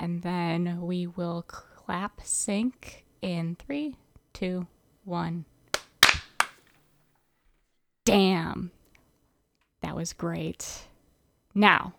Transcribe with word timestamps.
and 0.00 0.22
then 0.22 0.80
we 0.80 1.06
will 1.06 1.42
clap 1.46 2.20
sync 2.24 3.04
in 3.22 3.54
three, 3.56 3.94
two, 4.32 4.66
one. 5.04 5.44
Damn. 8.04 8.70
That 9.82 9.94
was 9.94 10.12
great. 10.12 10.82
Now, 11.54 11.94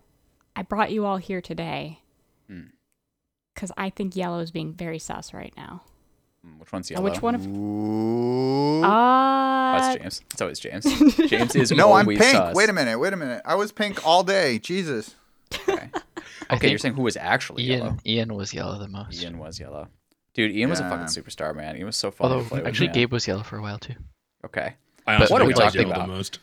I 0.56 0.62
brought 0.64 0.92
you 0.92 1.06
all 1.06 1.18
here 1.18 1.42
today 1.42 2.00
because 3.54 3.72
I 3.78 3.90
think 3.90 4.16
yellow 4.16 4.40
is 4.40 4.52
being 4.52 4.74
very 4.74 4.98
sus 5.00 5.34
right 5.34 5.54
now. 5.56 5.84
Mm, 6.46 6.60
Which 6.60 6.72
one's 6.72 6.90
Uh, 6.92 6.96
yellow? 6.96 7.04
Which 7.10 7.22
one 7.22 7.36
of 7.36 7.46
Ooh. 7.46 8.82
Oh, 8.84 8.88
uh, 8.88 9.94
it's 9.94 10.02
James. 10.02 10.22
It's 10.32 10.42
always 10.42 10.60
James. 10.60 11.16
James 11.30 11.56
is 11.56 11.72
no, 11.72 11.94
I'm 11.94 12.08
pink. 12.08 12.22
sus. 12.24 12.56
Wait 12.56 12.70
a 12.70 12.74
minute. 12.74 12.98
Wait 13.00 13.14
a 13.14 13.18
minute. 13.18 13.42
I 13.46 13.56
was 13.56 13.72
pink 13.72 14.06
all 14.06 14.24
day. 14.24 14.58
Jesus. 14.60 15.16
Okay, 15.54 15.90
I 15.94 16.02
okay 16.54 16.70
you're 16.70 16.78
saying 16.78 16.94
who 16.96 17.02
was 17.04 17.18
actually 17.18 17.64
Ian 17.64 17.80
yellow? 17.80 17.98
Ian 18.06 18.34
was 18.36 18.54
yellow 18.54 18.80
the 18.80 18.88
most. 18.88 19.22
Ian 19.22 19.38
was 19.38 19.60
yellow. 19.60 19.88
Dude, 20.34 20.52
Ian 20.52 20.70
was 20.70 20.80
a 20.80 20.90
fucking 20.90 21.08
superstar, 21.08 21.54
man. 21.56 21.76
He 21.76 21.84
was 21.84 21.98
so 21.98 22.10
fun 22.10 22.30
to 22.30 22.36
Although 22.36 22.48
play 22.48 22.60
with. 22.60 22.68
actually 22.68 22.88
man. 22.88 22.96
Gabe 22.96 23.12
was 23.12 23.28
yellow 23.28 23.44
for 23.44 23.58
a 23.58 23.62
while 23.62 23.80
too. 23.80 23.96
Okay. 24.46 24.76
I 25.06 25.18
what 25.26 25.42
are 25.42 25.46
we 25.46 25.54
talking 25.54 25.86
about? 25.86 26.08
The 26.08 26.14
most. 26.14 26.40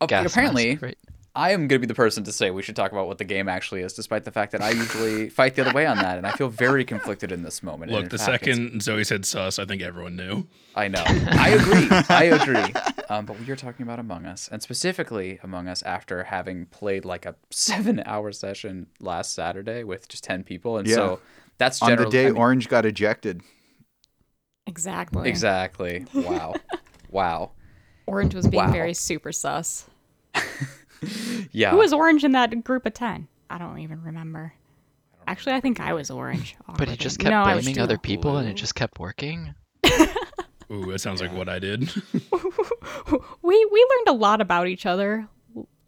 Oh, 0.00 0.04
apparently, 0.04 0.70
mask, 0.70 0.82
right? 0.82 0.98
I 1.34 1.52
am 1.52 1.60
going 1.60 1.68
to 1.68 1.78
be 1.78 1.86
the 1.86 1.94
person 1.94 2.24
to 2.24 2.32
say 2.32 2.50
we 2.50 2.62
should 2.62 2.76
talk 2.76 2.92
about 2.92 3.06
what 3.06 3.16
the 3.16 3.24
game 3.24 3.48
actually 3.48 3.80
is, 3.80 3.94
despite 3.94 4.24
the 4.24 4.30
fact 4.30 4.52
that 4.52 4.60
I 4.60 4.70
usually 4.70 5.30
fight 5.30 5.54
the 5.54 5.62
other 5.62 5.72
way 5.72 5.86
on 5.86 5.96
that, 5.96 6.18
and 6.18 6.26
I 6.26 6.32
feel 6.32 6.50
very 6.50 6.84
conflicted 6.84 7.32
in 7.32 7.42
this 7.42 7.62
moment. 7.62 7.90
Look, 7.90 8.10
the 8.10 8.18
fact, 8.18 8.44
second 8.44 8.82
Zoe 8.82 9.02
said 9.02 9.24
sus, 9.24 9.58
I 9.58 9.64
think 9.64 9.80
everyone 9.80 10.14
knew. 10.14 10.46
I 10.76 10.88
know. 10.88 11.02
I 11.06 11.48
agree. 11.58 11.88
I 12.10 12.24
agree. 12.24 12.74
Um, 13.08 13.24
but 13.24 13.40
we 13.40 13.48
are 13.50 13.56
talking 13.56 13.82
about 13.82 13.98
Among 13.98 14.26
Us, 14.26 14.50
and 14.52 14.60
specifically 14.62 15.38
Among 15.42 15.68
Us 15.68 15.82
after 15.84 16.24
having 16.24 16.66
played 16.66 17.06
like 17.06 17.24
a 17.24 17.34
seven-hour 17.50 18.32
session 18.32 18.88
last 19.00 19.34
Saturday 19.34 19.84
with 19.84 20.08
just 20.08 20.24
ten 20.24 20.44
people, 20.44 20.76
and 20.76 20.86
Yeah. 20.86 20.96
so 20.96 21.20
that's 21.56 21.80
On 21.80 21.96
the 21.96 22.10
day 22.10 22.26
I 22.26 22.30
mean- 22.32 22.36
Orange 22.36 22.68
got 22.68 22.84
ejected. 22.84 23.40
exactly. 24.66 25.30
Exactly. 25.30 26.04
Wow. 26.12 26.56
wow. 27.10 27.52
Orange 28.06 28.34
was 28.34 28.46
being 28.46 28.64
Wow. 28.66 28.72
very 28.72 28.92
super 28.92 29.32
sus. 29.32 29.86
Yeah. 31.52 31.70
Who 31.70 31.78
was 31.78 31.92
orange 31.92 32.24
in 32.24 32.32
that 32.32 32.64
group 32.64 32.86
of 32.86 32.94
10? 32.94 33.28
I 33.50 33.58
don't 33.58 33.78
even 33.78 34.02
remember. 34.02 34.54
Actually, 35.26 35.54
I 35.54 35.60
think 35.60 35.80
I 35.80 35.92
was 35.92 36.10
orange. 36.10 36.56
But 36.78 36.88
he 36.88 36.96
just 36.96 37.18
kept 37.18 37.30
no, 37.30 37.44
blaming 37.44 37.78
other 37.78 37.98
people 37.98 38.38
and 38.38 38.48
it 38.48 38.54
just 38.54 38.74
kept 38.74 38.98
working. 38.98 39.54
Ooh, 40.72 40.90
that 40.90 41.00
sounds 41.00 41.20
like 41.20 41.32
what 41.32 41.48
I 41.48 41.58
did. 41.58 41.90
we 43.42 43.64
we 43.72 43.86
learned 43.90 44.08
a 44.08 44.12
lot 44.12 44.40
about 44.40 44.68
each 44.68 44.86
other 44.86 45.28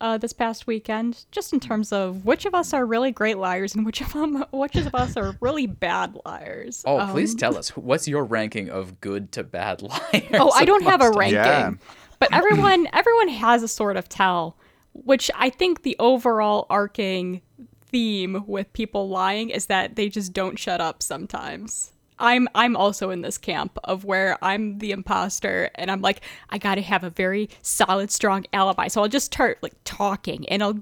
uh, 0.01 0.19
this 0.19 0.35
past 0.35 0.67
weekend, 0.67 1.25
just 1.31 1.55
in 1.55 1.61
terms 1.61 1.91
of 1.93 2.27
which 2.27 2.45
of 2.45 2.55
us 2.55 2.75
are 2.75 2.85
really 2.85 3.11
great 3.11 3.39
liars 3.39 3.75
and 3.75 3.87
which 3.87 4.03
of 4.03 4.13
them 4.13 4.45
which 4.53 4.77
of 4.77 4.95
us 4.95 5.17
are 5.17 5.37
really 5.41 5.67
bad 5.67 6.19
liars. 6.27 6.83
Oh, 6.87 7.09
please 7.13 7.33
Um, 7.33 7.39
tell 7.39 7.57
us. 7.57 7.75
What's 7.77 8.07
your 8.07 8.25
ranking 8.25 8.69
of 8.69 9.01
good 9.01 9.33
to 9.33 9.43
bad 9.45 9.81
liars? 9.81 10.25
Oh, 10.35 10.51
I 10.55 10.67
don't 10.67 10.83
have 10.85 11.01
a 11.01 11.11
ranking. 11.11 11.37
Yeah. 11.37 11.71
But 12.19 12.29
everyone 12.33 12.87
everyone 12.93 13.29
has 13.29 13.63
a 13.63 13.69
sort 13.69 13.97
of 13.97 14.09
tell, 14.09 14.57
which 14.95 15.31
I 15.35 15.51
think 15.51 15.83
the 15.83 15.97
overall 15.99 16.67
arcing 16.71 17.43
theme 17.87 18.45
with 18.47 18.73
people 18.73 19.09
lying 19.09 19.51
is 19.51 19.67
that 19.67 19.97
they 19.97 20.09
just 20.09 20.33
don't 20.33 20.59
shut 20.59 20.81
up 20.81 21.03
sometimes. 21.03 21.93
I'm 22.19 22.49
I'm 22.55 22.77
also 22.77 23.11
in 23.11 23.23
this 23.23 23.39
camp 23.39 23.79
of 23.85 24.05
where 24.05 24.39
I'm 24.43 24.79
the 24.79 24.93
imposter 24.93 25.71
and 25.75 25.91
I'm 25.91 26.01
like 26.01 26.21
I 26.49 26.59
got 26.59 26.77
to 26.77 26.83
have 26.83 27.05
a 27.05 27.11
very 27.11 27.51
solid 27.63 28.11
strong 28.11 28.45
alibi. 28.53 28.89
So 28.89 29.03
I'll 29.03 29.09
just 29.09 29.27
start 29.27 29.59
like 29.63 29.75
talking 29.85 30.49
and 30.49 30.63
I'll 30.63 30.79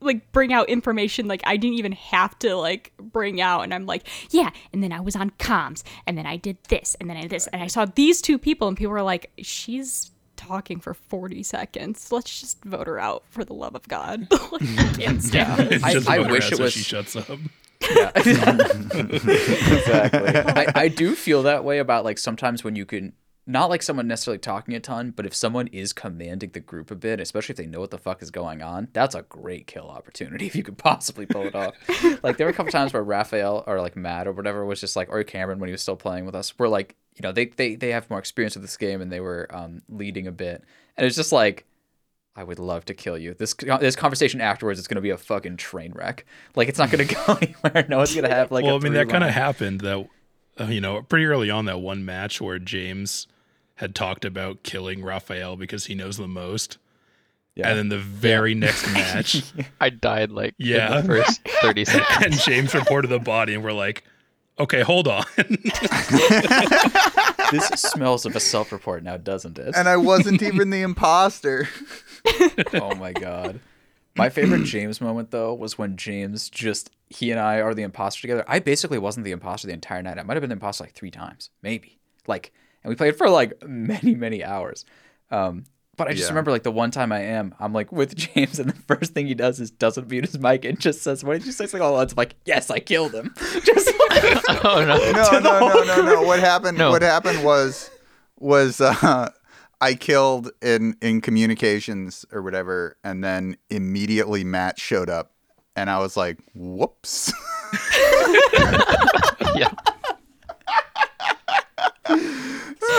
like 0.00 0.32
bring 0.32 0.52
out 0.52 0.68
information 0.68 1.28
like 1.28 1.42
I 1.44 1.56
didn't 1.56 1.78
even 1.78 1.92
have 1.92 2.38
to 2.40 2.56
like 2.56 2.92
bring 2.98 3.40
out 3.40 3.62
and 3.62 3.72
I'm 3.72 3.86
like, 3.86 4.08
yeah, 4.30 4.50
and 4.72 4.82
then 4.82 4.92
I 4.92 5.00
was 5.00 5.16
on 5.16 5.30
comms 5.30 5.82
and 6.06 6.18
then 6.18 6.26
I 6.26 6.36
did 6.36 6.58
this 6.68 6.96
and 7.00 7.08
then 7.08 7.16
I 7.16 7.22
did 7.22 7.30
this 7.30 7.46
and 7.48 7.62
I 7.62 7.68
saw 7.68 7.84
these 7.84 8.20
two 8.20 8.38
people 8.38 8.68
and 8.68 8.76
people 8.76 8.92
were 8.92 9.02
like, 9.02 9.30
she's 9.38 10.10
talking 10.46 10.80
for 10.80 10.94
40 10.94 11.42
seconds. 11.42 12.10
Let's 12.12 12.40
just 12.40 12.62
vote 12.64 12.86
her 12.86 12.98
out 12.98 13.24
for 13.30 13.44
the 13.44 13.54
love 13.54 13.74
of 13.74 13.86
God. 13.88 14.26
like, 14.30 14.62
I 14.78 14.92
can't 14.98 15.22
stand 15.22 15.70
this. 15.70 15.82
I- 15.82 15.92
Just 15.92 16.08
I 16.08 16.18
vote 16.18 16.30
wish 16.30 16.52
it 16.52 16.58
was- 16.58 16.72
she 16.72 16.80
shuts 16.82 17.16
up. 17.16 17.28
Yeah. 17.90 18.12
exactly. 18.16 20.36
I, 20.36 20.66
I 20.74 20.88
do 20.88 21.14
feel 21.16 21.42
that 21.44 21.64
way 21.64 21.78
about 21.78 22.04
like 22.04 22.18
sometimes 22.18 22.62
when 22.62 22.76
you 22.76 22.86
can 22.86 23.12
not 23.46 23.70
like 23.70 23.82
someone 23.82 24.06
necessarily 24.06 24.38
talking 24.38 24.74
a 24.74 24.80
ton, 24.80 25.10
but 25.10 25.26
if 25.26 25.34
someone 25.34 25.66
is 25.68 25.92
commanding 25.92 26.50
the 26.50 26.60
group 26.60 26.90
a 26.90 26.94
bit, 26.94 27.20
especially 27.20 27.54
if 27.54 27.56
they 27.56 27.66
know 27.66 27.80
what 27.80 27.90
the 27.90 27.98
fuck 27.98 28.22
is 28.22 28.30
going 28.30 28.62
on, 28.62 28.88
that's 28.92 29.14
a 29.14 29.22
great 29.22 29.66
kill 29.66 29.88
opportunity 29.88 30.46
if 30.46 30.54
you 30.54 30.62
could 30.62 30.78
possibly 30.78 31.26
pull 31.26 31.46
it 31.46 31.54
off. 31.54 31.74
like 32.22 32.36
there 32.36 32.46
were 32.46 32.52
a 32.52 32.54
couple 32.54 32.70
times 32.70 32.92
where 32.92 33.02
Raphael 33.02 33.64
or 33.66 33.80
like 33.80 33.96
Matt 33.96 34.26
or 34.26 34.32
whatever 34.32 34.64
was 34.64 34.80
just 34.80 34.94
like 34.96 35.08
or 35.10 35.22
Cameron 35.24 35.58
when 35.58 35.68
he 35.68 35.72
was 35.72 35.82
still 35.82 35.96
playing 35.96 36.24
with 36.24 36.34
us, 36.34 36.56
were 36.58 36.68
like, 36.68 36.94
you 37.14 37.22
know, 37.22 37.32
they 37.32 37.46
they, 37.46 37.74
they 37.74 37.90
have 37.90 38.08
more 38.08 38.18
experience 38.18 38.54
with 38.54 38.62
this 38.62 38.76
game 38.76 39.00
and 39.00 39.10
they 39.10 39.20
were 39.20 39.48
um, 39.50 39.82
leading 39.88 40.26
a 40.26 40.32
bit. 40.32 40.64
And 40.96 41.06
it's 41.06 41.16
just 41.16 41.32
like 41.32 41.66
I 42.34 42.44
would 42.44 42.58
love 42.58 42.84
to 42.86 42.94
kill 42.94 43.18
you. 43.18 43.34
This 43.34 43.54
this 43.54 43.96
conversation 43.96 44.40
afterwards 44.40 44.78
is 44.78 44.88
going 44.88 44.96
to 44.96 45.02
be 45.02 45.10
a 45.10 45.18
fucking 45.18 45.58
train 45.58 45.92
wreck. 45.94 46.24
Like 46.54 46.68
it's 46.68 46.78
not 46.78 46.90
going 46.90 47.06
to 47.06 47.14
go 47.14 47.34
anywhere. 47.42 47.86
No 47.88 47.98
one's 47.98 48.14
going 48.14 48.28
to 48.28 48.34
have 48.34 48.50
like. 48.50 48.64
well, 48.64 48.76
I 48.76 48.78
mean, 48.78 48.94
that 48.94 49.08
kind 49.10 49.24
of 49.24 49.30
happened 49.30 49.82
that, 49.82 50.08
uh, 50.58 50.64
you 50.64 50.80
know, 50.80 51.02
pretty 51.02 51.26
early 51.26 51.50
on 51.50 51.66
that 51.66 51.80
one 51.80 52.04
match 52.04 52.40
where 52.40 52.58
James 52.58 53.26
had 53.82 53.94
talked 53.94 54.24
about 54.24 54.62
killing 54.62 55.02
Raphael 55.04 55.56
because 55.56 55.84
he 55.86 55.94
knows 55.94 56.16
the 56.16 56.26
most. 56.28 56.78
Yeah. 57.54 57.68
And 57.68 57.78
then 57.78 57.88
the 57.90 57.98
very 57.98 58.54
next 58.54 58.90
match, 58.94 59.42
I 59.80 59.90
died 59.90 60.30
like 60.30 60.54
Yeah. 60.56 61.00
in 61.00 61.06
the 61.06 61.14
first 61.14 61.42
30 61.60 61.84
seconds. 61.86 62.24
and 62.24 62.32
James 62.40 62.74
reported 62.74 63.08
the 63.08 63.18
body, 63.18 63.52
and 63.54 63.62
we're 63.62 63.72
like, 63.72 64.04
okay, 64.58 64.80
hold 64.82 65.06
on. 65.08 65.24
this 67.50 67.66
smells 67.76 68.24
of 68.24 68.34
a 68.36 68.40
self-report 68.40 69.02
now, 69.02 69.16
doesn't 69.16 69.58
it? 69.58 69.74
And 69.76 69.88
I 69.88 69.96
wasn't 69.96 70.42
even 70.42 70.70
the 70.70 70.82
imposter. 70.82 71.68
oh 72.74 72.94
my 72.94 73.12
god. 73.12 73.60
My 74.16 74.28
favorite 74.28 74.64
James 74.64 75.00
moment 75.00 75.30
though 75.30 75.54
was 75.54 75.78
when 75.78 75.96
James 75.96 76.50
just 76.50 76.90
he 77.08 77.30
and 77.30 77.40
I 77.40 77.60
are 77.60 77.74
the 77.74 77.82
imposter 77.82 78.20
together. 78.22 78.44
I 78.46 78.58
basically 78.58 78.98
wasn't 78.98 79.24
the 79.24 79.32
imposter 79.32 79.66
the 79.66 79.72
entire 79.74 80.02
night. 80.02 80.18
I 80.18 80.22
might 80.22 80.34
have 80.34 80.42
been 80.42 80.50
the 80.50 80.54
imposter 80.54 80.84
like 80.84 80.92
three 80.94 81.10
times, 81.10 81.50
maybe. 81.62 81.98
Like, 82.26 82.52
and 82.84 82.90
we 82.90 82.94
played 82.96 83.16
for 83.16 83.28
like 83.28 83.54
many 83.66 84.14
many 84.14 84.42
hours. 84.44 84.84
Um, 85.30 85.64
but 85.96 86.08
I 86.08 86.12
just 86.12 86.22
Yeah. 86.24 86.28
remember 86.28 86.50
like 86.50 86.62
the 86.62 86.70
one 86.72 86.90
time 86.90 87.12
I 87.12 87.20
am, 87.20 87.54
I'm 87.60 87.72
like 87.72 87.92
with 87.92 88.14
James, 88.34 88.58
and 88.58 88.68
the 88.70 88.74
first 88.82 89.12
thing 89.12 89.26
he 89.26 89.34
does 89.34 89.60
is 89.60 89.70
doesn't 89.70 90.08
mute 90.10 90.24
his 90.24 90.38
mic 90.38 90.64
and 90.64 90.78
just 90.80 91.02
says, 91.02 91.22
"What 91.22 91.34
did 91.34 91.44
you 91.46 91.52
say?" 91.52 91.66
Like, 91.72 91.82
all 91.82 91.96
odds. 91.96 92.16
Like, 92.16 92.34
"Yes, 92.44 92.70
I 92.70 92.78
killed 92.80 93.14
him." 93.14 93.34
Just 93.64 93.86
like, 93.86 94.64
oh 94.64 94.84
no. 94.86 94.96
No, 95.12 95.38
no, 95.40 95.68
no, 95.68 95.84
no, 95.84 96.02
no. 96.14 96.22
What 96.22 96.40
happened? 96.40 96.78
No. 96.78 96.90
What 96.90 97.02
happened 97.02 97.44
was, 97.44 97.90
was 98.40 98.80
uh, 98.80 99.30
I 99.80 99.94
killed 99.94 100.50
in 100.62 100.96
in 101.02 101.20
communications 101.20 102.24
or 102.32 102.40
whatever, 102.42 102.96
and 103.04 103.22
then 103.22 103.56
immediately 103.70 104.44
Matt 104.44 104.78
showed 104.80 105.10
up, 105.10 105.32
and 105.76 105.90
I 105.90 105.98
was 105.98 106.16
like, 106.16 106.38
"Whoops." 106.54 107.32
Yeah. 109.54 109.70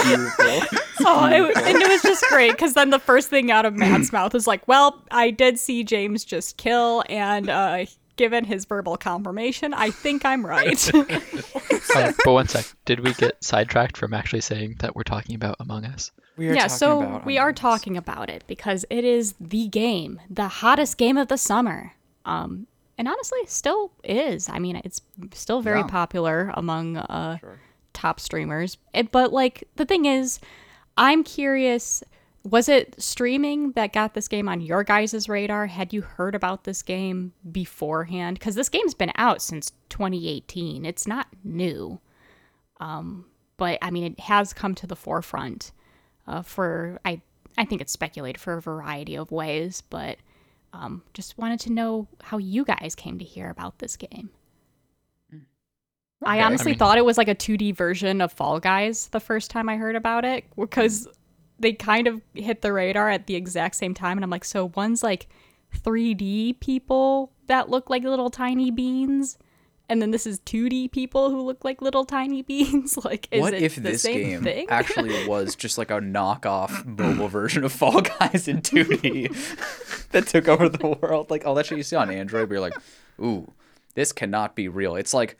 Beautiful. 0.04 0.80
Oh, 1.06 1.26
it, 1.26 1.58
and 1.58 1.82
it 1.82 1.88
was 1.90 2.02
just 2.02 2.24
great 2.30 2.52
because 2.52 2.76
then 2.76 2.90
the 2.90 3.00
first 3.00 3.30
thing 3.30 3.52
out 3.52 3.66
of 3.66 3.74
Matt's 3.74 4.14
mouth 4.14 4.34
was 4.34 4.48
like, 4.48 4.66
"Well, 4.70 5.04
I 5.12 5.32
did 5.32 5.60
see 5.60 5.84
James 5.84 6.24
just 6.24 6.56
kill, 6.56 7.04
and 7.10 7.50
uh, 7.50 7.86
given 8.16 8.46
his 8.46 8.64
verbal 8.64 8.96
confirmation, 8.96 9.74
I 9.74 9.90
think 9.90 10.24
I'm 10.24 10.46
right." 10.46 10.90
Uh, 11.96 12.12
but 12.26 12.32
one 12.34 12.48
sec. 12.48 12.66
Did 12.86 13.02
we 13.02 13.14
get 13.14 13.44
sidetracked 13.44 13.98
from 13.98 14.14
actually 14.14 14.42
saying 14.42 14.78
that 14.80 14.96
we're 14.96 15.04
talking 15.04 15.36
about 15.36 15.58
Among 15.60 15.86
Us? 15.86 16.12
We 16.38 16.48
are 16.48 16.54
yeah, 16.54 16.62
talking 16.62 16.78
so 16.78 17.02
about 17.02 17.26
we 17.26 17.38
are 17.38 17.50
Us. 17.50 17.56
talking 17.56 17.98
about 17.98 18.30
it 18.30 18.44
because 18.48 18.86
it 18.90 19.04
is 19.04 19.36
the 19.40 19.68
game, 19.68 20.22
the 20.30 20.48
hottest 20.48 20.98
game 20.98 21.18
of 21.18 21.28
the 21.28 21.38
summer. 21.38 21.94
Um, 22.26 22.66
and 22.98 23.08
honestly, 23.08 23.40
still 23.48 23.92
is. 24.04 24.48
I 24.50 24.58
mean, 24.60 24.78
it's 24.86 25.02
still 25.34 25.62
very 25.62 25.80
Yeah. 25.82 25.88
popular 25.88 26.52
among 26.56 26.98
uh, 26.98 27.38
top 27.94 28.20
streamers. 28.20 28.78
It, 28.94 29.12
but 29.12 29.32
like 29.32 29.68
the 29.76 29.86
thing 29.86 30.06
is, 30.06 30.40
I'm 30.98 31.24
curious. 31.24 32.04
Was 32.44 32.68
it 32.68 33.02
streaming 33.02 33.72
that 33.72 33.94
got 33.94 34.16
this 34.16 34.28
game 34.28 34.50
on 34.50 34.60
your 34.60 34.84
guys' 34.84 35.30
radar? 35.30 35.68
Had 35.68 35.94
you 35.94 36.02
heard 36.02 36.36
about 36.36 36.66
this 36.66 36.82
game 36.82 37.32
beforehand? 37.50 38.38
Because 38.38 38.56
this 38.56 38.68
game's 38.68 38.94
been 38.94 39.14
out 39.16 39.42
since 39.42 39.72
2018. 39.90 40.86
It's 40.86 41.08
not 41.08 41.28
new. 41.44 42.02
Um, 42.82 43.26
but 43.56 43.80
I 43.82 43.92
mean, 43.92 44.04
it 44.04 44.20
has 44.20 44.54
come 44.54 44.76
to 44.76 44.88
the 44.88 44.96
forefront 44.96 45.72
uh, 46.28 46.42
for 46.42 47.00
I 47.06 47.22
I 47.58 47.66
think 47.66 47.82
it's 47.82 47.94
speculated 47.94 48.40
for 48.40 48.54
a 48.54 48.62
variety 48.62 49.16
of 49.16 49.32
ways, 49.32 49.82
but 49.90 50.18
um, 50.74 51.04
just 51.14 51.38
wanted 51.38 51.60
to 51.62 51.72
know 51.72 52.08
how 52.24 52.38
you 52.40 52.66
guys 52.66 52.96
came 52.96 53.20
to 53.20 53.26
hear 53.26 53.50
about 53.50 53.80
this 53.80 53.96
game. 53.96 54.32
I 56.26 56.38
Okay. 56.38 56.44
honestly 56.44 56.72
I 56.72 56.74
mean- 56.74 56.80
thought 56.80 56.98
it 56.98 57.06
was 57.06 57.18
like 57.18 57.28
a 57.28 57.36
2D 57.36 57.76
version 57.76 58.22
of 58.22 58.32
Fall 58.32 58.60
Guys 58.60 59.08
the 59.10 59.20
first 59.20 59.52
time 59.52 59.70
I 59.70 59.78
heard 59.78 59.96
about 59.96 60.26
it 60.26 60.46
because 60.58 61.08
they 61.60 61.74
kind 61.74 62.08
of 62.08 62.22
hit 62.34 62.62
the 62.62 62.74
radar 62.74 63.10
at 63.10 63.28
the 63.28 63.36
exact 63.36 63.76
same 63.76 63.94
time, 63.94 64.18
and 64.18 64.24
I'm 64.24 64.30
like, 64.30 64.44
so 64.46 64.72
one's 64.76 65.04
like 65.04 65.28
3D 65.84 66.60
people 66.60 67.32
that 67.48 67.70
look 67.70 67.90
like 67.90 68.04
little 68.04 68.30
tiny 68.30 68.72
beans, 68.72 69.38
and 69.90 70.02
then 70.02 70.12
this 70.12 70.26
is 70.26 70.40
2D 70.42 70.92
people 70.92 71.30
who 71.30 71.42
look 71.42 71.64
like 71.64 71.82
little 71.82 72.06
tiny 72.06 72.42
beans. 72.50 72.98
like, 73.04 73.28
is 73.32 73.42
what 73.42 73.54
it 73.54 73.62
if 73.62 73.76
the 73.76 73.82
this 73.82 74.02
same 74.02 74.18
game 74.18 74.44
thing? 74.44 74.66
actually 74.70 75.28
was 75.28 75.56
just 75.56 75.78
like 75.78 75.92
a 75.92 76.00
knockoff 76.00 76.86
mobile 76.86 77.28
version 77.28 77.64
of 77.64 77.72
Fall 77.72 78.02
Guys 78.02 78.48
in 78.48 78.62
2D 78.62 80.08
that 80.12 80.28
took 80.28 80.48
over 80.48 80.70
the 80.70 80.88
world? 81.02 81.30
Like 81.30 81.46
all 81.46 81.56
that 81.56 81.66
shit 81.66 81.78
you 81.78 81.84
see 81.84 81.96
on 81.96 82.10
Android, 82.12 82.50
where 82.50 82.56
you're 82.58 82.62
like, 82.62 82.78
ooh, 83.22 83.52
this 83.96 84.12
cannot 84.12 84.56
be 84.56 84.68
real. 84.68 84.96
It's 84.96 85.14
like 85.14 85.38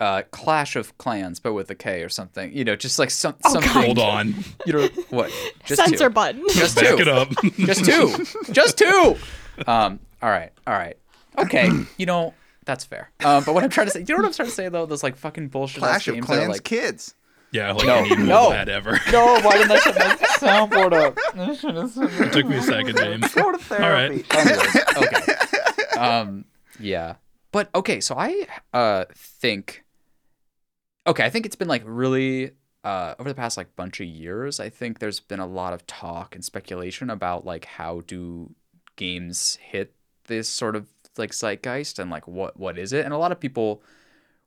uh, 0.00 0.22
Clash 0.30 0.76
of 0.76 0.96
Clans, 0.98 1.38
but 1.40 1.52
with 1.52 1.70
a 1.70 1.74
K 1.74 2.02
or 2.02 2.08
something. 2.08 2.52
You 2.52 2.64
know, 2.64 2.74
just 2.74 2.98
like 2.98 3.10
some 3.10 3.34
something. 3.46 3.70
Hold 3.70 3.98
on. 3.98 4.34
You 4.66 4.72
know 4.72 4.88
what? 5.10 5.30
Just 5.64 5.82
Censor 5.82 6.08
two. 6.08 6.14
button. 6.14 6.42
Just 6.50 6.74
Back 6.76 6.96
two. 6.96 6.98
it 6.98 7.08
up. 7.08 7.28
Just 7.58 7.84
two. 7.84 8.24
Just 8.52 8.78
two. 8.78 9.16
Um. 9.66 10.00
All 10.22 10.30
right. 10.30 10.50
All 10.66 10.74
right. 10.74 10.96
Okay. 11.38 11.70
You 11.98 12.06
know 12.06 12.34
that's 12.64 12.84
fair. 12.84 13.10
Um. 13.24 13.44
But 13.44 13.54
what 13.54 13.62
I'm 13.62 13.70
trying 13.70 13.86
to 13.88 13.92
say, 13.92 14.00
you 14.00 14.06
know 14.08 14.16
what 14.16 14.26
I'm 14.26 14.32
trying 14.32 14.48
to 14.48 14.54
say 14.54 14.68
though? 14.68 14.86
Those 14.86 15.02
like 15.02 15.16
fucking 15.16 15.48
bullshit 15.48 15.78
Clash 15.80 16.08
of 16.08 16.14
games 16.14 16.24
are 16.24 16.34
Clans 16.34 16.48
like. 16.48 16.64
kids. 16.64 17.14
yeah, 17.52 17.72
like 17.72 17.86
No, 17.86 17.94
any 17.96 18.08
mobile 18.10 18.24
no. 18.26 18.52
ad 18.52 18.68
ever. 18.68 18.98
No, 19.12 19.40
why 19.40 19.58
didn't 19.58 19.72
I 19.72 19.78
set 19.80 19.98
my 19.98 20.26
soundboard 20.48 20.92
up? 20.94 21.18
I 21.36 21.54
should 21.54 21.74
have 21.74 21.90
said 21.90 22.08
It 22.12 22.32
took 22.32 22.46
me 22.46 22.56
a 22.56 22.62
second, 22.62 22.96
James. 22.96 23.34
Go 23.34 23.52
to 23.52 23.58
therapy. 23.58 24.24
All 24.30 24.44
right. 24.44 24.46
Anyways, 24.46 24.76
okay. 24.96 25.98
Um, 25.98 26.44
yeah. 26.78 27.16
But 27.52 27.68
okay, 27.74 28.00
so 28.00 28.14
I 28.16 28.46
uh 28.72 29.04
think 29.14 29.82
okay, 31.10 31.24
I 31.24 31.30
think 31.30 31.44
it's 31.44 31.56
been 31.56 31.68
like 31.68 31.82
really 31.84 32.52
uh 32.82 33.14
over 33.18 33.28
the 33.28 33.34
past 33.34 33.56
like 33.56 33.76
bunch 33.76 34.00
of 34.00 34.06
years, 34.06 34.60
I 34.60 34.70
think 34.70 34.98
there's 34.98 35.20
been 35.20 35.40
a 35.40 35.46
lot 35.46 35.72
of 35.72 35.86
talk 35.86 36.34
and 36.34 36.44
speculation 36.44 37.10
about 37.10 37.44
like 37.44 37.64
how 37.64 38.02
do 38.06 38.54
games 38.96 39.58
hit 39.60 39.94
this 40.28 40.48
sort 40.48 40.76
of 40.76 40.86
like 41.18 41.32
zeitgeist 41.32 41.98
and 41.98 42.10
like 42.10 42.26
what 42.28 42.58
what 42.58 42.78
is 42.78 42.92
it? 42.92 43.04
And 43.04 43.12
a 43.12 43.18
lot 43.18 43.32
of 43.32 43.40
people 43.40 43.82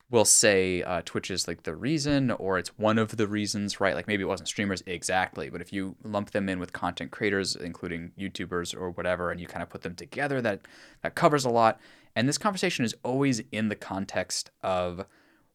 will 0.10 0.26
say 0.26 0.84
uh, 0.84 1.02
Twitch 1.04 1.32
is 1.32 1.48
like 1.48 1.64
the 1.64 1.76
reason, 1.76 2.30
or 2.32 2.60
it's 2.60 2.78
one 2.78 3.00
of 3.00 3.18
the 3.18 3.28
reasons, 3.28 3.82
right? 3.82 3.96
Like 3.96 4.08
maybe 4.08 4.22
it 4.22 4.28
wasn't 4.28 4.48
streamers 4.48 4.84
exactly, 4.86 5.50
but 5.50 5.60
if 5.60 5.74
you 5.74 5.96
lump 6.04 6.32
them 6.32 6.50
in 6.50 6.60
with 6.60 6.72
content 6.72 7.10
creators, 7.12 7.56
including 7.56 8.12
YouTubers 8.18 8.80
or 8.80 8.92
whatever, 8.92 9.32
and 9.32 9.42
you 9.42 9.48
kind 9.48 9.64
of 9.64 9.70
put 9.70 9.82
them 9.82 9.96
together, 9.96 10.40
that 10.42 10.62
that 11.02 11.16
covers 11.16 11.46
a 11.46 11.50
lot. 11.50 11.80
And 12.16 12.30
this 12.30 12.38
conversation 12.38 12.86
is 12.86 12.96
always 13.04 13.42
in 13.52 13.70
the 13.70 13.76
context 13.76 14.52
of, 14.62 15.06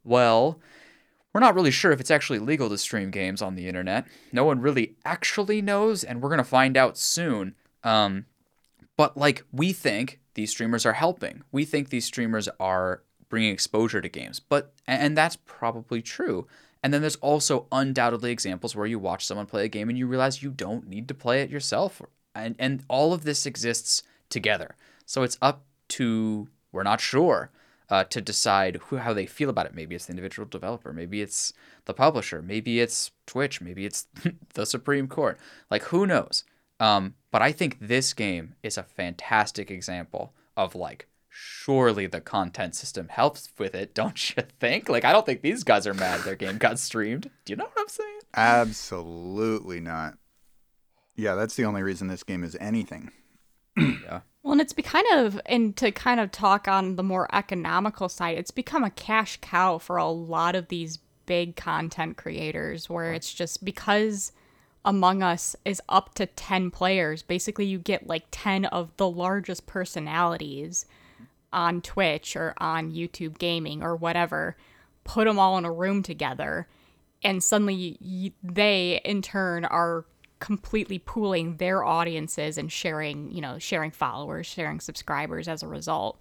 well, 0.02 0.58
we're 1.38 1.46
not 1.46 1.54
really 1.54 1.70
sure 1.70 1.92
if 1.92 2.00
it's 2.00 2.10
actually 2.10 2.40
legal 2.40 2.68
to 2.68 2.76
stream 2.76 3.12
games 3.12 3.40
on 3.42 3.54
the 3.54 3.68
internet. 3.68 4.08
No 4.32 4.44
one 4.44 4.60
really 4.60 4.96
actually 5.04 5.62
knows, 5.62 6.02
and 6.02 6.20
we're 6.20 6.30
gonna 6.30 6.42
find 6.42 6.76
out 6.76 6.98
soon. 6.98 7.54
Um, 7.84 8.26
but 8.96 9.16
like 9.16 9.44
we 9.52 9.72
think 9.72 10.18
these 10.34 10.50
streamers 10.50 10.84
are 10.84 10.94
helping. 10.94 11.44
We 11.52 11.64
think 11.64 11.90
these 11.90 12.04
streamers 12.04 12.48
are 12.58 13.04
bringing 13.28 13.52
exposure 13.52 14.00
to 14.00 14.08
games. 14.08 14.40
But 14.40 14.72
and 14.88 15.16
that's 15.16 15.36
probably 15.36 16.02
true. 16.02 16.48
And 16.82 16.92
then 16.92 17.02
there's 17.02 17.14
also 17.16 17.68
undoubtedly 17.70 18.32
examples 18.32 18.74
where 18.74 18.86
you 18.86 18.98
watch 18.98 19.24
someone 19.24 19.46
play 19.46 19.64
a 19.64 19.68
game 19.68 19.88
and 19.88 19.96
you 19.96 20.08
realize 20.08 20.42
you 20.42 20.50
don't 20.50 20.88
need 20.88 21.06
to 21.06 21.14
play 21.14 21.42
it 21.42 21.50
yourself. 21.50 22.02
And 22.34 22.56
and 22.58 22.82
all 22.88 23.12
of 23.12 23.22
this 23.22 23.46
exists 23.46 24.02
together. 24.28 24.74
So 25.06 25.22
it's 25.22 25.38
up 25.40 25.62
to 25.90 26.48
we're 26.72 26.82
not 26.82 27.00
sure 27.00 27.52
uh, 27.90 28.04
to 28.04 28.20
decide 28.20 28.76
who 28.86 28.96
how 28.96 29.12
they 29.14 29.26
feel 29.26 29.50
about 29.50 29.66
it. 29.66 29.74
Maybe 29.74 29.94
it's 29.94 30.06
the 30.06 30.12
individual 30.12 30.48
developer, 30.48 30.92
maybe 30.92 31.20
it's 31.20 31.52
the 31.86 31.94
publisher, 31.94 32.42
maybe 32.42 32.80
it's 32.80 33.10
Twitch, 33.26 33.60
maybe 33.60 33.86
it's 33.86 34.06
the 34.54 34.66
Supreme 34.66 35.08
Court. 35.08 35.38
Like 35.70 35.84
who 35.84 36.06
knows? 36.06 36.44
Um, 36.80 37.14
but 37.30 37.42
I 37.42 37.52
think 37.52 37.78
this 37.80 38.14
game 38.14 38.54
is 38.62 38.78
a 38.78 38.82
fantastic 38.82 39.70
example 39.70 40.32
of 40.56 40.74
like 40.74 41.08
surely 41.30 42.06
the 42.06 42.20
content 42.20 42.74
system 42.74 43.08
helps 43.08 43.50
with 43.58 43.74
it, 43.74 43.94
don't 43.94 44.36
you 44.36 44.42
think? 44.60 44.88
Like 44.88 45.04
I 45.04 45.12
don't 45.12 45.26
think 45.26 45.42
these 45.42 45.64
guys 45.64 45.86
are 45.86 45.94
mad 45.94 46.20
their 46.20 46.36
game 46.36 46.58
got 46.58 46.78
streamed. 46.78 47.30
Do 47.44 47.52
you 47.52 47.56
know 47.56 47.64
what 47.64 47.78
I'm 47.78 47.88
saying? 47.88 48.18
Absolutely 48.34 49.80
not. 49.80 50.18
Yeah, 51.16 51.34
that's 51.34 51.56
the 51.56 51.64
only 51.64 51.82
reason 51.82 52.06
this 52.06 52.22
game 52.22 52.44
is 52.44 52.56
anything. 52.60 53.10
Yeah. 53.76 54.20
Well, 54.42 54.52
and 54.52 54.60
it's 54.60 54.72
be 54.72 54.82
kind 54.82 55.06
of, 55.12 55.40
and 55.46 55.76
to 55.76 55.90
kind 55.90 56.20
of 56.20 56.30
talk 56.30 56.68
on 56.68 56.96
the 56.96 57.02
more 57.02 57.28
economical 57.34 58.08
side, 58.08 58.38
it's 58.38 58.50
become 58.50 58.84
a 58.84 58.90
cash 58.90 59.38
cow 59.42 59.78
for 59.78 59.96
a 59.96 60.08
lot 60.08 60.54
of 60.54 60.68
these 60.68 60.98
big 61.26 61.56
content 61.56 62.16
creators 62.16 62.88
where 62.88 63.12
it's 63.12 63.34
just 63.34 63.64
because 63.64 64.32
Among 64.84 65.22
Us 65.22 65.54
is 65.64 65.82
up 65.88 66.14
to 66.14 66.24
10 66.24 66.70
players, 66.70 67.22
basically 67.22 67.66
you 67.66 67.78
get 67.78 68.06
like 68.06 68.24
10 68.30 68.64
of 68.66 68.96
the 68.96 69.08
largest 69.10 69.66
personalities 69.66 70.86
on 71.52 71.82
Twitch 71.82 72.36
or 72.36 72.54
on 72.58 72.92
YouTube 72.92 73.38
gaming 73.38 73.82
or 73.82 73.96
whatever, 73.96 74.56
put 75.04 75.26
them 75.26 75.38
all 75.38 75.58
in 75.58 75.64
a 75.64 75.72
room 75.72 76.02
together, 76.02 76.68
and 77.22 77.42
suddenly 77.42 78.32
they 78.42 79.00
in 79.04 79.20
turn 79.20 79.64
are 79.64 80.06
completely 80.40 80.98
pooling 80.98 81.56
their 81.56 81.84
audiences 81.84 82.58
and 82.58 82.70
sharing, 82.70 83.30
you 83.30 83.40
know, 83.40 83.58
sharing 83.58 83.90
followers, 83.90 84.46
sharing 84.46 84.80
subscribers 84.80 85.48
as 85.48 85.62
a 85.62 85.68
result. 85.68 86.18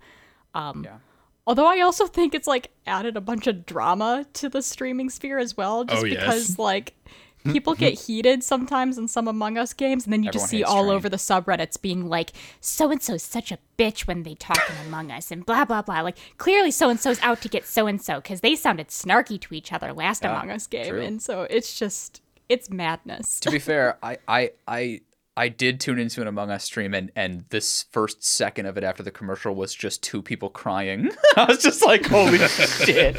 Um, 0.53 0.83
Yeah. 0.85 0.97
Although 1.45 1.67
I 1.67 1.79
also 1.79 2.07
think 2.07 2.35
it's 2.35 2.47
like 2.47 2.71
added 2.85 3.15
a 3.15 3.21
bunch 3.21 3.47
of 3.47 3.65
drama 3.65 4.25
to 4.33 4.49
the 4.49 4.61
streaming 4.61 5.09
sphere 5.09 5.37
as 5.39 5.55
well, 5.55 5.85
just 5.85 6.01
Oh, 6.03 6.05
yes. 6.05 6.19
because 6.19 6.59
like 6.59 6.93
people 7.53 7.73
get 7.73 7.93
heated 7.93 8.43
sometimes 8.43 8.97
in 8.97 9.07
some 9.07 9.29
Among 9.29 9.57
Us 9.57 9.71
games, 9.71 10.03
and 10.03 10.11
then 10.11 10.23
you 10.23 10.31
just 10.31 10.47
see 10.49 10.61
all 10.65 10.89
over 10.89 11.07
the 11.07 11.15
subreddits 11.15 11.81
being 11.81 12.09
like, 12.09 12.33
"So 12.59 12.91
and 12.91 13.01
so's 13.01 13.23
such 13.23 13.53
a 13.53 13.59
bitch 13.77 14.07
when 14.07 14.23
they 14.23 14.35
talk 14.35 14.59
in 14.69 14.87
Among 14.87 15.09
Us," 15.09 15.31
and 15.31 15.45
blah 15.45 15.63
blah 15.63 15.81
blah. 15.81 16.01
Like 16.01 16.17
clearly, 16.37 16.71
so 16.71 16.89
and 16.89 16.99
so's 16.99 17.21
out 17.21 17.39
to 17.43 17.47
get 17.47 17.65
so 17.65 17.87
and 17.87 18.01
so 18.01 18.15
because 18.19 18.41
they 18.41 18.57
sounded 18.57 18.89
snarky 18.89 19.39
to 19.39 19.53
each 19.55 19.71
other 19.71 19.93
last 19.93 20.23
Yeah, 20.23 20.31
Among 20.35 20.51
Us 20.51 20.67
game, 20.67 20.89
true. 20.89 21.01
and 21.01 21.21
so 21.21 21.43
it's 21.43 21.79
just 21.79 22.21
it's 22.49 22.69
madness. 22.69 23.39
to 23.41 23.51
be 23.51 23.59
fair, 23.71 23.97
I, 24.01 24.17
I 24.27 24.51
I 24.67 25.01
I 25.35 25.49
did 25.49 25.79
tune 25.79 25.99
into 25.99 26.21
an 26.21 26.27
Among 26.27 26.49
Us 26.49 26.63
stream 26.63 26.93
and 26.93 27.11
and 27.15 27.45
this 27.49 27.85
first 27.91 28.23
second 28.23 28.65
of 28.65 28.77
it 28.77 28.83
after 28.83 29.03
the 29.03 29.11
commercial 29.11 29.53
was 29.53 29.75
just 29.75 30.01
two 30.01 30.21
people 30.21 30.49
crying. 30.49 31.11
I 31.37 31.45
was 31.45 31.61
just 31.61 31.85
like, 31.85 32.05
holy 32.07 32.37
shit. 32.47 33.17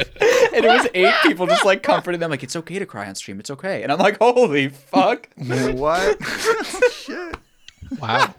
And 0.52 0.64
it 0.64 0.69
was 0.69 0.88
eight 0.94 1.14
people 1.22 1.46
just 1.46 1.64
like 1.64 1.82
comforting 1.82 2.20
them, 2.20 2.30
like, 2.30 2.42
it's 2.42 2.56
okay 2.56 2.78
to 2.78 2.86
cry 2.86 3.06
on 3.08 3.14
stream, 3.14 3.38
it's 3.38 3.50
okay. 3.50 3.82
And 3.82 3.92
I'm 3.92 3.98
like, 3.98 4.19
holy 4.19 4.69
fuck. 4.69 5.28
what? 5.36 6.19
Shit. 6.92 7.36
Wow. 8.00 8.34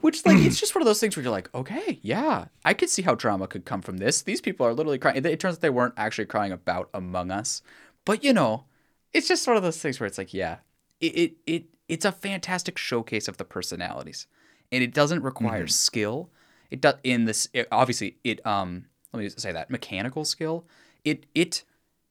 Which 0.00 0.24
like 0.24 0.38
it's 0.38 0.60
just 0.60 0.74
one 0.76 0.82
of 0.82 0.86
those 0.86 1.00
things 1.00 1.16
where 1.16 1.24
you're 1.24 1.32
like, 1.32 1.52
okay, 1.54 1.98
yeah, 2.02 2.44
I 2.64 2.72
could 2.74 2.88
see 2.88 3.02
how 3.02 3.16
drama 3.16 3.48
could 3.48 3.64
come 3.64 3.82
from 3.82 3.98
this. 3.98 4.22
These 4.22 4.40
people 4.40 4.64
are 4.64 4.72
literally 4.72 4.98
crying. 4.98 5.16
It, 5.16 5.26
it 5.26 5.40
turns 5.40 5.56
out 5.56 5.60
they 5.60 5.70
weren't 5.70 5.94
actually 5.96 6.26
crying 6.26 6.52
about 6.52 6.88
Among 6.94 7.32
Us, 7.32 7.62
but 8.04 8.22
you 8.22 8.32
know, 8.32 8.64
it's 9.12 9.28
just 9.28 9.46
one 9.46 9.56
of 9.56 9.62
those 9.62 9.80
things 9.80 9.98
where 9.98 10.06
it's 10.06 10.18
like, 10.18 10.34
yeah, 10.34 10.58
it 11.00 11.06
it, 11.06 11.32
it 11.46 11.64
it's 11.88 12.04
a 12.04 12.12
fantastic 12.12 12.78
showcase 12.78 13.28
of 13.28 13.36
the 13.36 13.44
personalities, 13.44 14.26
and 14.70 14.82
it 14.82 14.92
doesn't 14.94 15.22
require 15.22 15.66
skill. 15.66 16.30
It 16.70 16.80
does 16.80 16.94
in 17.02 17.24
this 17.24 17.48
it, 17.52 17.68
obviously 17.72 18.18
it 18.24 18.44
um 18.46 18.86
let 19.12 19.20
me 19.20 19.28
say 19.28 19.52
that 19.52 19.70
mechanical 19.70 20.24
skill. 20.24 20.66
It 21.04 21.26
it 21.34 21.64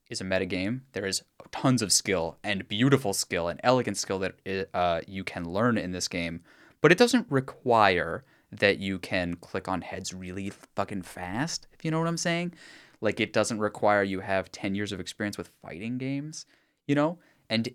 is 0.10 0.22
a 0.22 0.24
metagame. 0.24 0.82
There 0.94 1.06
is 1.06 1.24
tons 1.52 1.82
of 1.82 1.92
skill 1.92 2.38
and 2.44 2.68
beautiful 2.68 3.14
skill 3.14 3.48
and 3.48 3.60
elegant 3.64 3.98
skill 3.98 4.20
that 4.20 4.70
uh, 4.74 5.02
you 5.08 5.24
can 5.24 5.46
learn 5.46 5.78
in 5.78 5.92
this 5.92 6.08
game, 6.08 6.42
but 6.82 6.92
it 6.92 6.98
doesn't 6.98 7.28
require 7.30 8.24
that 8.52 8.80
you 8.80 9.00
can 9.00 9.36
click 9.36 9.68
on 9.68 9.82
heads 9.82 10.14
really 10.14 10.52
fucking 10.76 11.02
fast, 11.02 11.68
if 11.74 11.84
you 11.84 11.92
know 11.92 12.00
what 12.00 12.08
I'm 12.08 12.18
saying. 12.18 12.54
Like, 13.02 13.20
it 13.20 13.34
doesn't 13.34 13.60
require 13.60 14.04
you 14.04 14.22
have 14.22 14.52
10 14.52 14.74
years 14.74 14.92
of 14.92 15.00
experience 15.00 15.38
with 15.38 15.52
fighting 15.62 15.98
games, 15.98 16.46
you 16.88 16.96
know? 16.96 17.20
And 17.50 17.70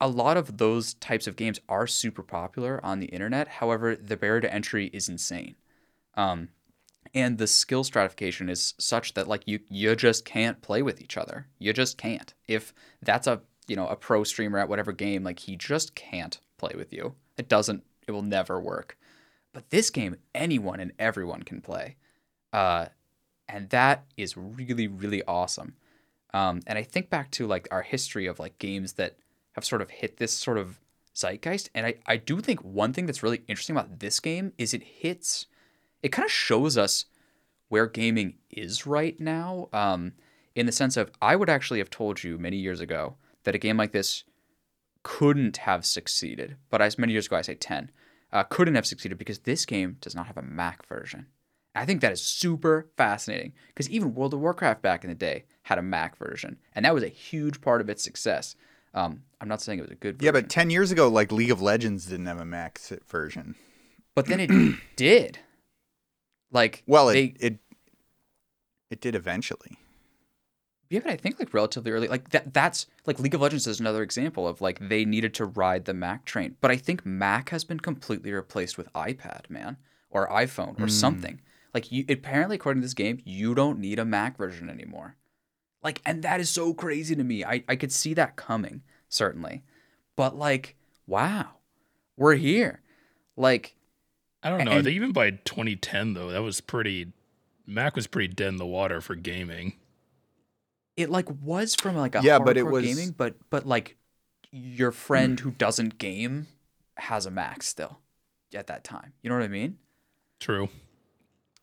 a 0.00 0.08
lot 0.08 0.36
of 0.36 0.58
those 0.58 0.94
types 0.94 1.26
of 1.26 1.36
games 1.36 1.60
are 1.68 1.86
super 1.86 2.22
popular 2.22 2.84
on 2.84 3.00
the 3.00 3.06
internet. 3.06 3.48
However, 3.48 3.96
the 3.96 4.16
barrier 4.16 4.42
to 4.42 4.52
entry 4.52 4.88
is 4.92 5.08
insane. 5.08 5.56
Um, 6.14 6.50
and 7.14 7.38
the 7.38 7.46
skill 7.46 7.84
stratification 7.84 8.48
is 8.48 8.74
such 8.78 9.14
that 9.14 9.28
like 9.28 9.44
you 9.46 9.60
you 9.70 9.96
just 9.96 10.24
can't 10.24 10.60
play 10.60 10.82
with 10.82 11.00
each 11.00 11.16
other. 11.16 11.46
You 11.58 11.72
just 11.72 11.96
can't. 11.96 12.34
If 12.46 12.74
that's 13.00 13.26
a 13.26 13.40
you 13.66 13.76
know 13.76 13.88
a 13.88 13.96
pro 13.96 14.24
streamer 14.24 14.58
at 14.58 14.68
whatever 14.68 14.92
game, 14.92 15.24
like 15.24 15.38
he 15.40 15.56
just 15.56 15.94
can't 15.94 16.38
play 16.58 16.72
with 16.76 16.92
you. 16.92 17.14
It 17.36 17.48
doesn't. 17.48 17.84
It 18.06 18.12
will 18.12 18.22
never 18.22 18.60
work. 18.60 18.98
But 19.52 19.70
this 19.70 19.88
game, 19.88 20.16
anyone 20.34 20.80
and 20.80 20.92
everyone 20.98 21.42
can 21.42 21.62
play, 21.62 21.96
uh, 22.52 22.86
and 23.48 23.70
that 23.70 24.04
is 24.16 24.36
really 24.36 24.86
really 24.86 25.22
awesome. 25.24 25.74
Um, 26.36 26.60
and 26.66 26.78
I 26.78 26.82
think 26.82 27.08
back 27.08 27.30
to 27.32 27.46
like 27.46 27.66
our 27.70 27.80
history 27.80 28.26
of 28.26 28.38
like 28.38 28.58
games 28.58 28.94
that 28.94 29.16
have 29.52 29.64
sort 29.64 29.80
of 29.80 29.88
hit 29.88 30.18
this 30.18 30.32
sort 30.32 30.58
of 30.58 30.78
zeitgeist, 31.14 31.70
and 31.74 31.86
I 31.86 31.94
I 32.06 32.18
do 32.18 32.40
think 32.40 32.62
one 32.62 32.92
thing 32.92 33.06
that's 33.06 33.22
really 33.22 33.42
interesting 33.48 33.74
about 33.74 34.00
this 34.00 34.20
game 34.20 34.52
is 34.58 34.74
it 34.74 34.82
hits 34.82 35.46
it 36.02 36.12
kind 36.12 36.26
of 36.26 36.30
shows 36.30 36.76
us 36.76 37.06
where 37.68 37.86
gaming 37.86 38.34
is 38.50 38.86
right 38.86 39.18
now 39.18 39.68
um, 39.72 40.12
in 40.54 40.66
the 40.66 40.72
sense 40.72 40.96
of 40.96 41.10
i 41.22 41.34
would 41.34 41.48
actually 41.48 41.78
have 41.78 41.90
told 41.90 42.22
you 42.22 42.38
many 42.38 42.58
years 42.58 42.80
ago 42.80 43.16
that 43.44 43.54
a 43.54 43.58
game 43.58 43.78
like 43.78 43.92
this 43.92 44.24
couldn't 45.02 45.56
have 45.58 45.86
succeeded. 45.86 46.56
But 46.68 46.82
as 46.82 46.98
many 46.98 47.12
years 47.12 47.26
ago 47.26 47.36
i 47.36 47.42
say 47.42 47.54
10 47.54 47.90
uh, 48.32 48.42
couldn't 48.44 48.74
have 48.74 48.86
succeeded 48.86 49.16
because 49.16 49.40
this 49.40 49.64
game 49.64 49.96
does 50.02 50.14
not 50.14 50.26
have 50.26 50.36
a 50.36 50.42
mac 50.42 50.86
version 50.86 51.26
I 51.76 51.84
think 51.84 52.00
that 52.00 52.12
is 52.12 52.22
super 52.22 52.88
fascinating 52.96 53.52
because 53.68 53.88
even 53.90 54.14
World 54.14 54.34
of 54.34 54.40
Warcraft 54.40 54.82
back 54.82 55.04
in 55.04 55.10
the 55.10 55.16
day 55.16 55.44
had 55.62 55.78
a 55.78 55.82
Mac 55.82 56.16
version, 56.16 56.58
and 56.74 56.84
that 56.84 56.94
was 56.94 57.02
a 57.02 57.08
huge 57.08 57.60
part 57.60 57.80
of 57.80 57.88
its 57.88 58.02
success. 58.02 58.56
Um, 58.94 59.22
I'm 59.40 59.48
not 59.48 59.60
saying 59.60 59.78
it 59.78 59.82
was 59.82 59.90
a 59.90 59.94
good 59.94 60.16
version. 60.16 60.24
Yeah, 60.24 60.32
but 60.40 60.48
10 60.48 60.70
years 60.70 60.90
ago, 60.90 61.08
like 61.08 61.30
League 61.30 61.50
of 61.50 61.60
Legends 61.60 62.06
didn't 62.06 62.26
have 62.26 62.40
a 62.40 62.44
Mac 62.44 62.80
version. 63.08 63.54
but 64.14 64.26
then 64.26 64.40
it 64.40 64.76
did. 64.96 65.38
Like, 66.50 66.82
Well, 66.86 67.10
it, 67.10 67.14
they, 67.14 67.46
it 67.46 67.58
it 68.90 69.00
did 69.00 69.14
eventually. 69.14 69.78
Yeah, 70.88 71.00
but 71.00 71.10
I 71.10 71.16
think 71.16 71.40
like 71.40 71.52
relatively 71.52 71.90
early, 71.90 72.06
like 72.06 72.30
that. 72.30 72.54
That's 72.54 72.86
like 73.06 73.18
League 73.18 73.34
of 73.34 73.40
Legends 73.40 73.66
is 73.66 73.80
another 73.80 74.02
example 74.02 74.46
of 74.46 74.60
like 74.60 74.78
they 74.88 75.04
needed 75.04 75.34
to 75.34 75.44
ride 75.44 75.84
the 75.84 75.94
Mac 75.94 76.24
train. 76.24 76.56
But 76.60 76.70
I 76.70 76.76
think 76.76 77.04
Mac 77.04 77.48
has 77.50 77.64
been 77.64 77.80
completely 77.80 78.32
replaced 78.32 78.78
with 78.78 78.92
iPad, 78.92 79.50
man, 79.50 79.78
or 80.10 80.28
iPhone 80.28 80.80
or 80.80 80.88
something. 80.88 81.40
Like 81.76 81.92
you, 81.92 82.06
apparently, 82.08 82.56
according 82.56 82.80
to 82.80 82.86
this 82.86 82.94
game, 82.94 83.20
you 83.26 83.54
don't 83.54 83.78
need 83.80 83.98
a 83.98 84.04
Mac 84.06 84.38
version 84.38 84.70
anymore. 84.70 85.14
Like, 85.82 86.00
and 86.06 86.22
that 86.22 86.40
is 86.40 86.48
so 86.48 86.72
crazy 86.72 87.14
to 87.14 87.22
me. 87.22 87.44
I 87.44 87.64
I 87.68 87.76
could 87.76 87.92
see 87.92 88.14
that 88.14 88.34
coming 88.34 88.80
certainly, 89.10 89.62
but 90.16 90.34
like, 90.34 90.74
wow, 91.06 91.48
we're 92.16 92.36
here. 92.36 92.80
Like, 93.36 93.74
I 94.42 94.48
don't 94.48 94.64
know. 94.64 94.70
And- 94.70 94.80
I 94.80 94.82
think 94.84 94.96
even 94.96 95.12
by 95.12 95.32
2010 95.32 96.14
though, 96.14 96.30
that 96.30 96.40
was 96.40 96.62
pretty. 96.62 97.12
Mac 97.66 97.94
was 97.94 98.06
pretty 98.06 98.32
dead 98.32 98.48
in 98.48 98.56
the 98.56 98.64
water 98.64 99.02
for 99.02 99.14
gaming. 99.14 99.74
it 100.96 101.10
like 101.10 101.28
was 101.42 101.74
from 101.74 101.94
like 101.94 102.14
a 102.14 102.22
Yeah, 102.22 102.38
but 102.38 102.56
it 102.56 102.64
hardcore 102.64 102.70
was- 102.72 102.86
gaming, 102.86 103.10
but 103.10 103.34
but 103.50 103.66
like 103.66 103.98
your 104.50 104.92
friend 104.92 105.36
mm. 105.36 105.40
who 105.40 105.50
doesn't 105.50 105.98
game 105.98 106.46
has 106.96 107.26
a 107.26 107.30
Mac 107.30 107.62
still 107.62 107.98
at 108.54 108.66
that 108.68 108.82
time. 108.82 109.12
You 109.20 109.28
know 109.28 109.36
what 109.36 109.44
I 109.44 109.48
mean? 109.48 109.76
True. 110.40 110.70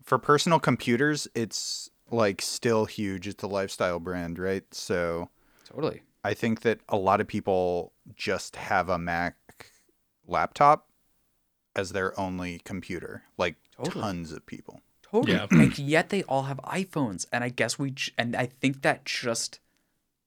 For 0.03 0.17
personal 0.19 0.60
computers, 0.60 1.27
it's 1.33 1.89
like 2.12 2.41
still 2.41 2.86
huge. 2.86 3.27
It's 3.27 3.43
a 3.43 3.48
lifestyle 3.48 4.00
brand, 4.00 4.38
right? 4.38 4.63
So 4.74 5.29
Totally. 5.65 6.03
I 6.24 6.33
think 6.33 6.62
that 6.62 6.79
a 6.89 6.98
lot 6.98 7.22
of 7.22 7.27
people 7.27 7.93
just 8.15 8.55
have 8.57 8.89
a 8.89 8.98
Mac 8.98 9.36
laptop 10.27 10.88
as 11.75 11.91
their 11.91 12.17
only 12.19 12.60
computer. 12.60 13.24
Like 13.38 13.55
Totally. 13.77 14.01
tons 14.01 14.31
of 14.31 14.45
people. 14.45 14.81
Totally. 15.01 15.33
Yeah. 15.33 15.48
and 15.51 15.77
yet 15.79 16.10
they 16.10 16.24
all 16.24 16.43
have 16.43 16.57
iPhones, 16.63 17.25
and 17.31 17.43
I 17.43 17.50
guess 17.50 17.77
we 17.77 17.91
j- 17.91 18.12
and 18.17 18.36
I 18.36 18.45
think 18.48 18.81
that 18.81 19.05
just 19.05 19.60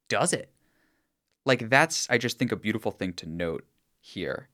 does 0.08 0.32
it. 0.32 0.50
Like 1.44 1.68
that's 1.70 2.08
I 2.10 2.18
just 2.18 2.38
think 2.38 2.52
a 2.52 2.56
beautiful 2.56 2.92
thing 2.92 3.12
to 3.14 3.26
note 3.28 3.64
here 4.00 4.48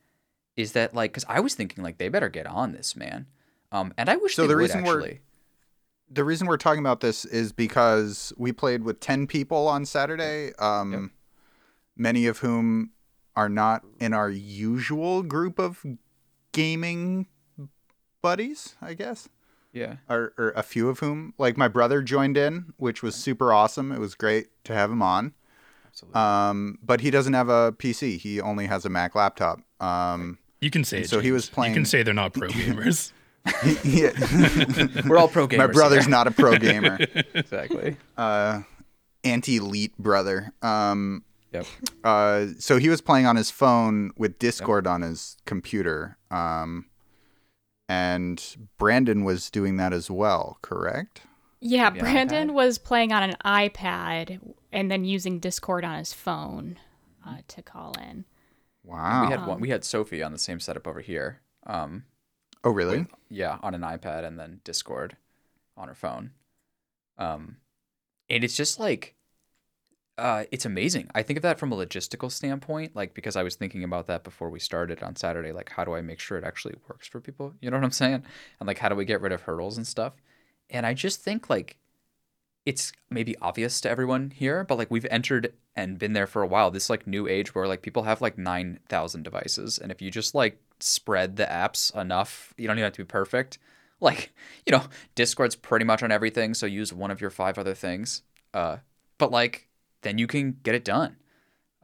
is 0.56 0.72
that 0.72 0.94
like 0.94 1.12
because 1.12 1.24
I 1.28 1.40
was 1.40 1.54
thinking 1.54 1.82
like 1.84 1.98
they 1.98 2.08
better 2.08 2.28
get 2.28 2.46
on 2.46 2.72
this 2.72 2.94
man, 2.96 3.26
um, 3.72 3.92
and 3.98 4.08
I 4.08 4.16
wish 4.16 4.36
So 4.36 4.42
they 4.42 4.48
the 4.48 4.54
would 4.54 4.60
reason 4.60 4.84
we're- 4.84 5.20
The 6.10 6.24
reason 6.24 6.46
we're 6.46 6.58
talking 6.58 6.80
about 6.80 7.00
this 7.00 7.24
is 7.24 7.52
because 7.52 8.32
we 8.36 8.52
played 8.52 8.84
with 8.84 9.00
10 9.00 9.26
people 9.26 9.66
on 9.66 9.84
Saturday, 9.86 10.52
um, 10.58 10.92
Yep. 10.92 11.02
many 11.96 12.26
of 12.26 12.38
whom 12.38 12.90
are 13.34 13.48
not 13.48 13.82
in 13.98 14.12
our 14.12 14.28
usual 14.28 15.22
group 15.22 15.58
of 15.58 15.82
gaming 16.52 17.28
buddies, 18.20 18.76
I 18.82 18.94
guess. 18.94 19.28
Yeah. 19.74 19.96
or, 20.06 20.34
or 20.36 20.52
a 20.54 20.62
few 20.62 20.90
of 20.90 20.98
whom 20.98 21.32
like 21.38 21.56
my 21.56 21.66
brother 21.66 22.02
joined 22.02 22.36
in 22.36 22.74
which 22.76 23.02
was 23.02 23.14
super 23.14 23.54
awesome 23.54 23.90
it 23.90 23.98
was 23.98 24.14
great 24.14 24.48
to 24.64 24.74
have 24.74 24.90
him 24.90 25.00
on 25.00 25.32
Absolutely. 25.86 26.20
um, 26.20 26.78
but 26.82 27.00
he 27.00 27.10
doesn't 27.10 27.32
have 27.32 27.48
a 27.48 27.72
pc 27.72 28.18
he 28.18 28.38
only 28.38 28.66
has 28.66 28.84
a 28.84 28.90
mac 28.90 29.14
laptop 29.14 29.60
um, 29.80 30.36
You 30.60 30.68
can 30.68 30.84
say 30.84 30.98
And 30.98 31.06
it, 31.06 31.08
so 31.08 31.20
he 31.20 31.32
was 31.32 31.48
James. 31.48 31.68
You 31.68 31.72
can 31.72 31.84
say 31.86 32.02
they're 32.02 32.12
not 32.12 32.34
pro 32.34 32.48
gamers. 32.50 33.12
Yeah. 33.84 34.10
we're 35.08 35.16
all 35.18 35.28
pro 35.28 35.48
gamers. 35.48 35.58
my 35.58 35.66
brother's 35.66 36.04
here. 36.04 36.10
not 36.10 36.26
a 36.26 36.30
pro 36.30 36.56
gamer 36.56 36.98
exactly. 37.34 37.96
uh, 38.16 38.60
anti-elite 39.24 39.96
brother 39.98 40.52
um, 40.62 41.24
Yep. 41.52 41.66
uh, 42.04 42.46
so 42.58 42.78
he 42.78 42.88
was 42.88 43.00
playing 43.00 43.26
on 43.26 43.36
his 43.36 43.50
phone 43.50 44.10
with 44.16 44.38
discord 44.38 44.86
on 44.86 45.02
his 45.02 45.36
computer 45.44 46.16
um, 46.30 46.86
and 47.88 48.56
brandon 48.78 49.24
was 49.24 49.50
doing 49.50 49.76
that 49.76 49.92
as 49.92 50.10
well 50.10 50.58
correct 50.62 51.22
Yeah, 51.60 51.90
Maybe 51.90 52.00
Brandon 52.00 52.48
iPad? 52.48 52.54
was 52.54 52.78
playing 52.78 53.12
on 53.12 53.22
an 53.22 53.34
iPad 53.44 54.40
and 54.72 54.90
then 54.90 55.04
using 55.04 55.38
Discord 55.38 55.84
on 55.84 55.98
his 55.98 56.12
phone 56.12 56.78
uh, 57.26 57.38
to 57.48 57.62
call 57.62 57.94
in. 58.00 58.24
wow 58.82 59.24
We 59.26 59.30
had 59.30 59.46
one. 59.46 59.60
We 59.60 59.68
had 59.68 59.84
Sophie 59.84 60.22
on 60.24 60.32
the 60.32 60.38
same 60.38 60.58
setup 60.58 60.88
over 60.88 61.00
here. 61.00 61.40
Um, 61.66 62.04
oh 62.64 62.70
really 62.70 63.06
yeah, 63.32 63.58
on 63.62 63.74
an 63.74 63.80
iPad 63.80 64.24
and 64.24 64.38
then 64.38 64.60
Discord 64.64 65.16
on 65.76 65.88
her 65.88 65.94
phone. 65.94 66.32
Um, 67.18 67.56
and 68.28 68.44
it's 68.44 68.56
just 68.56 68.78
like, 68.78 69.14
uh, 70.18 70.44
it's 70.50 70.66
amazing. 70.66 71.08
I 71.14 71.22
think 71.22 71.38
of 71.38 71.42
that 71.42 71.58
from 71.58 71.72
a 71.72 71.76
logistical 71.76 72.30
standpoint, 72.30 72.94
like 72.94 73.14
because 73.14 73.36
I 73.36 73.42
was 73.42 73.56
thinking 73.56 73.84
about 73.84 74.06
that 74.06 74.24
before 74.24 74.50
we 74.50 74.58
started 74.58 75.02
on 75.02 75.16
Saturday. 75.16 75.52
Like, 75.52 75.70
how 75.70 75.84
do 75.84 75.94
I 75.94 76.02
make 76.02 76.20
sure 76.20 76.36
it 76.36 76.44
actually 76.44 76.74
works 76.88 77.08
for 77.08 77.20
people? 77.20 77.54
You 77.60 77.70
know 77.70 77.78
what 77.78 77.84
I'm 77.84 77.90
saying? 77.90 78.22
And 78.60 78.66
like, 78.66 78.78
how 78.78 78.88
do 78.88 78.94
we 78.94 79.04
get 79.04 79.20
rid 79.20 79.32
of 79.32 79.42
hurdles 79.42 79.76
and 79.76 79.86
stuff? 79.86 80.12
And 80.68 80.84
I 80.84 80.94
just 80.94 81.22
think 81.22 81.48
like 81.48 81.78
it's 82.64 82.92
maybe 83.10 83.36
obvious 83.38 83.80
to 83.80 83.90
everyone 83.90 84.30
here, 84.30 84.64
but 84.64 84.78
like 84.78 84.90
we've 84.90 85.06
entered 85.10 85.54
and 85.74 85.98
been 85.98 86.12
there 86.12 86.26
for 86.26 86.42
a 86.42 86.46
while. 86.46 86.70
This 86.70 86.90
like 86.90 87.06
new 87.06 87.26
age 87.26 87.54
where 87.54 87.66
like 87.66 87.82
people 87.82 88.04
have 88.04 88.20
like 88.20 88.36
nine 88.36 88.78
thousand 88.88 89.22
devices, 89.22 89.78
and 89.78 89.90
if 89.90 90.02
you 90.02 90.10
just 90.10 90.34
like 90.34 90.60
spread 90.82 91.36
the 91.36 91.44
apps 91.44 91.94
enough, 91.98 92.54
you 92.56 92.66
don't 92.66 92.76
even 92.76 92.84
have 92.84 92.92
to 92.94 93.04
be 93.04 93.06
perfect. 93.06 93.58
Like 94.00 94.32
you 94.66 94.72
know, 94.72 94.84
Discord's 95.14 95.56
pretty 95.56 95.84
much 95.84 96.02
on 96.02 96.12
everything, 96.12 96.54
so 96.54 96.66
use 96.66 96.92
one 96.92 97.10
of 97.10 97.20
your 97.20 97.30
five 97.30 97.58
other 97.58 97.74
things. 97.74 98.22
Uh, 98.52 98.78
but 99.18 99.30
like 99.30 99.68
then 100.02 100.18
you 100.18 100.26
can 100.26 100.58
get 100.62 100.74
it 100.74 100.84
done. 100.84 101.16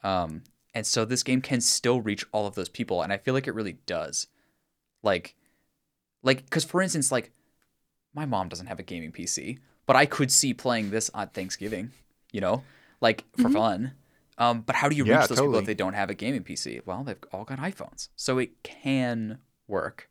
Um, 0.03 0.43
and 0.75 0.87
so 0.87 1.05
this 1.05 1.23
game 1.23 1.41
can 1.41 1.61
still 1.61 2.01
reach 2.01 2.25
all 2.33 2.47
of 2.47 2.55
those 2.55 2.69
people, 2.69 3.03
and 3.03 3.13
I 3.13 3.19
feel 3.19 3.35
like 3.35 3.47
it 3.47 3.55
really 3.55 3.79
does. 3.87 4.27
Like, 5.03 5.35
like 6.23 6.45
because 6.45 6.65
for 6.65 6.83
instance, 6.83 7.11
like 7.11 7.33
my 8.15 8.27
mom 8.27 8.49
doesn't 8.49 8.67
have 8.67 8.79
a 8.79 8.85
gaming 8.85 9.13
PC, 9.13 9.59
but 9.87 9.97
I 9.97 10.07
could 10.07 10.31
see 10.31 10.53
playing 10.55 10.91
this 10.91 11.11
on 11.15 11.29
Thanksgiving, 11.29 11.93
you 12.33 12.41
know, 12.41 12.63
like 13.01 13.25
for 13.41 13.49
fun. 13.49 13.93
Um, 14.39 14.63
but 14.63 14.77
how 14.77 14.89
do 14.89 14.97
you 14.97 15.05
reach 15.05 15.11
Yeah, 15.11 15.27
those 15.27 15.41
people 15.41 15.59
if 15.59 15.67
they 15.67 15.75
don't 15.75 15.95
have 15.95 16.11
a 16.11 16.15
gaming 16.15 16.45
PC? 16.45 16.81
Well, 16.87 17.05
they've 17.05 17.19
all 17.33 17.45
got 17.45 17.59
iPhones, 17.59 18.09
so 18.17 18.39
it 18.39 18.63
can 18.63 19.39
work. 19.67 20.09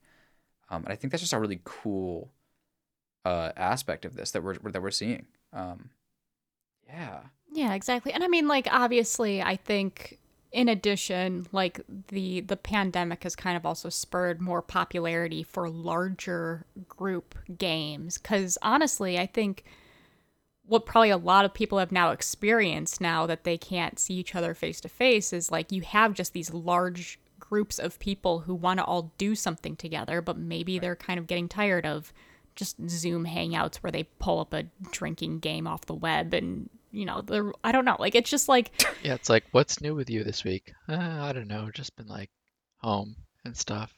Um, 0.70 0.84
and 0.84 0.94
I 0.94 0.96
think 0.96 1.12
that's 1.12 1.24
just 1.24 1.34
a 1.34 1.40
really 1.40 1.62
cool 1.64 2.32
uh, 3.26 3.52
aspect 3.58 4.06
of 4.06 4.16
this 4.16 4.32
that 4.32 4.44
we're 4.44 4.56
that 4.58 4.82
we're 4.82 4.92
seeing. 4.92 5.28
Um, 5.54 5.92
yeah, 6.88 7.20
Yeah, 7.52 7.74
exactly. 7.74 8.12
And 8.14 8.24
I 8.24 8.28
mean, 8.28 8.48
like, 8.48 8.68
obviously, 8.72 9.42
I 9.42 9.56
think 9.56 10.20
in 10.52 10.70
addition, 10.70 11.48
like 11.52 11.80
the 12.10 12.42
the 12.42 12.58
pandemic 12.58 13.24
has 13.24 13.36
kind 13.36 13.58
of 13.58 13.66
also 13.66 13.90
spurred 13.90 14.42
more 14.42 14.62
popularity 14.62 15.44
for 15.44 15.70
larger 15.70 16.66
group 16.88 17.36
games. 17.58 18.18
Because 18.18 18.58
honestly, 18.62 19.18
I 19.18 19.26
think 19.26 19.64
what 20.68 20.86
probably 20.86 21.10
a 21.10 21.18
lot 21.18 21.46
of 21.46 21.54
people 21.54 21.80
have 21.80 21.92
now 21.92 22.12
experienced 22.12 23.02
now 23.02 23.26
that 23.26 23.44
they 23.44 23.58
can't 23.58 24.00
see 24.00 24.14
each 24.16 24.36
other 24.36 24.54
face 24.54 24.82
to 24.82 24.90
face 24.90 25.34
is 25.34 25.52
like 25.52 25.72
you 25.72 25.82
have 25.82 26.14
just 26.14 26.34
these 26.34 26.54
large 26.54 27.20
groups 27.40 27.80
of 27.80 28.00
people 28.00 28.40
who 28.40 28.54
want 28.54 28.80
to 28.80 28.84
all 28.84 29.14
do 29.18 29.36
something 29.36 29.76
together, 29.76 30.22
but 30.22 30.38
maybe 30.38 30.80
they're 30.80 30.96
kind 30.96 31.20
of 31.20 31.28
getting 31.28 31.48
tired 31.48 31.86
of 31.86 32.12
just 32.56 32.76
Zoom 32.90 33.26
hangouts 33.26 33.78
where 33.78 33.92
they 33.92 34.04
pull 34.20 34.40
up 34.40 34.54
a 34.54 34.66
drinking 34.92 35.40
game 35.40 35.68
off 35.68 35.86
the 35.86 35.94
web 35.94 36.34
and 36.34 36.70
you 36.92 37.06
know, 37.06 37.22
the 37.22 37.54
I 37.64 37.72
don't 37.72 37.86
know, 37.86 37.98
like 38.00 38.16
it's 38.16 38.30
just 38.30 38.50
like 38.50 38.72
Yeah, 39.04 39.14
it's 39.14 39.30
like, 39.30 39.46
what's 39.52 39.82
new 39.82 39.96
with 39.96 40.10
you 40.10 40.24
this 40.24 40.44
week? 40.44 40.74
Uh, 40.90 40.96
I 40.98 41.32
don't 41.34 41.48
know, 41.48 41.70
just 41.72 41.96
been 41.96 42.08
like 42.08 42.30
home 42.78 43.16
and 43.46 43.56
stuff. 43.56 43.97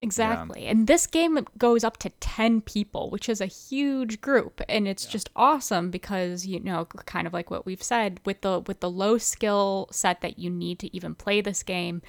Exactly. 0.00 0.66
And 0.66 0.86
this 0.86 1.08
game 1.08 1.44
goes 1.56 1.82
up 1.82 1.96
to 1.98 2.10
10 2.10 2.60
people, 2.60 3.10
which 3.10 3.28
is 3.28 3.40
a 3.40 3.46
huge 3.46 4.20
group 4.20 4.60
and 4.68 4.86
it's 4.86 5.04
just 5.04 5.28
awesome 5.34 5.90
because 5.90 6.46
you 6.46 6.60
know 6.60 6.84
kind 6.84 7.26
of 7.26 7.32
like 7.32 7.50
what 7.50 7.66
we've 7.66 7.82
said 7.82 8.20
with 8.24 8.42
the 8.42 8.60
with 8.60 8.78
the 8.80 8.90
low 8.90 9.18
skill 9.18 9.88
set 9.90 10.20
that 10.20 10.38
you 10.38 10.50
need 10.50 10.78
to 10.78 10.94
even 10.96 11.16
play 11.16 11.40
this 11.40 11.64
game, 11.64 12.00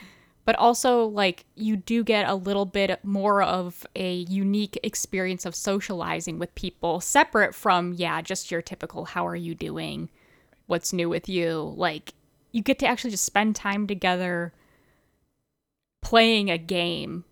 but 0.46 0.56
also 0.58 1.06
like 1.06 1.46
you 1.56 1.76
do 1.76 2.04
get 2.04 2.30
a 2.30 2.36
little 2.36 2.66
bit 2.66 3.04
more 3.04 3.42
of 3.42 3.88
a 3.96 4.14
unique 4.14 4.80
experience 4.84 5.44
of 5.46 5.56
socializing 5.56 6.38
with 6.38 6.54
people 6.54 7.02
separate 7.02 7.56
from 7.56 7.94
yeah, 7.94 8.22
just 8.22 8.52
your 8.52 8.62
typical 8.62 9.06
how 9.06 9.26
are 9.26 9.36
you 9.36 9.56
doing? 9.56 10.10
What's 10.68 10.94
new 10.94 11.10
with 11.10 11.28
you? 11.28 11.74
Like 11.76 12.14
you 12.52 12.62
get 12.62 12.78
to 12.80 12.88
actually 12.88 13.12
just 13.12 13.26
spend 13.26 13.56
time 13.56 13.88
together 13.88 14.54
playing 16.02 16.52
a 16.52 16.58
game 16.60 17.26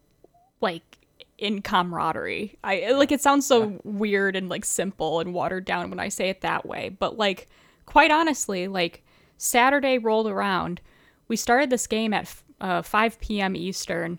like 0.62 0.98
in 1.38 1.62
camaraderie. 1.62 2.58
I 2.64 2.92
like 2.92 3.12
it 3.12 3.22
sounds 3.22 3.46
so 3.46 3.80
weird 3.84 4.36
and 4.36 4.50
like 4.50 4.66
simple 4.66 5.20
and 5.20 5.34
watered 5.34 5.66
down 5.66 5.90
when 5.90 6.00
I 6.00 6.10
say 6.10 6.30
it 6.30 6.42
that 6.42 6.66
way, 6.66 6.90
but 6.90 7.18
like 7.18 7.48
quite 7.86 8.12
honestly, 8.12 8.68
like 8.68 9.04
Saturday 9.38 9.98
rolled 9.98 10.28
around, 10.28 10.82
we 11.28 11.36
started 11.36 11.70
this 11.70 11.86
game 11.88 12.14
at 12.14 12.34
uh, 12.60 12.82
5 12.82 13.20
p.m. 13.20 13.56
Eastern, 13.56 14.18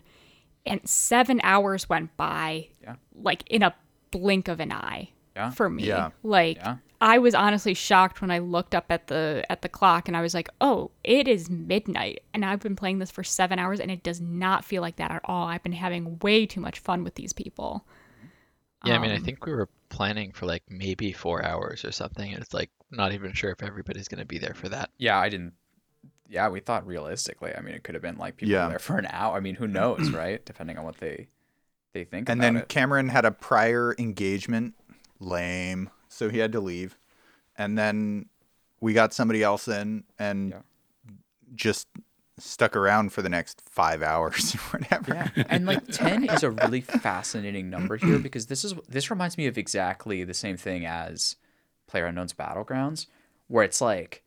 and 0.65 0.79
seven 0.87 1.41
hours 1.43 1.89
went 1.89 2.15
by, 2.15 2.69
Yeah. 2.81 2.95
like 3.21 3.43
in 3.49 3.63
a 3.63 3.75
blink 4.11 4.47
of 4.47 4.59
an 4.61 4.71
eye 4.71 5.09
Yeah. 5.35 5.49
for 5.51 5.69
me. 5.69 5.83
Yeah. 5.83 6.11
Like 6.23 6.57
Yeah. 6.57 6.77
I 7.01 7.17
was 7.17 7.33
honestly 7.33 7.73
shocked 7.73 8.21
when 8.21 8.31
I 8.31 8.39
looked 8.39 8.75
up 8.75 8.85
at 8.89 9.07
the 9.07 9.45
at 9.49 9.61
the 9.61 9.69
clock 9.69 10.07
and 10.07 10.17
I 10.17 10.21
was 10.21 10.33
like, 10.33 10.49
"Oh, 10.59 10.91
it 11.03 11.27
is 11.27 11.49
midnight." 11.49 12.23
And 12.33 12.43
I've 12.45 12.59
been 12.59 12.75
playing 12.75 12.99
this 12.99 13.11
for 13.11 13.23
7 13.23 13.57
hours 13.59 13.79
and 13.79 13.89
it 13.91 14.03
does 14.03 14.19
not 14.21 14.65
feel 14.65 14.81
like 14.81 14.97
that 14.97 15.11
at 15.11 15.21
all. 15.25 15.47
I've 15.47 15.63
been 15.63 15.71
having 15.73 16.19
way 16.19 16.45
too 16.45 16.59
much 16.61 16.79
fun 16.79 17.03
with 17.03 17.15
these 17.15 17.33
people. 17.33 17.85
Yeah, 18.83 18.95
I 18.95 18.97
mean, 18.97 19.11
I 19.11 19.17
Um, 19.17 19.19
think 19.19 19.45
we 19.45 19.53
were 19.53 19.69
planning 19.89 20.31
for 20.31 20.45
like 20.45 20.63
maybe 20.69 21.11
four 21.13 21.43
hours 21.45 21.83
or 21.85 21.91
something, 21.91 22.33
and 22.33 22.41
it's 22.41 22.53
like 22.53 22.71
not 22.91 23.11
even 23.13 23.33
sure 23.33 23.51
if 23.51 23.61
everybody's 23.63 24.07
gonna 24.07 24.25
be 24.25 24.37
there 24.37 24.53
for 24.53 24.69
that. 24.69 24.89
Yeah, 24.97 25.17
I 25.17 25.29
didn't. 25.29 25.53
Yeah, 26.27 26.49
we 26.49 26.59
thought 26.59 26.85
realistically. 26.87 27.55
I 27.55 27.61
mean, 27.61 27.75
it 27.75 27.83
could 27.83 27.95
have 27.95 28.01
been 28.01 28.17
like 28.17 28.37
people 28.37 28.51
Yeah. 28.51 28.65
there 28.65 28.79
for 28.79 28.97
an 28.97 29.07
hour. 29.07 29.35
I 29.35 29.39
mean, 29.39 29.55
who 29.55 29.67
knows, 29.67 30.11
right? 30.13 30.45
Depending 30.45 30.77
on 30.77 30.85
what 30.85 30.97
they 30.97 31.29
they 31.93 32.05
think 32.05 32.29
And 32.29 32.41
about 32.41 32.55
then 32.55 32.55
it. 32.57 32.69
Cameron 32.69 33.09
had 33.09 33.25
a 33.25 33.31
prior 33.31 33.95
engagement. 33.97 34.75
Lame. 35.19 35.89
So 36.09 36.29
he 36.29 36.39
had 36.39 36.51
to 36.51 36.59
leave. 36.59 36.97
And 37.57 37.77
then 37.77 38.27
we 38.81 38.93
got 38.93 39.13
somebody 39.13 39.43
else 39.43 39.67
in 39.67 40.03
and 40.17 40.49
Yeah. 40.51 40.61
just 41.55 41.87
stuck 42.37 42.75
around 42.75 43.11
for 43.11 43.21
the 43.21 43.27
next 43.29 43.61
five 43.69 44.01
hours 44.01 44.55
or 44.73 44.79
whatever. 44.79 45.13
Yeah, 45.13 45.43
and 45.49 45.65
like 45.65 45.85
ten 45.87 46.23
is 46.23 46.43
a 46.43 46.51
really 46.51 46.81
fascinating 46.81 47.69
number 47.69 47.97
here 47.97 48.17
because 48.19 48.47
this 48.47 48.63
is 48.63 48.73
this 48.87 49.09
reminds 49.11 49.37
me 49.37 49.45
of 49.47 49.57
exactly 49.57 50.23
the 50.23 50.33
same 50.33 50.55
thing 50.57 50.85
as 50.85 51.35
PlayerUnknown's 51.91 52.33
Battlegrounds, 52.33 53.07
where 53.47 53.63
it's 53.65 53.81
like 53.81 54.23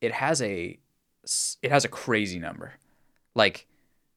it 0.00 0.12
has 0.12 0.40
a 0.40 0.78
it 1.62 1.70
has 1.72 1.84
a 1.84 1.88
crazy 1.88 2.38
number, 2.38 2.74
like 3.34 3.66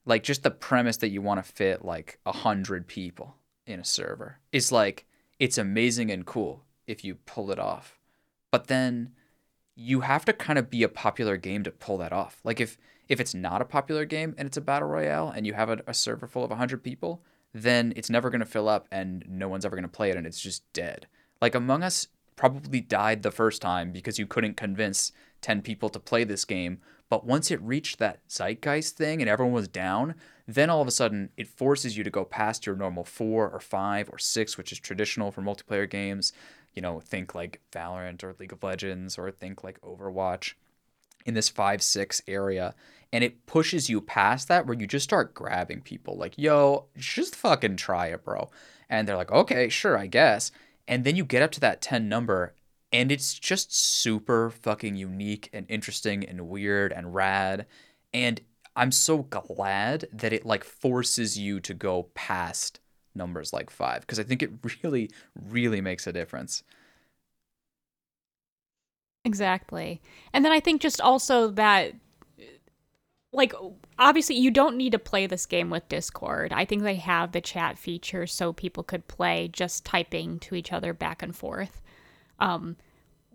like 0.06 0.22
just 0.22 0.44
the 0.44 0.52
premise 0.52 0.98
that 0.98 1.10
you 1.10 1.22
want 1.24 1.44
to 1.44 1.52
fit 1.52 1.84
like 1.84 2.20
a 2.28 2.32
hundred 2.32 2.88
people 2.88 3.36
in 3.66 3.80
a 3.80 3.86
server 3.86 4.38
is 4.52 4.72
like 4.72 5.06
it's 5.40 5.58
amazing 5.58 6.12
and 6.12 6.26
cool 6.28 6.64
if 6.90 7.04
you 7.06 7.16
pull 7.16 7.52
it 7.52 7.60
off, 7.60 8.00
but 8.52 8.68
then 8.68 9.12
you 9.76 10.02
have 10.02 10.26
to 10.26 10.34
kind 10.34 10.60
of 10.60 10.70
be 10.70 10.84
a 10.84 10.90
popular 10.90 11.38
game 11.38 11.64
to 11.64 11.72
pull 11.72 11.98
that 12.00 12.12
off. 12.12 12.42
Like 12.44 12.60
if 12.60 12.78
if 13.08 13.20
it's 13.20 13.34
not 13.34 13.62
a 13.62 13.66
popular 13.66 14.06
game 14.06 14.36
and 14.38 14.48
it's 14.48 14.58
a 14.58 14.62
battle 14.62 14.88
royale 14.88 15.30
and 15.30 15.46
you 15.46 15.54
have 15.54 15.70
a, 15.70 15.82
a 15.88 15.94
server 15.94 16.28
full 16.28 16.44
of 16.44 16.52
100 16.52 16.84
people, 16.84 17.24
then 17.54 17.92
it's 17.96 18.10
never 18.10 18.30
going 18.30 18.40
to 18.40 18.46
fill 18.46 18.70
up 18.70 18.88
and 18.92 19.24
no 19.28 19.48
one's 19.48 19.66
ever 19.66 19.76
going 19.76 19.84
to 19.84 19.90
play 19.90 20.12
it 20.12 20.18
and 20.18 20.28
it's 20.28 20.40
just 20.40 20.72
dead. 20.74 21.08
Like 21.42 21.56
Among 21.56 21.82
Us 21.82 22.08
probably 22.36 22.82
died 22.82 23.24
the 23.24 23.32
first 23.32 23.62
time 23.62 23.92
because 23.92 24.20
you 24.20 24.28
couldn't 24.28 24.58
convince 24.58 25.12
10 25.42 25.62
people 25.62 25.90
to 25.90 26.00
play 26.00 26.24
this 26.24 26.46
game, 26.46 26.80
but 27.10 27.26
once 27.26 27.50
it 27.50 27.62
reached 27.62 27.98
that 27.98 28.20
zeitgeist 28.30 28.96
thing 28.96 29.22
and 29.22 29.30
everyone 29.30 29.54
was 29.54 29.68
down, 29.68 30.14
then 30.48 30.70
all 30.70 30.82
of 30.82 30.88
a 30.88 30.92
sudden 30.92 31.30
it 31.36 31.48
forces 31.48 31.98
you 31.98 32.04
to 32.04 32.10
go 32.10 32.24
past 32.24 32.66
your 32.66 32.76
normal 32.76 33.04
4 33.04 33.50
or 33.50 33.60
5 33.60 34.10
or 34.12 34.18
6, 34.18 34.58
which 34.58 34.72
is 34.72 34.80
traditional 34.80 35.32
for 35.32 35.42
multiplayer 35.42 35.90
games. 35.90 36.32
You 36.80 36.82
know, 36.82 37.02
think 37.02 37.36
like 37.36 37.60
Valorant 37.74 38.24
or 38.24 38.34
League 38.40 38.54
of 38.54 38.64
Legends 38.64 39.18
or 39.18 39.30
think 39.32 39.66
like 39.66 39.82
Overwatch 39.82 40.54
in 41.26 41.34
this 41.34 41.50
5 41.50 41.82
6 41.82 42.22
area 42.26 42.74
and 43.12 43.22
it 43.22 43.46
pushes 43.46 43.90
you 43.90 44.00
past 44.00 44.48
that 44.48 44.66
where 44.66 44.80
you 44.80 44.88
just 44.88 45.04
start 45.04 45.34
grabbing 45.34 45.82
people 45.82 46.16
like 46.16 46.38
yo 46.38 46.86
just 46.96 47.36
fucking 47.36 47.76
try 47.76 48.08
it 48.08 48.24
bro. 48.24 48.50
And 48.90 49.06
they're 49.06 49.18
like 49.18 49.30
okay 49.30 49.68
sure 49.68 49.98
i 49.98 50.08
guess. 50.08 50.54
And 50.88 51.04
then 51.04 51.18
you 51.18 51.26
get 51.26 51.42
up 51.42 51.52
to 51.52 51.60
that 51.60 51.82
10 51.82 52.08
number 52.08 52.54
and 52.94 53.12
it's 53.12 53.38
just 53.38 53.76
super 53.76 54.50
fucking 54.50 54.96
unique 54.96 55.50
and 55.52 55.66
interesting 55.68 56.24
and 56.24 56.48
weird 56.48 56.94
and 56.94 57.14
rad. 57.14 57.66
And 58.14 58.40
i'm 58.78 58.94
so 58.94 59.24
glad 59.24 60.08
that 60.14 60.32
it 60.32 60.46
like 60.46 60.64
forces 60.64 61.38
you 61.38 61.60
to 61.60 61.74
go 61.74 62.04
past 62.14 62.80
numbers 63.20 63.54
like 63.54 63.70
5 63.70 64.02
because 64.02 64.20
i 64.20 64.24
think 64.24 64.42
it 64.42 64.50
really 64.84 65.12
really 65.36 65.82
makes 65.82 66.08
a 66.08 66.12
difference 66.12 66.64
Exactly. 69.26 70.02
And 70.34 70.46
then 70.46 70.52
I 70.52 70.60
think 70.60 70.82
just 70.82 71.02
also 71.02 71.50
that 71.52 71.94
like 73.32 73.54
obviously 74.00 74.36
you 74.38 74.50
don't 74.50 74.76
need 74.76 74.92
to 74.92 75.00
play 75.00 75.28
this 75.28 75.46
game 75.46 75.70
with 75.70 75.88
Discord. 75.88 76.52
I 76.52 76.66
think 76.66 76.82
they 76.82 76.96
have 76.96 77.32
the 77.32 77.42
chat 77.42 77.78
feature 77.78 78.26
so 78.26 78.54
people 78.54 78.84
could 78.84 79.08
play 79.08 79.48
just 79.52 79.86
typing 79.86 80.40
to 80.40 80.56
each 80.56 80.74
other 80.74 80.94
back 80.94 81.22
and 81.22 81.36
forth. 81.36 81.82
Um 82.40 82.78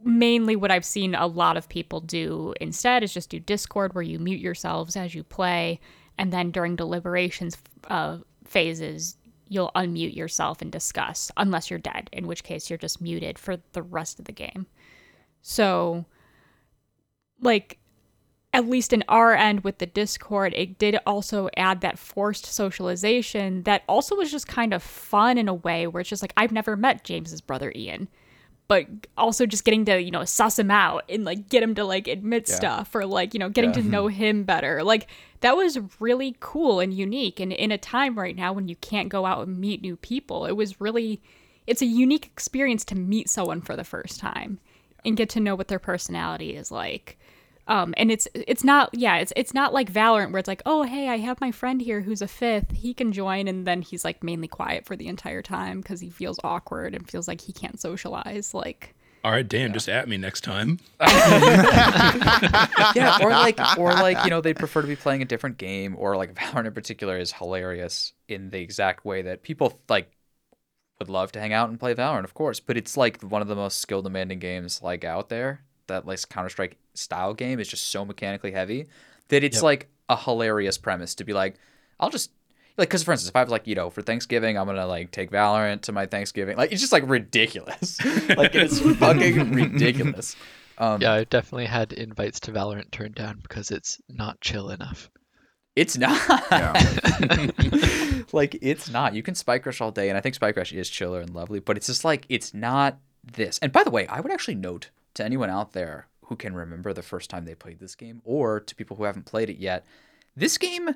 mainly 0.02 0.56
what 0.56 0.70
I've 0.70 0.84
seen 0.84 1.14
a 1.14 1.26
lot 1.26 1.56
of 1.56 1.68
people 1.68 2.00
do 2.00 2.54
instead 2.60 3.02
is 3.02 3.14
just 3.14 3.30
do 3.30 3.38
Discord 3.38 3.94
where 3.94 4.02
you 4.02 4.18
mute 4.18 4.40
yourselves 4.40 4.96
as 4.96 5.14
you 5.14 5.22
play 5.22 5.80
and 6.18 6.32
then 6.32 6.50
during 6.50 6.76
deliberations 6.76 7.56
uh, 7.88 8.18
phases 8.44 9.16
you'll 9.48 9.70
unmute 9.74 10.14
yourself 10.16 10.62
and 10.62 10.70
discuss 10.72 11.30
unless 11.36 11.70
you're 11.70 11.78
dead 11.78 12.08
in 12.12 12.26
which 12.26 12.42
case 12.44 12.68
you're 12.70 12.78
just 12.78 13.00
muted 13.00 13.38
for 13.38 13.58
the 13.72 13.82
rest 13.82 14.18
of 14.18 14.24
the 14.24 14.32
game. 14.32 14.66
So, 15.42 16.04
like, 17.40 17.78
at 18.52 18.68
least 18.68 18.92
in 18.92 19.02
our 19.08 19.34
end 19.34 19.64
with 19.64 19.78
the 19.78 19.86
Discord, 19.86 20.54
it 20.56 20.78
did 20.78 20.96
also 21.06 21.48
add 21.56 21.80
that 21.80 21.98
forced 21.98 22.46
socialization 22.46 23.64
that 23.64 23.82
also 23.88 24.14
was 24.14 24.30
just 24.30 24.46
kind 24.46 24.72
of 24.72 24.82
fun 24.82 25.38
in 25.38 25.48
a 25.48 25.54
way 25.54 25.86
where 25.86 26.00
it's 26.00 26.08
just 26.10 26.22
like, 26.22 26.32
I've 26.36 26.52
never 26.52 26.76
met 26.76 27.04
James's 27.04 27.40
brother 27.40 27.72
Ian. 27.74 28.08
But 28.66 28.86
also 29.18 29.44
just 29.44 29.64
getting 29.64 29.84
to, 29.86 30.00
you 30.00 30.10
know, 30.10 30.24
suss 30.24 30.58
him 30.58 30.70
out 30.70 31.04
and 31.10 31.24
like 31.24 31.50
get 31.50 31.62
him 31.62 31.74
to 31.74 31.84
like 31.84 32.08
admit 32.08 32.48
Yeah. 32.48 32.54
stuff 32.54 32.94
or 32.94 33.04
like, 33.04 33.34
you 33.34 33.40
know, 33.40 33.50
getting 33.50 33.70
Yeah. 33.74 33.82
to 33.82 33.88
know 33.88 34.06
him 34.06 34.44
better. 34.44 34.82
Like 34.82 35.08
that 35.44 35.58
was 35.58 35.78
really 36.00 36.34
cool 36.40 36.80
and 36.80 36.94
unique. 36.94 37.38
And 37.38 37.52
in 37.52 37.70
a 37.70 37.76
time 37.76 38.18
right 38.18 38.34
now 38.34 38.54
when 38.54 38.66
you 38.66 38.76
can't 38.76 39.10
go 39.10 39.26
out 39.26 39.46
and 39.46 39.58
meet 39.58 39.82
new 39.82 39.94
people, 39.94 40.46
it 40.46 40.52
was 40.52 40.80
really, 40.80 41.20
it's 41.66 41.82
a 41.82 41.86
unique 41.86 42.24
experience 42.24 42.82
to 42.86 42.94
meet 42.94 43.28
someone 43.28 43.60
for 43.60 43.76
the 43.76 43.84
first 43.84 44.18
time 44.18 44.58
and 45.04 45.18
get 45.18 45.28
to 45.28 45.40
know 45.40 45.54
what 45.54 45.68
their 45.68 45.78
personality 45.78 46.56
is 46.56 46.70
like. 46.70 47.18
Um, 47.68 47.92
and 47.98 48.10
it's 48.10 48.26
it's 48.34 48.64
not 48.64 48.90
yeah 48.92 49.16
it's 49.16 49.32
it's 49.36 49.54
not 49.54 49.72
like 49.72 49.92
Valorant 49.92 50.32
where 50.32 50.38
it's 50.38 50.48
like 50.48 50.60
oh 50.66 50.82
hey 50.82 51.08
I 51.08 51.16
have 51.16 51.40
my 51.40 51.50
friend 51.50 51.80
here 51.80 52.02
who's 52.02 52.20
a 52.20 52.28
fifth 52.28 52.72
he 52.72 52.92
can 52.92 53.10
join 53.10 53.48
and 53.48 53.66
then 53.66 53.80
he's 53.80 54.04
like 54.04 54.22
mainly 54.22 54.48
quiet 54.48 54.84
for 54.84 54.96
the 54.96 55.08
entire 55.08 55.40
time 55.40 55.80
because 55.80 56.00
he 56.00 56.10
feels 56.10 56.38
awkward 56.44 56.94
and 56.94 57.08
feels 57.08 57.26
like 57.26 57.40
he 57.40 57.54
can't 57.54 57.80
socialize 57.80 58.52
like 58.52 58.93
All 59.24 59.32
right, 59.32 59.46
Dan, 59.48 59.72
just 59.72 59.88
at 59.88 60.06
me 60.08 60.16
next 60.18 60.42
time. 60.42 60.78
yeah, 62.92 63.14
or 63.18 63.34
like, 63.36 63.66
or 63.74 63.96
like, 63.96 64.24
you 64.24 64.30
know, 64.30 64.40
they'd 64.40 64.58
prefer 64.58 64.82
to 64.82 64.88
be 64.88 64.96
playing 64.96 65.22
a 65.22 65.24
different 65.24 65.58
game, 65.58 65.96
or 65.98 66.16
like 66.16 66.34
Valorant 66.36 66.66
in 66.66 66.74
particular 66.74 67.18
is 67.18 67.32
hilarious 67.32 68.12
in 68.28 68.50
the 68.50 68.60
exact 68.60 69.04
way 69.04 69.22
that 69.22 69.42
people 69.42 69.80
like 69.88 70.10
would 70.98 71.10
love 71.10 71.32
to 71.32 71.40
hang 71.40 71.52
out 71.52 71.70
and 71.70 71.80
play 71.80 71.94
Valorant, 71.94 72.24
of 72.24 72.34
course, 72.34 72.60
but 72.60 72.76
it's 72.76 72.96
like 72.96 73.22
one 73.22 73.42
of 73.42 73.48
the 73.48 73.56
most 73.56 73.80
skill 73.80 74.02
demanding 74.02 74.38
games 74.40 74.82
like 74.82 75.04
out 75.04 75.28
there. 75.30 75.62
That 75.88 76.06
like 76.06 76.28
Counter 76.30 76.50
Strike 76.50 76.78
style 76.94 77.34
game 77.34 77.60
is 77.60 77.68
just 77.68 77.88
so 77.90 78.04
mechanically 78.04 78.52
heavy 78.52 78.88
that 79.28 79.44
it's 79.44 79.60
Yep. 79.60 79.62
like 79.62 79.88
a 80.08 80.16
hilarious 80.16 80.78
premise 80.78 81.14
to 81.16 81.24
be 81.24 81.32
like, 81.34 81.56
I'll 82.00 82.10
just 82.10 82.30
like 82.76 82.88
because 82.88 83.02
for 83.02 83.12
instance, 83.12 83.28
if 83.28 83.36
I 83.36 83.42
was 83.42 83.50
like, 83.50 83.66
you 83.66 83.74
know, 83.74 83.90
for 83.90 84.02
Thanksgiving, 84.02 84.58
I'm 84.58 84.66
gonna 84.66 84.86
like 84.86 85.10
take 85.10 85.30
Valorant 85.30 85.82
to 85.82 85.92
my 85.92 86.06
Thanksgiving, 86.06 86.56
like 86.56 86.72
it's 86.72 86.80
just 86.80 86.92
like 86.92 87.04
ridiculous, 87.06 88.04
like 88.36 88.54
it's 88.54 88.80
fucking 88.98 89.52
ridiculous. 89.52 90.36
Um, 90.76 91.00
Yeah, 91.00 91.12
i've 91.12 91.30
definitely 91.30 91.66
had 91.66 91.92
invites 91.92 92.40
to 92.40 92.52
Valorant 92.52 92.90
turned 92.90 93.14
down 93.14 93.38
because 93.42 93.70
it's 93.70 94.00
not 94.08 94.40
chill 94.40 94.70
enough. 94.70 95.08
It's 95.76 95.96
not. 95.96 96.20
Yeah. 96.50 97.50
like 98.32 98.56
it's 98.62 98.90
not. 98.90 99.14
You 99.14 99.22
can 99.22 99.34
spike 99.34 99.66
rush 99.66 99.80
all 99.80 99.90
day, 99.90 100.08
and 100.08 100.18
I 100.18 100.20
think 100.20 100.34
spike 100.34 100.56
rush 100.56 100.72
is 100.72 100.88
chiller 100.88 101.20
and 101.20 101.34
lovely, 101.34 101.60
but 101.60 101.76
it's 101.76 101.86
just 101.86 102.04
like 102.04 102.26
it's 102.28 102.54
not 102.54 102.98
this. 103.24 103.58
And 103.60 103.72
by 103.72 103.84
the 103.84 103.90
way, 103.90 104.06
I 104.06 104.20
would 104.20 104.32
actually 104.32 104.54
note 104.56 104.90
to 105.14 105.24
anyone 105.24 105.50
out 105.50 105.72
there 105.72 106.08
who 106.26 106.36
can 106.36 106.54
remember 106.54 106.92
the 106.92 107.02
first 107.02 107.28
time 107.28 107.44
they 107.44 107.54
played 107.54 107.80
this 107.80 107.94
game, 107.94 108.20
or 108.24 108.60
to 108.60 108.74
people 108.74 108.96
who 108.96 109.04
haven't 109.04 109.26
played 109.26 109.50
it 109.50 109.58
yet, 109.58 109.84
this 110.36 110.58
game 110.58 110.94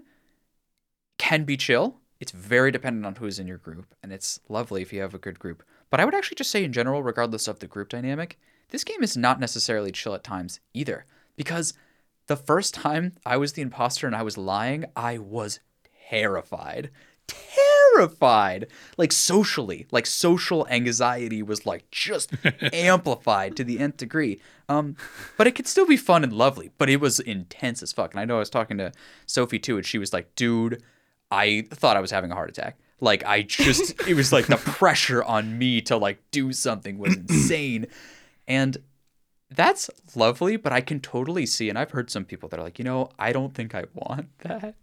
can 1.18 1.44
be 1.44 1.56
chill. 1.56 1.98
It's 2.20 2.32
very 2.32 2.70
dependent 2.72 3.06
on 3.06 3.16
who's 3.16 3.38
in 3.38 3.46
your 3.46 3.58
group, 3.58 3.94
and 4.02 4.12
it's 4.12 4.40
lovely 4.48 4.82
if 4.82 4.92
you 4.92 5.00
have 5.02 5.14
a 5.14 5.18
good 5.18 5.38
group. 5.38 5.62
But 5.90 6.00
I 6.00 6.04
would 6.04 6.14
actually 6.14 6.36
just 6.36 6.50
say, 6.50 6.64
in 6.64 6.72
general, 6.72 7.02
regardless 7.02 7.46
of 7.46 7.60
the 7.60 7.66
group 7.66 7.88
dynamic, 7.88 8.38
this 8.70 8.84
game 8.84 9.02
is 9.02 9.16
not 9.16 9.40
necessarily 9.40 9.92
chill 9.92 10.14
at 10.14 10.24
times 10.24 10.60
either. 10.74 11.06
Because 11.36 11.74
the 12.26 12.36
first 12.36 12.74
time 12.74 13.12
I 13.24 13.36
was 13.36 13.52
the 13.52 13.62
imposter 13.62 14.06
and 14.06 14.14
I 14.14 14.22
was 14.22 14.36
lying, 14.36 14.84
I 14.96 15.18
was 15.18 15.60
terrified. 16.10 16.90
Terrified. 17.26 18.66
Like 18.96 19.12
socially, 19.12 19.86
like 19.90 20.06
social 20.06 20.66
anxiety 20.68 21.42
was 21.42 21.64
like 21.64 21.90
just 21.90 22.32
amplified 22.72 23.56
to 23.56 23.64
the 23.64 23.78
nth 23.78 23.96
degree. 23.96 24.40
Um, 24.68 24.96
but 25.36 25.46
it 25.46 25.54
could 25.54 25.66
still 25.66 25.86
be 25.86 25.96
fun 25.96 26.24
and 26.24 26.32
lovely, 26.32 26.70
but 26.76 26.90
it 26.90 27.00
was 27.00 27.20
intense 27.20 27.82
as 27.82 27.92
fuck. 27.92 28.12
And 28.12 28.20
I 28.20 28.24
know 28.24 28.36
I 28.36 28.40
was 28.40 28.50
talking 28.50 28.78
to 28.78 28.92
Sophie 29.24 29.58
too, 29.58 29.76
and 29.76 29.86
she 29.86 29.98
was 29.98 30.12
like, 30.12 30.34
dude, 30.34 30.82
I 31.30 31.66
thought 31.70 31.96
I 31.96 32.00
was 32.00 32.10
having 32.10 32.30
a 32.30 32.34
heart 32.34 32.50
attack. 32.50 32.78
Like 33.00 33.24
I 33.24 33.42
just 33.42 34.08
it 34.08 34.14
was 34.14 34.32
like 34.32 34.46
the 34.46 34.56
pressure 34.56 35.22
on 35.22 35.58
me 35.58 35.80
to 35.82 35.96
like 35.96 36.18
do 36.30 36.52
something 36.52 36.98
was 36.98 37.16
insane. 37.28 37.86
And 38.46 38.78
that's 39.50 39.88
lovely, 40.14 40.56
but 40.56 40.72
I 40.72 40.82
can 40.82 41.00
totally 41.00 41.46
see, 41.46 41.70
and 41.70 41.78
I've 41.78 41.92
heard 41.92 42.10
some 42.10 42.26
people 42.26 42.50
that 42.50 42.60
are 42.60 42.62
like, 42.62 42.78
you 42.78 42.84
know, 42.84 43.08
I 43.18 43.32
don't 43.32 43.54
think 43.54 43.74
I 43.74 43.84
want 43.94 44.28
that. 44.40 44.74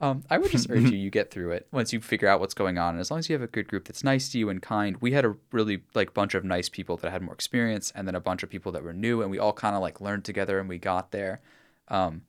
Um, 0.00 0.22
I 0.30 0.38
would 0.38 0.52
just 0.52 0.70
urge 0.70 0.82
you, 0.82 0.96
you 0.96 1.10
get 1.10 1.32
through 1.32 1.50
it 1.50 1.66
once 1.72 1.92
you 1.92 2.00
figure 2.00 2.28
out 2.28 2.38
what's 2.38 2.54
going 2.54 2.78
on, 2.78 2.94
and 2.94 3.00
as 3.00 3.10
long 3.10 3.18
as 3.18 3.28
you 3.28 3.34
have 3.34 3.42
a 3.42 3.48
good 3.48 3.66
group 3.66 3.86
that's 3.86 4.04
nice 4.04 4.28
to 4.30 4.38
you 4.38 4.48
and 4.50 4.62
kind. 4.62 4.98
We 5.00 5.12
had 5.12 5.24
a 5.24 5.34
really 5.50 5.82
like 5.94 6.14
bunch 6.14 6.34
of 6.34 6.44
nice 6.44 6.68
people 6.68 6.96
that 6.98 7.10
had 7.10 7.22
more 7.22 7.34
experience, 7.34 7.92
and 7.94 8.06
then 8.06 8.14
a 8.14 8.20
bunch 8.20 8.42
of 8.42 8.50
people 8.50 8.70
that 8.72 8.84
were 8.84 8.92
new, 8.92 9.20
and 9.20 9.30
we 9.30 9.38
all 9.38 9.52
kind 9.52 9.74
of 9.74 9.82
like 9.82 10.00
learned 10.00 10.24
together, 10.24 10.60
and 10.60 10.68
we 10.68 10.78
got 10.78 11.10
there. 11.10 11.40
Um, 11.88 12.22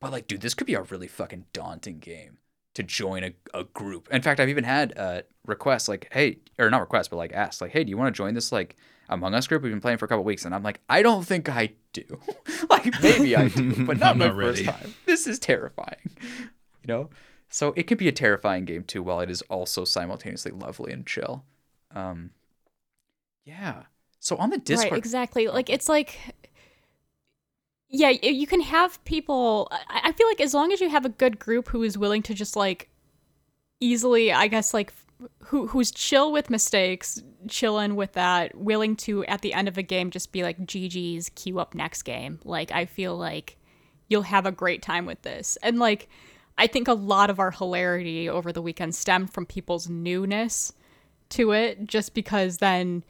but 0.00 0.12
like, 0.12 0.26
dude, 0.26 0.42
this 0.42 0.52
could 0.52 0.66
be 0.66 0.74
a 0.74 0.82
really 0.82 1.08
fucking 1.08 1.46
daunting 1.54 2.00
game 2.00 2.38
to 2.74 2.82
join 2.82 3.24
a, 3.24 3.32
a 3.52 3.64
group. 3.64 4.08
In 4.10 4.22
fact, 4.22 4.40
I've 4.40 4.48
even 4.48 4.64
had 4.64 4.96
uh, 4.96 5.22
requests 5.46 5.88
like, 5.88 6.08
hey, 6.12 6.38
or 6.58 6.70
not 6.70 6.80
requests, 6.80 7.08
but 7.08 7.16
like 7.16 7.32
asked, 7.32 7.60
like, 7.60 7.70
hey, 7.70 7.84
do 7.84 7.90
you 7.90 7.96
want 7.96 8.14
to 8.14 8.16
join 8.16 8.34
this 8.34 8.52
like 8.52 8.76
Among 9.08 9.34
Us 9.34 9.46
group? 9.46 9.62
We've 9.62 9.72
been 9.72 9.80
playing 9.80 9.98
for 9.98 10.04
a 10.04 10.08
couple 10.08 10.24
weeks, 10.24 10.44
and 10.44 10.54
I'm 10.54 10.62
like, 10.62 10.80
I 10.88 11.02
don't 11.02 11.24
think 11.24 11.48
I 11.48 11.70
do. 11.92 12.04
like 12.70 13.02
maybe 13.02 13.36
I 13.36 13.48
do, 13.48 13.86
but 13.86 13.98
not 13.98 14.12
I'm 14.12 14.18
my 14.18 14.26
not 14.26 14.36
first 14.36 14.64
time. 14.64 14.94
This 15.06 15.26
is 15.26 15.38
terrifying, 15.38 16.10
you 16.20 16.88
know. 16.88 17.10
So 17.48 17.72
it 17.76 17.84
could 17.84 17.98
be 17.98 18.08
a 18.08 18.12
terrifying 18.12 18.64
game 18.64 18.82
too, 18.82 19.02
while 19.02 19.20
it 19.20 19.30
is 19.30 19.42
also 19.42 19.84
simultaneously 19.84 20.50
lovely 20.50 20.92
and 20.92 21.06
chill. 21.06 21.44
Um, 21.94 22.30
yeah. 23.44 23.84
So 24.18 24.36
on 24.36 24.50
the 24.50 24.58
Discord, 24.58 24.92
Right, 24.92 24.98
exactly. 24.98 25.46
Like 25.48 25.70
it's 25.70 25.88
like 25.88 26.18
yeah, 27.94 28.08
you 28.10 28.46
can 28.48 28.60
have 28.60 29.02
people 29.04 29.68
I 29.88 30.10
feel 30.10 30.26
like 30.26 30.40
as 30.40 30.52
long 30.52 30.72
as 30.72 30.80
you 30.80 30.88
have 30.88 31.04
a 31.04 31.10
good 31.10 31.38
group 31.38 31.68
who 31.68 31.84
is 31.84 31.96
willing 31.96 32.22
to 32.24 32.34
just 32.34 32.56
like 32.56 32.88
easily, 33.78 34.32
I 34.32 34.48
guess 34.48 34.74
like 34.74 34.92
who 35.44 35.68
who's 35.68 35.92
chill 35.92 36.32
with 36.32 36.50
mistakes, 36.50 37.22
chilling 37.48 37.94
with 37.94 38.14
that, 38.14 38.56
willing 38.56 38.96
to 38.96 39.24
at 39.26 39.42
the 39.42 39.54
end 39.54 39.68
of 39.68 39.78
a 39.78 39.82
game 39.82 40.10
just 40.10 40.32
be 40.32 40.42
like 40.42 40.58
GG's, 40.66 41.28
queue 41.36 41.60
up 41.60 41.72
next 41.76 42.02
game. 42.02 42.40
Like 42.44 42.72
I 42.72 42.86
feel 42.86 43.16
like 43.16 43.58
you'll 44.08 44.22
have 44.22 44.44
a 44.44 44.52
great 44.52 44.82
time 44.82 45.06
with 45.06 45.22
this. 45.22 45.56
And 45.62 45.78
like 45.78 46.08
I 46.58 46.66
think 46.66 46.88
a 46.88 46.94
lot 46.94 47.30
of 47.30 47.38
our 47.38 47.52
hilarity 47.52 48.28
over 48.28 48.52
the 48.52 48.62
weekend 48.62 48.96
stemmed 48.96 49.32
from 49.32 49.46
people's 49.46 49.88
newness 49.88 50.72
to 51.30 51.52
it 51.52 51.86
just 51.86 52.12
because 52.12 52.58
then 52.58 53.04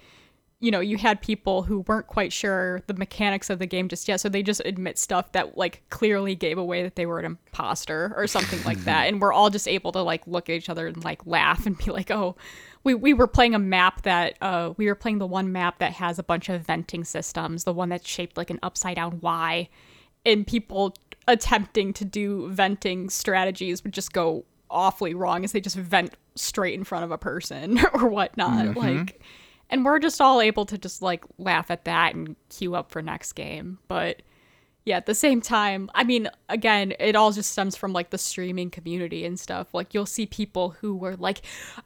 you 0.64 0.70
know 0.70 0.80
you 0.80 0.96
had 0.96 1.20
people 1.20 1.62
who 1.62 1.80
weren't 1.80 2.06
quite 2.06 2.32
sure 2.32 2.80
the 2.86 2.94
mechanics 2.94 3.50
of 3.50 3.58
the 3.58 3.66
game 3.66 3.86
just 3.86 4.08
yet 4.08 4.18
so 4.18 4.30
they 4.30 4.42
just 4.42 4.62
admit 4.64 4.98
stuff 4.98 5.30
that 5.32 5.58
like 5.58 5.82
clearly 5.90 6.34
gave 6.34 6.56
away 6.56 6.82
that 6.82 6.96
they 6.96 7.04
were 7.04 7.18
an 7.18 7.26
imposter 7.26 8.14
or 8.16 8.26
something 8.26 8.62
like 8.64 8.78
that. 8.84 9.04
And 9.14 9.20
we're 9.20 9.32
all 9.32 9.50
just 9.50 9.68
able 9.68 9.92
to 9.92 10.00
like 10.00 10.26
look 10.26 10.48
at 10.48 10.54
each 10.54 10.70
other 10.70 10.86
and 10.86 11.04
like 11.04 11.26
laugh 11.26 11.66
and 11.66 11.76
be 11.76 11.90
like 11.90 12.10
oh 12.10 12.36
we, 12.82 12.94
we 12.94 13.12
were 13.12 13.26
playing 13.26 13.54
a 13.54 13.58
map 13.58 14.02
that 14.02 14.36
uh 14.40 14.72
we 14.78 14.86
were 14.86 14.94
playing 14.94 15.18
the 15.18 15.26
one 15.26 15.52
map 15.52 15.78
that 15.78 15.92
has 15.92 16.18
a 16.18 16.22
bunch 16.22 16.48
of 16.48 16.62
venting 16.62 17.04
systems 17.04 17.64
the 17.64 17.72
one 17.72 17.90
that's 17.90 18.08
shaped 18.08 18.38
like 18.38 18.48
an 18.48 18.58
upside 18.62 18.96
down 18.96 19.20
y 19.20 19.68
and 20.24 20.46
people 20.46 20.94
attempting 21.28 21.92
to 21.92 22.04
do 22.04 22.48
venting 22.48 23.10
strategies 23.10 23.84
would 23.84 23.92
just 23.92 24.14
go 24.14 24.44
awfully 24.70 25.12
wrong 25.12 25.44
as 25.44 25.52
they 25.52 25.60
just 25.60 25.76
vent 25.76 26.14
straight 26.34 26.74
in 26.74 26.84
front 26.84 27.04
of 27.04 27.10
a 27.10 27.18
person 27.18 27.78
or 27.92 28.08
whatnot 28.08 28.74
like 28.76 29.20
and 29.70 29.84
we're 29.84 29.98
just 29.98 30.20
all 30.20 30.40
able 30.40 30.66
to 30.66 30.78
just 30.78 31.02
like 31.02 31.24
laugh 31.38 31.70
at 31.70 31.84
that 31.84 32.14
and 32.14 32.36
queue 32.48 32.74
up 32.74 32.90
for 32.90 33.02
next 33.02 33.32
game. 33.32 33.78
But 33.88 34.22
yeah 34.84 34.96
at 34.96 35.06
the 35.06 35.14
same 35.14 35.40
time 35.40 35.90
i 35.94 36.04
mean 36.04 36.28
again 36.48 36.92
it 37.00 37.16
all 37.16 37.32
just 37.32 37.50
stems 37.50 37.76
from 37.76 37.92
like 37.92 38.10
the 38.10 38.18
streaming 38.18 38.70
community 38.70 39.24
and 39.24 39.38
stuff. 39.40 39.72
Like 39.72 39.94
you'll 39.94 40.06
see 40.06 40.26
people 40.26 40.70
who 40.80 40.94
were 40.94 41.16
like 41.16 41.42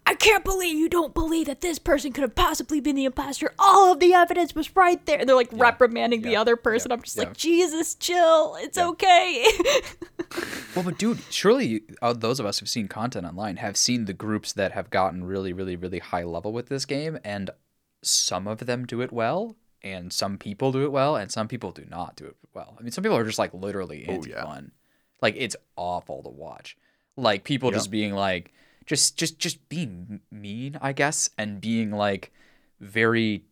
i 0.07 0.14
can't 0.14 0.45
believe 0.45 0.77
you 0.77 0.88
don't 0.88 1.14
believe 1.14 1.47
that 1.47 1.61
this 1.61 1.79
person 1.79 2.12
could 2.12 2.23
have 2.23 2.35
possibly 2.35 2.81
been 2.81 2.97
the 2.97 3.05
imposter. 3.05 3.55
All 3.59 3.93
of 3.93 4.01
the 4.01 4.14
evidence 4.14 4.55
was 4.55 4.75
right 4.77 5.05
there. 5.07 5.19
And 5.19 5.29
they're 5.29 5.37
like 5.37 5.51
reprimanding 5.53 6.23
the 6.23 6.37
other 6.37 6.57
person. 6.57 6.91
Yeah, 6.91 6.97
i'm 6.97 7.03
just 7.03 7.17
yeah. 7.17 7.25
like 7.25 7.37
jesus 7.37 7.95
chill. 7.95 8.57
It's 8.61 8.79
okay. 8.79 9.45
Well, 10.75 10.85
but 10.85 10.99
dude, 10.99 11.19
surely 11.31 11.67
you, 11.67 11.81
uh, 12.03 12.12
those 12.12 12.38
of 12.38 12.47
us 12.47 12.59
who've 12.59 12.69
seen 12.69 12.87
content 12.87 13.27
online 13.27 13.57
have 13.57 13.77
seen 13.77 14.05
the 14.05 14.12
groups 14.12 14.53
that 14.53 14.73
have 14.73 14.91
gotten 14.91 15.25
really, 15.25 15.53
really, 15.53 15.75
really 15.75 15.99
high 15.99 16.23
level 16.23 16.53
with 16.53 16.69
this 16.69 16.85
game, 16.85 17.19
and 17.25 17.51
some 18.03 18.47
of 18.47 18.61
them 18.61 18.87
do 18.87 19.01
it 19.01 19.13
well, 19.13 19.57
and 19.83 20.13
some 20.13 20.39
people 20.39 20.73
do 20.73 20.83
it 20.85 20.93
well, 20.93 21.17
and 21.17 21.31
some 21.31 21.49
people 21.49 21.71
do 21.71 21.85
not 21.89 22.17
do 22.17 22.27
it 22.27 22.37
well. 22.55 22.77
I 22.79 22.83
mean, 22.83 22.93
some 22.93 23.03
people 23.03 23.17
are 23.17 23.25
just 23.25 23.39
like 23.39 23.55
literally 23.55 24.09
into 24.09 24.31
yeah. 24.31 24.45
fun, 24.45 24.73
like 25.21 25.35
it's 25.37 25.57
awful 25.77 26.23
to 26.23 26.29
watch. 26.29 26.77
Like 27.17 27.45
people 27.45 27.71
just 27.73 27.91
being 27.91 28.15
like, 28.15 28.53
just, 28.87 29.17
just, 29.17 29.39
just 29.39 29.69
being 29.69 30.21
mean, 30.31 30.79
I 30.81 30.93
guess, 30.93 31.31
and 31.37 31.61
being 31.61 31.91
like 31.91 32.33
very 32.81 33.43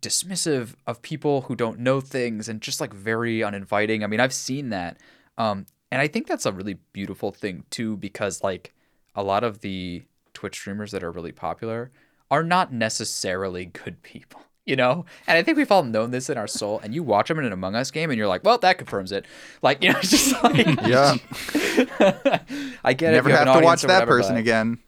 dismissive 0.00 0.74
of 0.86 1.00
people 1.00 1.42
who 1.42 1.56
don't 1.56 1.78
know 1.78 2.00
things 2.00 2.48
and 2.48 2.60
just 2.60 2.80
like 2.80 2.92
very 2.92 3.42
uninviting. 3.42 4.04
I 4.04 4.06
mean, 4.06 4.20
I've 4.20 4.34
seen 4.34 4.68
that. 4.68 4.98
Um, 5.38 5.64
and 5.90 6.02
I 6.02 6.08
think 6.08 6.26
that's 6.26 6.44
a 6.44 6.52
really 6.52 6.78
beautiful 6.92 7.32
thing 7.32 7.64
too, 7.70 7.96
because 7.96 8.42
like 8.42 8.74
a 9.14 9.22
lot 9.22 9.44
of 9.44 9.60
the 9.60 10.02
Twitch 10.34 10.56
streamers 10.56 10.90
that 10.90 11.02
are 11.02 11.10
really 11.10 11.32
popular 11.32 11.90
are 12.30 12.42
not 12.42 12.72
necessarily 12.72 13.66
good 13.66 14.02
people, 14.02 14.40
you 14.66 14.76
know? 14.76 15.04
And 15.26 15.36
I 15.38 15.42
think 15.42 15.56
we've 15.58 15.70
all 15.70 15.82
known 15.84 16.10
this 16.10 16.28
in 16.30 16.38
our 16.38 16.46
soul. 16.46 16.80
And 16.82 16.94
you 16.94 17.02
watch 17.02 17.28
them 17.28 17.38
in 17.38 17.44
an 17.44 17.52
Among 17.52 17.74
Us 17.74 17.90
game 17.90 18.10
and 18.10 18.18
you're 18.18 18.28
like, 18.28 18.44
well, 18.44 18.58
that 18.58 18.78
confirms 18.78 19.12
it. 19.12 19.26
Like, 19.62 19.82
you 19.82 19.92
know, 19.92 19.98
it's 20.02 20.10
just 20.10 20.42
like, 20.42 20.66
Yeah. 20.86 21.16
I 22.84 22.94
get 22.94 23.12
Never 23.12 23.28
it. 23.30 23.30
Never 23.30 23.30
have 23.30 23.48
an 23.48 23.54
to 23.60 23.64
watch 23.64 23.82
that 23.82 23.88
whatever, 24.06 24.18
person 24.18 24.34
but- 24.34 24.40
again. 24.40 24.78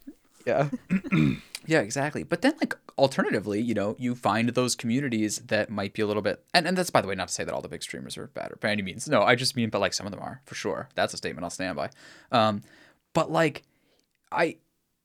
yeah. 0.46 0.68
yeah, 1.66 1.80
exactly. 1.80 2.22
But 2.22 2.42
then 2.42 2.54
like 2.60 2.74
alternatively, 2.98 3.60
you 3.60 3.74
know, 3.74 3.96
you 3.98 4.14
find 4.14 4.48
those 4.50 4.74
communities 4.74 5.38
that 5.46 5.68
might 5.70 5.92
be 5.92 6.02
a 6.02 6.06
little 6.06 6.22
bit 6.22 6.42
and, 6.54 6.66
and 6.66 6.76
that's 6.78 6.90
by 6.90 7.00
the 7.00 7.08
way 7.08 7.14
not 7.14 7.28
to 7.28 7.34
say 7.34 7.44
that 7.44 7.52
all 7.52 7.60
the 7.60 7.68
big 7.68 7.82
streamers 7.82 8.16
are 8.16 8.28
bad 8.28 8.52
or 8.52 8.56
by 8.56 8.70
any 8.70 8.82
means. 8.82 9.08
No, 9.08 9.22
I 9.22 9.34
just 9.34 9.56
mean 9.56 9.70
but 9.70 9.80
like 9.80 9.92
some 9.92 10.06
of 10.06 10.12
them 10.12 10.22
are, 10.22 10.40
for 10.46 10.54
sure. 10.54 10.88
That's 10.94 11.12
a 11.12 11.16
statement 11.16 11.44
I'll 11.44 11.50
stand 11.50 11.76
by. 11.76 11.90
Um 12.32 12.62
but 13.12 13.30
like 13.30 13.62
I 14.32 14.56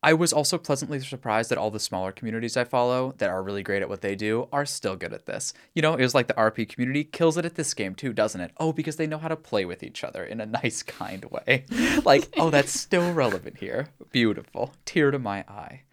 I 0.03 0.13
was 0.13 0.33
also 0.33 0.57
pleasantly 0.57 0.99
surprised 0.99 1.51
that 1.51 1.59
all 1.59 1.69
the 1.69 1.79
smaller 1.79 2.11
communities 2.11 2.57
I 2.57 2.63
follow 2.63 3.13
that 3.19 3.29
are 3.29 3.43
really 3.43 3.61
great 3.61 3.83
at 3.83 3.89
what 3.89 4.01
they 4.01 4.15
do 4.15 4.47
are 4.51 4.65
still 4.65 4.95
good 4.95 5.13
at 5.13 5.27
this. 5.27 5.53
You 5.75 5.83
know, 5.83 5.93
it 5.93 6.01
was 6.01 6.15
like 6.15 6.27
the 6.27 6.33
RP 6.33 6.67
community 6.67 7.03
kills 7.03 7.37
it 7.37 7.45
at 7.45 7.53
this 7.53 7.73
game 7.75 7.93
too, 7.93 8.11
doesn't 8.11 8.41
it? 8.41 8.51
Oh, 8.57 8.73
because 8.73 8.95
they 8.95 9.05
know 9.05 9.19
how 9.19 9.27
to 9.27 9.35
play 9.35 9.63
with 9.63 9.83
each 9.83 10.03
other 10.03 10.23
in 10.23 10.41
a 10.41 10.45
nice, 10.63 10.81
kind 10.81 11.25
way. 11.25 11.65
like, 12.05 12.29
oh, 12.37 12.49
that's 12.49 12.79
still 12.79 13.13
relevant 13.13 13.57
here. 13.57 13.89
Beautiful. 14.11 14.73
Tear 14.85 15.11
to 15.11 15.19
my 15.19 15.41
eye. 15.47 15.83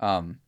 Um, 0.00 0.40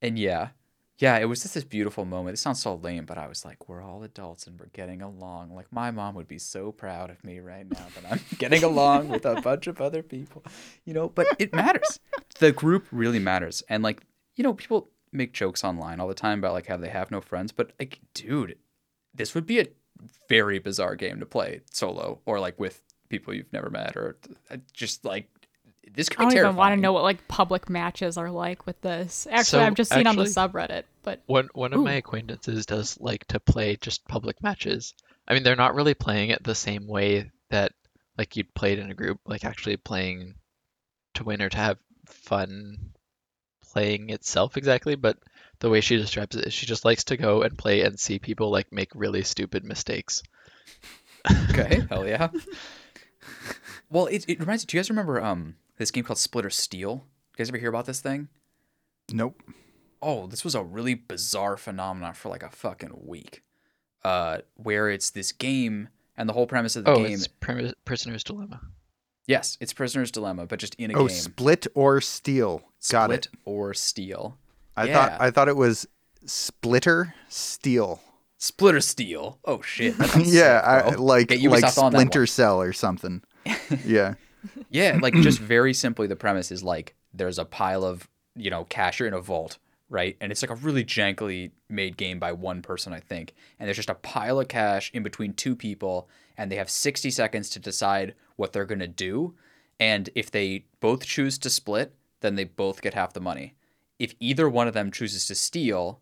and 0.00 0.16
yeah, 0.16 0.50
yeah, 0.98 1.18
it 1.18 1.24
was 1.24 1.42
just 1.42 1.54
this 1.54 1.64
beautiful 1.64 2.04
moment. 2.04 2.34
It 2.34 2.40
sounds 2.40 2.62
so 2.62 2.76
lame, 2.76 3.04
but 3.04 3.18
I 3.18 3.26
was 3.26 3.44
like, 3.44 3.68
we're 3.68 3.82
all 3.82 4.04
adults 4.04 4.46
and 4.46 4.58
we're 4.60 4.66
getting 4.66 5.02
along. 5.02 5.52
Like 5.52 5.72
my 5.72 5.90
mom 5.90 6.14
would 6.14 6.28
be 6.28 6.38
so 6.38 6.70
proud 6.70 7.10
of 7.10 7.24
me 7.24 7.40
right 7.40 7.68
now 7.68 7.86
that 7.96 8.12
I'm 8.12 8.20
getting 8.38 8.62
along 8.62 9.08
with 9.08 9.26
a 9.26 9.40
bunch 9.40 9.66
of 9.66 9.80
other 9.80 10.04
people, 10.04 10.44
you 10.84 10.94
know. 10.94 11.08
But 11.08 11.26
it 11.40 11.52
matters. 11.52 11.98
The 12.40 12.52
group 12.52 12.86
really 12.90 13.18
matters, 13.18 13.62
and 13.68 13.82
like 13.82 14.02
you 14.36 14.42
know, 14.44 14.54
people 14.54 14.90
make 15.12 15.32
jokes 15.32 15.62
online 15.62 16.00
all 16.00 16.08
the 16.08 16.14
time 16.14 16.40
about 16.40 16.52
like 16.54 16.66
how 16.66 16.76
they 16.76 16.88
have 16.88 17.10
no 17.10 17.20
friends, 17.20 17.52
but 17.52 17.72
like, 17.78 18.00
dude, 18.14 18.56
this 19.14 19.34
would 19.34 19.46
be 19.46 19.60
a 19.60 19.66
very 20.28 20.58
bizarre 20.58 20.96
game 20.96 21.20
to 21.20 21.26
play 21.26 21.60
solo 21.70 22.20
or 22.26 22.40
like 22.40 22.58
with 22.58 22.82
people 23.08 23.32
you've 23.32 23.52
never 23.52 23.70
met 23.70 23.96
or 23.96 24.16
uh, 24.50 24.56
just 24.72 25.04
like 25.04 25.28
this 25.92 26.08
could 26.08 26.18
i 26.18 26.22
be 26.22 26.24
don't 26.24 26.32
even 26.32 26.42
terrifying. 26.42 26.56
want 26.56 26.74
to 26.74 26.80
know 26.80 26.92
what 26.92 27.04
like 27.04 27.28
public 27.28 27.70
matches 27.70 28.16
are 28.16 28.30
like 28.30 28.66
with 28.66 28.80
this 28.80 29.28
actually 29.30 29.44
So, 29.44 29.60
i've 29.60 29.74
just 29.74 29.92
seen 29.92 30.06
on 30.08 30.16
the 30.16 30.24
subreddit 30.24 30.82
but 31.04 31.22
One 31.26 31.48
one 31.54 31.72
of 31.72 31.80
my 31.80 31.92
acquaintances 31.92 32.66
does 32.66 32.98
like 33.00 33.24
to 33.28 33.38
play 33.38 33.76
just 33.76 34.04
public 34.08 34.42
matches. 34.42 34.94
I 35.28 35.34
mean, 35.34 35.42
they're 35.44 35.54
not 35.54 35.74
really 35.74 35.94
playing 35.94 36.30
it 36.30 36.42
the 36.42 36.54
same 36.56 36.86
way 36.88 37.30
that 37.50 37.72
like 38.18 38.36
you'd 38.36 38.52
play 38.54 38.72
it 38.72 38.78
in 38.80 38.90
a 38.90 38.94
group, 38.94 39.20
like 39.26 39.44
actually 39.44 39.76
playing 39.76 40.34
to 41.14 41.24
win 41.24 41.40
or 41.42 41.48
to 41.50 41.56
have 41.56 41.78
fun 42.06 42.92
playing 43.72 44.10
itself 44.10 44.56
exactly, 44.56 44.94
but 44.94 45.18
the 45.60 45.70
way 45.70 45.80
she 45.80 45.96
describes 45.96 46.36
it 46.36 46.46
is 46.46 46.52
she 46.54 46.66
just 46.66 46.84
likes 46.84 47.04
to 47.04 47.16
go 47.16 47.42
and 47.42 47.56
play 47.58 47.82
and 47.82 47.98
see 47.98 48.18
people 48.18 48.50
like 48.50 48.70
make 48.72 48.90
really 48.94 49.22
stupid 49.22 49.64
mistakes. 49.64 50.22
Okay, 51.50 51.82
hell 51.90 52.06
yeah. 52.06 52.28
well, 53.90 54.06
it, 54.06 54.24
it 54.28 54.40
reminds 54.40 54.64
me. 54.64 54.66
Do 54.66 54.76
you 54.76 54.80
guys 54.80 54.90
remember 54.90 55.22
um 55.22 55.56
this 55.78 55.90
game 55.90 56.04
called 56.04 56.18
Splitter 56.18 56.50
Steel? 56.50 57.04
You 57.32 57.36
guys 57.38 57.48
ever 57.48 57.58
hear 57.58 57.68
about 57.70 57.86
this 57.86 58.00
thing? 58.00 58.28
Nope. 59.12 59.42
Oh, 60.02 60.26
this 60.26 60.44
was 60.44 60.54
a 60.54 60.62
really 60.62 60.94
bizarre 60.94 61.56
phenomenon 61.56 62.14
for 62.14 62.28
like 62.28 62.42
a 62.42 62.50
fucking 62.50 62.92
week. 63.04 63.42
Uh, 64.04 64.38
where 64.56 64.90
it's 64.90 65.08
this 65.10 65.32
game, 65.32 65.88
and 66.16 66.28
the 66.28 66.34
whole 66.34 66.46
premise 66.46 66.76
of 66.76 66.84
the 66.84 66.90
Oh, 66.90 66.96
game. 67.02 67.14
it's 67.14 67.26
Prim- 67.26 67.72
Prisoner's 67.86 68.22
Dilemma. 68.22 68.60
Yes, 69.26 69.56
it's 69.60 69.72
Prisoner's 69.72 70.10
Dilemma, 70.10 70.46
but 70.46 70.58
just 70.58 70.74
in 70.74 70.90
a 70.90 70.94
Oh, 70.98 71.08
game. 71.08 71.16
split 71.16 71.66
or 71.74 72.00
steal. 72.00 72.58
Got 72.90 73.06
Split 73.06 73.26
it. 73.26 73.38
or 73.46 73.72
Steel. 73.74 74.36
I 74.76 74.84
Yeah. 74.86 74.92
thought 74.94 75.20
I 75.20 75.30
thought 75.30 75.48
it 75.48 75.56
was 75.56 75.86
splitter 76.26 77.14
steel. 77.28 78.00
Splitter 78.38 78.80
Steel. 78.80 79.38
Oh 79.44 79.62
shit. 79.62 79.94
yeah, 80.16 80.82
sick, 80.82 80.94
I, 80.94 80.94
like 80.96 81.28
Get 81.28 81.42
like 81.50 81.66
Splinter. 81.70 82.26
Cell 82.26 82.60
or 82.60 82.72
something. 82.74 83.22
yeah. 83.86 84.14
Yeah, 84.70 84.98
like 85.00 85.14
just 85.14 85.38
very 85.54 85.72
simply, 85.72 86.06
the 86.06 86.16
premise 86.16 86.50
is 86.52 86.62
like 86.62 86.94
there's 87.14 87.38
a 87.38 87.44
pile 87.46 87.84
of 87.84 88.08
you 88.36 88.50
know 88.50 88.64
cash 88.64 89.00
in 89.00 89.14
a 89.14 89.20
vault, 89.20 89.56
right? 89.88 90.16
And 90.20 90.30
it's 90.30 90.42
like 90.42 90.50
a 90.50 90.56
really 90.56 90.84
jankily 90.84 91.52
made 91.70 91.96
game 91.96 92.18
by 92.18 92.32
one 92.32 92.60
person, 92.60 92.92
I 92.92 93.00
think. 93.00 93.32
And 93.58 93.66
there's 93.66 93.76
just 93.76 93.88
a 93.88 93.94
pile 93.94 94.38
of 94.40 94.48
cash 94.48 94.90
in 94.92 95.02
between 95.02 95.32
two 95.32 95.56
people, 95.56 96.08
and 96.36 96.50
they 96.52 96.56
have 96.56 96.68
60 96.68 97.10
seconds 97.10 97.48
to 97.50 97.58
decide 97.58 98.14
what 98.36 98.52
they're 98.52 98.64
going 98.64 98.78
to 98.80 98.86
do. 98.86 99.34
And 99.78 100.10
if 100.14 100.30
they 100.30 100.66
both 100.80 101.04
choose 101.04 101.38
to 101.38 101.50
split, 101.50 101.94
then 102.20 102.36
they 102.36 102.44
both 102.44 102.82
get 102.82 102.94
half 102.94 103.12
the 103.12 103.20
money. 103.20 103.54
If 103.98 104.14
either 104.20 104.48
one 104.48 104.68
of 104.68 104.74
them 104.74 104.90
chooses 104.90 105.26
to 105.26 105.34
steal 105.34 106.00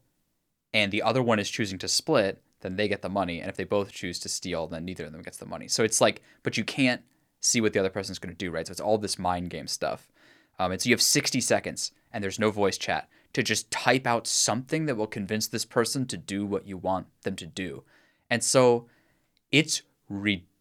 and 0.72 0.92
the 0.92 1.02
other 1.02 1.22
one 1.22 1.38
is 1.38 1.50
choosing 1.50 1.78
to 1.78 1.88
split, 1.88 2.42
then 2.60 2.76
they 2.76 2.88
get 2.88 3.02
the 3.02 3.08
money. 3.08 3.40
And 3.40 3.50
if 3.50 3.56
they 3.56 3.64
both 3.64 3.92
choose 3.92 4.18
to 4.20 4.28
steal, 4.28 4.66
then 4.66 4.84
neither 4.84 5.04
of 5.04 5.12
them 5.12 5.22
gets 5.22 5.38
the 5.38 5.46
money. 5.46 5.68
So 5.68 5.82
it's 5.82 6.00
like, 6.00 6.22
but 6.42 6.56
you 6.56 6.64
can't 6.64 7.02
see 7.40 7.60
what 7.60 7.72
the 7.72 7.80
other 7.80 7.90
person's 7.90 8.18
going 8.18 8.34
to 8.34 8.38
do, 8.38 8.50
right? 8.50 8.66
So 8.66 8.70
it's 8.70 8.80
all 8.80 8.98
this 8.98 9.18
mind 9.18 9.50
game 9.50 9.66
stuff. 9.66 10.08
Um, 10.58 10.72
and 10.72 10.80
so 10.80 10.88
you 10.88 10.94
have 10.94 11.02
60 11.02 11.40
seconds 11.40 11.92
and 12.12 12.22
there's 12.22 12.38
no 12.38 12.50
voice 12.50 12.78
chat 12.78 13.08
to 13.32 13.42
just 13.42 13.70
type 13.70 14.06
out 14.06 14.26
something 14.26 14.86
that 14.86 14.96
will 14.96 15.06
convince 15.06 15.48
this 15.48 15.64
person 15.64 16.06
to 16.06 16.16
do 16.16 16.46
what 16.46 16.66
you 16.66 16.76
want 16.76 17.06
them 17.22 17.34
to 17.36 17.46
do. 17.46 17.82
And 18.30 18.44
so 18.44 18.86
it's 19.50 19.82
ridiculous. 20.08 20.51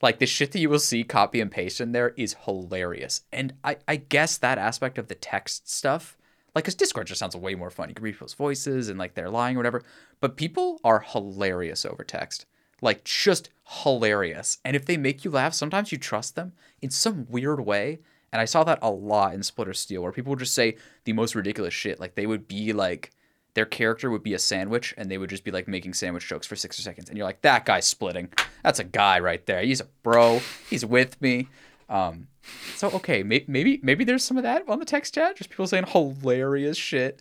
Like 0.00 0.18
the 0.18 0.26
shit 0.26 0.52
that 0.52 0.58
you 0.58 0.68
will 0.68 0.78
see 0.78 1.04
copy 1.04 1.40
and 1.40 1.50
paste 1.50 1.80
in 1.80 1.92
there 1.92 2.14
is 2.16 2.36
hilarious. 2.44 3.22
And 3.32 3.54
I, 3.64 3.76
I 3.86 3.96
guess 3.96 4.38
that 4.38 4.58
aspect 4.58 4.98
of 4.98 5.08
the 5.08 5.14
text 5.14 5.68
stuff, 5.68 6.16
like, 6.54 6.64
because 6.64 6.74
Discord 6.74 7.06
just 7.06 7.18
sounds 7.18 7.36
way 7.36 7.54
more 7.54 7.70
fun. 7.70 7.88
You 7.88 7.94
can 7.94 8.04
read 8.04 8.14
people's 8.14 8.34
voices 8.34 8.88
and 8.88 8.98
like 8.98 9.14
they're 9.14 9.30
lying 9.30 9.56
or 9.56 9.58
whatever. 9.60 9.82
But 10.20 10.36
people 10.36 10.80
are 10.82 11.00
hilarious 11.00 11.84
over 11.84 12.04
text. 12.04 12.46
Like, 12.80 13.04
just 13.04 13.50
hilarious. 13.82 14.58
And 14.64 14.76
if 14.76 14.86
they 14.86 14.96
make 14.96 15.24
you 15.24 15.30
laugh, 15.30 15.52
sometimes 15.52 15.92
you 15.92 15.98
trust 15.98 16.36
them 16.36 16.52
in 16.80 16.90
some 16.90 17.26
weird 17.28 17.60
way. 17.60 17.98
And 18.32 18.40
I 18.40 18.44
saw 18.44 18.62
that 18.64 18.78
a 18.82 18.90
lot 18.90 19.34
in 19.34 19.42
Splitter 19.42 19.74
Steel, 19.74 20.02
where 20.02 20.12
people 20.12 20.30
would 20.30 20.38
just 20.38 20.54
say 20.54 20.76
the 21.04 21.12
most 21.12 21.34
ridiculous 21.34 21.74
shit. 21.74 21.98
Like 21.98 22.14
they 22.14 22.26
would 22.26 22.46
be 22.46 22.72
like, 22.72 23.10
their 23.58 23.66
character 23.66 24.08
would 24.08 24.22
be 24.22 24.34
a 24.34 24.38
sandwich, 24.38 24.94
and 24.96 25.10
they 25.10 25.18
would 25.18 25.28
just 25.28 25.42
be 25.42 25.50
like 25.50 25.66
making 25.66 25.92
sandwich 25.92 26.28
jokes 26.28 26.46
for 26.46 26.54
sixty 26.54 26.80
seconds, 26.80 27.08
and 27.08 27.18
you're 27.18 27.26
like, 27.26 27.42
that 27.42 27.64
guy's 27.64 27.86
splitting. 27.86 28.28
That's 28.62 28.78
a 28.78 28.84
guy 28.84 29.18
right 29.18 29.44
there. 29.46 29.60
He's 29.62 29.80
a 29.80 29.88
bro. 30.04 30.40
He's 30.70 30.86
with 30.86 31.20
me. 31.20 31.48
Um, 31.88 32.28
so 32.76 32.88
okay, 32.90 33.24
may- 33.24 33.44
maybe 33.48 33.80
maybe 33.82 34.04
there's 34.04 34.22
some 34.22 34.36
of 34.36 34.44
that 34.44 34.62
on 34.68 34.78
the 34.78 34.84
text 34.84 35.12
chat, 35.12 35.34
just 35.34 35.50
people 35.50 35.66
saying 35.66 35.86
hilarious 35.88 36.78
shit. 36.78 37.20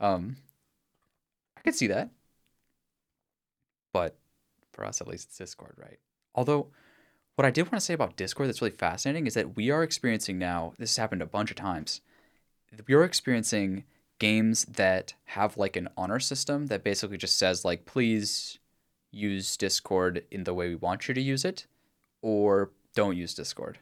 Um, 0.00 0.36
I 1.58 1.60
could 1.60 1.74
see 1.74 1.88
that, 1.88 2.08
but 3.92 4.16
for 4.72 4.86
us 4.86 5.02
at 5.02 5.06
least, 5.06 5.28
it's 5.28 5.36
Discord, 5.36 5.74
right? 5.76 5.98
Although 6.34 6.68
what 7.34 7.44
I 7.44 7.50
did 7.50 7.64
want 7.64 7.74
to 7.74 7.80
say 7.80 7.92
about 7.92 8.16
Discord 8.16 8.48
that's 8.48 8.62
really 8.62 8.72
fascinating 8.72 9.26
is 9.26 9.34
that 9.34 9.54
we 9.54 9.70
are 9.70 9.82
experiencing 9.82 10.38
now, 10.38 10.72
this 10.78 10.92
has 10.92 10.96
happened 10.96 11.20
a 11.20 11.26
bunch 11.26 11.50
of 11.50 11.58
times. 11.58 12.00
We 12.86 12.94
are 12.94 13.04
experiencing 13.04 13.84
games 14.24 14.64
that 14.64 15.12
have 15.24 15.58
like 15.58 15.76
an 15.76 15.86
honor 15.98 16.18
system 16.18 16.68
that 16.68 16.82
basically 16.82 17.18
just 17.18 17.38
says 17.38 17.62
like 17.62 17.84
please 17.84 18.58
use 19.10 19.54
Discord 19.58 20.24
in 20.30 20.44
the 20.44 20.54
way 20.54 20.66
we 20.68 20.76
want 20.76 21.06
you 21.06 21.12
to 21.12 21.20
use 21.20 21.44
it 21.44 21.66
or 22.22 22.70
don't 22.94 23.18
use 23.18 23.34
Discord. 23.34 23.80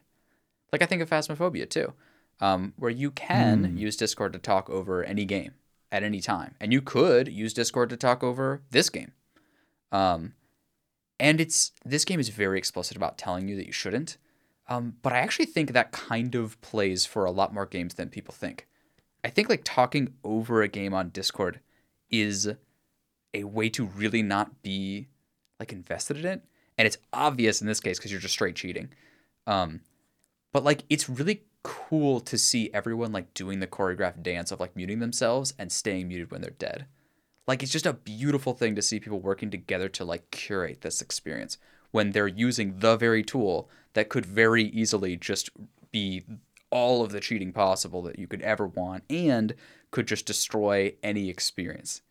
Like 0.73 0.81
I 0.81 0.85
think 0.85 1.01
of 1.01 1.09
Phasmophobia 1.09 1.69
too, 1.69 1.93
um, 2.41 2.73
where 2.75 2.91
you 2.91 3.09
can 3.09 3.77
use 3.77 3.95
Discord 3.95 4.33
to 4.33 4.39
talk 4.39 4.69
over 4.69 5.01
any 5.05 5.23
game 5.23 5.53
at 5.93 6.03
any 6.03 6.19
time, 6.19 6.55
and 6.59 6.73
you 6.73 6.81
could 6.81 7.29
use 7.29 7.53
Discord 7.53 7.89
to 7.91 7.95
talk 7.95 8.21
over 8.21 8.63
this 8.69 8.89
game. 8.89 9.13
Um, 9.93 10.33
and 11.21 11.39
it's 11.39 11.71
this 11.85 12.03
game 12.03 12.19
is 12.19 12.27
very 12.27 12.57
explicit 12.57 12.97
about 12.97 13.17
telling 13.17 13.47
you 13.47 13.55
that 13.55 13.67
you 13.67 13.71
shouldn't. 13.71 14.17
Um, 14.67 14.95
but 15.01 15.13
I 15.13 15.19
actually 15.19 15.45
think 15.45 15.71
that 15.71 15.93
kind 15.93 16.35
of 16.35 16.59
plays 16.59 17.05
for 17.05 17.23
a 17.23 17.31
lot 17.31 17.53
more 17.53 17.65
games 17.65 17.93
than 17.93 18.09
people 18.09 18.33
think. 18.33 18.67
I 19.23 19.29
think 19.29 19.49
like 19.49 19.61
talking 19.63 20.13
over 20.23 20.61
a 20.61 20.67
game 20.67 20.93
on 20.93 21.09
Discord 21.09 21.59
is 22.09 22.49
a 23.33 23.43
way 23.45 23.69
to 23.69 23.85
really 23.85 24.21
not 24.21 24.61
be 24.61 25.07
like 25.59 25.71
invested 25.71 26.17
in 26.17 26.25
it, 26.25 26.41
and 26.77 26.85
it's 26.85 26.97
obvious 27.11 27.61
in 27.61 27.67
this 27.67 27.79
case 27.79 27.97
because 27.97 28.11
you're 28.11 28.21
just 28.21 28.33
straight 28.33 28.55
cheating. 28.55 28.89
Um, 29.47 29.81
but 30.51 30.63
like 30.63 30.83
it's 30.89 31.09
really 31.09 31.43
cool 31.63 32.19
to 32.19 32.37
see 32.37 32.69
everyone 32.73 33.11
like 33.11 33.33
doing 33.33 33.59
the 33.59 33.67
choreographed 33.67 34.21
dance 34.21 34.51
of 34.51 34.59
like 34.59 34.75
muting 34.75 34.99
themselves 34.99 35.53
and 35.57 35.71
staying 35.71 36.09
muted 36.09 36.31
when 36.31 36.41
they're 36.41 36.51
dead. 36.51 36.85
Like 37.47 37.63
it's 37.63 37.71
just 37.71 37.85
a 37.85 37.93
beautiful 37.93 38.53
thing 38.53 38.75
to 38.75 38.81
see 38.81 38.99
people 38.99 39.19
working 39.19 39.49
together 39.49 39.89
to 39.89 40.05
like 40.05 40.31
curate 40.31 40.81
this 40.81 41.01
experience 41.01 41.57
when 41.91 42.11
they're 42.11 42.27
using 42.27 42.79
the 42.79 42.97
very 42.97 43.23
tool 43.23 43.69
that 43.93 44.09
could 44.09 44.25
very 44.25 44.65
easily 44.65 45.15
just 45.15 45.49
be 45.91 46.23
all 46.73 47.03
of 47.03 47.11
the 47.11 47.19
cheating 47.19 47.53
possible 47.53 48.01
that 48.01 48.17
you 48.17 48.27
could 48.27 48.41
ever 48.41 48.65
want 48.65 49.03
and 49.07 49.53
could 49.91 50.07
just 50.07 50.25
destroy 50.25 50.95
any 51.03 51.29
experience. 51.29 52.01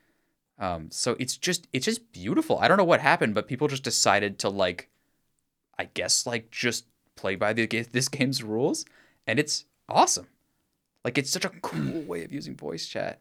Um, 0.57 0.88
so 0.92 1.16
it's 1.18 1.37
just 1.37 1.66
it's 1.72 1.87
just 1.87 2.12
beautiful. 2.12 2.59
I 2.61 2.68
don't 2.68 2.77
know 2.77 2.85
what 2.85 3.01
happened, 3.01 3.35
but 3.35 3.48
people 3.48 3.66
just 3.66 3.83
decided 3.83 4.38
to 4.38 4.48
like, 4.48 4.88
I 5.77 5.88
guess 5.92 6.27
like 6.27 6.53
just 6.53 6.87
play 7.16 7.35
by 7.35 7.53
the 7.53 7.66
this 7.92 8.09
game's 8.09 8.44
rules, 8.44 8.87
and 9.27 9.40
it's 9.40 9.64
awesome. 9.88 10.29
Like 11.05 11.18
it's 11.18 11.31
such 11.31 11.44
a 11.44 11.51
cool 11.51 12.03
way 12.03 12.22
of 12.22 12.33
using 12.33 12.57
voice 12.57 12.87
chat. 12.87 13.18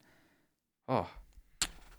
Oh, 0.88 1.10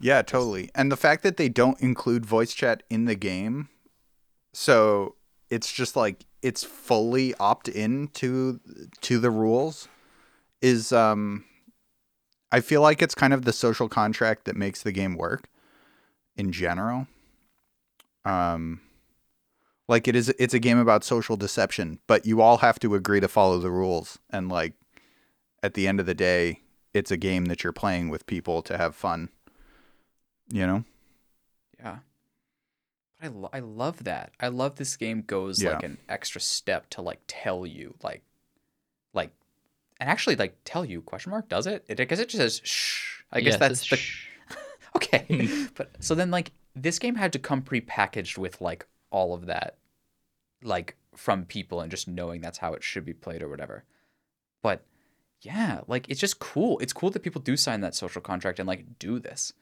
Yeah, 0.01 0.23
totally. 0.23 0.71
And 0.75 0.93
the 0.93 0.97
fact 0.97 1.25
that 1.25 1.37
they 1.37 1.49
don't 1.49 1.81
include 1.81 2.25
voice 2.25 2.55
chat 2.55 2.85
in 2.89 3.07
the 3.07 3.17
game, 3.17 3.69
so 4.53 5.17
it's 5.53 5.71
just 5.71 5.97
like 5.97 6.25
it's 6.41 6.65
fully 6.65 7.35
opt 7.35 7.69
in 7.69 8.09
to 8.09 8.59
to 9.03 9.19
the 9.19 9.31
rules 9.31 9.87
is 10.63 10.93
um 10.93 11.45
I 12.51 12.61
feel 12.63 12.81
like 12.81 13.03
it's 13.03 13.15
kind 13.15 13.35
of 13.35 13.45
the 13.45 13.53
social 13.53 13.87
contract 13.87 14.47
that 14.47 14.57
makes 14.57 14.83
the 14.83 14.93
game 14.93 15.15
work 15.15 15.51
in 16.37 16.53
general. 16.53 17.07
Um 18.25 18.81
like 19.89 20.09
it 20.09 20.17
is 20.17 20.31
it's 20.39 20.55
a 20.55 20.59
game 20.59 20.79
about 20.79 21.05
social 21.05 21.37
deception, 21.37 21.99
but 22.07 22.25
you 22.25 22.41
all 22.41 22.59
have 22.59 22.81
to 22.81 22.95
agree 22.95 23.21
to 23.21 23.29
follow 23.29 23.59
the 23.59 23.71
rules 23.71 24.19
and 24.31 24.49
like 24.49 24.73
at 25.63 25.75
the 25.75 25.87
end 25.87 26.01
of 26.01 26.07
the 26.07 26.15
day, 26.15 26.61
it's 26.95 27.11
a 27.11 27.19
game 27.19 27.45
that 27.45 27.63
you're 27.63 27.75
playing 27.75 28.09
with 28.09 28.25
people 28.27 28.63
to 28.63 28.79
have 28.79 28.97
fun. 28.97 29.29
You 30.51 30.67
know? 30.67 30.85
Yeah. 33.23 33.29
But 33.29 33.37
I, 33.37 33.41
lo- 33.41 33.51
I 33.53 33.59
love 33.61 34.05
that. 34.05 34.33
I 34.41 34.49
love 34.49 34.77
this 34.77 34.97
game 34.97 35.23
goes 35.27 35.63
like 35.63 35.83
an 35.83 35.99
extra 36.09 36.41
step 36.41 36.91
to 36.91 37.03
like 37.03 37.21
tell 37.27 37.67
you 37.67 37.95
like 38.03 38.23
like 39.15 39.31
and 40.01 40.09
actually 40.09 40.37
like 40.37 40.57
tell 40.65 40.85
you 40.85 41.03
question 41.03 41.31
mark 41.31 41.49
does 41.49 41.67
it? 41.67 41.85
It 41.89 42.01
I 42.01 42.05
guess 42.05 42.19
it 42.19 42.29
just 42.29 42.41
says 42.41 42.61
shh. 42.65 43.23
I 43.33 43.41
guess 43.41 43.55
Yeah, 43.55 43.59
that's 43.59 43.89
the 43.89 43.97
shh. 43.97 44.27
okay. 44.97 45.67
but 45.75 45.91
so 46.01 46.15
then 46.15 46.31
like 46.31 46.53
this 46.75 46.99
game 46.99 47.15
had 47.15 47.33
to 47.33 47.39
come 47.39 47.63
prepackaged 47.63 48.39
with 48.39 48.61
like 48.61 48.87
all 49.11 49.35
of 49.35 49.47
that 49.47 49.77
like 50.63 50.97
from 51.15 51.45
people 51.45 51.81
and 51.81 51.91
just 51.91 52.09
knowing 52.09 52.41
that's 52.41 52.59
how 52.59 52.73
it 52.73 52.83
should 52.83 53.05
be 53.05 53.13
played 53.13 53.43
or 53.43 53.49
whatever. 53.49 53.85
But 54.63 54.85
yeah, 55.43 55.81
like 55.87 56.09
it's 56.09 56.21
just 56.21 56.39
cool. 56.39 56.79
It's 56.79 56.93
cool 56.93 57.11
that 57.11 57.23
people 57.23 57.41
do 57.43 57.57
sign 57.57 57.81
that 57.81 57.95
social 57.95 58.23
contract 58.23 58.59
and 58.59 58.67
like 58.67 58.99
do 58.99 59.19
this. 59.19 59.53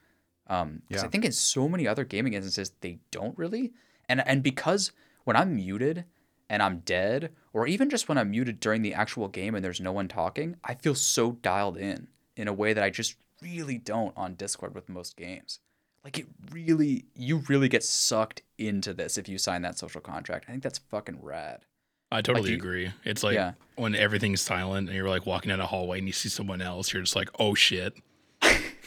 Um, 0.46 0.82
because 0.88 1.04
I 1.04 1.08
think 1.08 1.24
in 1.24 1.32
so 1.32 1.68
many 1.68 1.86
other 1.86 2.04
gaming 2.04 2.32
instances 2.34 2.72
they 2.80 2.98
don't 3.10 3.36
really, 3.38 3.72
and 4.08 4.26
and 4.26 4.42
because 4.42 4.92
when 5.24 5.36
I'm 5.36 5.54
muted 5.54 6.04
and 6.48 6.62
I'm 6.62 6.80
dead, 6.80 7.30
or 7.52 7.66
even 7.68 7.88
just 7.90 8.08
when 8.08 8.18
I'm 8.18 8.30
muted 8.30 8.58
during 8.58 8.82
the 8.82 8.94
actual 8.94 9.28
game 9.28 9.54
and 9.54 9.64
there's 9.64 9.80
no 9.80 9.92
one 9.92 10.08
talking, 10.08 10.56
I 10.64 10.74
feel 10.74 10.94
so 10.96 11.32
dialed 11.32 11.76
in 11.76 12.08
in 12.36 12.48
a 12.48 12.52
way 12.52 12.72
that 12.72 12.82
I 12.82 12.90
just 12.90 13.16
really 13.42 13.78
don't 13.78 14.12
on 14.16 14.34
Discord 14.34 14.74
with 14.74 14.88
most 14.88 15.16
games. 15.16 15.60
Like 16.02 16.18
it 16.18 16.26
really, 16.50 17.04
you 17.14 17.42
really 17.48 17.68
get 17.68 17.84
sucked 17.84 18.42
into 18.58 18.92
this 18.94 19.18
if 19.18 19.28
you 19.28 19.38
sign 19.38 19.62
that 19.62 19.78
social 19.78 20.00
contract. 20.00 20.46
I 20.48 20.52
think 20.52 20.62
that's 20.62 20.78
fucking 20.78 21.18
rad. 21.22 21.60
I 22.10 22.22
totally 22.22 22.50
you- 22.50 22.56
agree. 22.56 22.90
It's 23.04 23.22
like 23.22 23.34
Yeah. 23.34 23.52
when 23.76 23.94
everything's 23.94 24.40
silent 24.40 24.88
and 24.88 24.96
you're 24.96 25.08
like 25.08 25.26
walking 25.26 25.50
down 25.50 25.60
a 25.60 25.66
hallway 25.66 25.98
and 25.98 26.08
you 26.08 26.12
see 26.12 26.28
someone 26.30 26.60
else, 26.62 26.92
you're 26.92 27.02
just 27.02 27.14
like, 27.14 27.28
oh 27.38 27.54
shit. 27.54 27.94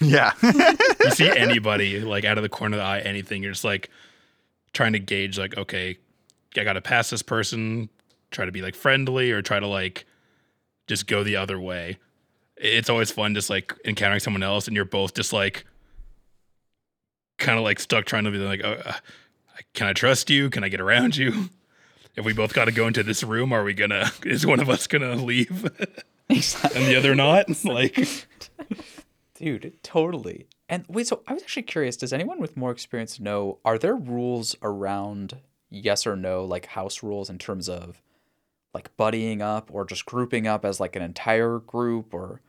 Yeah. 0.03 0.33
You 0.41 1.11
see 1.11 1.29
anybody 1.29 1.99
like 1.99 2.25
out 2.25 2.37
of 2.37 2.43
the 2.43 2.49
corner 2.49 2.77
of 2.77 2.81
the 2.81 2.85
eye, 2.85 2.99
anything, 2.99 3.43
you're 3.43 3.51
just 3.51 3.63
like 3.63 3.89
trying 4.73 4.93
to 4.93 4.99
gauge, 4.99 5.37
like, 5.37 5.57
okay, 5.57 5.97
I 6.57 6.63
got 6.63 6.73
to 6.73 6.81
pass 6.81 7.09
this 7.09 7.21
person, 7.21 7.89
try 8.31 8.45
to 8.45 8.51
be 8.51 8.61
like 8.61 8.75
friendly 8.75 9.31
or 9.31 9.41
try 9.41 9.59
to 9.59 9.67
like 9.67 10.05
just 10.87 11.07
go 11.07 11.23
the 11.23 11.35
other 11.35 11.59
way. 11.59 11.97
It's 12.57 12.89
always 12.89 13.11
fun 13.11 13.33
just 13.33 13.49
like 13.49 13.73
encountering 13.85 14.19
someone 14.19 14.43
else 14.43 14.67
and 14.67 14.75
you're 14.75 14.85
both 14.85 15.13
just 15.13 15.33
like 15.33 15.65
kind 17.37 17.57
of 17.57 17.63
like 17.63 17.79
stuck 17.79 18.05
trying 18.05 18.23
to 18.25 18.31
be 18.31 18.37
like, 18.37 18.61
oh, 18.63 18.77
uh, 18.85 18.93
can 19.73 19.87
I 19.87 19.93
trust 19.93 20.29
you? 20.29 20.49
Can 20.49 20.63
I 20.63 20.69
get 20.69 20.81
around 20.81 21.15
you? 21.17 21.49
If 22.15 22.25
we 22.25 22.33
both 22.33 22.53
got 22.53 22.65
to 22.65 22.71
go 22.71 22.87
into 22.87 23.03
this 23.03 23.23
room, 23.23 23.51
are 23.51 23.63
we 23.63 23.73
gonna? 23.73 24.11
Is 24.25 24.45
one 24.45 24.59
of 24.59 24.69
us 24.69 24.87
gonna 24.87 25.15
leave 25.15 25.63
and 26.29 26.39
the 26.39 26.95
other 26.97 27.15
not? 27.15 27.47
Like, 27.65 28.27
Dude, 29.43 29.77
totally. 29.83 30.47
And 30.69 30.85
wait, 30.87 31.07
so 31.07 31.21
I 31.27 31.33
was 31.33 31.43
actually 31.43 31.63
curious, 31.63 31.97
does 31.97 32.13
anyone 32.13 32.39
with 32.39 32.55
more 32.55 32.71
experience 32.71 33.19
know 33.19 33.59
are 33.65 33.77
there 33.77 33.93
rules 33.95 34.55
around 34.61 35.39
yes 35.69 36.07
or 36.07 36.15
no, 36.15 36.45
like 36.45 36.67
house 36.67 37.03
rules 37.03 37.29
in 37.29 37.37
terms 37.39 37.67
of 37.67 38.01
like 38.73 38.95
buddying 38.95 39.41
up 39.41 39.69
or 39.69 39.83
just 39.83 40.05
grouping 40.05 40.47
up 40.47 40.63
as 40.63 40.79
like 40.79 40.95
an 40.95 41.01
entire 41.01 41.59
group 41.59 42.13
or 42.13 42.39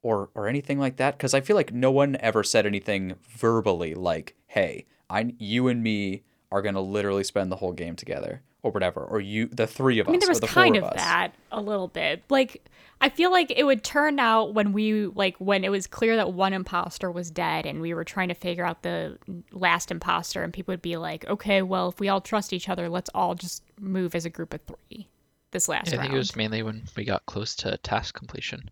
or 0.00 0.30
or 0.36 0.46
anything 0.46 0.78
like 0.78 0.96
that 0.98 1.18
because 1.18 1.34
I 1.34 1.40
feel 1.40 1.56
like 1.56 1.72
no 1.72 1.90
one 1.90 2.16
ever 2.20 2.44
said 2.44 2.66
anything 2.66 3.16
verbally 3.28 3.94
like, 3.94 4.36
"Hey, 4.46 4.86
I 5.10 5.34
you 5.38 5.66
and 5.66 5.82
me 5.82 6.22
are 6.52 6.62
gonna 6.62 6.80
literally 6.80 7.24
spend 7.24 7.50
the 7.50 7.56
whole 7.56 7.72
game 7.72 7.96
together." 7.96 8.42
Or 8.62 8.72
whatever, 8.72 9.00
or 9.02 9.20
you, 9.20 9.46
the 9.46 9.68
three 9.68 10.00
of 10.00 10.08
us. 10.08 10.10
I 10.10 10.12
mean, 10.12 10.18
us, 10.18 10.24
there 10.24 10.30
was 10.30 10.40
the 10.40 10.48
kind 10.48 10.76
of 10.76 10.82
of 10.84 10.94
that 10.94 11.32
a 11.52 11.60
little 11.60 11.86
bit. 11.86 12.24
Like, 12.28 12.68
I 13.00 13.08
feel 13.08 13.30
like 13.30 13.52
it 13.56 13.62
would 13.62 13.84
turn 13.84 14.18
out 14.18 14.52
when 14.52 14.72
we, 14.72 15.06
like, 15.06 15.36
when 15.38 15.62
it 15.62 15.68
was 15.70 15.86
clear 15.86 16.16
that 16.16 16.32
one 16.32 16.52
imposter 16.52 17.08
was 17.08 17.30
dead 17.30 17.66
and 17.66 17.80
we 17.80 17.94
were 17.94 18.02
trying 18.02 18.28
to 18.28 18.34
figure 18.34 18.66
out 18.66 18.82
the 18.82 19.16
last 19.52 19.92
imposter, 19.92 20.42
and 20.42 20.52
people 20.52 20.72
would 20.72 20.82
be 20.82 20.96
like, 20.96 21.24
okay, 21.28 21.62
well, 21.62 21.88
if 21.88 22.00
we 22.00 22.08
all 22.08 22.20
trust 22.20 22.52
each 22.52 22.68
other, 22.68 22.88
let's 22.88 23.08
all 23.14 23.36
just 23.36 23.62
move 23.78 24.16
as 24.16 24.24
a 24.24 24.30
group 24.30 24.52
of 24.52 24.60
three 24.62 25.06
this 25.52 25.68
last 25.68 25.88
Yeah, 25.88 25.94
I 25.94 25.96
round. 25.98 26.06
think 26.08 26.14
it 26.16 26.18
was 26.18 26.34
mainly 26.36 26.62
when 26.64 26.82
we 26.96 27.04
got 27.04 27.24
close 27.26 27.54
to 27.56 27.76
task 27.78 28.16
completion. 28.16 28.68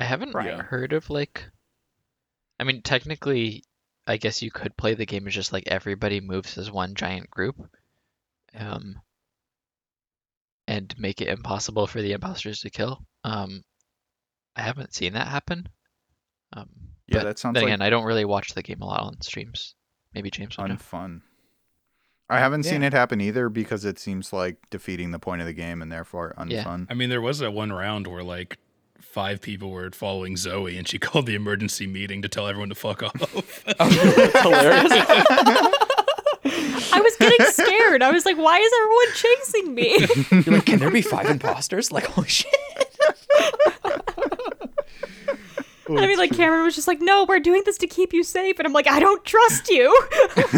I 0.00 0.04
haven't 0.04 0.34
Right. 0.34 0.58
Heard 0.58 0.92
of 0.92 1.08
like. 1.10 1.44
I 2.58 2.64
mean, 2.64 2.82
technically, 2.82 3.62
I 4.08 4.16
guess 4.16 4.42
you 4.42 4.50
could 4.50 4.76
play 4.76 4.94
the 4.94 5.06
game 5.06 5.28
as 5.28 5.34
just 5.34 5.52
like 5.52 5.68
everybody 5.68 6.20
moves 6.20 6.58
as 6.58 6.72
one 6.72 6.96
giant 6.96 7.30
group, 7.30 7.56
um, 8.58 8.96
and 10.72 10.94
make 10.98 11.20
it 11.20 11.28
impossible 11.28 11.86
for 11.86 12.00
the 12.00 12.12
imposters 12.12 12.60
to 12.60 12.70
kill. 12.70 13.04
Um, 13.24 13.62
I 14.56 14.62
haven't 14.62 14.94
seen 14.94 15.12
that 15.12 15.28
happen. 15.28 15.68
Um, 16.54 16.68
Yeah, 17.08 17.18
but 17.18 17.24
that 17.24 17.38
sounds 17.38 17.54
then 17.54 17.64
like 17.64 17.68
again, 17.74 17.82
I 17.82 17.90
don't 17.90 18.04
really 18.04 18.24
watch 18.24 18.54
the 18.54 18.62
game 18.62 18.80
a 18.80 18.86
lot 18.86 19.02
on 19.02 19.20
streams. 19.20 19.74
Maybe 20.14 20.30
James 20.30 20.56
will 20.56 20.68
know. 20.68 20.74
unfun. 20.76 21.20
I 22.30 22.38
haven't 22.38 22.62
seen 22.62 22.82
it 22.82 22.94
happen 22.94 23.20
either 23.20 23.50
because 23.50 23.84
it 23.84 23.98
seems 23.98 24.32
like 24.32 24.56
defeating 24.70 25.10
the 25.10 25.18
point 25.18 25.42
of 25.42 25.46
the 25.46 25.52
game 25.52 25.82
and 25.82 25.92
therefore 25.92 26.34
Yeah. 26.46 26.64
unfun. 26.64 26.86
I 26.88 26.94
mean, 26.94 27.10
there 27.10 27.20
was 27.20 27.40
that 27.40 27.52
one 27.52 27.70
round 27.70 28.06
where 28.06 28.22
like 28.22 28.56
five 28.98 29.42
people 29.42 29.70
were 29.70 29.90
following 29.90 30.38
Zoe, 30.38 30.78
and 30.78 30.88
she 30.88 30.98
called 31.06 31.26
the 31.26 31.34
emergency 31.34 31.86
meeting 31.86 32.22
to 32.22 32.28
tell 32.28 32.46
everyone 32.48 32.70
to 32.70 32.74
fuck 32.74 33.02
off. 33.02 33.64
Hilarious. 34.42 34.92
I 36.92 37.00
was 37.00 37.16
getting 37.16 37.46
scared. 37.46 38.02
I 38.02 38.10
was 38.10 38.24
like, 38.24 38.36
why 38.36 38.58
is 38.58 38.72
everyone 38.82 39.14
chasing 39.14 39.74
me? 39.74 40.44
You're 40.46 40.54
like, 40.56 40.66
can 40.66 40.78
there 40.78 40.90
be 40.90 41.02
five 41.02 41.26
imposters? 41.30 41.90
Like, 41.92 42.04
holy 42.06 42.28
shit. 42.28 42.52
And 45.88 45.98
I 45.98 46.06
mean, 46.06 46.16
like, 46.16 46.34
Cameron 46.34 46.64
was 46.64 46.74
just 46.74 46.86
like, 46.88 47.00
no, 47.00 47.24
we're 47.28 47.40
doing 47.40 47.62
this 47.66 47.76
to 47.78 47.86
keep 47.86 48.12
you 48.14 48.22
safe. 48.22 48.58
And 48.58 48.66
I'm 48.66 48.72
like, 48.72 48.88
I 48.88 48.98
don't 49.00 49.24
trust 49.24 49.68
you. 49.68 49.94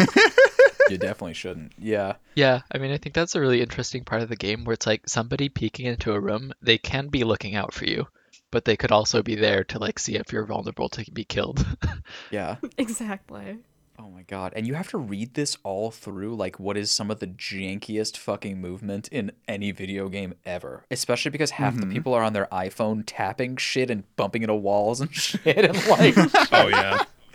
You 0.90 0.98
definitely 0.98 1.32
shouldn't. 1.32 1.72
Yeah. 1.78 2.16
Yeah, 2.34 2.60
I 2.70 2.76
mean, 2.76 2.92
I 2.92 2.98
think 2.98 3.14
that's 3.14 3.34
a 3.34 3.40
really 3.40 3.62
interesting 3.62 4.04
part 4.04 4.20
of 4.20 4.28
the 4.28 4.36
game 4.36 4.64
where 4.64 4.74
it's 4.74 4.86
like 4.86 5.08
somebody 5.08 5.48
peeking 5.48 5.86
into 5.86 6.12
a 6.12 6.20
room, 6.20 6.52
they 6.60 6.76
can 6.76 7.08
be 7.08 7.24
looking 7.24 7.54
out 7.54 7.72
for 7.72 7.86
you, 7.86 8.06
but 8.50 8.66
they 8.66 8.76
could 8.76 8.92
also 8.92 9.22
be 9.22 9.34
there 9.34 9.64
to 9.64 9.78
like 9.78 9.98
see 9.98 10.16
if 10.16 10.30
you're 10.30 10.44
vulnerable 10.44 10.90
to 10.90 11.10
be 11.10 11.24
killed. 11.24 11.64
Yeah. 12.30 12.56
exactly. 12.76 13.56
Oh 13.98 14.10
my 14.10 14.22
god. 14.22 14.52
And 14.56 14.66
you 14.66 14.74
have 14.74 14.88
to 14.90 14.98
read 14.98 15.34
this 15.34 15.56
all 15.62 15.90
through 15.90 16.34
like 16.34 16.58
what 16.58 16.76
is 16.76 16.90
some 16.90 17.10
of 17.10 17.20
the 17.20 17.26
jankiest 17.26 18.16
fucking 18.16 18.60
movement 18.60 19.08
in 19.08 19.32
any 19.46 19.70
video 19.70 20.08
game 20.08 20.34
ever. 20.44 20.84
Especially 20.90 21.30
because 21.30 21.52
half 21.52 21.74
the 21.74 21.82
mm-hmm. 21.82 21.92
people 21.92 22.14
are 22.14 22.22
on 22.22 22.32
their 22.32 22.48
iPhone 22.50 23.04
tapping 23.06 23.56
shit 23.56 23.90
and 23.90 24.04
bumping 24.16 24.42
into 24.42 24.54
walls 24.54 25.00
and 25.00 25.14
shit 25.14 25.64
and 25.64 25.86
like 25.86 26.14
oh 26.52 26.68
yeah, 26.68 27.04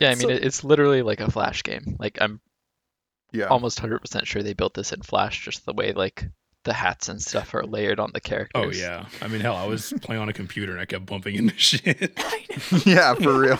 yeah, 0.00 0.10
I 0.10 0.14
mean, 0.14 0.30
it, 0.30 0.44
it's 0.44 0.64
literally 0.64 1.02
like 1.02 1.20
a 1.20 1.30
Flash 1.30 1.62
game. 1.62 1.96
Like, 1.98 2.18
I'm 2.20 2.40
Yeah. 3.32 3.46
almost 3.46 3.80
100% 3.80 4.26
sure 4.26 4.42
they 4.42 4.52
built 4.54 4.74
this 4.74 4.92
in 4.92 5.02
Flash, 5.02 5.44
just 5.44 5.64
the 5.64 5.72
way 5.72 5.92
like 5.92 6.26
the 6.66 6.74
hats 6.74 7.08
and 7.08 7.22
stuff 7.22 7.54
are 7.54 7.64
layered 7.64 7.98
on 7.98 8.10
the 8.12 8.20
characters. 8.20 8.62
oh 8.62 8.70
yeah. 8.70 9.06
I 9.22 9.28
mean, 9.28 9.40
hell, 9.40 9.56
I 9.56 9.66
was 9.66 9.94
playing 10.02 10.20
on 10.20 10.28
a 10.28 10.32
computer 10.32 10.72
and 10.72 10.80
I 10.80 10.84
kept 10.84 11.06
bumping 11.06 11.36
into 11.36 11.54
shit. 11.58 12.12
yeah, 12.84 13.14
for 13.14 13.38
real. 13.38 13.58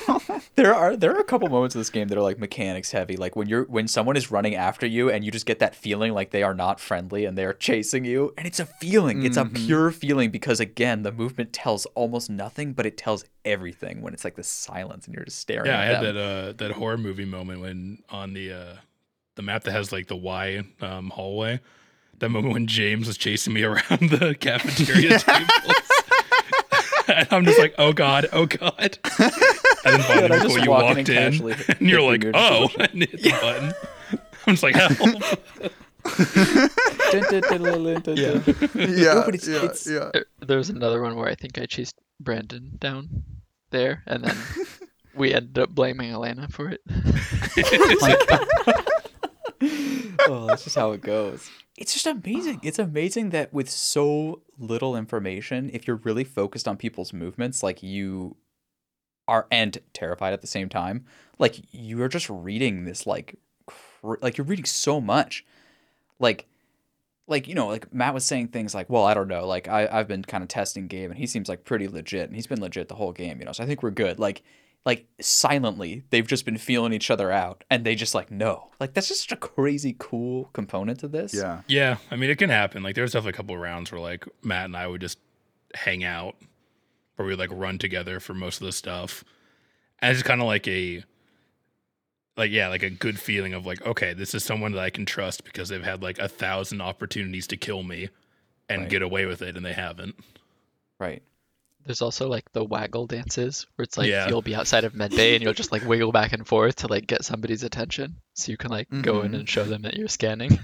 there 0.57 0.75
are 0.75 0.97
there 0.97 1.16
are 1.16 1.21
a 1.21 1.25
couple 1.25 1.49
moments 1.49 1.75
in 1.75 1.81
this 1.81 1.88
game 1.88 2.09
that 2.09 2.19
are 2.19 2.23
like 2.23 2.38
mechanics 2.38 2.90
heavy. 2.90 3.16
Like 3.16 3.37
when 3.37 3.49
you're 3.49 3.64
when 3.64 3.88
someone 3.88 4.16
is 4.16 4.31
running 4.31 4.55
after 4.55 4.87
you 4.87 5.09
and 5.11 5.25
you 5.25 5.31
just 5.31 5.47
get 5.47 5.61
that 5.61 5.75
feeling 5.75 6.12
like 6.12 6.31
they 6.31 6.42
are 6.42 6.55
not 6.55 6.81
friendly 6.81 7.25
and 7.25 7.38
they 7.38 7.45
are 7.45 7.55
chasing 7.55 8.05
you. 8.05 8.35
And 8.37 8.47
it's 8.47 8.61
a 8.61 8.66
feeling. 8.66 9.25
It's 9.25 9.37
a 9.37 9.47
pure 9.47 9.90
feeling 9.92 10.31
because 10.31 10.61
again, 10.61 11.03
the 11.03 11.12
movement 11.12 11.53
tells 11.53 11.87
almost 11.95 12.29
nothing, 12.29 12.73
but 12.73 12.85
it 12.85 12.99
tells 12.99 13.25
everything 13.45 14.03
when 14.03 14.12
it's 14.12 14.25
like 14.25 14.35
the 14.35 14.42
silence 14.42 15.07
and 15.07 15.14
you're 15.14 15.25
just 15.25 15.38
staring 15.38 15.66
yeah, 15.66 15.81
I 15.81 15.85
had 15.85 16.03
them. 16.03 16.14
that 16.16 16.21
uh 16.21 16.53
that 16.55 16.73
horror 16.73 16.99
movie 16.99 17.25
moment 17.25 17.61
when 17.61 18.03
on 18.11 18.33
the 18.33 18.53
uh 18.53 18.75
the 19.37 19.42
map 19.42 19.62
that 19.64 19.73
has 19.73 19.92
like 19.92 20.09
the 20.09 20.16
Y 20.16 20.64
um 20.81 21.11
hallway. 21.11 21.61
That 22.20 22.31
moment 22.31 22.55
when 22.55 22.66
James 22.66 23.07
was 23.07 23.16
chasing 23.18 23.52
me 23.52 23.62
around 23.62 23.83
the 24.11 24.35
cafeteria 24.40 25.18
tables. 25.18 25.90
and 27.09 27.29
I'm 27.33 27.44
just 27.44 27.59
like, 27.59 27.74
oh 27.79 27.92
god, 27.92 28.26
oh 28.33 28.46
god. 28.46 28.98
And 29.18 29.33
then 29.85 30.00
finally 30.02 30.24
and 30.24 30.33
I 30.35 30.42
before 30.42 30.59
you 30.61 30.70
walk 30.70 30.83
in 30.83 30.96
walked 30.96 31.09
and 31.11 31.35
in, 31.35 31.57
and 31.79 31.88
you're 31.90 32.00
like, 32.02 32.24
oh, 32.35 32.68
solution. 32.68 32.81
and 32.83 33.02
hit 33.05 33.22
the 33.22 33.31
button. 33.31 33.72
I'm 34.46 34.55
just 34.57 34.62
like, 34.62 34.74
help. 34.76 34.92
yeah, 38.16 39.14
No, 39.14 39.22
it's- 39.29 39.46
yeah, 39.48 39.57
it's- 39.64 39.87
yeah. 39.87 40.11
There, 40.12 40.26
there 40.40 40.59
was 40.59 40.70
another 40.70 41.02
one 41.02 41.16
where 41.16 41.29
I 41.29 41.35
think 41.35 41.59
I 41.59 41.66
chased 41.66 41.96
Brandon 42.20 42.72
down 42.79 43.24
there, 43.70 44.02
and 44.07 44.24
then 44.24 44.37
we 45.14 45.35
ended 45.35 45.59
up 45.59 45.70
blaming 45.70 46.11
Elena 46.12 46.48
for 46.48 46.70
it. 46.70 46.81
Oh, 49.61 50.24
oh, 50.29 50.46
that's 50.46 50.64
just 50.64 50.76
how 50.76 50.92
it 50.92 51.00
goes. 51.02 51.48
It's 51.79 51.93
just 51.93 52.07
amazing. 52.07 52.61
It's 52.62 52.79
amazing 52.79 53.31
that 53.31 53.53
with 53.53 53.69
so 53.69 54.43
little 54.59 54.97
information, 54.97 55.71
if 55.73 55.87
you're 55.87 55.97
really 55.97 56.25
focused 56.25 56.67
on 56.67 56.77
people's 56.77 57.12
movements, 57.12 57.62
like 57.62 57.83
you 57.83 58.37
are 59.29 59.47
and 59.51 59.79
terrified 59.93 60.33
at 60.33 60.41
the 60.41 60.47
same 60.47 60.69
time, 60.69 61.05
like 61.39 61.61
you 61.73 62.03
are 62.03 62.09
just 62.09 62.31
reading 62.31 62.85
this 62.85 63.07
like 63.07 63.39
cr- 63.67 64.15
like 64.23 64.39
you're 64.39 64.47
reading 64.47 64.65
so 64.65 65.01
much. 65.01 65.45
Like 66.19 66.47
like 67.27 67.47
you 67.49 67.55
know, 67.55 67.67
like 67.67 67.93
Matt 67.93 68.15
was 68.15 68.25
saying 68.25 68.49
things 68.49 68.75
like, 68.75 68.89
"Well, 68.89 69.05
I 69.05 69.12
don't 69.15 69.29
know. 69.29 69.47
Like 69.47 69.69
I 69.69 69.89
I've 69.91 70.09
been 70.09 70.23
kind 70.23 70.43
of 70.43 70.49
testing 70.49 70.87
Gabe 70.87 71.11
and 71.11 71.19
he 71.19 71.27
seems 71.27 71.49
like 71.49 71.65
pretty 71.65 71.89
legit 71.89 72.29
and 72.29 72.37
he's 72.37 72.47
been 72.47 72.61
legit 72.61 72.89
the 72.89 72.95
whole 72.95 73.12
game, 73.12 73.39
you 73.39 73.45
know. 73.45 73.53
So 73.53 73.65
I 73.65 73.67
think 73.67 73.83
we're 73.83 73.91
good." 73.91 74.19
Like 74.19 74.43
like 74.87 75.07
silently 75.20 76.05
they've 76.11 76.27
just 76.27 76.44
been 76.46 76.57
feeling 76.57 76.92
each 76.94 77.11
other 77.11 77.31
out 77.31 77.64
and 77.70 77.85
they 77.85 77.94
just 77.94 78.14
like 78.14 78.31
no 78.31 78.70
like 78.81 78.94
that's 78.94 79.09
just 79.09 79.22
such 79.29 79.33
a 79.33 79.37
crazy 79.37 79.94
cool 79.99 80.49
component 80.55 81.01
to 81.01 81.09
this 81.09 81.35
Yeah. 81.35 81.61
Yeah, 81.66 81.96
I 82.11 82.16
mean, 82.16 82.31
it 82.31 82.38
can 82.38 82.49
happen. 82.51 82.83
Like, 82.83 82.94
there 82.94 83.03
was 83.03 83.12
definitely 83.12 83.31
a 83.31 83.37
couple 83.37 83.55
of 83.57 83.61
rounds 83.61 83.90
where 83.92 84.01
like 84.01 84.25
Matt 84.42 84.66
and 84.66 84.77
I 84.77 84.87
would 84.87 85.01
just 85.03 85.18
hang 85.75 86.05
out, 86.05 86.37
where 87.16 87.27
we 87.27 87.33
would 87.33 87.38
like 87.38 87.51
run 87.53 87.77
together 87.79 88.20
for 88.20 88.33
most 88.33 88.61
of 88.62 88.66
the 88.66 88.72
stuff, 88.72 89.25
and 89.99 90.12
it's 90.14 90.22
kind 90.22 90.40
of 90.40 90.46
like 90.46 90.68
a, 90.68 91.03
like 92.37 92.51
yeah, 92.51 92.68
like 92.68 92.83
a 92.83 92.90
good 92.90 93.18
feeling 93.18 93.55
of 93.55 93.66
like, 93.66 93.85
okay, 93.87 94.12
this 94.14 94.35
is 94.35 94.44
someone 94.44 94.72
that 94.72 94.81
I 94.81 94.90
can 94.90 95.05
trust 95.07 95.42
because 95.44 95.68
they've 95.68 95.83
had 95.83 96.03
like 96.03 96.18
a 96.18 96.29
thousand 96.29 96.81
opportunities 96.81 97.46
to 97.49 97.57
kill 97.57 97.83
me, 97.83 98.09
and 98.68 98.83
Right. 98.83 98.90
get 98.90 99.03
away 99.03 99.27
with 99.27 99.42
it, 99.42 99.57
and 99.57 99.64
they 99.66 99.72
haven't. 99.72 100.14
right 101.01 101.22
There's 101.87 102.03
also 102.03 102.29
like 102.29 102.51
the 102.53 102.64
waggle 102.64 103.07
dances 103.07 103.66
where 103.77 103.85
it's 103.85 103.96
like 103.96 104.09
Yeah. 104.11 104.29
you'll 104.29 104.42
be 104.42 104.55
outside 104.57 104.85
of 104.85 104.92
medbay 104.92 105.35
and 105.35 105.42
you'll 105.42 105.53
just 105.55 105.70
like 105.72 105.85
wiggle 105.87 106.12
back 106.12 106.33
and 106.33 106.46
forth 106.46 106.77
to 106.77 106.88
like 106.88 107.07
get 107.07 107.25
somebody's 107.25 107.62
attention, 107.62 108.16
so 108.35 108.51
you 108.51 108.59
can 108.59 108.70
like 108.70 108.88
go 109.03 109.22
in 109.22 109.33
Mhm. 109.33 109.35
and 109.40 109.49
show 109.49 109.64
them 109.64 109.83
that 109.83 109.94
you're 109.96 110.09
scanning. 110.09 110.59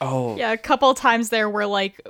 oh 0.00 0.36
Yeah, 0.36 0.52
a 0.52 0.56
couple 0.56 0.90
of 0.90 0.96
times 0.96 1.28
there 1.30 1.48
where 1.48 1.66
like 1.66 2.00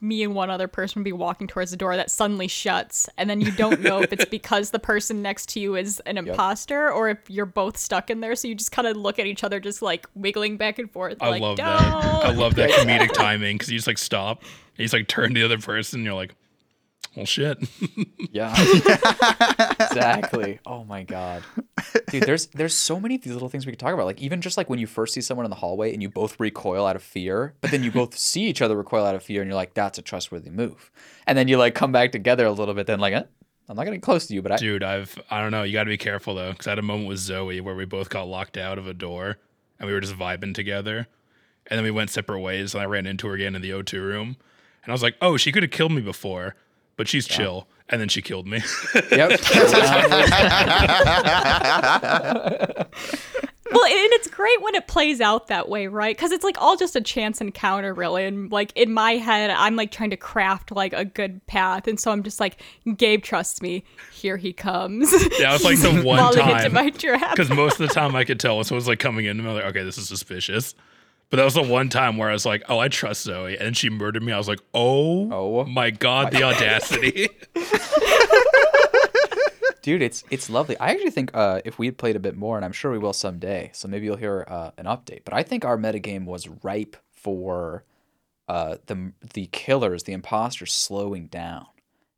me 0.00 0.22
and 0.22 0.34
one 0.34 0.48
other 0.48 0.68
person 0.68 1.00
would 1.00 1.04
be 1.04 1.12
walking 1.12 1.46
towards 1.46 1.70
the 1.70 1.76
door 1.76 1.96
that 1.96 2.10
suddenly 2.10 2.48
shuts, 2.48 3.08
and 3.18 3.28
then 3.28 3.40
you 3.40 3.50
don't 3.52 3.80
know 3.80 4.00
if 4.00 4.12
it's 4.12 4.24
because 4.30 4.70
the 4.70 4.78
person 4.78 5.22
next 5.22 5.48
to 5.50 5.60
you 5.60 5.74
is 5.76 6.00
an 6.06 6.16
imposter 6.18 6.90
or 6.90 7.08
if 7.08 7.18
you're 7.28 7.46
both 7.46 7.76
stuck 7.76 8.10
in 8.10 8.20
there. 8.20 8.34
So 8.36 8.48
you 8.48 8.54
just 8.54 8.72
kind 8.72 8.86
of 8.88 8.96
look 8.96 9.18
at 9.18 9.26
each 9.26 9.42
other, 9.44 9.58
just 9.60 9.82
like 9.82 10.06
wiggling 10.14 10.56
back 10.56 10.78
and 10.78 10.90
forth. 10.90 11.18
I 11.20 11.30
like, 11.30 11.42
love 11.42 11.56
"Don't." 11.56 11.66
that. 11.66 12.24
I 12.26 12.32
love 12.32 12.54
that 12.56 12.70
comedic 12.78 13.12
timing 13.12 13.56
because 13.56 13.70
you 13.70 13.78
just 13.78 13.86
like 13.88 13.98
stop, 13.98 14.40
and 14.42 14.48
you 14.78 14.84
just 14.84 14.94
like 14.94 15.08
turn 15.08 15.34
to 15.34 15.40
the 15.40 15.44
other 15.44 15.58
person, 15.58 15.98
and 16.00 16.04
you're 16.04 16.14
like, 16.14 16.34
well, 17.16 17.26
shit. 17.26 17.58
yeah. 18.32 18.54
Exactly. 19.80 20.60
Oh 20.66 20.84
my 20.84 21.02
god. 21.04 21.42
Dude 22.10 22.24
there's 22.24 22.46
there's 22.48 22.74
so 22.74 23.00
many 23.00 23.14
of 23.16 23.22
these 23.22 23.32
little 23.32 23.48
things 23.48 23.66
we 23.66 23.72
could 23.72 23.78
talk 23.78 23.94
about. 23.94 24.04
Like 24.06 24.20
even 24.20 24.40
just 24.40 24.56
like 24.56 24.68
when 24.68 24.78
you 24.78 24.86
first 24.86 25.14
see 25.14 25.20
someone 25.20 25.46
in 25.46 25.50
the 25.50 25.56
hallway 25.56 25.92
and 25.92 26.02
you 26.02 26.08
both 26.08 26.38
recoil 26.38 26.86
out 26.86 26.96
of 26.96 27.02
fear 27.02 27.54
but 27.60 27.70
then 27.70 27.82
you 27.82 27.90
both 27.90 28.16
see 28.16 28.42
each 28.44 28.60
other 28.62 28.76
recoil 28.76 29.04
out 29.04 29.14
of 29.14 29.22
fear 29.22 29.40
and 29.42 29.48
you're 29.48 29.56
like 29.56 29.74
that's 29.74 29.98
a 29.98 30.02
trustworthy 30.02 30.50
move. 30.50 30.90
And 31.26 31.36
then 31.38 31.48
you 31.48 31.56
like 31.56 31.74
come 31.74 31.92
back 31.92 32.12
together 32.12 32.46
a 32.46 32.52
little 32.52 32.74
bit 32.74 32.86
then 32.86 33.00
like 33.00 33.14
eh, 33.14 33.22
i'm 33.68 33.76
not 33.76 33.84
getting 33.84 34.00
close 34.00 34.26
to 34.26 34.34
you 34.34 34.42
but 34.42 34.52
i 34.52 34.56
Dude, 34.56 34.82
I've 34.82 35.18
I 35.30 35.40
don't 35.40 35.50
know. 35.50 35.62
You 35.62 35.72
got 35.72 35.84
to 35.84 35.90
be 35.90 35.96
careful 35.98 36.34
though, 36.34 36.52
because 36.52 36.66
I 36.66 36.70
had 36.70 36.78
a 36.78 36.82
moment 36.82 37.08
with 37.08 37.18
Zoe 37.18 37.60
where 37.60 37.74
we 37.74 37.84
both 37.84 38.08
got 38.10 38.24
locked 38.24 38.56
out 38.56 38.78
of 38.78 38.86
a 38.86 38.94
door, 38.94 39.38
and 39.78 39.86
we 39.86 39.92
were 39.92 40.00
just 40.00 40.14
vibing 40.14 40.54
together, 40.54 41.06
and 41.66 41.78
then 41.78 41.84
we 41.84 41.90
went 41.90 42.10
separate 42.10 42.40
ways, 42.40 42.74
and 42.74 42.82
I 42.82 42.86
ran 42.86 43.06
into 43.06 43.26
her 43.28 43.34
again 43.34 43.54
in 43.54 43.62
the 43.62 43.70
O2 43.70 44.00
room, 44.00 44.36
and 44.82 44.90
I 44.90 44.92
was 44.92 45.02
like, 45.02 45.16
oh, 45.20 45.36
she 45.36 45.52
could 45.52 45.62
have 45.62 45.72
killed 45.72 45.92
me 45.92 46.00
before, 46.02 46.54
but 46.96 47.08
she's 47.08 47.26
chill, 47.26 47.66
and 47.88 48.00
then 48.00 48.08
she 48.08 48.22
killed 48.22 48.46
me. 48.46 48.62
yep 49.10 49.40
well, 53.72 53.84
and 53.84 54.12
it's 54.12 54.28
great 54.28 54.62
when 54.62 54.74
it 54.74 54.86
plays 54.86 55.20
out 55.20 55.48
that 55.48 55.68
way, 55.68 55.86
right? 55.88 56.16
Because 56.16 56.32
it's 56.32 56.44
like 56.44 56.60
all 56.60 56.76
just 56.76 56.96
a 56.96 57.00
chance 57.00 57.40
encounter, 57.40 57.92
really. 57.92 58.24
And 58.24 58.50
like 58.50 58.72
in 58.76 58.92
my 58.92 59.12
head, 59.12 59.50
I'm 59.50 59.76
like 59.76 59.90
trying 59.90 60.10
to 60.10 60.16
craft 60.16 60.70
like 60.70 60.92
a 60.92 61.04
good 61.04 61.44
path, 61.46 61.88
and 61.88 61.98
so 61.98 62.10
I'm 62.10 62.22
just 62.22 62.40
like, 62.40 62.60
Gabe, 62.96 63.22
trust 63.22 63.62
me, 63.62 63.84
here 64.12 64.36
he 64.36 64.52
comes. 64.52 65.12
Yeah, 65.38 65.54
it's 65.54 65.64
like 65.64 65.80
the 65.80 65.90
He's 65.92 66.04
one 66.04 66.18
falling 66.18 66.40
into 66.40 66.52
time. 66.62 66.72
my 66.72 66.90
trap. 66.90 67.32
Because 67.32 67.50
most 67.50 67.80
of 67.80 67.88
the 67.88 67.94
time 67.94 68.14
I 68.16 68.24
could 68.24 68.40
tell 68.40 68.56
when 68.56 68.64
someone's 68.64 68.88
like 68.88 68.98
coming 68.98 69.26
in 69.26 69.38
and 69.38 69.48
I'm 69.48 69.54
like, 69.54 69.64
okay, 69.66 69.82
this 69.82 69.98
is 69.98 70.08
suspicious. 70.08 70.74
But 71.28 71.38
that 71.38 71.44
was 71.44 71.54
the 71.54 71.62
one 71.62 71.88
time 71.88 72.16
where 72.16 72.30
I 72.30 72.32
was 72.32 72.46
like, 72.46 72.62
oh, 72.68 72.78
I 72.78 72.88
trust 72.88 73.22
Zoe. 73.22 73.58
And 73.58 73.76
she 73.76 73.90
murdered 73.90 74.22
me. 74.22 74.32
I 74.32 74.38
was 74.38 74.48
like, 74.48 74.60
oh, 74.72 75.30
Oh 75.32 75.64
my 75.64 75.90
God, 75.90 76.32
the 76.32 76.44
audacity. 76.44 77.28
Dude, 79.82 80.02
it's 80.02 80.24
it's 80.30 80.50
lovely. 80.50 80.76
I 80.78 80.90
actually 80.90 81.10
think 81.10 81.30
uh, 81.32 81.60
if 81.64 81.78
we 81.78 81.86
had 81.86 81.96
played 81.96 82.16
a 82.16 82.20
bit 82.20 82.36
more, 82.36 82.56
and 82.56 82.64
I'm 82.64 82.72
sure 82.72 82.90
we 82.90 82.98
will 82.98 83.12
someday, 83.12 83.70
so 83.72 83.86
maybe 83.86 84.06
you'll 84.06 84.16
hear 84.16 84.44
uh, 84.48 84.72
an 84.78 84.86
update. 84.86 85.20
But 85.24 85.32
I 85.32 85.44
think 85.44 85.64
our 85.64 85.78
metagame 85.78 86.24
was 86.24 86.48
ripe 86.64 86.96
for 87.12 87.84
uh, 88.48 88.78
the 88.86 89.12
the 89.34 89.46
killers, 89.52 90.02
the 90.02 90.12
imposters, 90.12 90.72
slowing 90.72 91.28
down 91.28 91.66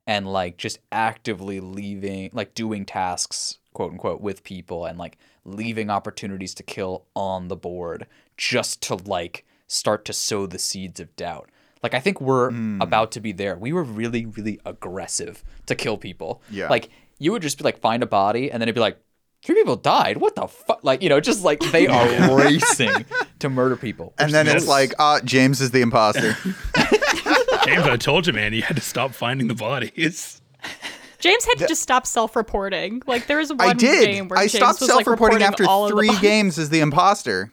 and 0.07 0.27
like 0.27 0.57
just 0.57 0.79
actively 0.91 1.59
leaving, 1.59 2.31
like 2.33 2.55
doing 2.55 2.83
tasks, 2.83 3.59
quote 3.73 3.91
unquote, 3.91 4.21
with 4.21 4.43
people, 4.43 4.85
and 4.85 4.97
like 4.97 5.19
leaving 5.45 5.91
opportunities 5.91 6.55
to 6.55 6.63
kill 6.63 7.05
on 7.15 7.47
the 7.47 7.55
board, 7.55 8.07
just 8.39 8.81
to 8.83 8.95
like 8.95 9.45
start 9.67 10.05
to 10.05 10.13
sow 10.13 10.47
the 10.47 10.57
seeds 10.57 10.99
of 10.99 11.13
doubt. 11.17 11.49
Like 11.83 11.93
I 11.93 11.99
think 11.99 12.19
we're 12.21 12.49
about 12.81 13.11
to 13.13 13.19
be 13.19 13.31
there. 13.33 13.55
We 13.57 13.71
were 13.73 13.83
really, 13.83 14.25
really 14.25 14.59
aggressive 14.65 15.43
to 15.67 15.75
kill 15.75 15.97
people. 15.97 16.41
Yeah. 16.49 16.69
Like 16.69 16.89
you 17.19 17.31
would 17.33 17.41
just 17.41 17.57
be 17.57 17.63
like 17.65 17.79
find 17.79 18.01
a 18.01 18.05
body 18.07 18.49
and 18.51 18.61
then 18.61 18.67
it'd 18.67 18.75
be 18.75 18.81
like 18.81 18.97
three 19.43 19.55
people 19.55 19.75
died. 19.75 20.17
What 20.17 20.35
the 20.35 20.47
fuck? 20.47 20.79
Like 20.83 21.01
you 21.03 21.09
know, 21.09 21.19
just 21.19 21.43
like 21.43 21.59
they 21.71 21.87
are 21.87 22.35
racing 22.43 23.05
to 23.39 23.49
murder 23.49 23.75
people. 23.75 24.13
And 24.17 24.33
then 24.33 24.47
it's 24.47 24.55
Yes. 24.63 24.67
like, 24.67 24.93
uh, 24.99 25.19
James 25.21 25.61
is 25.61 25.71
the 25.71 25.81
imposter. 25.81 26.35
James, 27.65 27.83
I 27.85 27.97
told 27.97 28.25
you, 28.25 28.33
man, 28.33 28.53
you 28.53 28.61
had 28.61 28.77
to 28.77 28.81
stop 28.81 29.13
finding 29.13 29.47
the 29.47 29.55
bodies. 29.55 30.41
James 31.19 31.43
had 31.45 31.57
to 31.59 31.67
just 31.67 31.81
stop 31.81 32.05
self-reporting. 32.07 33.03
Like 33.05 33.27
there 33.27 33.37
was 33.37 33.49
one 33.51 33.61
I 33.61 33.73
did. 33.73 34.05
game 34.07 34.27
where 34.29 34.39
I 34.39 34.43
James 34.47 34.53
stopped 34.53 34.79
was, 34.81 34.89
like, 34.89 34.95
self-reporting 35.05 35.39
reporting 35.39 35.47
after 35.47 35.65
all 35.65 35.89
three 35.89 36.17
games 36.19 36.57
as 36.57 36.69
the 36.69 36.79
imposter. 36.79 37.51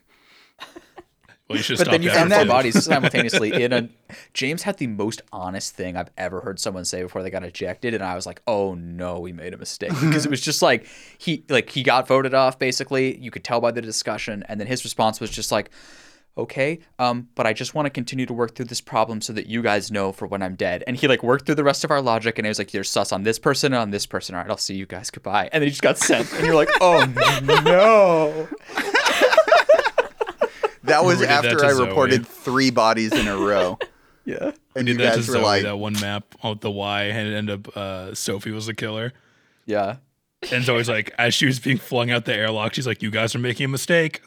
Well, 1.49 1.57
you 1.59 1.63
should 1.63 1.79
but 1.79 1.91
then 1.91 2.03
you 2.03 2.11
found 2.11 2.33
four 2.33 2.45
bodies 2.45 2.83
simultaneously 2.85 3.63
in 3.63 3.73
a. 3.73 3.89
James 4.35 4.65
had 4.65 4.79
the 4.79 4.89
most 4.89 5.23
honest 5.33 5.77
thing 5.77 5.97
I've 5.97 6.11
ever 6.19 6.41
heard 6.41 6.59
someone 6.59 6.85
say 6.85 7.03
before 7.03 7.23
they 7.23 7.31
got 7.31 7.45
ejected, 7.45 7.95
and 7.95 8.03
I 8.03 8.17
was 8.17 8.27
like, 8.27 8.43
"Oh 8.49 8.75
no, 8.75 9.21
we 9.21 9.33
made 9.33 9.55
a 9.55 9.57
mistake," 9.57 9.91
because 10.01 10.27
it 10.27 10.31
was 10.31 10.41
just 10.41 10.61
like 10.61 10.87
he 11.19 11.45
like 11.49 11.71
he 11.71 11.85
got 11.85 12.09
voted 12.09 12.35
off. 12.35 12.59
Basically, 12.59 13.17
you 13.19 13.31
could 13.31 13.45
tell 13.45 13.61
by 13.61 13.71
the 13.71 13.81
discussion, 13.81 14.43
and 14.49 14.59
then 14.59 14.67
his 14.67 14.83
response 14.83 15.21
was 15.21 15.31
just 15.31 15.53
like, 15.53 15.71
"Okay, 16.37 16.81
um, 16.99 17.29
but 17.37 17.47
I 17.47 17.53
just 17.53 17.77
want 17.77 17.87
to 17.87 17.91
continue 17.91 18.27
to 18.27 18.35
work 18.35 18.57
through 18.57 18.65
this 18.67 18.81
problem 18.81 19.21
so 19.21 19.33
that 19.35 19.47
you 19.47 19.63
guys 19.63 19.89
know 19.93 20.11
for 20.11 20.27
when 20.27 20.43
I'm 20.43 20.57
dead." 20.57 20.83
And 20.89 20.97
he 20.97 21.07
like 21.07 21.23
worked 21.23 21.47
through 21.47 21.55
the 21.55 21.65
rest 21.65 21.85
of 21.85 21.93
our 21.93 22.03
logic, 22.03 22.41
and 22.41 22.47
he 22.47 22.49
was 22.49 22.59
like, 22.59 22.75
"You're 22.75 22.83
sus 22.83 23.13
on 23.13 23.23
this 23.23 23.39
person 23.39 23.73
and 23.73 23.83
on 23.83 23.91
this 23.93 24.05
person. 24.05 24.35
All 24.35 24.41
right, 24.41 24.51
I'll 24.51 24.57
see 24.57 24.75
you 24.75 24.87
guys. 24.87 25.13
Goodbye." 25.13 25.49
And 25.53 25.63
then 25.63 25.69
he 25.69 25.71
just 25.71 25.83
got 25.83 25.97
sent, 25.97 26.33
and 26.33 26.45
you're 26.45 26.57
like, 26.57 26.71
"Oh 26.81 27.07
no." 27.65 28.49
That 30.87 31.05
was 31.05 31.19
We 31.19 31.27
did 31.27 31.31
that 31.31 31.45
after 31.45 31.65
I 31.65 31.73
Zoe. 31.73 31.87
reported 31.89 32.27
three 32.27 32.71
bodies 32.71 33.13
in 33.13 33.27
a 33.29 33.37
row. 33.37 33.79
Yeah. 34.25 34.51
And 34.75 34.87
We 34.87 34.91
you 34.93 34.99
did 34.99 35.07
that 35.07 35.11
to 35.13 35.17
guys 35.19 35.29
were 35.29 35.35
Zoe, 35.35 35.43
like, 35.43 35.63
that 35.63 35.77
one 35.79 35.93
map 36.01 36.35
of 36.43 36.59
the 36.59 36.69
Y, 36.69 37.03
and 37.05 37.29
it 37.29 37.37
ended 37.37 37.65
up 37.69 37.77
uh, 37.77 38.13
Sophie 38.13 38.51
was 38.51 38.67
the 38.67 38.75
killer. 38.75 39.13
Yeah. 39.67 39.99
And 40.51 40.65
Zoe's 40.65 40.89
like, 40.89 41.15
as 41.17 41.33
she 41.33 41.47
was 41.47 41.61
being 41.61 41.79
flung 41.79 42.11
out 42.11 42.25
the 42.25 42.35
airlock, 42.35 42.75
she's 42.75 42.89
like, 42.89 43.03
"You 43.03 43.13
guys 43.13 43.37
are 43.37 43.39
making 43.39 43.67
a 43.67 43.69
mistake." 43.69 44.23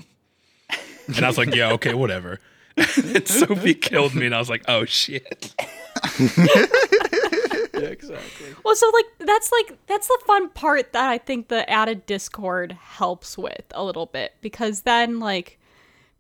And 1.07 1.20
I 1.26 1.28
was 1.28 1.38
like, 1.38 1.53
"Yeah, 1.53 1.74
okay, 1.74 1.93
whatever." 1.93 2.39
and 2.78 3.28
Sophie 3.28 3.74
killed 3.74 4.16
me, 4.16 4.26
and 4.26 4.34
I 4.34 4.39
was 4.39 4.49
like, 4.49 4.64
"Oh 4.70 4.86
shit!" 4.86 5.53
Yeah, 7.74 7.86
exactly. 7.88 8.47
Well, 8.64 8.76
so 8.76 8.89
like 8.93 9.05
that's 9.20 9.51
like 9.51 9.78
that's 9.88 10.07
the 10.07 10.20
fun 10.26 10.49
part 10.49 10.93
that 10.93 11.10
I 11.10 11.18
think 11.18 11.47
the 11.49 11.70
added 11.70 12.05
Discord 12.05 12.72
helps 12.74 13.38
with 13.38 13.64
a 13.72 13.84
little 13.84 14.05
bit 14.05 14.34
because 14.41 14.82
then 14.82 15.20
like 15.20 15.59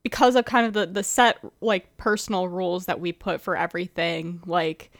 because 0.03 0.35
of 0.35 0.45
kind 0.45 0.65
of 0.65 0.73
the 0.73 0.85
the 0.85 1.03
set 1.03 1.39
like 1.61 1.95
personal 1.97 2.47
rules 2.47 2.85
that 2.85 2.99
we 2.99 3.11
put 3.11 3.41
for 3.41 3.55
everything 3.55 4.41
like 4.45 4.91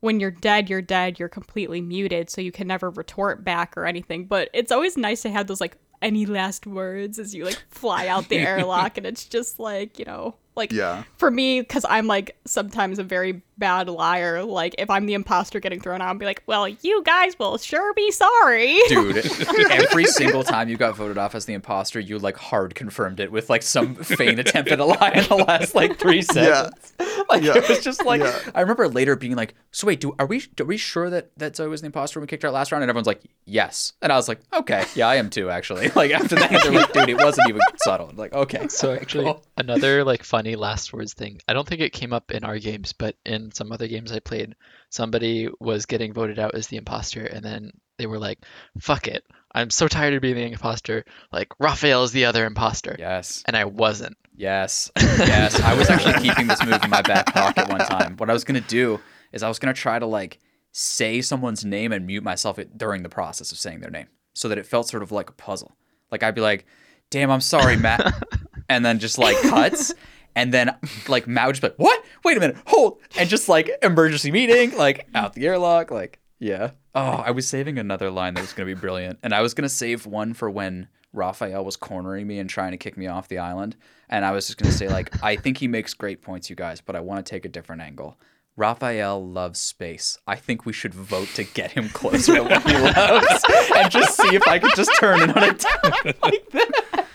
when 0.00 0.20
you're 0.20 0.30
dead 0.30 0.68
you're 0.68 0.82
dead 0.82 1.18
you're 1.18 1.28
completely 1.28 1.80
muted 1.80 2.30
so 2.30 2.40
you 2.40 2.52
can 2.52 2.66
never 2.66 2.90
retort 2.90 3.44
back 3.44 3.76
or 3.76 3.86
anything. 3.86 4.24
But 4.24 4.50
it's 4.52 4.72
always 4.72 4.96
nice 4.96 5.22
to 5.22 5.30
have 5.30 5.46
those 5.46 5.60
like 5.60 5.76
any 6.00 6.26
last 6.26 6.66
words 6.66 7.18
as 7.18 7.34
you 7.34 7.44
like 7.44 7.62
fly 7.70 8.06
out 8.06 8.28
the 8.28 8.38
airlock 8.38 8.96
and 8.96 9.06
it's 9.06 9.24
just 9.24 9.58
like 9.58 9.98
you 9.98 10.04
know 10.04 10.34
like 10.58 10.72
Yeah. 10.72 11.04
for 11.16 11.30
me 11.30 11.60
because 11.62 11.86
i'm 11.88 12.06
like 12.06 12.36
sometimes 12.44 12.98
a 12.98 13.02
very 13.04 13.40
bad 13.56 13.88
liar 13.88 14.44
like 14.44 14.74
if 14.78 14.88
i'm 14.90 15.06
the 15.06 15.14
imposter 15.14 15.58
getting 15.58 15.80
thrown 15.80 16.00
out 16.00 16.08
i'll 16.08 16.14
be 16.14 16.26
like 16.26 16.42
well 16.46 16.68
you 16.68 17.02
guys 17.04 17.36
will 17.38 17.56
sure 17.58 17.92
be 17.94 18.10
sorry 18.12 18.78
Dude, 18.88 19.16
every 19.70 20.04
single 20.04 20.44
time 20.44 20.68
you 20.68 20.76
got 20.76 20.94
voted 20.96 21.18
off 21.18 21.34
as 21.34 21.44
the 21.46 21.54
imposter, 21.54 21.98
you 21.98 22.18
like 22.18 22.36
hard 22.36 22.74
confirmed 22.74 23.18
it 23.20 23.32
with 23.32 23.50
like 23.50 23.62
some 23.62 23.94
feign 23.96 24.38
attempt 24.38 24.70
at 24.70 24.78
a 24.80 24.84
lie 24.84 25.12
in 25.14 25.24
the 25.24 25.34
last 25.46 25.74
like 25.74 25.98
three 25.98 26.22
seconds. 26.22 26.92
Like 27.28 27.42
Yeah. 27.42 27.58
it 27.58 27.68
was 27.68 27.80
just 27.84 28.04
like 28.06 28.20
Yeah. 28.22 28.38
I 28.54 28.60
remember 28.62 28.88
later 28.88 29.14
being 29.16 29.34
like, 29.36 29.54
"So 29.72 29.86
wait, 29.86 30.00
do 30.00 30.14
are 30.18 30.24
we 30.26 30.42
are 30.60 30.64
we 30.64 30.76
sure 30.78 31.10
that 31.10 31.30
that 31.36 31.56
Zoe 31.56 31.68
was 31.68 31.80
the 31.82 31.86
imposter 31.86 32.18
when 32.18 32.22
we 32.22 32.26
kicked 32.28 32.42
her 32.42 32.48
out 32.48 32.54
last 32.54 32.72
round?" 32.72 32.82
And 32.82 32.88
everyone's 32.88 33.06
like, 33.06 33.20
"Yes," 33.44 33.92
and 34.00 34.10
I 34.10 34.16
was 34.16 34.28
like, 34.28 34.40
"Okay, 34.54 34.84
yeah, 34.94 35.08
I 35.08 35.16
am 35.16 35.28
too." 35.28 35.50
Actually, 35.50 35.88
like 35.90 36.10
after 36.12 36.36
that, 36.36 36.50
they're 36.50 36.72
like, 36.72 36.92
"Dude, 36.92 37.08
it 37.10 37.16
wasn't 37.18 37.48
even 37.50 37.60
subtle." 37.84 38.08
I'm 38.08 38.16
like, 38.16 38.32
okay, 38.32 38.68
So 38.68 38.92
okay, 38.92 39.00
actually, 39.02 39.24
cool. 39.24 39.44
another 39.58 40.04
like 40.04 40.22
funny 40.24 40.47
last 40.56 40.92
words 40.92 41.14
thing. 41.14 41.40
I 41.48 41.52
don't 41.52 41.66
think 41.66 41.80
it 41.80 41.92
came 41.92 42.12
up 42.12 42.30
in 42.30 42.44
our 42.44 42.58
games, 42.58 42.92
but 42.92 43.16
in 43.24 43.52
some 43.52 43.72
other 43.72 43.88
games 43.88 44.12
I 44.12 44.20
played, 44.20 44.54
somebody 44.90 45.48
was 45.60 45.86
getting 45.86 46.12
voted 46.12 46.38
out 46.38 46.54
as 46.54 46.66
the 46.68 46.76
imposter, 46.76 47.24
and 47.24 47.44
then 47.44 47.72
they 47.98 48.06
were 48.06 48.18
like, 48.18 48.38
"Fuck 48.80 49.08
it, 49.08 49.24
I'm 49.52 49.70
so 49.70 49.88
tired 49.88 50.14
of 50.14 50.22
being 50.22 50.36
the 50.36 50.42
imposter. 50.42 51.04
Like 51.32 51.48
Raphael 51.58 52.04
is 52.04 52.12
the 52.12 52.26
other 52.26 52.44
imposter," 52.46 52.96
yes, 52.98 53.42
and 53.46 53.56
I 53.56 53.64
wasn't. 53.64 54.16
Yes, 54.36 54.90
yes. 54.96 55.60
I 55.60 55.74
was 55.74 55.90
actually 55.90 56.12
keeping 56.28 56.46
this 56.46 56.64
move 56.64 56.82
in 56.82 56.90
my 56.90 57.02
back 57.02 57.26
pocket 57.26 57.68
one 57.68 57.80
time. 57.80 58.16
What 58.16 58.30
I 58.30 58.32
was 58.32 58.44
gonna 58.44 58.60
do 58.60 59.00
is 59.32 59.42
I 59.42 59.48
was 59.48 59.58
gonna 59.58 59.74
try 59.74 59.98
to 59.98 60.06
like 60.06 60.38
say 60.72 61.20
someone's 61.20 61.64
name 61.64 61.92
and 61.92 62.06
mute 62.06 62.22
myself 62.22 62.58
during 62.76 63.02
the 63.02 63.08
process 63.08 63.50
of 63.50 63.58
saying 63.58 63.80
their 63.80 63.90
name, 63.90 64.06
so 64.34 64.48
that 64.48 64.58
it 64.58 64.66
felt 64.66 64.88
sort 64.88 65.02
of 65.02 65.10
like 65.10 65.28
a 65.28 65.32
puzzle. 65.34 65.76
Like 66.10 66.22
I'd 66.22 66.34
be 66.34 66.40
like, 66.40 66.66
"Damn, 67.10 67.30
I'm 67.30 67.40
sorry, 67.40 67.76
Matt," 67.76 68.14
and 68.68 68.84
then 68.84 69.00
just 69.00 69.18
like 69.18 69.36
cuts, 69.42 69.92
and 70.34 70.52
then 70.52 70.76
like 71.08 71.26
Mao 71.26 71.50
just 71.50 71.62
be 71.62 71.68
like, 71.68 71.78
"What? 71.78 72.04
Wait 72.24 72.36
a 72.36 72.40
minute, 72.40 72.56
hold!" 72.66 73.00
and 73.18 73.28
just 73.28 73.48
like 73.48 73.70
emergency 73.82 74.30
meeting, 74.30 74.76
like 74.76 75.08
out 75.14 75.34
the 75.34 75.46
airlock, 75.46 75.90
like 75.90 76.20
yeah. 76.38 76.72
Oh, 76.94 77.22
I 77.24 77.30
was 77.30 77.46
saving 77.46 77.78
another 77.78 78.10
line 78.10 78.34
that 78.34 78.40
was 78.40 78.52
gonna 78.52 78.66
be 78.66 78.74
brilliant, 78.74 79.18
and 79.22 79.34
I 79.34 79.42
was 79.42 79.54
gonna 79.54 79.68
save 79.68 80.06
one 80.06 80.34
for 80.34 80.50
when 80.50 80.88
Raphael 81.12 81.64
was 81.64 81.76
cornering 81.76 82.26
me 82.26 82.38
and 82.38 82.48
trying 82.48 82.72
to 82.72 82.76
kick 82.76 82.96
me 82.96 83.06
off 83.06 83.28
the 83.28 83.38
island. 83.38 83.76
And 84.08 84.24
I 84.24 84.32
was 84.32 84.46
just 84.46 84.58
going 84.58 84.70
to 84.70 84.76
say, 84.76 84.88
like, 84.88 85.22
I 85.22 85.36
think 85.36 85.58
he 85.58 85.68
makes 85.68 85.92
great 85.94 86.22
points, 86.22 86.48
you 86.48 86.56
guys, 86.56 86.80
but 86.80 86.96
I 86.96 87.00
want 87.00 87.24
to 87.24 87.28
take 87.28 87.44
a 87.44 87.48
different 87.48 87.82
angle. 87.82 88.18
Raphael 88.56 89.24
loves 89.24 89.60
space. 89.60 90.18
I 90.26 90.34
think 90.36 90.66
we 90.66 90.72
should 90.72 90.92
vote 90.92 91.28
to 91.34 91.44
get 91.44 91.70
him 91.70 91.88
closer 91.90 92.34
to 92.36 92.42
what 92.42 92.62
he 92.62 92.72
loves 92.78 93.44
and 93.76 93.90
just 93.90 94.16
see 94.16 94.34
if 94.34 94.46
I 94.48 94.58
could 94.58 94.74
just 94.74 94.90
turn 94.98 95.20
it 95.20 95.36
on 95.36 95.42
a 95.44 95.52
dime 95.54 96.14
like 96.22 96.50
that. 96.50 97.06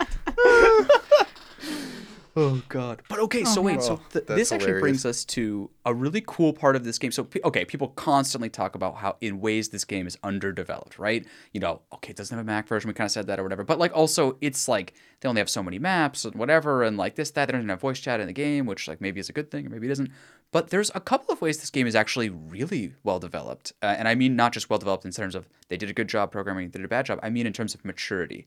oh, 2.36 2.62
God. 2.70 3.02
But 3.10 3.20
okay, 3.20 3.44
so 3.44 3.62
wait, 3.62 3.82
so 3.82 3.94
Oh, 3.94 4.02
th- 4.12 4.26
this 4.26 4.52
actually 4.52 4.68
hilarious. 4.68 4.82
brings 4.82 5.06
us 5.06 5.26
to 5.26 5.70
a 5.86 5.94
really 5.94 6.24
cool 6.26 6.54
part 6.54 6.76
of 6.76 6.84
this 6.84 6.98
game. 6.98 7.12
So, 7.12 7.28
okay, 7.46 7.66
people 7.66 7.90
constantly 7.90 8.50
talk 8.50 8.76
about 8.76 8.96
how, 8.98 9.18
in 9.22 9.40
ways, 9.40 9.70
this 9.70 9.86
game 9.86 10.08
is 10.08 10.18
underdeveloped, 10.24 10.98
right? 11.00 11.26
You 11.52 11.60
know, 11.60 11.82
okay, 11.94 12.12
it 12.12 12.16
doesn't 12.18 12.36
have 12.36 12.44
a 12.44 12.48
Mac 12.48 12.68
version. 12.68 12.88
We 12.88 12.94
kind 12.94 13.08
of 13.08 13.12
said 13.12 13.28
that 13.28 13.40
or 13.40 13.44
whatever. 13.44 13.64
But, 13.64 13.80
like, 13.80 13.96
also, 13.96 14.38
it's 14.42 14.68
like 14.68 14.94
they 15.22 15.30
only 15.30 15.40
have 15.40 15.50
so 15.50 15.64
many 15.64 15.80
maps 15.80 16.26
and 16.26 16.36
whatever, 16.36 16.84
and 16.84 16.98
like 16.98 17.16
this, 17.16 17.32
that. 17.32 17.46
They 17.46 17.52
don't 17.52 17.62
even 17.62 17.70
have 17.70 17.82
voice 17.82 18.00
chat 18.00 18.20
in 18.20 18.28
the 18.28 18.34
game, 18.34 18.66
which, 18.66 18.88
like, 18.88 19.02
maybe 19.02 19.20
is 19.20 19.30
a 19.30 19.34
good 19.34 19.52
thing 19.52 19.66
or 19.66 19.70
maybe 19.70 19.88
it 19.88 19.92
isn't. 19.92 20.10
But 20.52 20.70
there's 20.70 20.92
a 20.94 21.00
couple 21.00 21.34
of 21.34 21.42
ways 21.42 21.58
this 21.58 21.72
game 21.72 21.88
is 21.88 21.96
actually 21.96 22.30
really 22.30 22.94
well 23.04 23.20
developed. 23.20 23.74
Uh, 23.82 23.96
and 23.98 24.08
I 24.08 24.14
mean, 24.14 24.36
not 24.36 24.54
just 24.54 24.70
well 24.70 24.78
developed 24.78 25.04
in 25.04 25.12
terms 25.12 25.34
of 25.34 25.48
they 25.70 25.78
did 25.78 25.90
a 25.90 25.94
good 25.94 26.08
job 26.08 26.32
programming, 26.32 26.70
they 26.70 26.78
did 26.78 26.86
a 26.86 26.90
bad 26.90 27.08
job. 27.08 27.20
I 27.24 27.32
mean, 27.32 27.48
in 27.48 27.54
terms 27.54 27.74
of 27.74 27.84
maturity. 27.84 28.46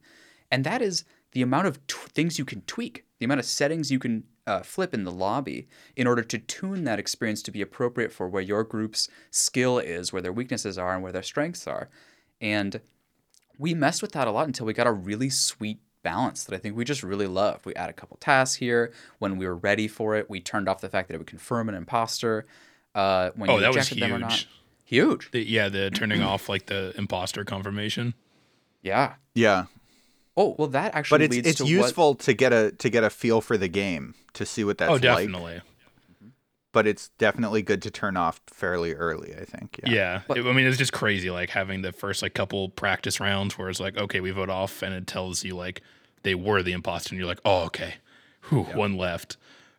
And 0.48 0.62
that 0.62 0.80
is 0.82 1.04
the 1.36 1.42
amount 1.42 1.66
of 1.66 1.86
t- 1.86 1.98
things 2.14 2.38
you 2.38 2.46
can 2.46 2.62
tweak, 2.62 3.04
the 3.18 3.26
amount 3.26 3.38
of 3.40 3.44
settings 3.44 3.90
you 3.92 3.98
can 3.98 4.24
uh, 4.46 4.60
flip 4.62 4.94
in 4.94 5.04
the 5.04 5.12
lobby 5.12 5.68
in 5.94 6.06
order 6.06 6.22
to 6.22 6.38
tune 6.38 6.84
that 6.84 6.98
experience 6.98 7.42
to 7.42 7.50
be 7.50 7.60
appropriate 7.60 8.10
for 8.10 8.26
where 8.26 8.40
your 8.42 8.64
group's 8.64 9.10
skill 9.30 9.78
is, 9.78 10.14
where 10.14 10.22
their 10.22 10.32
weaknesses 10.32 10.78
are, 10.78 10.94
and 10.94 11.02
where 11.02 11.12
their 11.12 11.22
strengths 11.22 11.66
are. 11.66 11.90
And 12.40 12.80
we 13.58 13.74
messed 13.74 14.00
with 14.00 14.12
that 14.12 14.26
a 14.26 14.30
lot 14.30 14.46
until 14.46 14.64
we 14.64 14.72
got 14.72 14.86
a 14.86 14.92
really 14.92 15.28
sweet 15.28 15.78
balance 16.02 16.42
that 16.44 16.54
I 16.54 16.58
think 16.58 16.74
we 16.74 16.86
just 16.86 17.02
really 17.02 17.26
loved. 17.26 17.66
We 17.66 17.74
add 17.74 17.90
a 17.90 17.92
couple 17.92 18.16
tasks 18.18 18.56
here. 18.56 18.94
When 19.18 19.36
we 19.36 19.46
were 19.46 19.56
ready 19.56 19.88
for 19.88 20.16
it, 20.16 20.30
we 20.30 20.40
turned 20.40 20.70
off 20.70 20.80
the 20.80 20.88
fact 20.88 21.08
that 21.08 21.16
it 21.16 21.18
would 21.18 21.26
confirm 21.26 21.68
an 21.68 21.74
imposter. 21.74 22.46
Uh, 22.94 23.28
when 23.36 23.50
Oh, 23.50 23.56
you 23.56 23.60
that 23.60 23.74
was 23.74 23.76
ejected 23.88 23.98
them 24.04 24.14
or 24.14 24.18
not. 24.20 24.32
huge. 24.32 24.48
Huge. 24.86 25.30
The, 25.32 25.42
yeah, 25.42 25.68
the 25.68 25.90
turning 25.90 26.22
off 26.22 26.48
like 26.48 26.64
the 26.64 26.94
imposter 26.96 27.44
confirmation. 27.44 28.14
Yeah. 28.80 29.16
Yeah. 29.34 29.66
Oh 30.36 30.54
well, 30.58 30.68
that 30.68 30.94
actually 30.94 31.18
but 31.18 31.22
it's 31.22 31.34
leads 31.34 31.48
it's 31.48 31.56
to 31.58 31.64
what- 31.64 31.70
useful 31.70 32.14
to 32.16 32.32
get 32.34 32.52
a 32.52 32.72
to 32.72 32.88
get 32.90 33.04
a 33.04 33.10
feel 33.10 33.40
for 33.40 33.56
the 33.56 33.68
game 33.68 34.14
to 34.34 34.44
see 34.46 34.64
what 34.64 34.78
that's 34.78 34.90
like. 34.90 35.04
oh, 35.04 35.08
like. 35.08 35.26
definitely. 35.26 35.52
Mm-hmm. 35.54 36.28
But 36.72 36.86
it's 36.86 37.08
definitely 37.16 37.62
good 37.62 37.80
to 37.82 37.90
turn 37.90 38.18
off 38.18 38.40
fairly 38.48 38.92
early. 38.92 39.34
I 39.34 39.44
think. 39.44 39.80
Yeah. 39.84 39.90
Yeah. 39.92 40.22
But- 40.28 40.38
I 40.38 40.52
mean, 40.52 40.66
it's 40.66 40.76
just 40.76 40.92
crazy, 40.92 41.30
like 41.30 41.48
having 41.50 41.80
the 41.82 41.92
first 41.92 42.22
like 42.22 42.34
couple 42.34 42.68
practice 42.68 43.18
rounds 43.18 43.56
where 43.56 43.70
it's 43.70 43.80
like, 43.80 43.96
okay, 43.96 44.20
we 44.20 44.30
vote 44.30 44.50
off, 44.50 44.82
and 44.82 44.92
it 44.94 45.06
tells 45.06 45.42
you 45.42 45.56
like 45.56 45.80
they 46.22 46.34
were 46.34 46.62
the 46.62 46.72
imposter, 46.72 47.10
and 47.14 47.18
you're 47.18 47.28
like, 47.28 47.40
oh, 47.46 47.62
okay, 47.64 47.94
Whew, 48.50 48.64
one 48.74 48.96
left. 48.98 49.36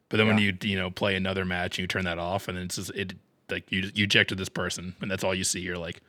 But 0.09 0.17
then 0.17 0.27
when 0.27 0.37
you 0.39 0.57
you 0.63 0.77
know 0.77 0.89
play 0.89 1.15
another 1.15 1.45
match, 1.45 1.77
and 1.77 1.83
you 1.83 1.87
turn 1.87 2.05
that 2.05 2.17
off, 2.17 2.47
and 2.47 2.57
it's 2.57 2.77
just 2.77 2.89
it 2.95 3.13
like 3.49 3.71
you 3.71 3.91
you 3.93 4.05
ejected 4.05 4.37
this 4.39 4.49
person, 4.49 4.95
and 5.01 5.11
that's 5.11 5.23
all 5.23 5.35
you 5.35 5.43
see. 5.43 5.59
You're 5.59 5.77
like, 5.77 6.01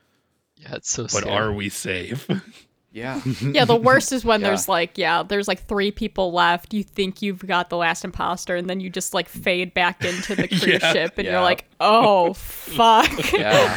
Yeah, 0.57 0.77
it's 0.77 0.91
so 0.91 1.03
but 1.03 1.11
scary. 1.11 1.31
are 1.37 1.53
we 1.53 1.69
safe? 1.69 2.27
Yeah. 2.91 3.21
Yeah, 3.41 3.65
the 3.65 3.77
worst 3.77 4.13
is 4.13 4.25
when 4.25 4.41
Yeah. 4.41 4.49
there's 4.49 4.69
like, 4.69 4.97
yeah, 4.99 5.23
there's 5.23 5.47
like 5.49 5.67
three 5.67 5.91
people 5.91 6.33
left. 6.33 6.73
You 6.75 6.83
think 6.83 7.23
you've 7.23 7.47
got 7.47 7.71
the 7.71 7.77
last 7.77 8.05
imposter, 8.05 8.57
and 8.57 8.69
then 8.69 8.81
you 8.81 8.91
just 8.91 9.15
like 9.15 9.29
fade 9.29 9.75
back 9.75 10.05
into 10.05 10.35
the 10.35 10.49
cruise 10.49 10.67
Yeah. 10.67 10.93
ship, 10.93 11.13
and 11.19 11.27
Yeah. 11.27 11.33
you're 11.35 11.43
like, 11.43 11.67
oh 11.81 12.33
fuck. 12.35 13.09
Yeah. 13.33 13.75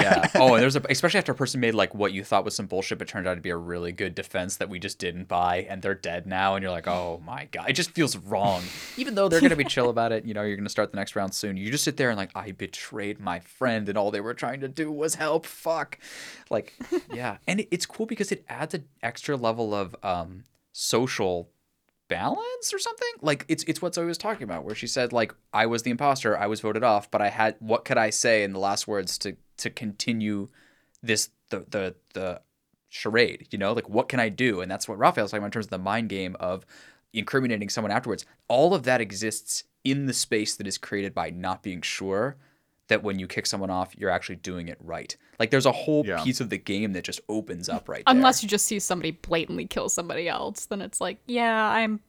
yeah. 0.00 0.28
Oh, 0.36 0.54
and 0.54 0.62
there's 0.62 0.76
a 0.76 0.82
especially 0.88 1.18
after 1.18 1.32
a 1.32 1.34
person 1.34 1.60
made 1.60 1.74
like 1.74 1.94
what 1.94 2.12
you 2.12 2.22
thought 2.24 2.44
was 2.44 2.54
some 2.54 2.66
bullshit, 2.66 2.98
but 2.98 3.08
turned 3.08 3.26
out 3.26 3.34
to 3.34 3.40
be 3.40 3.50
a 3.50 3.56
really 3.56 3.92
good 3.92 4.14
defense 4.14 4.56
that 4.56 4.68
we 4.68 4.78
just 4.78 4.98
didn't 4.98 5.28
buy, 5.28 5.66
and 5.68 5.82
they're 5.82 5.94
dead 5.94 6.26
now, 6.26 6.54
and 6.54 6.62
you're 6.62 6.72
like, 6.72 6.86
oh 6.88 7.20
my 7.26 7.48
god, 7.52 7.68
it 7.68 7.72
just 7.74 7.90
feels 7.90 8.16
wrong. 8.16 8.62
Even 8.96 9.14
though 9.16 9.28
they're 9.28 9.40
gonna 9.40 9.56
be 9.56 9.64
chill 9.64 9.90
about 9.90 10.12
it, 10.12 10.24
you 10.24 10.34
know, 10.34 10.42
you're 10.42 10.56
gonna 10.56 10.68
start 10.68 10.90
the 10.92 10.96
next 10.96 11.16
round 11.16 11.34
soon. 11.34 11.56
You 11.56 11.70
just 11.70 11.84
sit 11.84 11.96
there 11.96 12.10
and 12.10 12.16
like, 12.16 12.30
I 12.34 12.52
betrayed 12.52 13.18
my 13.20 13.40
friend, 13.40 13.88
and 13.88 13.98
all 13.98 14.10
they 14.10 14.20
were 14.20 14.34
trying 14.34 14.60
to 14.60 14.68
do 14.68 14.90
was 14.92 15.16
help. 15.16 15.46
Fuck. 15.46 15.98
Like, 16.48 16.74
yeah, 17.12 17.38
and 17.48 17.60
it, 17.60 17.68
it's 17.72 17.86
cool 17.86 18.06
because 18.06 18.30
it 18.32 18.35
adds 18.48 18.74
an 18.74 18.84
extra 19.02 19.36
level 19.36 19.74
of 19.74 19.94
um 20.02 20.44
social 20.72 21.50
balance 22.08 22.72
or 22.72 22.78
something? 22.78 23.08
Like 23.20 23.44
it's 23.48 23.64
it's 23.64 23.82
what 23.82 23.94
Zoe 23.94 24.06
was 24.06 24.18
talking 24.18 24.44
about 24.44 24.64
where 24.64 24.74
she 24.74 24.86
said 24.86 25.12
like 25.12 25.34
I 25.52 25.66
was 25.66 25.82
the 25.82 25.90
imposter 25.90 26.36
I 26.36 26.46
was 26.46 26.60
voted 26.60 26.84
off 26.84 27.10
but 27.10 27.20
I 27.20 27.28
had 27.28 27.56
what 27.58 27.84
could 27.84 27.98
I 27.98 28.10
say 28.10 28.42
in 28.42 28.52
the 28.52 28.58
last 28.58 28.86
words 28.86 29.18
to 29.18 29.36
to 29.58 29.70
continue 29.70 30.48
this 31.02 31.30
the 31.50 31.64
the 31.68 31.94
the 32.14 32.40
charade 32.88 33.48
you 33.50 33.58
know? 33.58 33.72
Like 33.72 33.88
what 33.88 34.08
can 34.08 34.20
I 34.20 34.28
do? 34.28 34.60
And 34.60 34.70
that's 34.70 34.88
what 34.88 34.98
Raphael's 34.98 35.30
talking 35.30 35.42
about 35.42 35.46
in 35.46 35.52
terms 35.52 35.66
of 35.66 35.70
the 35.70 35.78
mind 35.78 36.08
game 36.08 36.36
of 36.38 36.64
incriminating 37.12 37.68
someone 37.68 37.92
afterwards. 37.92 38.26
All 38.48 38.74
of 38.74 38.84
that 38.84 39.00
exists 39.00 39.64
in 39.84 40.06
the 40.06 40.12
space 40.12 40.56
that 40.56 40.66
is 40.66 40.78
created 40.78 41.14
by 41.14 41.30
not 41.30 41.62
being 41.62 41.80
sure 41.80 42.36
that 42.88 43.02
when 43.02 43.18
you 43.18 43.26
kick 43.26 43.46
someone 43.46 43.70
off 43.70 43.94
you're 43.96 44.10
actually 44.10 44.36
doing 44.36 44.68
it 44.68 44.78
right 44.80 45.16
like 45.38 45.50
there's 45.50 45.66
a 45.66 45.72
whole 45.72 46.04
Yeah. 46.06 46.22
piece 46.22 46.40
of 46.40 46.50
the 46.50 46.58
game 46.58 46.92
that 46.94 47.04
just 47.04 47.20
opens 47.28 47.68
up 47.68 47.88
right 47.88 48.02
Unless 48.06 48.42
you 48.42 48.48
just 48.48 48.64
see 48.66 48.78
somebody 48.78 49.10
blatantly 49.10 49.66
kill 49.66 49.88
somebody 49.88 50.28
else, 50.28 50.66
then 50.66 50.80
it's 50.80 51.00
like, 51.00 51.18
yeah, 51.26 51.68
I'm 51.68 52.00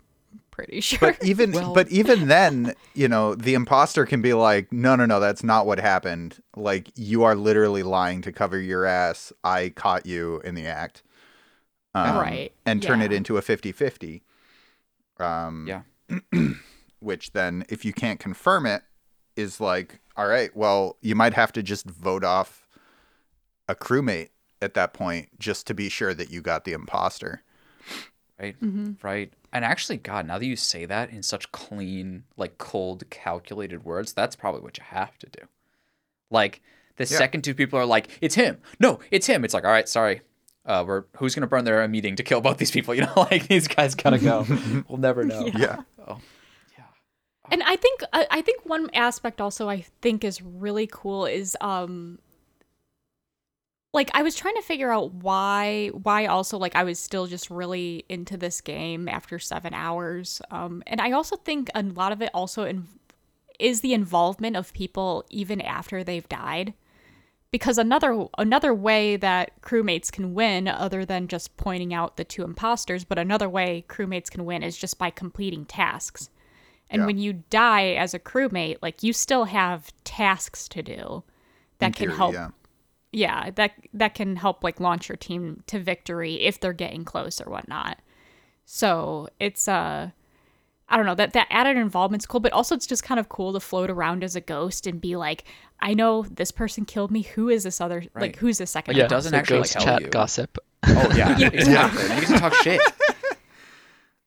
pretty 0.51 0.79
sure. 0.87 0.99
But 0.99 1.23
even 1.25 1.51
but 1.73 1.89
even 1.89 2.27
then, 2.27 2.73
you 2.93 3.07
know, 3.07 3.35
the 3.35 3.53
imposter 3.53 4.05
can 4.05 4.21
be 4.21 4.33
like, 4.33 4.71
no, 4.71 4.95
no, 4.95 5.05
no, 5.05 5.19
that's 5.19 5.43
not 5.43 5.65
what 5.65 5.79
happened. 5.79 6.41
Like 6.55 6.89
you 6.95 7.23
are 7.23 7.35
literally 7.35 7.83
lying 7.83 8.21
to 8.21 8.31
cover 8.31 8.59
your 8.59 8.85
ass. 8.85 9.33
I 9.43 9.69
caught 9.69 10.05
you 10.05 10.39
in 10.45 10.55
the 10.55 10.67
act. 10.67 11.03
Um, 11.95 12.15
Right, 12.17 12.51
And 12.65 12.81
turn 12.81 13.01
it 13.01 13.11
into 13.11 13.37
a 13.37 13.41
50-50. 13.41 14.21
Um, 15.19 15.65
Yeah. 15.67 15.81
which 16.99 17.31
then, 17.33 17.65
if 17.69 17.83
you 17.85 17.93
can't 17.93 18.19
confirm 18.19 18.65
it, 18.65 18.83
is 19.37 19.61
like, 19.61 19.99
all 20.17 20.27
right, 20.27 20.55
well, 20.55 20.97
you 21.01 21.15
might 21.15 21.33
have 21.35 21.51
to 21.53 21.63
just 21.63 21.85
vote 21.89 22.23
off 22.23 22.67
a 23.69 23.75
crewmate 23.75 24.29
at 24.61 24.73
that 24.73 24.93
point 24.93 25.29
just 25.39 25.67
to 25.67 25.73
be 25.73 25.87
sure 25.89 26.13
that 26.13 26.29
you 26.31 26.41
got 26.41 26.65
the 26.65 26.73
imposter. 26.73 27.43
right 28.39 28.55
right. 29.03 29.31
And 29.53 29.63
actually 29.65 29.97
god 29.97 30.25
now 30.27 30.37
that 30.39 30.45
you 30.45 30.55
say 30.55 30.85
that 30.85 31.09
in 31.09 31.23
such 31.23 31.51
clean 31.51 32.23
like 32.37 32.57
cold 32.57 33.03
calculated 33.09 33.83
words 33.85 34.13
that's 34.13 34.35
probably 34.35 34.61
what 34.61 34.77
you 34.77 34.83
have 34.85 35.17
to 35.19 35.27
do. 35.27 35.45
Like 36.29 36.61
the 36.97 37.03
Yeah. 37.03 37.17
second 37.17 37.43
two 37.43 37.53
people 37.53 37.77
are 37.79 37.85
like 37.85 38.07
it's 38.21 38.35
him. 38.35 38.57
No 38.79 38.99
it's 39.11 39.27
him. 39.27 39.43
It's 39.45 39.53
like 39.53 39.63
all 39.65 39.71
right 39.71 39.87
sorry. 39.89 40.21
Uh, 40.65 40.83
we're 40.85 41.03
who's 41.17 41.33
gonna 41.35 41.47
burn 41.47 41.63
their 41.65 41.87
meeting 41.87 42.15
to 42.17 42.23
kill 42.23 42.41
both 42.41 42.57
these 42.57 42.71
people? 42.71 42.93
You 42.95 43.01
know 43.01 43.13
like 43.31 43.47
these 43.47 43.67
guys 43.67 43.95
gotta 43.95 44.19
go. 44.19 44.45
We'll 44.87 44.97
never 44.99 45.23
know. 45.23 45.49
Yeah. 45.57 45.81
oh 46.07 46.19
And 47.49 47.63
I 47.63 47.75
think 47.75 48.01
I 48.13 48.27
I 48.29 48.41
think 48.41 48.65
one 48.65 48.89
aspect 48.93 49.39
also 49.41 49.69
I 49.69 49.85
think 50.01 50.23
is 50.23 50.41
really 50.41 50.87
cool 50.91 51.25
is 51.25 51.55
um 51.61 52.19
like 53.93 54.11
I 54.13 54.21
was 54.21 54.35
trying 54.35 54.55
to 54.55 54.61
figure 54.61 54.91
out 54.91 55.13
why 55.13 55.87
why 55.93 56.25
also 56.25 56.57
like 56.57 56.75
I 56.75 56.83
was 56.83 56.99
still 56.99 57.25
just 57.27 57.49
really 57.49 58.05
into 58.09 58.37
this 58.37 58.61
game 58.61 59.07
after 59.07 59.39
7 59.39 59.73
hours. 59.73 60.41
Um 60.51 60.83
and 60.87 60.99
I 61.01 61.11
also 61.11 61.35
think 61.37 61.69
a 61.73 61.83
lot 61.83 62.11
of 62.11 62.21
it 62.21 62.29
also 62.33 62.63
in, 62.65 62.87
is 63.59 63.81
the 63.81 63.93
involvement 63.93 64.55
of 64.55 64.73
people 64.73 65.25
even 65.29 65.61
after 65.61 66.03
they've 66.03 66.27
died. 66.29 66.73
Because 67.49 67.77
another 67.77 68.25
another 68.37 68.73
way 68.73 69.15
that 69.15 69.61
crewmates 69.61 70.11
can 70.11 70.33
win 70.33 70.67
other 70.67 71.05
than 71.05 71.29
just 71.29 71.55
pointing 71.55 71.93
out 71.93 72.17
the 72.17 72.25
two 72.25 72.43
imposters, 72.43 73.05
but 73.05 73.17
another 73.17 73.47
way 73.49 73.85
crewmates 73.87 74.29
can 74.29 74.43
win 74.45 74.63
is 74.63 74.77
just 74.77 74.97
by 74.99 75.09
completing 75.09 75.65
tasks. 75.65 76.29
And 76.89 77.01
Yeah. 77.01 77.05
when 77.05 77.17
you 77.17 77.33
die 77.49 77.89
as 77.95 78.13
a 78.13 78.19
crewmate, 78.19 78.77
like 78.81 79.03
you 79.03 79.11
still 79.13 79.45
have 79.45 79.91
tasks 80.03 80.67
to 80.69 80.81
do 80.81 81.23
that 81.79 81.87
In 81.87 81.93
can 81.93 82.05
theory, 82.07 82.17
help. 82.17 82.33
yeah. 82.33 82.49
Yeah. 83.11 83.49
that 83.55 83.71
that 83.93 84.13
can 84.15 84.35
help 84.35 84.63
like 84.63 84.79
launch 84.79 85.09
your 85.09 85.15
team 85.17 85.63
to 85.67 85.79
victory 85.79 86.35
if 86.41 86.59
they're 86.59 86.73
getting 86.73 87.03
close 87.05 87.41
or 87.41 87.49
whatnot. 87.49 87.99
So 88.65 89.27
it's 89.39 89.67
uh 89.67 90.11
I 90.89 90.95
don't 90.95 91.05
know 91.05 91.15
that 91.15 91.33
that 91.33 91.47
added 91.49 91.75
involvement's 91.75 92.25
cool, 92.25 92.39
but 92.39 92.53
also 92.53 92.73
it's 92.73 92.87
just 92.87 93.03
kind 93.03 93.19
of 93.19 93.27
cool 93.27 93.51
to 93.53 93.59
float 93.59 93.89
around 93.89 94.23
as 94.23 94.37
a 94.37 94.41
ghost 94.41 94.87
and 94.87 95.01
be 95.01 95.17
like, 95.17 95.43
I 95.81 95.93
know 95.93 96.23
this 96.31 96.51
person 96.51 96.85
killed 96.85 97.11
me. 97.11 97.23
Who 97.23 97.49
is 97.49 97.63
this 97.63 97.81
other 97.81 98.05
Right. 98.13 98.21
like 98.21 98.35
who's 98.37 98.57
this 98.59 98.71
second? 98.71 98.95
Like, 98.95 99.03
it 99.05 99.09
doesn't 99.09 99.31
so 99.31 99.37
actually 99.37 99.57
ghost 99.59 99.73
tell 99.73 99.83
chat 99.83 100.01
you. 100.01 100.07
gossip. 100.07 100.57
oh 100.87 101.11
yeah, 101.15 101.37
Yeah. 101.37 101.47
exactly 101.51 102.03
you 102.03 102.21
get 102.21 102.27
to 102.27 102.37
talk 102.39 102.53
shit 102.55 102.79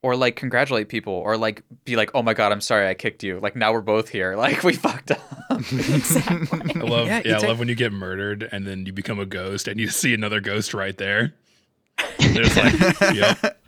or 0.02 0.16
like 0.16 0.36
congratulate 0.36 0.88
people 0.88 1.12
or 1.12 1.36
like 1.36 1.62
be 1.84 1.94
like 1.96 2.10
oh 2.14 2.22
my 2.22 2.32
god 2.34 2.52
i'm 2.52 2.60
sorry 2.60 2.88
i 2.88 2.94
kicked 2.94 3.22
you 3.22 3.38
like 3.40 3.54
now 3.54 3.72
we're 3.72 3.80
both 3.80 4.08
here 4.08 4.34
like 4.44 4.62
we 4.62 4.72
fucked 4.74 5.10
up 5.10 5.20
exactly. 5.50 6.80
I 6.80 6.84
love, 6.84 7.06
Yeah, 7.06 7.20
yeah, 7.24 7.34
it's 7.34 7.42
I 7.44 7.46
a- 7.46 7.50
love 7.50 7.58
when 7.58 7.68
you 7.68 7.74
get 7.74 7.92
murdered 7.92 8.48
and 8.50 8.66
then 8.66 8.86
you 8.86 8.92
become 8.92 9.18
a 9.18 9.26
ghost 9.26 9.68
and 9.68 9.78
you 9.78 9.88
see 9.88 10.14
another 10.14 10.40
ghost 10.40 10.72
right 10.74 10.96
there. 10.96 11.34
There's 12.18 12.56
like, 12.56 12.74
yep, 13.14 13.58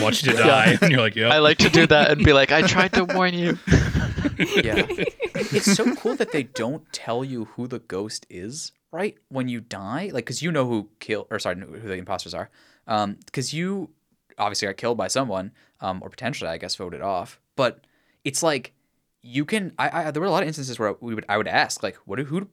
watch 0.00 0.22
you 0.24 0.34
die, 0.34 0.78
and 0.80 0.92
you're 0.92 1.00
like, 1.00 1.16
yep. 1.16 1.32
I 1.32 1.38
like 1.38 1.58
to 1.58 1.68
do 1.68 1.86
that 1.88 2.12
and 2.12 2.24
be 2.24 2.32
like, 2.32 2.52
I 2.52 2.62
tried 2.62 2.92
to 2.92 3.04
warn 3.04 3.34
you. 3.34 3.58
yeah 4.38 4.86
it's 4.88 5.72
so 5.74 5.94
cool 5.96 6.14
that 6.16 6.30
they 6.32 6.44
don't 6.44 6.90
tell 6.92 7.24
you 7.24 7.46
who 7.56 7.66
the 7.66 7.80
ghost 7.80 8.24
is 8.30 8.70
right 8.92 9.16
when 9.30 9.48
you 9.48 9.60
die 9.60 10.10
like 10.12 10.24
because 10.24 10.42
you 10.42 10.52
know 10.52 10.66
who 10.66 10.88
kill 11.00 11.26
or 11.30 11.38
sorry 11.38 11.58
who 11.58 11.80
the 11.80 11.94
imposters 11.94 12.34
are 12.34 12.48
um 12.86 13.16
because 13.26 13.52
you 13.52 13.90
obviously 14.38 14.66
got 14.68 14.76
killed 14.76 14.96
by 14.96 15.08
someone 15.08 15.50
um 15.82 16.00
or 16.02 16.08
potentially 16.08 16.48
i 16.48 16.56
guess 16.56 16.74
voted 16.76 17.02
off. 17.02 17.38
But 17.56 17.84
it's 18.24 18.42
like 18.42 18.72
you 19.22 19.44
can 19.44 19.72
i, 19.78 20.06
I 20.06 20.10
there 20.10 20.20
were 20.22 20.26
a 20.28 20.30
lot 20.30 20.42
of 20.42 20.46
instances 20.48 20.78
where 20.78 20.94
we 21.00 21.14
would 21.14 21.26
i 21.28 21.36
would 21.36 21.46
ask 21.48 21.82
like 21.82 21.96
what 22.06 22.16
do 22.16 22.24
who, 22.24 22.40
do- 22.40 22.50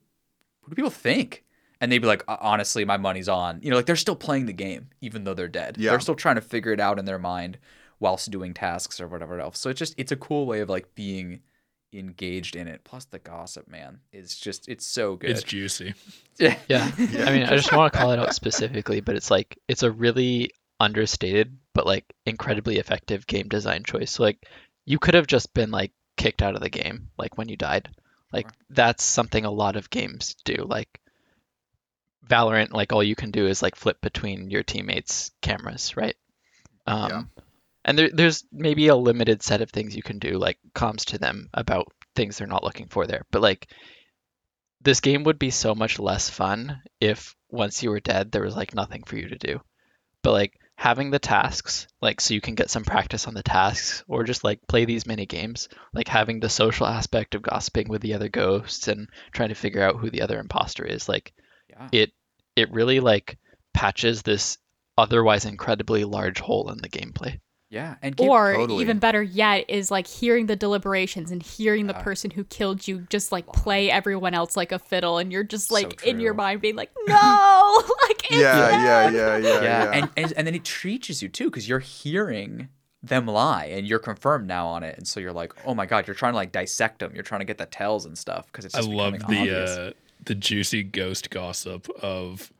who 0.63 0.69
do 0.71 0.75
people 0.75 0.91
think? 0.91 1.45
And 1.81 1.89
they'd 1.89 1.99
be 1.99 2.07
like 2.07 2.23
"Uh, 2.27 2.35
honestly 2.41 2.83
my 2.83 2.97
money's 2.97 3.29
on 3.29 3.59
you 3.63 3.69
know 3.69 3.77
like 3.77 3.85
they're 3.85 3.95
still 3.95 4.15
playing 4.15 4.45
the 4.47 4.53
game 4.53 4.89
even 4.99 5.23
though 5.23 5.33
they're 5.33 5.47
dead. 5.47 5.77
Yeah. 5.79 5.91
they're 5.91 5.99
still 6.01 6.15
trying 6.15 6.35
to 6.35 6.41
figure 6.41 6.73
it 6.73 6.79
out 6.81 6.99
in 6.99 7.05
their 7.05 7.17
mind 7.19 7.57
whilst 8.01 8.29
doing 8.31 8.53
tasks 8.53 8.99
or 9.01 9.07
whatever 9.07 9.39
else. 9.39 9.59
So 9.59 9.69
it's 9.69 9.79
just 9.79 9.93
it's 9.97 10.11
a 10.11 10.15
cool 10.17 10.45
way 10.45 10.59
of 10.59 10.69
like 10.69 10.93
being 10.95 11.39
engaged 11.93 12.55
in 12.55 12.67
it. 12.67 12.83
Plus 12.83 13.05
the 13.05 13.19
gossip 13.19 13.67
man 13.67 13.99
is 14.11 14.37
just 14.37 14.67
it's 14.69 14.85
so 14.85 15.15
good. 15.15 15.31
It's 15.31 15.43
juicy. 15.43 15.93
yeah. 16.39 16.55
Yeah. 16.67 16.91
I 17.25 17.31
mean, 17.31 17.43
I 17.43 17.55
just 17.55 17.73
want 17.73 17.91
to 17.91 17.97
call 17.99 18.11
it 18.11 18.19
out 18.19 18.33
specifically, 18.35 18.99
but 19.01 19.15
it's 19.15 19.31
like 19.31 19.57
it's 19.67 19.83
a 19.83 19.91
really 19.91 20.51
understated 20.79 21.57
but 21.79 21.85
like 21.85 22.13
incredibly 22.25 22.77
effective 22.77 23.25
game 23.25 23.47
design 23.47 23.85
choice. 23.85 24.11
So 24.11 24.23
like 24.23 24.45
you 24.83 24.99
could 24.99 25.13
have 25.13 25.27
just 25.27 25.53
been 25.53 25.71
like 25.71 25.93
kicked 26.17 26.41
out 26.41 26.55
of 26.55 26.61
the 26.61 26.69
game 26.69 27.07
like 27.17 27.37
when 27.37 27.47
you 27.47 27.55
died. 27.55 27.87
Like 28.33 28.47
that's 28.69 29.01
something 29.01 29.45
a 29.45 29.49
lot 29.49 29.77
of 29.77 29.89
games 29.89 30.35
do. 30.43 30.55
Like 30.55 30.99
Valorant, 32.27 32.73
like 32.73 32.91
all 32.91 33.01
you 33.01 33.15
can 33.15 33.31
do 33.31 33.47
is 33.47 33.61
like 33.61 33.77
flip 33.77 34.01
between 34.01 34.49
your 34.49 34.61
teammates' 34.61 35.31
cameras, 35.41 35.95
right? 35.95 36.17
Um, 36.85 37.09
Yeah. 37.09 37.23
And 37.85 37.97
there, 37.97 38.09
there's 38.11 38.43
maybe 38.51 38.89
a 38.89 38.95
limited 38.97 39.41
set 39.41 39.61
of 39.61 39.71
things 39.71 39.95
you 39.95 40.03
can 40.03 40.19
do, 40.19 40.37
like 40.37 40.59
comms 40.75 41.05
to 41.05 41.17
them 41.17 41.47
about 41.53 41.93
things 42.13 42.37
they're 42.37 42.45
not 42.55 42.65
looking 42.65 42.89
for 42.89 43.07
there. 43.07 43.23
But 43.31 43.41
like 43.41 43.71
this 44.81 44.99
game 44.99 45.23
would 45.23 45.39
be 45.39 45.49
so 45.49 45.73
much 45.73 45.97
less 45.97 46.29
fun 46.29 46.81
if 46.99 47.37
once 47.49 47.81
you 47.81 47.89
were 47.89 48.01
dead 48.01 48.33
there 48.33 48.43
was 48.43 48.57
like 48.57 48.75
nothing 48.75 49.03
for 49.03 49.15
you 49.15 49.29
to 49.29 49.37
do 49.37 49.61
but 50.21 50.31
like 50.31 50.53
having 50.79 51.11
the 51.11 51.19
tasks 51.19 51.87
like 52.01 52.21
so 52.21 52.33
you 52.33 52.39
can 52.39 52.55
get 52.55 52.69
some 52.69 52.85
practice 52.85 53.27
on 53.27 53.33
the 53.33 53.43
tasks 53.43 54.01
or 54.07 54.23
just 54.23 54.45
like 54.45 54.65
play 54.65 54.85
these 54.85 55.05
mini 55.05 55.25
games 55.25 55.67
like 55.93 56.07
having 56.07 56.39
the 56.39 56.47
social 56.47 56.87
aspect 56.87 57.35
of 57.35 57.41
gossiping 57.41 57.89
with 57.89 58.01
the 58.01 58.13
other 58.13 58.29
ghosts 58.29 58.87
and 58.87 59.09
trying 59.33 59.49
to 59.49 59.55
figure 59.55 59.83
out 59.83 59.97
who 59.97 60.09
the 60.09 60.21
other 60.21 60.39
imposter 60.39 60.85
is 60.85 61.09
like 61.09 61.33
yeah 61.69 61.89
it 61.91 62.13
it 62.55 62.71
really 62.71 63.01
like 63.01 63.37
patches 63.73 64.21
this 64.21 64.57
otherwise 64.97 65.45
incredibly 65.45 66.03
large 66.03 66.39
hole 66.39 66.69
in 66.71 66.77
the 66.77 66.89
gameplay. 66.89 67.39
Yeah, 67.71 67.95
and 68.01 68.17
keep, 68.17 68.27
Or 68.27 68.55
Totally. 68.55 68.81
even 68.81 68.97
better 68.97 69.21
yet 69.21 69.65
is 69.69 69.91
like 69.91 70.07
hearing 70.07 70.47
the 70.47 70.55
deliberations 70.55 71.29
and 71.29 71.43
hearing 71.43 71.85
the 71.85 71.93
person 71.93 72.31
who 72.31 72.43
killed 72.45 72.87
you 72.87 73.05
just 73.11 73.31
like 73.31 73.45
play 73.47 73.91
everyone 73.91 74.33
else 74.33 74.57
like 74.57 74.71
a 74.71 74.79
fiddle 74.79 75.19
and 75.19 75.31
you're 75.31 75.43
just 75.43 75.67
So 75.69 75.75
like 75.75 76.03
in 76.03 76.19
your 76.19 76.33
mind 76.33 76.61
being 76.61 76.75
like, 76.75 76.89
No 77.07 77.83
like 78.07 78.23
it's 78.25 78.31
Yeah, 78.37 78.69
yeah, 78.83 79.03
them." 79.03 79.13
yeah, 79.13 79.37
yeah, 79.37 79.37
yeah, 79.37 79.61
yeah. 79.61 79.91
And, 79.93 80.09
and 80.17 80.33
and 80.35 80.47
then 80.47 80.55
it 80.55 80.63
teaches 80.63 81.21
you 81.21 81.29
too 81.29 81.45
because 81.45 81.69
you're 81.69 81.77
hearing 81.77 82.69
them 83.03 83.27
lie 83.27 83.65
and 83.65 83.87
you're 83.87 83.99
confirmed 83.99 84.47
now 84.47 84.65
on 84.67 84.81
it, 84.83 84.97
and 84.97 85.07
so 85.07 85.19
you're 85.19 85.31
like, 85.31 85.53
oh 85.65 85.73
my 85.75 85.85
god, 85.85 86.07
you're 86.07 86.15
trying 86.15 86.33
to 86.33 86.37
like 86.37 86.51
dissect 86.51 86.99
them, 86.99 87.11
you're 87.13 87.23
trying 87.23 87.39
to 87.39 87.45
get 87.45 87.57
the 87.59 87.65
tells 87.67 88.05
and 88.05 88.17
stuff 88.17 88.47
because 88.47 88.65
it's. 88.65 88.75
I 88.75 88.81
love 88.81 89.13
the 89.19 89.91
uh, 89.91 89.91
the 90.25 90.35
juicy 90.35 90.83
ghost 90.83 91.29
gossip 91.29 91.87
of 92.01 92.51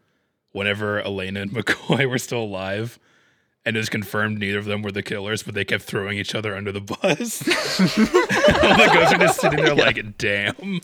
whenever 0.52 1.02
Elena 1.02 1.42
and 1.42 1.52
McCoy 1.56 2.08
were 2.10 2.20
still 2.20 2.44
alive, 2.44 3.00
and 3.70 3.78
it 3.78 3.82
was 3.82 3.90
confirmed 3.90 4.40
neither 4.40 4.58
of 4.58 4.66
them 4.66 4.82
were 4.82 4.92
the 4.92 5.04
killers, 5.04 5.44
but 5.44 5.54
they 5.54 5.64
kept 5.64 5.84
throwing 5.84 6.18
each 6.18 6.34
other 6.34 6.56
under 6.56 6.72
the 6.72 6.82
bus. 6.82 7.48
All 7.48 8.76
the 8.76 8.90
ghosts 8.92 9.14
are 9.14 9.18
just 9.20 9.40
sitting 9.40 9.64
there 9.64 9.76
like, 9.76 10.18
"Damn." 10.18 10.82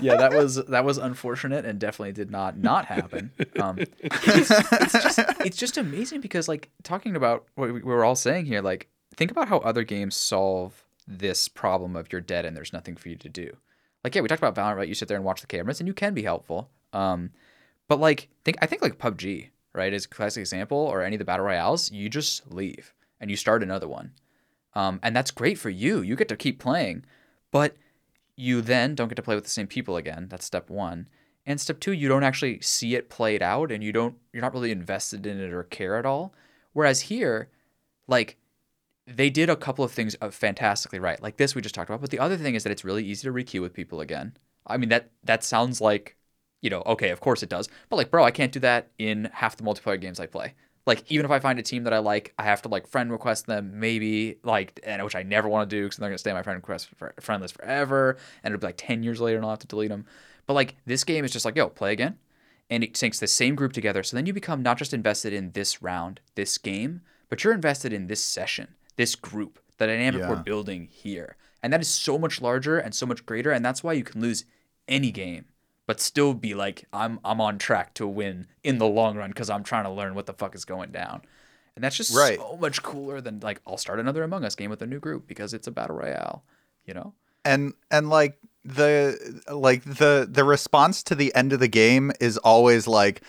yeah, 0.00 0.16
that 0.16 0.32
was 0.32 0.54
that 0.54 0.86
was 0.86 0.96
unfortunate 0.96 1.66
and 1.66 1.78
definitely 1.78 2.12
did 2.12 2.30
not 2.30 2.56
not 2.56 2.86
happen. 2.86 3.30
Um, 3.60 3.76
it's, 3.98 4.50
it's 4.50 4.92
just 5.02 5.18
it's 5.44 5.56
just 5.58 5.76
amazing 5.76 6.22
because 6.22 6.48
like 6.48 6.70
talking 6.82 7.14
about 7.14 7.44
what 7.56 7.66
we 7.66 7.72
we 7.74 7.82
were 7.82 8.02
all 8.02 8.16
saying 8.16 8.46
here, 8.46 8.62
like 8.62 8.88
think 9.14 9.30
about 9.30 9.48
how 9.48 9.58
other 9.58 9.84
games 9.84 10.16
solve 10.16 10.82
this 11.06 11.46
problem 11.46 11.94
of 11.94 12.10
you're 12.10 12.22
dead 12.22 12.46
and 12.46 12.56
there's 12.56 12.72
nothing 12.72 12.96
for 12.96 13.10
you 13.10 13.16
to 13.16 13.28
do. 13.28 13.54
Like 14.02 14.14
yeah, 14.14 14.22
we 14.22 14.28
talked 14.28 14.42
about 14.42 14.54
Valorant, 14.54 14.78
right? 14.78 14.88
You 14.88 14.94
sit 14.94 15.08
there 15.08 15.18
and 15.18 15.26
watch 15.26 15.42
the 15.42 15.46
cameras 15.46 15.78
and 15.78 15.86
you 15.86 15.92
can 15.92 16.14
be 16.14 16.22
helpful. 16.22 16.70
Um, 16.94 17.32
but 17.86 18.00
like 18.00 18.30
think 18.46 18.56
I 18.62 18.66
think 18.66 18.80
like 18.80 18.96
PUBG, 18.96 19.50
right, 19.76 19.92
is 19.92 20.06
a 20.06 20.08
classic 20.08 20.40
example, 20.40 20.78
or 20.78 21.02
any 21.02 21.16
of 21.16 21.18
the 21.18 21.24
battle 21.24 21.46
royales, 21.46 21.90
you 21.92 22.08
just 22.08 22.50
leave 22.52 22.94
and 23.20 23.30
you 23.30 23.36
start 23.36 23.62
another 23.62 23.88
one. 23.88 24.12
Um, 24.74 25.00
and 25.02 25.14
that's 25.14 25.30
great 25.30 25.58
for 25.58 25.70
you. 25.70 26.00
You 26.02 26.16
get 26.16 26.28
to 26.28 26.36
keep 26.36 26.58
playing, 26.58 27.04
but 27.50 27.76
you 28.36 28.60
then 28.60 28.94
don't 28.94 29.08
get 29.08 29.14
to 29.16 29.22
play 29.22 29.34
with 29.34 29.44
the 29.44 29.50
same 29.50 29.66
people 29.66 29.96
again. 29.96 30.26
That's 30.28 30.44
step 30.44 30.68
one. 30.68 31.08
And 31.46 31.60
step 31.60 31.80
two, 31.80 31.92
you 31.92 32.08
don't 32.08 32.24
actually 32.24 32.60
see 32.60 32.94
it 32.94 33.08
played 33.08 33.42
out, 33.42 33.70
and 33.70 33.82
you 33.82 33.92
don't 33.92 34.16
you're 34.32 34.42
not 34.42 34.52
really 34.52 34.72
invested 34.72 35.26
in 35.26 35.40
it 35.40 35.52
or 35.52 35.62
care 35.62 35.96
at 35.96 36.04
all. 36.04 36.34
Whereas 36.72 37.02
here, 37.02 37.48
like 38.06 38.36
they 39.06 39.30
did 39.30 39.48
a 39.48 39.56
couple 39.56 39.84
of 39.84 39.92
things 39.92 40.16
uh, 40.20 40.30
fantastically 40.30 40.98
right, 40.98 41.22
like 41.22 41.36
this 41.36 41.54
we 41.54 41.62
just 41.62 41.74
talked 41.74 41.88
about. 41.88 42.00
But 42.00 42.10
the 42.10 42.18
other 42.18 42.36
thing 42.36 42.56
is 42.56 42.64
that 42.64 42.72
it's 42.72 42.84
really 42.84 43.04
easy 43.04 43.28
to 43.28 43.32
requeue 43.32 43.62
with 43.62 43.72
people 43.72 44.00
again. 44.00 44.36
I 44.66 44.76
mean 44.76 44.88
that 44.88 45.10
that 45.22 45.44
sounds 45.44 45.80
like, 45.80 46.16
you 46.60 46.70
know, 46.70 46.82
okay, 46.86 47.10
of 47.10 47.20
course 47.20 47.42
it 47.42 47.48
does. 47.48 47.68
But 47.88 47.96
like, 47.96 48.10
bro, 48.10 48.24
I 48.24 48.30
can't 48.30 48.52
do 48.52 48.60
that 48.60 48.90
in 48.98 49.30
half 49.32 49.56
the 49.56 49.62
multiplayer 49.62 50.00
games 50.00 50.20
I 50.20 50.26
play. 50.26 50.54
Like 50.86 51.04
even 51.10 51.24
if 51.24 51.32
I 51.32 51.40
find 51.40 51.58
a 51.58 51.62
team 51.62 51.84
that 51.84 51.92
I 51.92 51.98
like, 51.98 52.32
I 52.38 52.44
have 52.44 52.62
to 52.62 52.68
like 52.68 52.86
friend 52.86 53.10
request 53.10 53.46
them, 53.46 53.80
maybe 53.80 54.38
like, 54.44 54.78
and 54.84 55.02
which 55.02 55.16
I 55.16 55.24
never 55.24 55.48
want 55.48 55.68
to 55.68 55.76
do 55.76 55.82
because 55.84 55.96
they're 55.98 56.08
gonna 56.08 56.18
stay 56.18 56.30
on 56.30 56.36
my 56.36 56.42
friend 56.42 56.58
request 56.58 56.88
for, 56.96 57.12
friend 57.20 57.42
list 57.42 57.54
forever, 57.54 58.16
and 58.42 58.54
it'll 58.54 58.60
be 58.60 58.68
like 58.68 58.76
ten 58.76 59.02
years 59.02 59.20
later 59.20 59.36
and 59.36 59.44
I'll 59.44 59.50
have 59.50 59.58
to 59.60 59.66
delete 59.66 59.90
them. 59.90 60.06
But 60.46 60.54
like 60.54 60.76
this 60.86 61.02
game 61.02 61.24
is 61.24 61.32
just 61.32 61.44
like, 61.44 61.56
yo, 61.56 61.68
play 61.68 61.92
again, 61.92 62.18
and 62.70 62.84
it 62.84 62.94
syncs 62.94 63.18
the 63.18 63.26
same 63.26 63.56
group 63.56 63.72
together. 63.72 64.04
So 64.04 64.16
then 64.16 64.26
you 64.26 64.32
become 64.32 64.62
not 64.62 64.78
just 64.78 64.94
invested 64.94 65.32
in 65.32 65.52
this 65.52 65.82
round, 65.82 66.20
this 66.36 66.56
game, 66.56 67.00
but 67.28 67.42
you're 67.42 67.52
invested 67.52 67.92
in 67.92 68.06
this 68.06 68.22
session, 68.22 68.76
this 68.94 69.16
group, 69.16 69.58
the 69.78 69.88
dynamic 69.88 70.22
we're 70.28 70.36
building 70.36 70.86
here, 70.88 71.36
and 71.64 71.72
that 71.72 71.80
is 71.80 71.88
so 71.88 72.16
much 72.16 72.40
larger 72.40 72.78
and 72.78 72.94
so 72.94 73.06
much 73.06 73.26
greater, 73.26 73.50
and 73.50 73.64
that's 73.64 73.82
why 73.82 73.92
you 73.92 74.04
can 74.04 74.20
lose 74.20 74.44
any 74.86 75.10
game 75.10 75.46
but 75.86 76.00
still 76.00 76.34
be 76.34 76.54
like 76.54 76.84
I'm 76.92 77.20
I'm 77.24 77.40
on 77.40 77.58
track 77.58 77.94
to 77.94 78.06
win 78.06 78.46
in 78.64 78.78
the 78.78 78.86
long 78.86 79.16
run 79.16 79.30
because 79.30 79.48
I'm 79.50 79.62
trying 79.62 79.84
to 79.84 79.90
learn 79.90 80.14
what 80.14 80.26
the 80.26 80.32
fuck 80.34 80.54
is 80.54 80.64
going 80.64 80.90
down. 80.90 81.22
And 81.74 81.84
that's 81.84 81.96
just 81.96 82.16
Right. 82.16 82.38
so 82.38 82.56
much 82.56 82.82
cooler 82.82 83.20
than 83.20 83.40
like 83.40 83.60
I'll 83.66 83.76
start 83.76 84.00
another 84.00 84.22
Among 84.22 84.44
Us 84.44 84.54
game 84.54 84.70
with 84.70 84.80
a 84.82 84.86
new 84.86 84.98
group 84.98 85.26
because 85.26 85.52
it's 85.54 85.66
a 85.66 85.70
battle 85.70 85.96
royale, 85.96 86.42
you 86.84 86.94
know? 86.94 87.14
and 87.44 87.74
and 87.92 88.10
like 88.10 88.38
the 88.64 89.40
like 89.52 89.84
the 89.84 90.26
the 90.28 90.42
response 90.42 91.04
to 91.04 91.14
the 91.14 91.32
end 91.36 91.52
of 91.52 91.60
the 91.60 91.68
game 91.68 92.10
is 92.18 92.36
always 92.38 92.88
like 92.88 93.22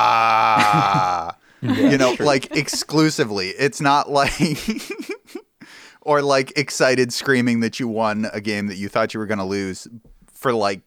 ah 0.00 1.34
you 1.62 1.96
know 1.96 2.14
like 2.20 2.54
exclusively 2.56 3.48
it's 3.50 3.80
not 3.80 4.10
like 4.10 4.32
or 6.02 6.20
like 6.22 6.52
excited 6.58 7.12
screaming 7.12 7.60
that 7.60 7.80
you 7.80 7.88
won 7.88 8.28
a 8.32 8.40
game 8.40 8.66
that 8.66 8.76
you 8.76 8.88
thought 8.88 9.14
you 9.14 9.20
were 9.20 9.26
going 9.26 9.38
to 9.38 9.44
lose 9.44 9.88
for 10.32 10.52
like 10.52 10.82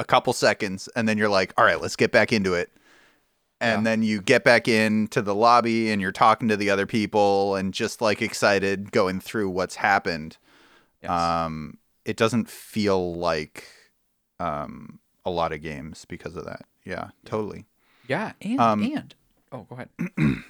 a 0.00 0.04
couple 0.04 0.32
seconds 0.32 0.88
and 0.96 1.08
then 1.08 1.16
you're 1.18 1.28
like 1.28 1.52
all 1.56 1.64
right 1.64 1.80
let's 1.80 1.96
get 1.96 2.12
back 2.12 2.32
into 2.32 2.52
it 2.54 2.70
and 3.60 3.80
Yeah. 3.80 3.90
then 3.90 4.02
you 4.02 4.20
get 4.20 4.44
back 4.44 4.68
into 4.68 5.22
the 5.22 5.34
lobby 5.34 5.90
and 5.90 6.02
you're 6.02 6.12
talking 6.12 6.48
to 6.48 6.56
the 6.56 6.68
other 6.70 6.84
people 6.86 7.54
and 7.54 7.72
just 7.72 8.00
like 8.02 8.20
excited 8.20 8.92
going 8.92 9.20
through 9.20 9.48
what's 9.50 9.76
happened 9.76 10.36
Yes. 11.02 11.10
um, 11.10 11.78
it 12.04 12.16
doesn't 12.16 12.48
feel 12.48 13.14
like 13.14 13.66
um, 14.40 14.98
a 15.24 15.30
lot 15.30 15.52
of 15.52 15.60
games 15.62 16.04
because 16.06 16.36
of 16.36 16.44
that. 16.46 16.64
Yeah, 16.84 17.08
totally. 17.24 17.64
yeah, 18.06 18.32
and 18.40 18.60
um, 18.60 18.82
and 18.82 19.14
oh, 19.52 19.66
go 19.68 19.74
ahead. 19.76 19.88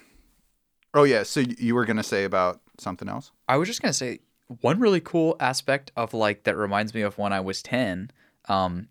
Oh 0.95 1.05
yeah, 1.05 1.25
so 1.25 1.41
you 1.41 1.75
were 1.75 1.85
gonna 1.85 2.03
say 2.03 2.25
about 2.25 2.61
something 2.79 3.09
else? 3.09 3.31
I 3.49 3.57
was 3.59 3.69
just 3.69 3.83
gonna 3.83 3.93
say 3.93 4.21
one 4.61 4.79
really 4.81 5.01
cool 5.01 5.37
aspect 5.41 5.93
of 5.97 6.15
like 6.15 6.45
that 6.45 6.57
reminds 6.57 6.95
me 6.95 7.03
of 7.03 7.19
when 7.19 7.33
I 7.33 7.41
was 7.41 7.63
ten. 7.63 8.11
Um, 8.49 8.89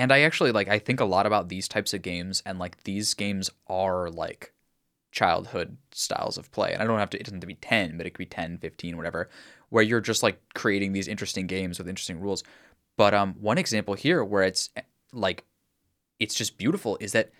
and 0.00 0.12
I 0.12 0.20
actually 0.22 0.50
like 0.52 0.68
I 0.68 0.78
think 0.78 1.00
a 1.00 1.04
lot 1.04 1.26
about 1.26 1.48
these 1.48 1.68
types 1.68 1.92
of 1.92 2.00
games, 2.02 2.42
and 2.46 2.58
like 2.58 2.82
these 2.84 3.12
games 3.14 3.50
are 3.66 4.08
like 4.10 4.52
childhood 5.12 5.76
styles 5.92 6.38
of 6.38 6.50
play. 6.52 6.72
And 6.72 6.82
I 6.82 6.86
don't 6.86 6.98
have 6.98 7.10
to 7.10 7.18
it 7.18 7.24
doesn't 7.24 7.36
have 7.36 7.40
to 7.42 7.46
be 7.46 7.54
ten, 7.54 7.96
but 7.96 8.06
it 8.06 8.10
could 8.10 8.18
be 8.18 8.26
10, 8.26 8.58
15, 8.58 8.96
whatever, 8.96 9.28
where 9.68 9.84
you're 9.84 10.00
just 10.00 10.22
like 10.22 10.40
creating 10.54 10.92
these 10.92 11.06
interesting 11.08 11.46
games 11.46 11.78
with 11.78 11.88
interesting 11.88 12.18
rules. 12.20 12.42
But 12.96 13.12
um, 13.12 13.34
one 13.40 13.58
example 13.58 13.94
here 13.94 14.24
where 14.24 14.42
it's 14.42 14.70
like 15.12 15.44
it's 16.18 16.34
just 16.34 16.56
beautiful 16.56 16.96
is 17.00 17.12
that 17.12 17.30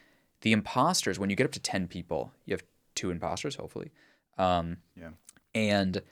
the 0.42 0.52
imposters 0.52 1.18
when 1.18 1.30
you 1.30 1.36
get 1.36 1.44
up 1.44 1.52
to 1.52 1.60
10 1.60 1.86
people 1.86 2.32
you 2.46 2.52
have 2.54 2.64
two 2.94 3.10
imposters 3.10 3.56
hopefully 3.56 3.90
um, 4.38 4.78
Yeah. 4.96 5.10
and 5.54 6.02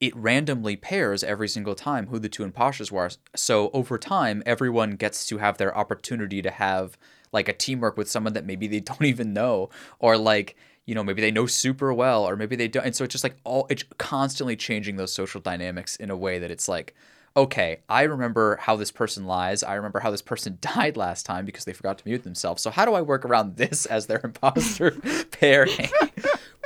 it 0.00 0.14
randomly 0.16 0.76
pairs 0.76 1.22
every 1.22 1.48
single 1.48 1.74
time 1.74 2.08
who 2.08 2.18
the 2.18 2.28
two 2.28 2.42
imposters 2.42 2.90
were 2.90 3.10
so 3.34 3.70
over 3.72 3.98
time 3.98 4.42
everyone 4.44 4.92
gets 4.92 5.26
to 5.26 5.38
have 5.38 5.58
their 5.58 5.76
opportunity 5.76 6.42
to 6.42 6.50
have 6.50 6.98
like 7.32 7.48
a 7.48 7.52
teamwork 7.52 7.96
with 7.96 8.10
someone 8.10 8.32
that 8.32 8.44
maybe 8.44 8.66
they 8.66 8.80
don't 8.80 9.04
even 9.04 9.32
know 9.32 9.68
or 9.98 10.16
like 10.16 10.56
you 10.86 10.94
know 10.94 11.04
maybe 11.04 11.20
they 11.20 11.30
know 11.30 11.46
super 11.46 11.92
well 11.92 12.24
or 12.24 12.36
maybe 12.36 12.56
they 12.56 12.68
don't 12.68 12.84
and 12.84 12.96
so 12.96 13.04
it's 13.04 13.12
just 13.12 13.24
like 13.24 13.36
all 13.44 13.66
it's 13.70 13.84
constantly 13.98 14.56
changing 14.56 14.96
those 14.96 15.12
social 15.12 15.40
dynamics 15.40 15.96
in 15.96 16.10
a 16.10 16.16
way 16.16 16.38
that 16.38 16.50
it's 16.50 16.68
like 16.68 16.94
okay, 17.36 17.80
I 17.88 18.02
remember 18.02 18.56
how 18.60 18.76
this 18.76 18.90
person 18.90 19.26
lies. 19.26 19.62
I 19.62 19.74
remember 19.74 20.00
how 20.00 20.10
this 20.10 20.22
person 20.22 20.58
died 20.60 20.96
last 20.96 21.26
time 21.26 21.44
because 21.44 21.64
they 21.64 21.72
forgot 21.72 21.98
to 21.98 22.06
mute 22.06 22.22
themselves. 22.22 22.62
So 22.62 22.70
how 22.70 22.84
do 22.84 22.94
I 22.94 23.02
work 23.02 23.24
around 23.24 23.56
this 23.56 23.86
as 23.86 24.06
their 24.06 24.20
imposter 24.22 24.92
pairing? 25.30 25.88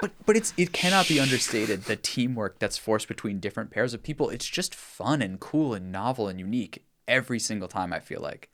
But 0.00 0.12
but 0.26 0.36
it's 0.36 0.52
it 0.56 0.72
cannot 0.72 1.08
be 1.08 1.18
understated 1.20 1.84
the 1.84 1.96
teamwork 1.96 2.58
that's 2.58 2.78
forced 2.78 3.08
between 3.08 3.40
different 3.40 3.70
pairs 3.70 3.94
of 3.94 4.02
people. 4.02 4.30
It's 4.30 4.46
just 4.46 4.74
fun 4.74 5.22
and 5.22 5.38
cool 5.40 5.74
and 5.74 5.90
novel 5.92 6.28
and 6.28 6.38
unique 6.40 6.84
every 7.06 7.38
single 7.38 7.68
time. 7.68 7.92
I 7.92 8.00
feel 8.00 8.20
like. 8.20 8.48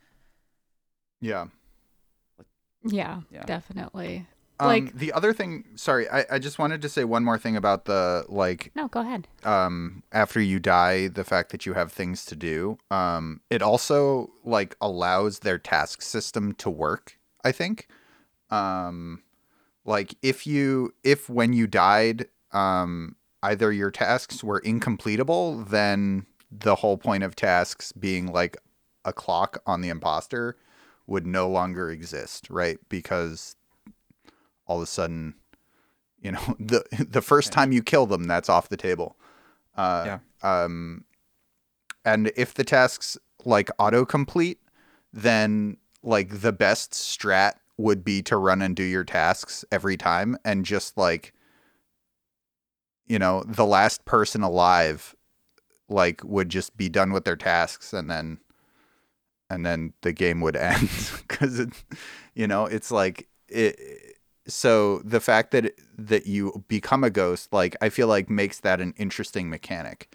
Yeah. 1.20 1.46
Yeah, 2.86 3.22
Yeah. 3.30 3.44
definitely. 3.44 4.26
Um, 4.60 4.68
Like- 4.68 4.94
the 4.94 5.12
other 5.12 5.32
thing, 5.32 5.64
sorry, 5.74 6.08
I, 6.08 6.26
I 6.30 6.38
just 6.38 6.58
wanted 6.60 6.80
to 6.82 6.88
say 6.88 7.02
one 7.02 7.24
more 7.24 7.38
thing 7.38 7.56
about 7.56 7.86
the 7.86 8.24
like 8.28 8.70
No, 8.76 8.86
go 8.88 9.00
ahead. 9.00 9.26
um 9.42 10.02
after 10.12 10.40
you 10.40 10.60
die 10.60 11.08
the 11.08 11.24
fact 11.24 11.50
that 11.50 11.66
you 11.66 11.74
have 11.74 11.90
things 11.92 12.24
to 12.26 12.36
do 12.36 12.78
um 12.90 13.40
it 13.50 13.62
also 13.62 14.30
like 14.44 14.76
allows 14.80 15.40
their 15.40 15.58
task 15.58 16.02
system 16.02 16.52
to 16.52 16.70
work 16.70 17.18
i 17.42 17.50
think 17.50 17.88
um 18.50 19.23
like 19.84 20.14
if 20.22 20.46
you 20.46 20.92
if 21.02 21.28
when 21.28 21.52
you 21.52 21.66
died 21.66 22.26
um 22.52 23.16
either 23.42 23.72
your 23.72 23.90
tasks 23.90 24.42
were 24.42 24.60
incompletable 24.62 25.68
then 25.68 26.26
the 26.50 26.76
whole 26.76 26.96
point 26.96 27.22
of 27.24 27.34
tasks 27.34 27.92
being 27.92 28.32
like 28.32 28.56
a 29.04 29.12
clock 29.12 29.58
on 29.66 29.80
the 29.80 29.88
imposter 29.88 30.56
would 31.06 31.26
no 31.26 31.48
longer 31.48 31.90
exist 31.90 32.48
right? 32.50 32.78
Because 32.88 33.56
all 34.66 34.78
of 34.78 34.82
a 34.82 34.86
sudden 34.86 35.34
you 36.20 36.32
know 36.32 36.56
the 36.58 36.84
the 37.08 37.22
first 37.22 37.52
time 37.52 37.72
you 37.72 37.82
kill 37.82 38.06
them 38.06 38.24
that's 38.24 38.48
off 38.48 38.68
the 38.68 38.76
table. 38.76 39.16
Uh, 39.76 40.18
um 40.42 41.04
and 42.04 42.30
if 42.36 42.54
the 42.54 42.64
tasks 42.64 43.18
like 43.44 43.68
autocomplete 43.78 44.58
then 45.12 45.76
like 46.02 46.40
the 46.40 46.52
best 46.52 46.92
strat 46.92 47.54
would 47.76 48.04
be 48.04 48.22
to 48.22 48.36
run 48.36 48.62
and 48.62 48.76
do 48.76 48.82
your 48.82 49.04
tasks 49.04 49.64
every 49.72 49.96
time 49.96 50.36
and 50.44 50.64
just 50.64 50.96
like 50.96 51.32
you 53.06 53.18
know 53.18 53.42
the 53.46 53.66
last 53.66 54.04
person 54.04 54.42
alive 54.42 55.14
like 55.88 56.22
would 56.24 56.48
just 56.48 56.76
be 56.76 56.88
done 56.88 57.12
with 57.12 57.24
their 57.24 57.36
tasks 57.36 57.92
and 57.92 58.10
then 58.10 58.38
and 59.50 59.66
then 59.66 59.92
the 60.02 60.12
game 60.12 60.40
would 60.40 60.56
end 60.56 60.88
because 61.26 61.58
it 61.58 61.70
you 62.34 62.46
know 62.46 62.66
it's 62.66 62.90
like 62.90 63.28
it 63.48 63.78
so 64.46 64.98
the 64.98 65.20
fact 65.20 65.50
that 65.52 65.74
that 65.96 66.26
you 66.26 66.64
become 66.68 67.04
a 67.04 67.10
ghost, 67.10 67.52
like 67.52 67.76
I 67.80 67.88
feel 67.88 68.08
like 68.08 68.28
makes 68.28 68.60
that 68.60 68.80
an 68.80 68.94
interesting 68.96 69.48
mechanic, 69.48 70.14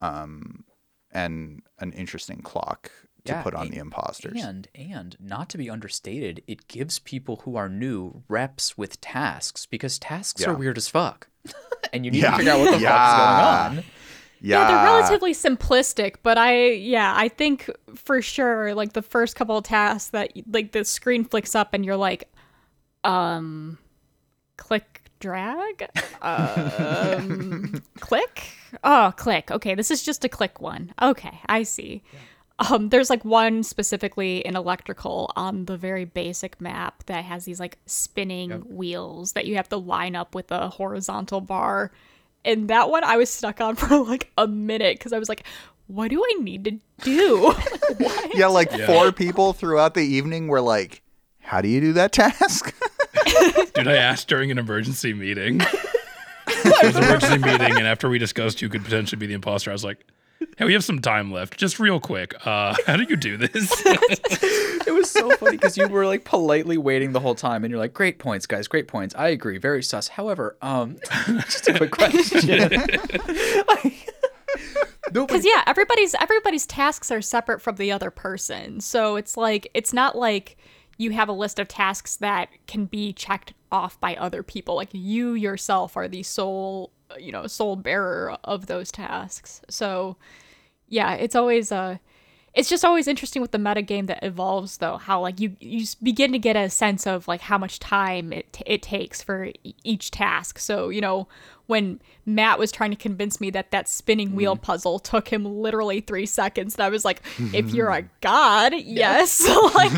um, 0.00 0.64
and 1.10 1.62
an 1.78 1.92
interesting 1.92 2.40
clock 2.42 2.90
to 3.24 3.32
Yeah, 3.32 3.42
put 3.42 3.54
on 3.54 3.66
and- 3.66 3.72
the 3.74 3.78
imposters. 3.78 4.42
And 4.42 4.68
and 4.74 5.16
not 5.20 5.48
to 5.50 5.58
be 5.58 5.70
understated, 5.70 6.42
it 6.46 6.66
gives 6.68 6.98
people 6.98 7.42
who 7.44 7.56
are 7.56 7.68
new 7.68 8.22
reps 8.28 8.76
with 8.76 9.00
tasks 9.00 9.66
because 9.66 9.98
tasks 9.98 10.44
are 10.46 10.54
weird 10.54 10.76
as 10.76 10.88
fuck. 10.88 11.28
and 11.92 12.04
you 12.04 12.10
need 12.10 12.22
Yeah. 12.22 12.32
to 12.32 12.36
figure 12.38 12.52
out 12.52 12.58
what 12.60 12.70
the 12.72 12.80
Yeah. 12.80 12.88
fuck's 12.96 13.18
going 13.18 13.78
on. 13.78 13.84
Yeah, 14.44 14.58
yeah, 14.58 14.66
they're 14.68 14.84
relatively 14.92 15.32
simplistic, 15.34 16.16
but 16.24 16.36
I 16.36 16.70
yeah, 16.70 17.12
I 17.16 17.28
think 17.28 17.70
for 17.94 18.20
sure 18.20 18.74
like 18.74 18.92
the 18.92 19.02
first 19.02 19.36
couple 19.36 19.56
of 19.56 19.62
tasks 19.64 20.10
that 20.10 20.32
like 20.50 20.72
the 20.72 20.84
screen 20.84 21.24
flicks 21.24 21.54
up 21.54 21.74
and 21.74 21.84
you're 21.84 21.96
like 21.96 22.28
um 23.04 23.78
click 24.56 25.02
drag 25.20 25.88
um 26.22 27.80
click 28.00 28.42
oh 28.82 29.12
click 29.16 29.50
okay 29.52 29.74
this 29.76 29.90
is 29.90 30.02
just 30.02 30.24
a 30.24 30.28
click 30.28 30.60
one 30.60 30.92
okay 31.00 31.38
i 31.48 31.62
see 31.62 32.02
um 32.58 32.88
there's 32.90 33.10
like 33.10 33.24
one 33.24 33.62
specifically 33.62 34.38
in 34.38 34.56
electrical 34.56 35.32
on 35.36 35.64
the 35.66 35.76
very 35.76 36.04
basic 36.04 36.60
map 36.60 37.02
that 37.06 37.24
has 37.24 37.44
these 37.44 37.58
like 37.60 37.78
spinning 37.86 38.50
wheels 38.68 39.32
that 39.32 39.46
you 39.46 39.56
have 39.56 39.68
to 39.68 39.76
line 39.76 40.14
up 40.16 40.34
with 40.34 40.50
a 40.52 40.68
horizontal 40.68 41.40
bar 41.40 41.90
and 42.44 42.68
that 42.68 42.90
one 42.90 43.04
i 43.04 43.16
was 43.16 43.30
stuck 43.30 43.60
on 43.60 43.74
for 43.76 43.96
like 44.04 44.30
a 44.38 44.46
minute 44.46 44.98
because 44.98 45.12
i 45.12 45.18
was 45.18 45.28
like 45.28 45.44
what 45.86 46.08
do 46.08 46.22
i 46.24 46.40
need 46.42 46.64
to 46.64 46.70
do 47.04 47.38
What? 47.98 48.36
yeah, 48.36 48.46
like 48.46 48.70
Yeah. 48.72 48.86
four 48.86 49.12
people 49.12 49.52
throughout 49.52 49.94
the 49.94 50.00
evening 50.00 50.48
were 50.48 50.60
like, 50.62 51.02
"How 51.40 51.60
do 51.60 51.68
you 51.68 51.80
do 51.80 51.92
that 51.94 52.12
task?" 52.12 52.74
Dude, 53.74 53.86
I 53.88 53.96
asked 53.96 54.28
during 54.28 54.50
an 54.50 54.56
emergency 54.58 55.12
meeting. 55.12 55.60
it 56.46 56.84
was 56.86 56.96
an 56.96 57.02
emergency 57.04 57.38
meeting, 57.38 57.76
and 57.76 57.86
after 57.86 58.08
we 58.08 58.18
discussed 58.18 58.60
who 58.60 58.68
could 58.70 58.82
potentially 58.84 59.18
be 59.18 59.26
the 59.26 59.34
imposter, 59.34 59.70
I 59.70 59.74
was 59.74 59.84
like, 59.84 60.06
"Hey, 60.56 60.64
we 60.64 60.72
have 60.72 60.84
some 60.84 61.00
time 61.00 61.32
left. 61.32 61.56
Just 61.56 61.78
real 61.78 62.00
quick, 62.00 62.34
uh, 62.46 62.74
how 62.86 62.96
do 62.96 63.04
you 63.08 63.16
do 63.16 63.36
this?" 63.36 63.82
It 64.84 64.90
was 64.92 65.10
so 65.10 65.30
funny 65.36 65.52
because 65.52 65.76
you 65.76 65.86
were 65.86 66.06
like 66.06 66.24
politely 66.24 66.76
waiting 66.76 67.12
the 67.12 67.20
whole 67.20 67.36
time, 67.36 67.64
and 67.64 67.70
you're 67.70 67.78
like, 67.78 67.94
"Great 67.94 68.18
points, 68.18 68.46
guys. 68.46 68.66
Great 68.66 68.88
points. 68.88 69.14
I 69.16 69.28
agree. 69.28 69.58
Very 69.58 69.82
sus. 69.82 70.08
However, 70.08 70.56
um, 70.60 70.98
just 71.44 71.68
a 71.68 71.74
quick 71.74 71.92
question. 71.92 72.58
no, 75.12 75.26
because 75.26 75.44
yeah 75.44 75.62
everybody's 75.66 76.14
everybody's 76.20 76.66
tasks 76.66 77.10
are 77.10 77.22
separate 77.22 77.60
from 77.60 77.76
the 77.76 77.92
other 77.92 78.10
person 78.10 78.80
so 78.80 79.16
it's 79.16 79.36
like 79.36 79.70
it's 79.74 79.92
not 79.92 80.16
like 80.16 80.56
you 80.98 81.10
have 81.10 81.28
a 81.28 81.32
list 81.32 81.58
of 81.58 81.68
tasks 81.68 82.16
that 82.16 82.48
can 82.66 82.86
be 82.86 83.12
checked 83.12 83.52
off 83.70 83.98
by 84.00 84.14
other 84.16 84.42
people 84.42 84.74
like 84.74 84.90
you 84.92 85.34
yourself 85.34 85.96
are 85.96 86.08
the 86.08 86.22
sole 86.22 86.90
you 87.18 87.32
know 87.32 87.46
sole 87.46 87.76
bearer 87.76 88.36
of 88.44 88.66
those 88.66 88.90
tasks. 88.92 89.60
So 89.68 90.16
yeah 90.88 91.14
it's 91.14 91.34
always 91.34 91.72
uh 91.72 91.96
it's 92.54 92.68
just 92.68 92.84
always 92.84 93.08
interesting 93.08 93.40
with 93.40 93.50
the 93.50 93.56
metagame 93.58 94.06
that 94.08 94.22
evolves 94.22 94.76
though 94.76 94.98
how 94.98 95.20
like 95.20 95.40
you 95.40 95.56
you 95.58 95.86
begin 96.02 96.32
to 96.32 96.38
get 96.38 96.54
a 96.54 96.68
sense 96.68 97.06
of 97.06 97.26
like 97.26 97.40
how 97.40 97.56
much 97.56 97.78
time 97.78 98.30
it, 98.32 98.58
it 98.66 98.82
takes 98.82 99.22
for 99.22 99.46
e- 99.64 99.74
each 99.84 100.10
task. 100.10 100.58
So 100.58 100.90
you 100.90 101.00
know 101.00 101.28
when 101.66 102.00
matt 102.26 102.58
was 102.58 102.70
trying 102.70 102.90
to 102.90 102.96
convince 102.96 103.40
me 103.40 103.48
that 103.48 103.70
that 103.70 103.88
spinning 103.88 104.34
wheel 104.34 104.56
puzzle 104.56 104.98
took 104.98 105.28
him 105.28 105.44
literally 105.46 106.00
three 106.00 106.26
seconds 106.26 106.74
and 106.74 106.82
i 106.84 106.88
was 106.88 107.04
like 107.04 107.22
if 107.54 107.70
you're 107.72 107.88
a 107.88 108.02
god 108.20 108.74
yes. 108.76 109.40
Like 109.74 109.92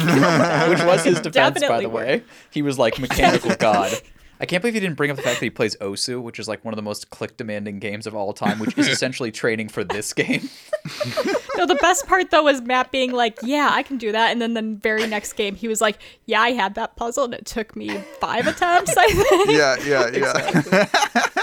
which 0.68 0.84
was 0.84 1.04
his 1.04 1.20
defense, 1.20 1.60
by 1.66 1.80
the 1.80 1.88
way. 1.88 2.22
He 2.50 2.62
was 2.62 2.78
like 2.78 2.98
mechanical 3.00 3.56
god. 3.56 3.92
I 4.40 4.46
can't 4.46 4.62
believe 4.62 4.74
he 4.74 4.80
didn't 4.80 4.96
bring 4.96 5.10
up 5.10 5.16
the 5.16 5.22
fact 5.22 5.40
that 5.40 5.44
he 5.44 5.50
plays 5.50 5.76
Osu, 5.76 6.20
which 6.22 6.38
is 6.38 6.48
like 6.48 6.64
one 6.64 6.74
of 6.74 6.76
the 6.76 6.82
most 6.82 7.10
click 7.10 7.36
demanding 7.36 7.78
games 7.78 8.06
of 8.06 8.14
all 8.14 8.32
time, 8.32 8.58
which 8.58 8.76
is 8.76 8.88
essentially 8.94 9.30
training 9.30 9.68
for 9.68 9.84
this 9.84 10.12
game. 10.12 10.48
no 11.56 11.66
the 11.66 11.76
best 11.76 12.06
part 12.06 12.30
though 12.30 12.42
was 12.42 12.60
matt 12.60 12.90
being 12.90 13.10
like 13.12 13.38
yeah 13.42 13.70
i 13.72 13.82
can 13.82 13.96
do 13.96 14.12
that 14.12 14.30
and 14.30 14.42
then 14.42 14.52
the 14.52 14.60
very 14.82 15.06
next 15.06 15.32
game 15.32 15.54
he 15.54 15.66
was 15.66 15.80
like 15.80 15.98
yeah 16.26 16.40
i 16.42 16.50
had 16.50 16.74
that 16.74 16.94
puzzle 16.96 17.24
and 17.24 17.32
it 17.32 17.46
took 17.46 17.74
me 17.74 17.96
five 18.20 18.46
attempts 18.46 18.94
i 18.96 19.06
think 19.06 19.50
yeah, 19.50 19.76
yeah, 19.86 20.10
yeah. 20.12 20.86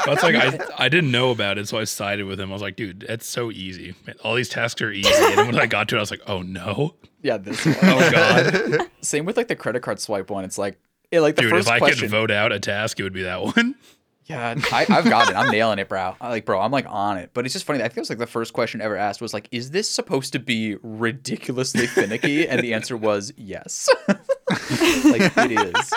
That's 0.06 0.24
like 0.24 0.36
I, 0.36 0.60
I 0.78 0.89
didn't 0.89 1.12
know 1.12 1.32
about 1.32 1.58
it, 1.58 1.68
so 1.68 1.78
I 1.78 1.84
sided 1.84 2.26
with 2.26 2.39
him. 2.39 2.50
I 2.50 2.54
was 2.54 2.62
like, 2.62 2.76
"Dude, 2.76 3.06
that's 3.08 3.28
so 3.28 3.52
easy. 3.52 3.94
Man, 4.06 4.16
all 4.24 4.36
these 4.36 4.50
tasks 4.50 4.82
are 4.82 4.92
easy." 4.92 5.12
And 5.14 5.38
then 5.38 5.46
when 5.46 5.60
I 5.60 5.68
got 5.68 5.88
to 5.89 5.96
it, 5.96 6.00
I 6.00 6.02
was 6.02 6.12
like, 6.12 6.22
"Oh 6.28 6.42
no, 6.42 6.96
Yeah, 7.22 7.38
this 7.38 7.66
oh, 7.66 7.70
one. 7.72 8.04
oh 8.04 8.12
god, 8.12 8.89
Same 9.02 9.26
with 9.26 9.38
like 9.38 9.48
the 9.48 9.56
credit 9.56 9.82
card 9.82 10.00
swipe 10.00 10.30
one. 10.32 10.44
It's 10.44 10.58
like, 10.58 10.80
yeah, 11.12 11.20
like 11.20 11.36
the 11.36 11.43
dude! 11.43 11.51
first 11.51 11.68
If 11.68 11.74
I 11.74 11.78
question. 11.80 12.01
could 12.01 12.09
vote 12.12 12.32
out 12.32 12.51
a 12.51 12.59
task, 12.59 12.99
it 12.99 13.03
would 13.03 13.14
be 13.14 13.24
that 13.24 13.41
one." 13.41 13.76
Yeah, 14.26 14.55
I, 14.72 14.86
I've 14.88 15.03
got 15.05 15.30
it. 15.30 15.36
I'm 15.36 15.51
nailing 15.51 15.80
it, 15.80 15.89
bro. 15.89 16.16
I, 16.22 16.30
like, 16.30 16.45
bro, 16.45 16.62
I'm 16.62 16.72
like 16.72 16.86
on 16.88 17.18
it. 17.18 17.32
But 17.34 17.45
it's 17.45 17.51
just 17.51 17.66
funny. 17.66 17.80
I 17.80 17.89
think 17.89 17.97
it 17.97 18.01
was 18.01 18.09
like 18.09 18.20
the 18.20 18.28
first 18.28 18.53
question 18.53 18.80
ever 18.80 18.95
asked 18.95 19.20
was 19.20 19.34
like, 19.34 19.49
"Is 19.51 19.72
this 19.72 19.89
supposed 19.89 20.32
to 20.34 20.39
be 20.39 20.78
ridiculously 20.84 21.86
finicky?" 21.88 22.47
and 22.47 22.62
the 22.62 22.74
answer 22.74 22.95
was 22.95 23.34
yes. 23.36 23.89
like 24.07 25.32
it 25.38 25.76
is. 25.76 25.93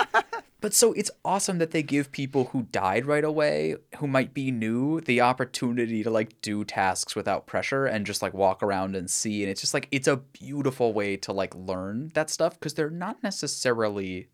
But 0.61 0.73
so 0.73 0.95
it's 0.95 1.11
awesome 1.25 1.59
that 1.59 1.73
they 1.73 1.83
give 1.83 2.11
people 2.11 2.47
who 2.47 2.63
died 2.73 3.05
right 3.05 3.23
away, 3.23 3.77
who 3.99 4.07
might 4.07 4.33
be 4.33 4.51
new, 4.51 5.03
the 5.03 5.21
opportunity 5.21 6.03
to 6.03 6.11
like 6.11 6.41
do 6.41 6.65
tasks 6.65 7.15
without 7.15 7.47
pressure 7.47 7.85
and 7.85 8.07
just 8.07 8.23
like 8.23 8.33
walk 8.33 8.63
around 8.63 8.97
and 8.97 9.11
see. 9.11 9.43
And 9.43 9.51
it's 9.51 9.61
just 9.61 9.75
like 9.75 9.87
it's 9.93 10.09
a 10.09 10.17
beautiful 10.17 10.95
way 10.95 11.19
to 11.19 11.33
like 11.33 11.55
learn 11.55 12.11
that 12.15 12.31
stuff 12.31 12.55
because 12.59 12.75
they're 12.75 12.89
not 12.89 13.23
necessarily 13.23 14.29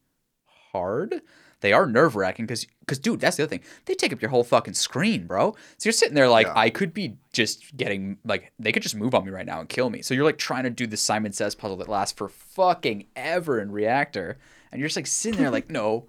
hard. 0.73 1.21
They 1.61 1.73
are 1.75 1.87
nerve 1.87 2.17
wracking 2.17 2.47
because, 2.47 2.67
because, 2.81 2.99
dude, 2.99 3.21
that's 3.21 3.37
the 3.37 3.43
other 3.43 3.51
thing. 3.51 3.61
They 3.85 3.95
take 3.95 4.13
up 4.15 4.23
your 4.23 4.31
whole 4.31 4.45
fucking 4.45 4.75
screen, 4.75 5.27
bro. 5.27 5.55
So 5.77 5.89
you're 5.89 5.93
sitting 5.93 6.15
there 6.15 6.29
like, 6.29 6.47
Yeah. 6.47 6.55
I 6.57 6.71
could 6.71 6.95
be 6.95 7.17
just 7.35 7.77
getting, 7.77 8.17
like, 8.25 8.53
they 8.59 8.73
could 8.73 8.83
just 8.83 8.97
move 8.97 9.15
on 9.15 9.27
me 9.27 9.31
right 9.31 9.45
now 9.45 9.61
and 9.61 9.69
kill 9.69 9.91
me. 9.91 10.01
So 10.01 10.15
you're 10.15 10.25
like 10.25 10.39
trying 10.39 10.65
to 10.65 10.71
do 10.71 10.87
the 10.87 10.97
Simon 10.97 11.33
Says 11.33 11.55
puzzle 11.55 11.77
that 11.77 11.89
lasts 11.89 12.17
for 12.17 12.29
fucking 12.31 13.07
ever 13.15 13.61
in 13.61 13.71
Reactor. 13.73 14.39
And 14.73 14.81
you're 14.81 14.89
just 14.89 14.97
like 14.97 15.07
sitting 15.07 15.39
there 15.39 15.51
like, 15.51 15.69
no, 15.71 16.07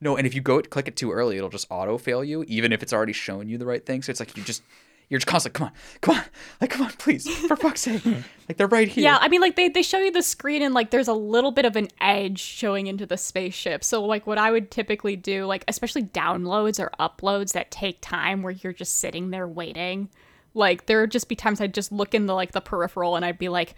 no. 0.00 0.16
And 0.16 0.28
if 0.28 0.34
you 0.34 0.40
go 0.40 0.62
click 0.62 0.86
it 0.86 0.94
too 0.94 1.10
early, 1.10 1.36
it'll 1.38 1.48
just 1.50 1.66
auto 1.70 1.98
fail 1.98 2.22
you, 2.22 2.44
even 2.46 2.72
if 2.72 2.80
it's 2.80 2.92
already 2.92 3.12
showing 3.12 3.48
you 3.48 3.58
the 3.58 3.66
right 3.66 3.84
thing. 3.84 4.00
So 4.02 4.10
it's 4.10 4.20
like 4.20 4.36
you 4.36 4.44
just, 4.44 4.62
you're 5.08 5.18
just 5.18 5.26
constantly, 5.26 5.58
come 5.58 5.68
on, 5.68 5.72
come 6.00 6.16
on, 6.16 6.24
like, 6.60 6.70
come 6.70 6.86
on, 6.86 6.92
please, 6.92 7.28
for 7.46 7.56
fuck's 7.56 7.82
sake. 7.82 8.02
Like, 8.46 8.58
they're 8.58 8.66
right 8.66 8.88
here. 8.88 9.04
Yeah, 9.04 9.16
I 9.22 9.28
mean, 9.28 9.40
like 9.40 9.56
they, 9.56 9.70
they 9.70 9.80
show 9.80 9.98
you 9.98 10.10
the 10.10 10.22
screen 10.22 10.60
and 10.60 10.74
like 10.74 10.90
there's 10.90 11.08
a 11.08 11.14
little 11.14 11.50
bit 11.50 11.64
of 11.64 11.76
an 11.76 11.88
edge 11.98 12.38
showing 12.38 12.88
into 12.88 13.06
the 13.06 13.16
spaceship. 13.16 13.82
So 13.82 14.04
like 14.04 14.26
what 14.26 14.36
I 14.36 14.50
would 14.50 14.70
typically 14.70 15.16
do, 15.16 15.46
like 15.46 15.64
especially 15.66 16.02
downloads 16.02 16.78
or 16.78 16.90
uploads 17.00 17.54
that 17.54 17.70
take 17.70 18.02
time 18.02 18.42
where 18.42 18.52
you're 18.52 18.74
just 18.74 18.96
sitting 18.96 19.30
there 19.30 19.48
waiting. 19.48 20.10
Like 20.52 20.84
there 20.84 21.00
would 21.00 21.10
just 21.10 21.30
be 21.30 21.36
times 21.36 21.62
I'd 21.62 21.72
just 21.72 21.90
look 21.90 22.14
in 22.14 22.26
the 22.26 22.34
like 22.34 22.52
the 22.52 22.60
peripheral 22.60 23.16
and 23.16 23.24
I'd 23.24 23.38
be 23.38 23.48
like, 23.48 23.74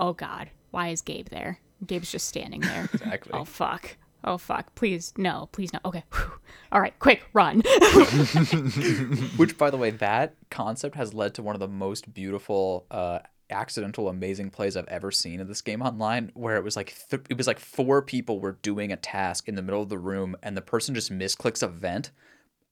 oh 0.00 0.14
god, 0.14 0.50
why 0.72 0.88
is 0.88 1.00
Gabe 1.00 1.28
there? 1.28 1.60
Gabe's 1.86 2.10
just 2.10 2.26
standing 2.26 2.60
there. 2.62 2.88
Exactly. 2.92 3.30
Oh 3.32 3.44
fuck. 3.44 3.96
Oh 4.24 4.38
fuck. 4.38 4.74
Please 4.74 5.12
no. 5.16 5.48
Please 5.52 5.72
no. 5.72 5.78
Okay. 5.84 6.04
Whew. 6.12 6.32
All 6.72 6.80
right. 6.80 6.98
Quick 6.98 7.22
run. 7.32 7.60
Which, 9.36 9.56
by 9.56 9.70
the 9.70 9.78
way, 9.78 9.90
that 9.90 10.34
concept 10.50 10.96
has 10.96 11.14
led 11.14 11.34
to 11.34 11.42
one 11.42 11.54
of 11.54 11.60
the 11.60 11.68
most 11.68 12.12
beautiful, 12.12 12.86
uh, 12.90 13.20
accidental, 13.50 14.08
amazing 14.08 14.50
plays 14.50 14.76
I've 14.76 14.88
ever 14.88 15.10
seen 15.10 15.40
in 15.40 15.48
this 15.48 15.62
game 15.62 15.82
online. 15.82 16.30
Where 16.34 16.56
it 16.56 16.64
was 16.64 16.76
like 16.76 16.94
th- 17.10 17.22
it 17.30 17.36
was 17.36 17.46
like 17.46 17.58
four 17.58 18.02
people 18.02 18.40
were 18.40 18.58
doing 18.62 18.92
a 18.92 18.96
task 18.96 19.48
in 19.48 19.54
the 19.54 19.62
middle 19.62 19.82
of 19.82 19.88
the 19.88 19.98
room, 19.98 20.36
and 20.42 20.56
the 20.56 20.62
person 20.62 20.94
just 20.94 21.12
misclicks 21.12 21.62
a 21.62 21.68
vent 21.68 22.10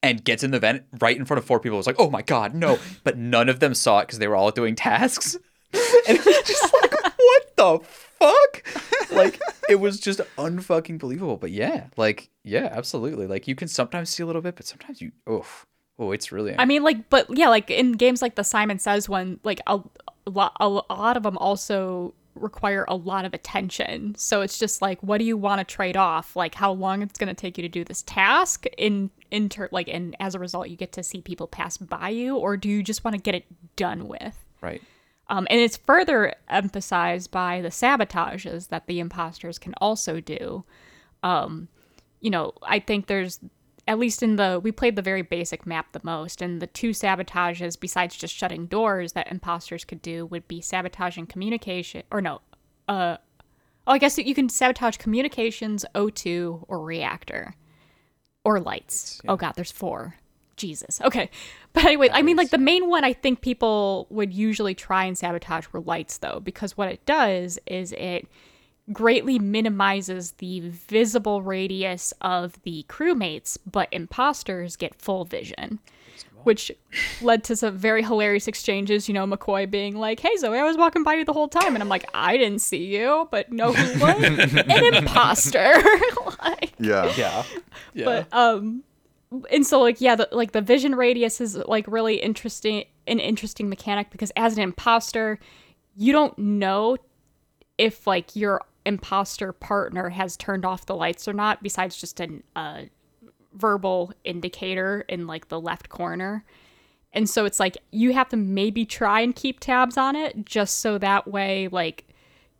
and 0.03 0.25
gets 0.25 0.45
in 0.45 0.51
the 0.51 0.61
vent 0.61 0.85
right 1.01 1.17
in 1.17 1.25
front 1.25 1.39
of 1.39 1.45
four 1.45 1.61
people. 1.61 1.77
It 1.77 1.81
was 1.81 1.87
like, 1.87 2.01
oh 2.01 2.11
my 2.11 2.23
god, 2.23 2.55
no! 2.55 2.79
But 3.05 3.17
none 3.17 3.49
of 3.49 3.61
them 3.61 3.75
saw 3.75 4.01
it 4.01 4.07
because 4.07 4.19
they 4.19 4.29
were 4.29 4.37
all 4.37 4.51
doing 4.51 4.75
tasks, 4.75 5.35
and 5.73 6.19
it 6.19 6.25
was 6.25 6.43
just 6.43 6.73
like, 6.73 6.93
what 7.17 7.57
the 7.57 7.81
fuck? 8.19 8.63
Like 9.13 9.41
it 9.69 9.77
was 9.77 10.01
just 10.01 10.21
unfucking 10.37 10.99
believable. 10.99 11.37
But 11.37 11.53
yeah, 11.53 11.87
like 11.97 12.29
yeah, 12.43 12.69
absolutely. 12.73 13.29
Like 13.29 13.47
you 13.47 13.55
can 13.55 13.69
sometimes 13.69 14.11
see 14.11 14.23
a 14.25 14.27
little 14.27 14.43
bit, 14.43 14.57
but 14.57 14.67
sometimes 14.67 15.01
you, 15.01 15.13
oof. 15.31 15.65
Oh, 15.99 16.11
it's 16.11 16.33
really. 16.33 16.55
I 16.59 16.65
mean, 16.65 16.83
like, 16.83 17.09
but 17.09 17.27
yeah, 17.31 17.49
like 17.49 17.71
in 17.71 17.93
games 17.93 18.21
like 18.21 18.35
the 18.35 18.43
Simon 18.43 18.81
Says 18.81 19.09
one, 19.09 19.39
like 19.45 19.61
a, 19.69 19.81
a 20.27 20.31
lot, 20.31 20.57
a 20.59 20.69
lot 20.69 21.17
of 21.17 21.23
them 21.23 21.39
also 21.39 22.15
require 22.35 22.85
a 22.89 22.97
lot 22.97 23.25
of 23.25 23.35
attention. 23.35 24.15
So 24.17 24.43
it's 24.43 24.59
just 24.59 24.83
like, 24.83 25.03
what 25.03 25.19
do 25.19 25.25
you 25.25 25.37
want 25.37 25.61
to 25.61 25.65
trade 25.65 25.97
off? 25.97 26.37
Like, 26.37 26.55
how 26.55 26.73
long 26.73 27.03
it's 27.03 27.19
going 27.19 27.29
to 27.29 27.35
take 27.35 27.57
you 27.57 27.63
to 27.63 27.69
do 27.69 27.85
this 27.85 28.03
task? 28.03 28.67
In 28.77 29.11
inter, 29.31 29.69
like, 29.73 29.89
and 29.89 30.17
as 30.21 30.35
a 30.35 30.39
result, 30.39 30.69
you 30.69 30.77
get 30.77 30.93
to 30.93 31.03
see 31.03 31.21
people 31.21 31.47
pass 31.47 31.77
by 31.77 32.11
you, 32.11 32.37
or 32.37 32.57
do 32.57 32.69
you 32.69 32.83
just 32.83 33.05
want 33.05 33.15
to 33.15 33.21
get 33.21 33.35
it 33.35 33.45
done 33.77 34.09
with? 34.09 34.37
right. 34.61 34.83
Um, 35.29 35.47
and 35.51 35.61
it's 35.61 35.77
further 35.77 36.35
emphasized 36.49 37.31
by 37.31 37.61
the 37.61 37.69
sabotages 37.69 38.69
that 38.69 38.87
the 38.87 39.01
imposters 39.01 39.59
can 39.59 39.75
also 39.81 40.21
do. 40.21 40.65
Um, 41.23 41.69
you 42.21 42.31
know, 42.31 42.53
I 42.63 42.79
think 42.79 43.07
there's 43.07 43.41
at 43.89 43.99
least 43.99 44.23
in 44.23 44.37
the 44.37 44.61
we 44.63 44.73
played 44.73 44.97
the 44.97 45.03
very 45.03 45.23
basic 45.23 45.67
map 45.67 45.93
the 45.93 46.01
most, 46.03 46.43
and 46.43 46.61
the 46.61 46.67
two 46.67 46.91
sabotages 46.91 47.79
besides 47.79 48.17
just 48.17 48.35
shutting 48.35 48.67
doors 48.67 49.13
that 49.13 49.31
imposters 49.31 49.85
could 49.85 50.03
do 50.03 50.27
would 50.27 50.47
be 50.49 50.61
sabotaging 50.61 51.27
communication 51.27 52.03
or 52.11 52.21
no, 52.21 52.41
uh, 52.89 53.17
oh 53.87 53.93
I 53.93 53.99
guess 53.99 54.19
you 54.19 54.35
can 54.35 54.49
sabotage 54.49 54.97
communications, 54.97 55.85
O2, 55.95 56.65
or 56.69 56.81
reactor. 56.81 57.55
or 58.45 58.61
lights. 58.61 59.21
Oh 59.29 59.37
god, 59.37 59.55
there's 59.57 59.73
four. 59.73 60.17
Jesus. 60.57 61.01
Okay. 61.03 61.31
But 61.73 61.85
anyway, 61.85 62.09
I 62.11 62.23
mean 62.23 62.39
like 62.39 62.49
the 62.49 62.57
main 62.57 62.89
one 62.89 63.05
I 63.05 63.13
think 63.13 63.43
people 63.43 64.07
would 64.09 64.33
usually 64.33 64.75
try 64.75 65.05
and 65.05 65.19
sabotage 65.19 65.67
were 65.75 65.81
lights 65.81 66.17
though, 66.17 66.41
because 66.43 66.75
what 66.75 66.89
it 66.89 67.05
does 67.05 67.59
is 67.67 67.93
it 67.93 68.27
greatly 68.95 69.39
minimizes 69.39 70.33
the 70.39 70.61
visible 70.61 71.43
radius 71.43 72.15
of 72.23 72.55
the 72.63 72.87
crewmates, 72.89 73.59
but 73.71 73.89
imposters 73.93 74.75
get 74.75 74.95
full 74.95 75.27
vision. 75.27 75.81
Which 76.45 76.73
led 77.21 77.45
to 77.45 77.57
some 77.57 77.77
very 77.77 78.03
hilarious 78.03 78.49
exchanges, 78.49 79.07
you 79.07 79.13
know, 79.13 79.27
McCoy 79.27 79.71
being 79.71 79.97
like, 79.97 80.21
Hey 80.21 80.35
Zoe, 80.39 80.57
I 80.57 80.63
was 80.65 80.79
walking 80.79 81.03
by 81.03 81.15
you 81.15 81.27
the 81.27 81.35
whole 81.35 81.49
time 81.49 81.75
and 81.75 81.83
I'm 81.83 81.91
like, 81.91 82.09
I 82.15 82.39
didn't 82.39 82.61
see 82.61 82.87
you, 82.87 83.29
but 83.31 83.53
no 83.53 83.75
who 83.75 84.01
would? 84.03 84.25
An 84.71 84.95
imposter. 84.95 85.75
like, 86.43 86.73
Yeah. 86.79 87.13
Yeah. 87.19 87.45
Yeah. 87.93 88.05
but 88.05 88.29
um 88.33 88.83
and 89.51 89.67
so 89.67 89.81
like 89.81 90.01
yeah 90.01 90.15
the, 90.15 90.29
like 90.33 90.53
the 90.53 90.61
vision 90.61 90.95
radius 90.95 91.41
is 91.41 91.57
like 91.57 91.87
really 91.89 92.17
interesting 92.17 92.85
an 93.07 93.19
interesting 93.19 93.69
mechanic 93.69 94.11
because 94.11 94.31
as 94.37 94.57
an 94.57 94.63
imposter 94.63 95.39
you 95.97 96.13
don't 96.13 96.39
know 96.39 96.97
if 97.79 98.07
like 98.07 98.37
your 98.37 98.63
imposter 98.85 99.53
partner 99.53 100.11
has 100.11 100.37
turned 100.37 100.65
off 100.65 100.87
the 100.87 100.95
lights 100.95 101.27
or 101.27 101.33
not 101.33 101.63
besides 101.63 102.01
just 102.01 102.21
an 102.21 102.43
uh, 102.55 102.83
verbal 103.53 104.13
indicator 104.25 105.05
in 105.09 105.27
like 105.27 105.49
the 105.49 105.61
left 105.61 105.89
corner. 105.89 106.45
And 107.13 107.29
so 107.29 107.45
it's 107.45 107.59
like 107.59 107.77
you 107.91 108.13
have 108.13 108.29
to 108.31 108.37
maybe 108.37 108.85
try 108.85 109.21
and 109.21 109.35
keep 109.35 109.61
tabs 109.61 109.97
on 109.97 110.15
it 110.15 110.45
just 110.45 110.79
so 110.79 110.99
that 110.99 111.27
way 111.27 111.69
like 111.69 112.07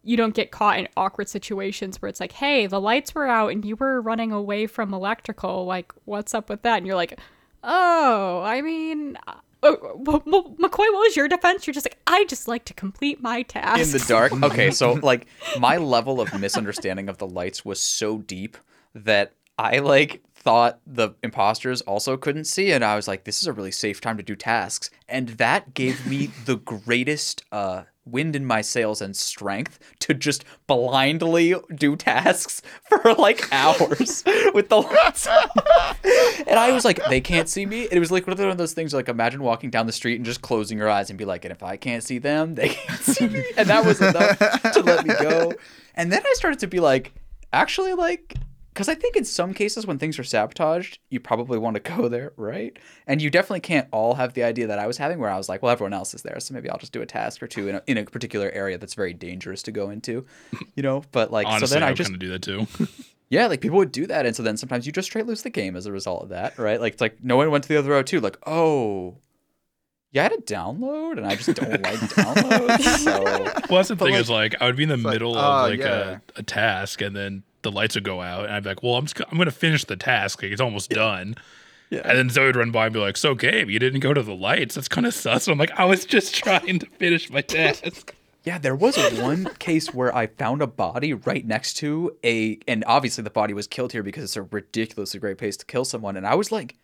you 0.07 0.17
don't 0.17 0.35
get 0.35 0.51
caught 0.53 0.79
in 0.79 0.87
awkward 0.97 1.29
situations 1.29 2.01
where 2.01 2.09
it's 2.09 2.21
like, 2.21 2.33
hey, 2.33 2.67
the 2.67 2.81
lights 2.81 3.15
were 3.15 3.27
out 3.27 3.51
and 3.51 3.65
you 3.65 3.75
were 3.77 4.01
running 4.01 4.31
away 4.33 4.67
from 4.67 4.95
electrical. 4.95 5.67
Like, 5.67 5.93
what's 6.05 6.33
up 6.33 6.49
with 6.49 6.63
that? 6.63 6.77
And 6.79 6.87
you're 6.87 6.95
like, 6.97 7.19
oh, 7.65 8.41
I 8.45 8.63
mean, 8.63 9.19
uh, 9.27 9.35
oh, 9.65 9.95
M- 10.07 10.57
McCoy, 10.59 10.79
what 10.79 11.01
was 11.01 11.17
your 11.17 11.27
defense? 11.29 11.67
You're 11.67 11.75
just 11.75 11.87
like, 11.87 11.99
I 12.07 12.25
just 12.27 12.47
like 12.47 12.65
to 12.67 12.75
complete 12.75 13.21
my 13.21 13.43
task. 13.43 13.81
in 13.81 13.91
the 13.91 14.05
dark. 14.07 14.33
Okay, 14.45 14.71
so 14.71 14.93
like 14.93 15.27
my 15.59 15.77
level 15.77 16.21
of 16.21 16.39
misunderstanding 16.39 17.09
of 17.09 17.19
the 17.19 17.27
lights 17.27 17.65
was 17.65 17.81
so 17.81 18.19
deep 18.19 18.57
that 18.95 19.33
I 19.59 19.79
like 19.79 20.23
thought 20.35 20.79
the 20.87 21.11
imposters 21.25 21.81
also 21.81 22.17
couldn't 22.17 22.45
see 22.45 22.71
and 22.71 22.85
I 22.85 22.95
was 22.95 23.09
like 23.09 23.25
this 23.25 23.41
is 23.43 23.49
a 23.49 23.53
really 23.53 23.73
safe 23.73 24.01
time 24.01 24.17
to 24.17 24.23
do 24.23 24.37
tasks 24.37 24.91
and 25.09 25.31
that 25.31 25.75
gave 25.75 26.07
me 26.07 26.31
the 26.45 26.57
greatest 26.57 27.43
uh 27.51 27.83
wind 28.07 28.37
in 28.37 28.45
my 28.45 28.61
sails 28.61 29.03
and 29.03 29.17
strength 29.17 29.79
to 29.99 30.15
just 30.15 30.45
blindly 30.67 31.55
do 31.75 31.97
tasks 31.97 32.63
for 32.83 33.15
like 33.15 33.53
hours 33.53 34.23
with 34.55 34.69
the 34.69 34.81
lights 34.81 35.27
and 36.47 36.59
I 36.59 36.73
was 36.73 36.85
like 36.85 37.05
they 37.09 37.21
can't 37.21 37.49
see 37.49 37.67
me? 37.67 37.89
It 37.91 37.99
was 37.99 38.11
like 38.11 38.27
one 38.27 38.39
of 38.39 38.59
those 38.59 38.73
things 38.73 38.95
like 38.95 39.09
imagine 39.09 39.43
walking 39.43 39.71
down 39.71 39.87
the 39.87 39.93
street 39.93 40.17
and 40.17 40.25
just 40.25 40.43
closing 40.43 40.79
your 40.79 40.89
eyes 40.89 41.11
and 41.11 41.19
be 41.19 41.25
like 41.25 41.45
and 41.45 41.53
if 41.53 41.63
I 41.63 41.77
can't 41.77 42.03
see 42.03 42.19
them 42.19 42.55
they 42.55 42.69
can't 42.71 43.01
see 43.01 43.29
me. 43.29 43.45
And 43.57 43.69
that 43.69 43.85
was 43.85 44.01
enough 44.01 44.39
to 44.73 44.83
let 44.83 45.07
me 45.07 45.15
go. 45.21 45.53
And 45.95 46.13
then 46.13 46.23
I 46.25 46.33
started 46.35 46.61
to 46.61 46.67
be 46.67 46.81
like 46.81 47.13
actually 47.53 47.95
like 47.95 48.35
because 48.77 48.91
I 48.91 48.95
think 48.95 49.17
in 49.17 49.25
some 49.25 49.55
cases 49.55 49.87
when 49.87 49.97
things 49.97 50.19
are 50.19 50.25
sabotaged, 50.25 50.99
you 51.09 51.19
probably 51.19 51.59
want 51.59 51.77
to 51.77 51.81
go 51.81 52.11
there, 52.11 52.35
right? 52.37 52.79
And 53.07 53.23
you 53.23 53.31
definitely 53.31 53.61
can't 53.61 53.89
all 53.91 54.17
have 54.17 54.35
the 54.35 54.45
idea 54.45 54.67
that 54.67 54.79
I 54.79 54.87
was 54.87 54.99
having, 54.99 55.19
where 55.19 55.31
I 55.31 55.39
was 55.39 55.49
like, 55.49 55.63
well, 55.63 55.73
everyone 55.73 55.95
else 55.95 56.13
is 56.13 56.21
there, 56.21 56.39
so 56.41 56.53
maybe 56.53 56.69
I'll 56.69 56.77
just 56.77 56.93
do 56.93 57.01
a 57.01 57.07
task 57.07 57.43
or 57.43 57.47
two 57.47 57.69
in 57.69 57.77
a, 57.77 57.83
in 57.87 57.97
a 57.97 58.05
particular 58.05 58.51
area 58.51 58.77
that's 58.77 58.93
very 58.93 59.15
dangerous 59.15 59.63
to 59.63 59.73
go 59.73 59.89
into, 59.89 60.27
you 60.75 60.83
know. 60.83 61.03
But 61.11 61.33
like, 61.33 61.47
Honestly, 61.47 61.69
so 61.69 61.75
then 61.75 61.85
I 61.85 61.87
I 61.87 61.91
would 61.93 61.97
just 61.97 62.11
kind 62.11 62.23
of 62.23 62.29
do 62.29 62.29
that 62.29 62.43
too. 62.43 62.67
yeah, 63.31 63.47
like 63.47 63.63
people 63.63 63.79
would 63.79 63.93
do 63.93 64.07
that, 64.09 64.27
and 64.27 64.37
so 64.37 64.43
then 64.43 64.59
sometimes 64.59 64.85
you 64.85 64.93
just 64.93 65.07
straight 65.07 65.25
lose 65.25 65.41
the 65.41 65.49
game 65.49 65.75
as 65.75 65.87
a 65.87 65.93
result 65.93 66.25
of 66.25 66.29
that, 66.29 66.59
right? 66.59 66.79
Like 66.79 66.93
it's 66.93 67.01
like 67.01 67.25
no 67.25 67.39
one 67.39 67.51
went 67.51 67.65
to 67.65 67.69
the 67.69 67.79
other 67.79 67.89
row 67.89 68.03
too. 68.03 68.21
Like, 68.21 68.37
oh, 68.47 69.17
yeah, 70.13 70.21
I 70.21 70.25
had 70.25 70.33
a 70.33 70.43
download, 70.43 71.17
and 71.17 71.27
I 71.27 71.35
just 71.35 71.55
don't 71.55 71.83
like 71.83 71.99
downloads. 72.11 72.99
So 72.99 73.23
well, 73.23 73.79
that's 73.79 73.89
the 73.89 73.97
thing 73.97 74.13
like- 74.13 74.21
is 74.21 74.29
like 74.29 74.55
I 74.61 74.67
would 74.67 74.77
be 74.77 74.83
in 74.83 74.91
the 74.91 74.99
like, 74.99 75.15
middle 75.15 75.35
oh, 75.35 75.39
of 75.39 75.45
uh, 75.45 75.69
like 75.71 75.79
yeah. 75.79 76.19
a, 76.37 76.41
a 76.41 76.43
task 76.43 77.01
and 77.01 77.17
then 77.17 77.43
the 77.67 77.73
lights 77.73 77.95
would 77.95 78.05
go 78.05 78.23
out 78.23 78.45
and 78.45 78.55
I'd 78.55 78.63
be 78.63 78.71
like, 78.71 78.83
well, 78.83 78.95
I'm 78.95 79.07
just, 79.07 79.21
I'm 79.31 79.37
gonna 79.37 79.51
finish 79.51 79.85
the 79.85 79.97
task. 79.97 80.43
Like 80.43 80.53
it's 80.53 80.61
almost 80.61 80.91
done. 80.91 81.37
Yeah. 81.91 82.03
And 82.05 82.19
then 82.19 82.31
Zoe 82.31 82.47
would 82.47 82.57
run 82.57 82.71
by 82.73 82.87
and 82.87 82.95
be 82.95 82.99
like, 82.99 83.17
"So, 83.17 83.35
Gabe, 83.35 83.71
you 83.71 83.79
didn't 83.79 84.01
go 84.01 84.13
to 84.13 84.23
the 84.23 84.35
lights. 84.35 84.75
That's 84.75 84.89
kind 84.89 85.07
of 85.07 85.15
sus." 85.15 85.47
I'm 85.47 85.57
like, 85.57 85.71
"I 85.79 85.85
was 85.85 86.05
just 86.05 86.35
trying 86.43 86.81
to 86.81 86.87
finish 86.87 87.31
my 87.31 87.43
task." 87.43 88.15
Yeah, 88.45 88.59
there 88.59 88.77
was 88.77 88.97
one 89.21 89.47
case 89.59 89.93
where 89.93 90.15
I 90.15 90.29
found 90.29 90.63
a 90.63 90.69
body 90.69 91.13
right 91.13 91.45
next 91.45 91.73
to 91.79 92.17
a, 92.23 92.61
and 92.69 92.85
obviously 92.87 93.25
the 93.25 93.31
body 93.31 93.53
was 93.53 93.67
killed 93.67 93.91
here 93.91 94.05
because 94.05 94.23
it's 94.23 94.37
a 94.37 94.43
ridiculously 94.43 95.19
great 95.19 95.37
place 95.37 95.57
to 95.57 95.67
kill 95.67 95.85
someone. 95.85 96.17
And 96.17 96.25
I 96.25 96.37
was 96.37 96.53
like, 96.53 96.77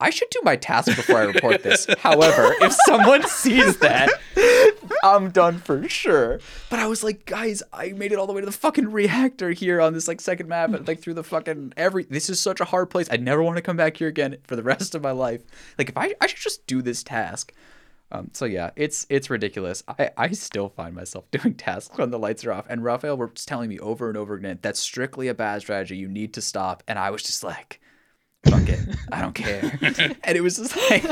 I 0.00 0.10
should 0.10 0.30
do 0.30 0.40
my 0.44 0.56
task 0.56 0.94
before 0.94 1.16
I 1.16 1.24
report 1.24 1.62
this. 1.64 1.86
However, 1.98 2.54
if 2.60 2.72
someone 2.86 3.26
sees 3.26 3.78
that, 3.78 4.10
I'm 5.02 5.30
done 5.30 5.58
for 5.58 5.88
sure. 5.88 6.40
But 6.70 6.78
I 6.78 6.86
was 6.86 7.02
like, 7.02 7.24
guys, 7.26 7.62
I 7.72 7.88
made 7.90 8.12
it 8.12 8.18
all 8.18 8.28
the 8.28 8.32
way 8.32 8.40
to 8.40 8.46
the 8.46 8.52
fucking 8.52 8.92
reactor 8.92 9.50
here 9.50 9.80
on 9.80 9.94
this 9.94 10.06
like 10.06 10.20
second 10.20 10.48
map 10.48 10.72
and 10.72 10.86
like 10.86 11.00
through 11.00 11.14
the 11.14 11.24
fucking 11.24 11.74
every. 11.76 12.04
This 12.04 12.30
is 12.30 12.38
such 12.38 12.60
a 12.60 12.64
hard 12.64 12.90
place. 12.90 13.08
I 13.10 13.16
never 13.16 13.42
want 13.42 13.56
to 13.56 13.62
come 13.62 13.76
back 13.76 13.96
here 13.96 14.08
again 14.08 14.36
for 14.44 14.54
the 14.54 14.62
rest 14.62 14.94
of 14.94 15.02
my 15.02 15.10
life. 15.10 15.42
Like 15.76 15.88
if 15.88 15.96
I, 15.96 16.14
I 16.20 16.28
should 16.28 16.38
just 16.38 16.66
do 16.66 16.80
this 16.80 17.02
task. 17.02 17.52
Um, 18.10 18.30
so 18.32 18.44
yeah, 18.44 18.70
it's 18.76 19.06
it's 19.10 19.28
ridiculous. 19.28 19.82
I, 19.86 20.10
I 20.16 20.30
still 20.30 20.68
find 20.70 20.94
myself 20.94 21.28
doing 21.30 21.54
tasks 21.54 21.98
when 21.98 22.10
the 22.10 22.18
lights 22.18 22.44
are 22.44 22.52
off, 22.52 22.66
and 22.68 22.82
Raphael 22.82 23.16
was 23.16 23.44
telling 23.44 23.68
me 23.68 23.78
over 23.80 24.08
and 24.08 24.16
over 24.16 24.34
again 24.34 24.58
that's 24.62 24.80
strictly 24.80 25.28
a 25.28 25.34
bad 25.34 25.60
strategy. 25.60 25.96
You 25.96 26.08
need 26.08 26.32
to 26.34 26.40
stop, 26.40 26.82
and 26.88 26.98
I 26.98 27.10
was 27.10 27.22
just 27.22 27.42
like, 27.44 27.80
fuck 28.50 28.68
it, 28.68 28.80
I 29.12 29.20
don't 29.20 29.34
care. 29.34 29.78
and 30.24 30.36
it 30.36 30.42
was 30.42 30.56
just 30.56 30.76
like, 30.90 31.04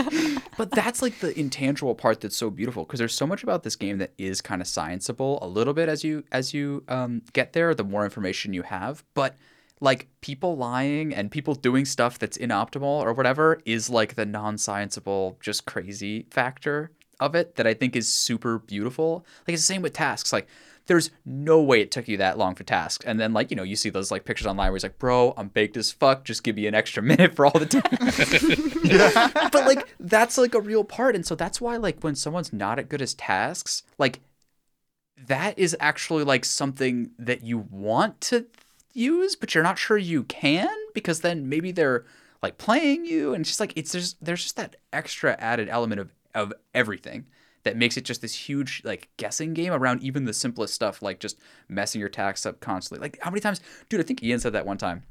but 0.56 0.70
that's 0.70 1.02
like 1.02 1.18
the 1.20 1.38
intangible 1.38 1.94
part 1.94 2.20
that's 2.20 2.36
so 2.36 2.50
beautiful 2.50 2.84
because 2.84 2.98
there's 2.98 3.14
so 3.14 3.26
much 3.26 3.42
about 3.42 3.62
this 3.62 3.76
game 3.76 3.98
that 3.98 4.12
is 4.18 4.40
kind 4.40 4.60
of 4.60 4.68
scienceable 4.68 5.38
a 5.42 5.46
little 5.46 5.74
bit 5.74 5.88
as 5.88 6.04
you 6.04 6.24
as 6.32 6.54
you 6.54 6.84
um, 6.88 7.22
get 7.32 7.52
there. 7.52 7.74
The 7.74 7.84
more 7.84 8.04
information 8.04 8.52
you 8.52 8.62
have, 8.62 9.04
but 9.14 9.36
like 9.80 10.08
people 10.20 10.56
lying 10.56 11.14
and 11.14 11.30
people 11.30 11.54
doing 11.54 11.84
stuff 11.84 12.18
that's 12.18 12.38
inoptimal 12.38 12.82
or 12.82 13.12
whatever 13.12 13.60
is 13.66 13.90
like 13.90 14.14
the 14.14 14.24
non-scienceable 14.24 15.38
just 15.40 15.66
crazy 15.66 16.26
factor 16.30 16.90
of 17.20 17.34
it 17.34 17.56
that 17.56 17.66
I 17.66 17.74
think 17.74 17.96
is 17.96 18.08
super 18.08 18.58
beautiful. 18.58 19.26
Like 19.46 19.54
it's 19.54 19.62
the 19.62 19.74
same 19.74 19.82
with 19.82 19.92
tasks. 19.92 20.32
Like 20.32 20.48
there's 20.86 21.10
no 21.24 21.60
way 21.60 21.80
it 21.80 21.90
took 21.90 22.08
you 22.08 22.16
that 22.18 22.38
long 22.38 22.54
for 22.54 22.64
tasks. 22.64 23.04
And 23.04 23.18
then 23.18 23.32
like, 23.32 23.50
you 23.50 23.56
know, 23.56 23.62
you 23.62 23.76
see 23.76 23.90
those 23.90 24.10
like 24.10 24.24
pictures 24.24 24.46
online 24.46 24.70
where 24.70 24.76
he's 24.76 24.82
like, 24.82 24.98
bro, 24.98 25.34
I'm 25.36 25.48
baked 25.48 25.76
as 25.76 25.90
fuck. 25.90 26.24
Just 26.24 26.44
give 26.44 26.56
me 26.56 26.66
an 26.66 26.74
extra 26.74 27.02
minute 27.02 27.34
for 27.34 27.46
all 27.46 27.58
the 27.58 27.66
tasks. 27.66 29.50
but 29.52 29.66
like 29.66 29.94
that's 29.98 30.38
like 30.38 30.54
a 30.54 30.60
real 30.60 30.84
part. 30.84 31.14
And 31.14 31.26
so 31.26 31.34
that's 31.34 31.60
why 31.60 31.76
like 31.76 32.00
when 32.02 32.14
someone's 32.14 32.52
not 32.52 32.78
at 32.78 32.88
good 32.88 33.02
as 33.02 33.14
tasks, 33.14 33.82
like 33.98 34.20
that 35.26 35.58
is 35.58 35.76
actually 35.80 36.24
like 36.24 36.44
something 36.44 37.10
that 37.18 37.42
you 37.42 37.66
want 37.70 38.20
to 38.22 38.46
use, 38.92 39.36
but 39.36 39.54
you're 39.54 39.64
not 39.64 39.78
sure 39.78 39.98
you 39.98 40.24
can 40.24 40.74
because 40.94 41.20
then 41.20 41.48
maybe 41.48 41.72
they're 41.72 42.04
like 42.42 42.58
playing 42.58 43.04
you, 43.04 43.34
and 43.34 43.40
it's 43.40 43.50
just 43.50 43.60
like 43.60 43.72
it's 43.76 43.92
just 43.92 44.22
there's 44.24 44.42
just 44.42 44.56
that 44.56 44.76
extra 44.92 45.36
added 45.38 45.68
element 45.68 46.00
of 46.00 46.12
of 46.34 46.52
everything 46.74 47.26
that 47.66 47.76
makes 47.76 47.96
it 47.96 48.04
just 48.04 48.22
this 48.22 48.32
huge 48.32 48.80
like 48.84 49.08
guessing 49.16 49.52
game 49.52 49.72
around 49.72 50.00
even 50.00 50.24
the 50.24 50.32
simplest 50.32 50.72
stuff 50.72 51.02
like 51.02 51.18
just 51.18 51.36
messing 51.68 52.00
your 52.00 52.08
tax 52.08 52.46
up 52.46 52.60
constantly. 52.60 53.04
Like 53.04 53.18
how 53.20 53.28
many 53.30 53.40
times, 53.40 53.60
dude? 53.88 53.98
I 53.98 54.04
think 54.04 54.22
Ian 54.22 54.38
said 54.38 54.52
that 54.52 54.64
one 54.64 54.78
time 54.78 55.02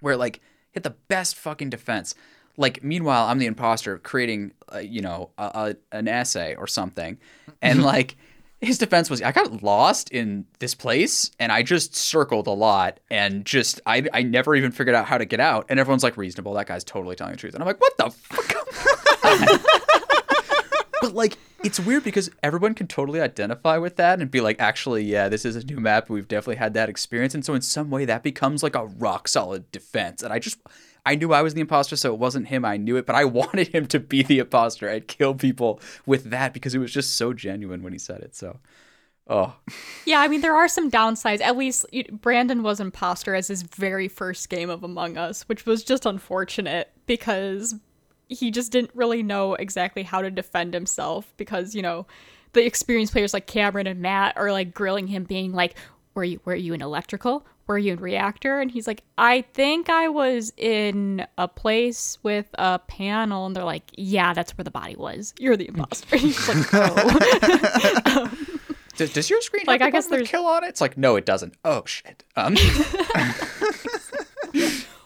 where 0.00 0.14
like 0.14 0.40
hit 0.72 0.82
the 0.82 0.94
best 1.08 1.34
fucking 1.34 1.70
defense. 1.70 2.14
Like 2.58 2.84
meanwhile, 2.84 3.26
I'm 3.26 3.38
the 3.38 3.46
imposter 3.46 3.96
creating, 3.98 4.52
uh, 4.72 4.78
you 4.78 5.00
know, 5.00 5.30
a, 5.38 5.76
a, 5.92 5.96
an 5.96 6.06
essay 6.06 6.54
or 6.56 6.66
something, 6.66 7.16
and 7.62 7.82
like 7.92 8.16
his 8.60 8.76
defense 8.76 9.08
was 9.08 9.22
I 9.22 9.32
got 9.32 9.62
lost 9.62 10.10
in 10.10 10.44
this 10.58 10.74
place 10.74 11.30
and 11.38 11.50
I 11.50 11.62
just 11.62 11.96
circled 11.96 12.46
a 12.46 12.52
lot 12.52 13.00
and 13.10 13.46
just 13.46 13.80
I 13.86 14.06
I 14.12 14.22
never 14.22 14.54
even 14.54 14.72
figured 14.72 14.94
out 14.94 15.06
how 15.06 15.16
to 15.16 15.24
get 15.24 15.40
out 15.40 15.66
and 15.70 15.80
everyone's 15.80 16.02
like 16.02 16.18
reasonable 16.18 16.52
that 16.54 16.66
guy's 16.66 16.84
totally 16.84 17.16
telling 17.16 17.32
the 17.32 17.38
truth 17.38 17.54
and 17.54 17.62
I'm 17.62 17.66
like 17.66 17.80
what 17.80 17.96
the 17.96 18.10
fuck 18.10 18.54
but 21.04 21.14
like 21.14 21.36
it's 21.62 21.80
weird 21.80 22.04
because 22.04 22.30
everyone 22.42 22.74
can 22.74 22.86
totally 22.86 23.20
identify 23.20 23.78
with 23.78 23.96
that 23.96 24.20
and 24.20 24.30
be 24.30 24.40
like 24.40 24.60
actually 24.60 25.04
yeah 25.04 25.28
this 25.28 25.44
is 25.44 25.56
a 25.56 25.64
new 25.64 25.78
map 25.78 26.08
we've 26.08 26.28
definitely 26.28 26.56
had 26.56 26.74
that 26.74 26.88
experience 26.88 27.34
and 27.34 27.44
so 27.44 27.54
in 27.54 27.62
some 27.62 27.90
way 27.90 28.04
that 28.04 28.22
becomes 28.22 28.62
like 28.62 28.74
a 28.74 28.86
rock 28.86 29.28
solid 29.28 29.70
defense 29.72 30.22
and 30.22 30.32
I 30.32 30.38
just 30.38 30.58
I 31.06 31.16
knew 31.16 31.32
I 31.32 31.42
was 31.42 31.54
the 31.54 31.60
imposter, 31.60 31.96
so 31.96 32.14
it 32.14 32.18
wasn't 32.18 32.48
him. 32.48 32.64
I 32.64 32.76
knew 32.76 32.96
it, 32.96 33.06
but 33.06 33.14
I 33.14 33.24
wanted 33.26 33.68
him 33.68 33.86
to 33.88 34.00
be 34.00 34.22
the 34.22 34.38
imposter. 34.38 34.88
I'd 34.88 35.08
kill 35.08 35.34
people 35.34 35.80
with 36.06 36.30
that 36.30 36.52
because 36.52 36.74
it 36.74 36.78
was 36.78 36.92
just 36.92 37.16
so 37.16 37.32
genuine 37.32 37.82
when 37.82 37.92
he 37.92 37.98
said 37.98 38.22
it. 38.22 38.34
So, 38.34 38.58
oh, 39.28 39.54
Yeah, 40.06 40.20
I 40.20 40.28
mean 40.28 40.40
there 40.40 40.56
are 40.56 40.68
some 40.68 40.90
downsides. 40.90 41.40
At 41.40 41.56
least 41.56 41.86
Brandon 42.10 42.62
was 42.62 42.80
imposter 42.80 43.34
as 43.34 43.48
his 43.48 43.62
very 43.62 44.08
first 44.08 44.48
game 44.48 44.70
of 44.70 44.82
Among 44.82 45.18
Us, 45.18 45.42
which 45.42 45.66
was 45.66 45.84
just 45.84 46.06
unfortunate 46.06 46.90
because 47.06 47.74
he 48.28 48.50
just 48.50 48.72
didn't 48.72 48.90
really 48.94 49.22
know 49.22 49.54
exactly 49.54 50.02
how 50.02 50.22
to 50.22 50.30
defend 50.30 50.74
himself 50.74 51.32
because, 51.36 51.74
you 51.74 51.82
know, 51.82 52.06
the 52.52 52.64
experienced 52.64 53.12
players 53.12 53.34
like 53.34 53.46
Cameron 53.46 53.86
and 53.86 54.00
Matt 54.00 54.36
are 54.36 54.52
like 54.52 54.74
grilling 54.74 55.06
him 55.08 55.24
being 55.24 55.52
like, 55.52 55.74
"Were 56.14 56.24
you 56.24 56.40
were 56.44 56.54
you 56.54 56.74
in 56.74 56.82
electrical? 56.82 57.46
were 57.66 57.78
you 57.78 57.94
in 57.94 57.98
reactor? 57.98 58.60
And 58.60 58.70
he's 58.70 58.86
like, 58.86 59.02
I 59.16 59.40
think 59.54 59.88
I 59.88 60.08
was 60.08 60.52
in 60.58 61.26
a 61.38 61.48
place 61.48 62.18
with 62.22 62.44
a 62.58 62.78
panel. 62.78 63.46
And 63.46 63.56
they're 63.56 63.64
like, 63.64 63.84
yeah, 63.96 64.34
that's 64.34 64.54
where 64.58 64.64
the 64.64 64.70
body 64.70 64.96
was. 64.96 65.32
You're 65.38 65.56
the 65.56 65.68
imposter. 65.68 66.14
he's 66.18 66.46
like, 66.46 66.58
oh. 66.74 68.30
Does, 68.96 69.14
does 69.14 69.30
your 69.30 69.40
screen 69.40 69.64
Like, 69.66 69.80
have 69.80 69.88
I 69.88 69.90
guess 69.90 70.08
there's- 70.08 70.28
kill 70.28 70.44
on 70.46 70.62
it? 70.62 70.68
It's 70.68 70.80
like 70.82 70.96
no, 70.98 71.16
it 71.16 71.24
doesn't. 71.26 71.54
Oh 71.64 71.82
shit. 71.86 72.22
Um, 72.36 72.54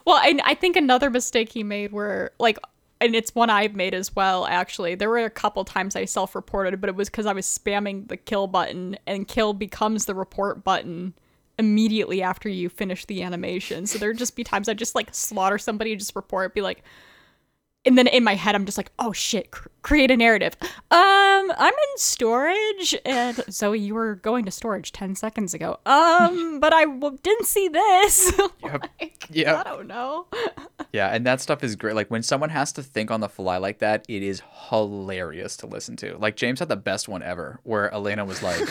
well, 0.05 0.17
and 0.17 0.41
I 0.41 0.53
think 0.53 0.75
another 0.75 1.09
mistake 1.09 1.51
he 1.51 1.63
made 1.63 1.91
were 1.91 2.31
like, 2.39 2.57
and 3.01 3.15
it's 3.15 3.33
one 3.33 3.49
I've 3.49 3.75
made 3.75 3.93
as 3.93 4.15
well, 4.15 4.45
actually. 4.45 4.95
There 4.95 5.09
were 5.09 5.19
a 5.19 5.29
couple 5.29 5.63
times 5.63 5.95
I 5.95 6.05
self 6.05 6.35
reported, 6.35 6.81
but 6.81 6.89
it 6.89 6.95
was 6.95 7.09
because 7.09 7.25
I 7.25 7.33
was 7.33 7.45
spamming 7.45 8.07
the 8.07 8.17
kill 8.17 8.47
button, 8.47 8.97
and 9.07 9.27
kill 9.27 9.53
becomes 9.53 10.05
the 10.05 10.15
report 10.15 10.63
button 10.63 11.13
immediately 11.57 12.21
after 12.21 12.47
you 12.49 12.69
finish 12.69 13.05
the 13.05 13.21
animation. 13.21 13.85
So 13.85 13.99
there'd 13.99 14.17
just 14.17 14.35
be 14.35 14.43
times 14.43 14.69
I'd 14.69 14.77
just 14.77 14.95
like 14.95 15.13
slaughter 15.13 15.57
somebody, 15.57 15.95
just 15.95 16.15
report, 16.15 16.53
be 16.53 16.61
like, 16.61 16.83
and 17.89 17.97
then 17.97 18.05
in 18.07 18.23
my 18.23 18.35
head 18.35 18.53
I'm 18.53 18.65
just 18.65 18.77
like, 18.77 18.91
oh 18.99 19.11
shit, 19.11 19.49
cr- 19.49 19.67
create 19.81 20.11
a 20.11 20.15
narrative. 20.17 20.55
Um, 20.61 20.71
I'm 21.57 21.73
in 21.73 21.97
storage, 21.97 22.95
and 23.03 23.43
Zoe, 23.51 23.79
you 23.79 23.95
were 23.95 24.15
going 24.15 24.45
to 24.45 24.51
storage 24.51 24.91
ten 24.91 25.15
seconds 25.15 25.55
ago. 25.55 25.79
Um, 25.87 26.59
but 26.61 26.71
I 26.71 26.85
w- 26.85 27.17
didn't 27.23 27.47
see 27.47 27.67
this. 27.67 28.31
like, 28.63 29.25
Yep. 29.31 29.57
I 29.57 29.63
don't 29.63 29.87
know. 29.87 30.27
yeah, 30.93 31.07
and 31.09 31.25
that 31.25 31.41
stuff 31.41 31.63
is 31.63 31.75
great. 31.75 31.95
Like 31.95 32.09
when 32.11 32.21
someone 32.21 32.49
has 32.51 32.71
to 32.73 32.83
think 32.83 33.09
on 33.09 33.21
the 33.21 33.29
fly 33.29 33.57
like 33.57 33.79
that, 33.79 34.05
it 34.07 34.21
is 34.21 34.41
hilarious 34.69 35.57
to 35.57 35.67
listen 35.67 35.95
to. 35.97 36.15
Like 36.17 36.35
James 36.35 36.59
had 36.59 36.69
the 36.69 36.75
best 36.77 37.09
one 37.09 37.23
ever, 37.23 37.59
where 37.63 37.91
Elena 37.91 38.23
was 38.25 38.43
like, 38.43 38.61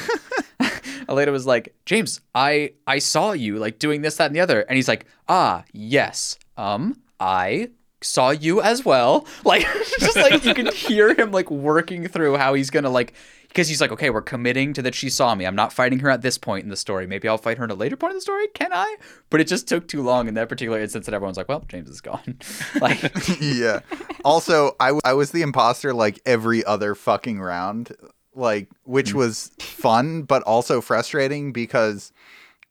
Elena 1.08 1.32
was 1.32 1.46
like, 1.46 1.74
James, 1.86 2.20
I 2.34 2.72
I 2.86 2.98
saw 3.00 3.32
you 3.32 3.56
like 3.58 3.78
doing 3.80 4.02
this, 4.02 4.16
that, 4.16 4.26
and 4.26 4.36
the 4.36 4.40
other, 4.40 4.60
and 4.62 4.76
he's 4.76 4.88
like, 4.88 5.06
Ah, 5.28 5.64
yes, 5.72 6.38
um, 6.56 7.00
I 7.20 7.70
saw 8.01 8.30
you 8.30 8.61
as 8.61 8.84
well. 8.84 9.26
Like 9.44 9.62
just 10.01 10.16
like 10.16 10.44
you 10.44 10.53
can 10.53 10.66
hear 10.66 11.14
him 11.14 11.32
like 11.32 11.51
working 11.51 12.07
through 12.07 12.36
how 12.36 12.55
he's 12.55 12.70
gonna 12.70 12.90
like 12.90 13.14
because 13.49 13.68
he's 13.68 13.80
like, 13.80 13.90
okay, 13.90 14.11
we're 14.11 14.20
committing 14.20 14.74
to 14.74 14.82
that 14.82 14.94
she 14.94 15.09
saw 15.09 15.34
me. 15.34 15.46
I'm 15.46 15.55
not 15.55 15.72
fighting 15.72 16.01
her 16.01 16.11
at 16.11 16.22
this 16.22 16.36
point 16.36 16.64
in 16.64 16.68
the 16.68 16.76
story. 16.76 17.07
Maybe 17.07 17.28
I'll 17.28 17.38
fight 17.38 17.59
her 17.59 17.64
in 17.64 17.70
a 17.70 17.74
later 17.74 17.96
point 17.96 18.12
in 18.12 18.16
the 18.18 18.22
story. 18.22 18.46
Can 18.49 18.72
I? 18.72 18.96
But 19.30 19.40
it 19.40 19.49
just 19.49 19.66
took 19.66 19.88
too 19.88 20.03
long 20.03 20.28
in 20.28 20.34
that 20.34 20.49
particular 20.49 20.78
instance 20.78 21.07
that 21.07 21.14
everyone's 21.14 21.38
like, 21.38 21.49
well, 21.49 21.64
James 21.66 21.88
is 21.88 22.01
gone. 22.01 22.38
like, 22.80 23.01
yeah. 23.40 23.80
Also, 24.24 24.76
I, 24.78 24.88
w- 24.88 25.01
I 25.05 25.14
was 25.14 25.30
the 25.30 25.42
imposter 25.42 25.94
like 25.94 26.20
every 26.26 26.62
other 26.64 26.94
fucking 26.94 27.40
round, 27.40 27.96
like 28.34 28.68
which 28.84 29.12
mm. 29.12 29.14
was 29.14 29.51
fun 29.59 30.22
but 30.22 30.42
also 30.42 30.80
frustrating 30.80 31.53
because 31.53 32.12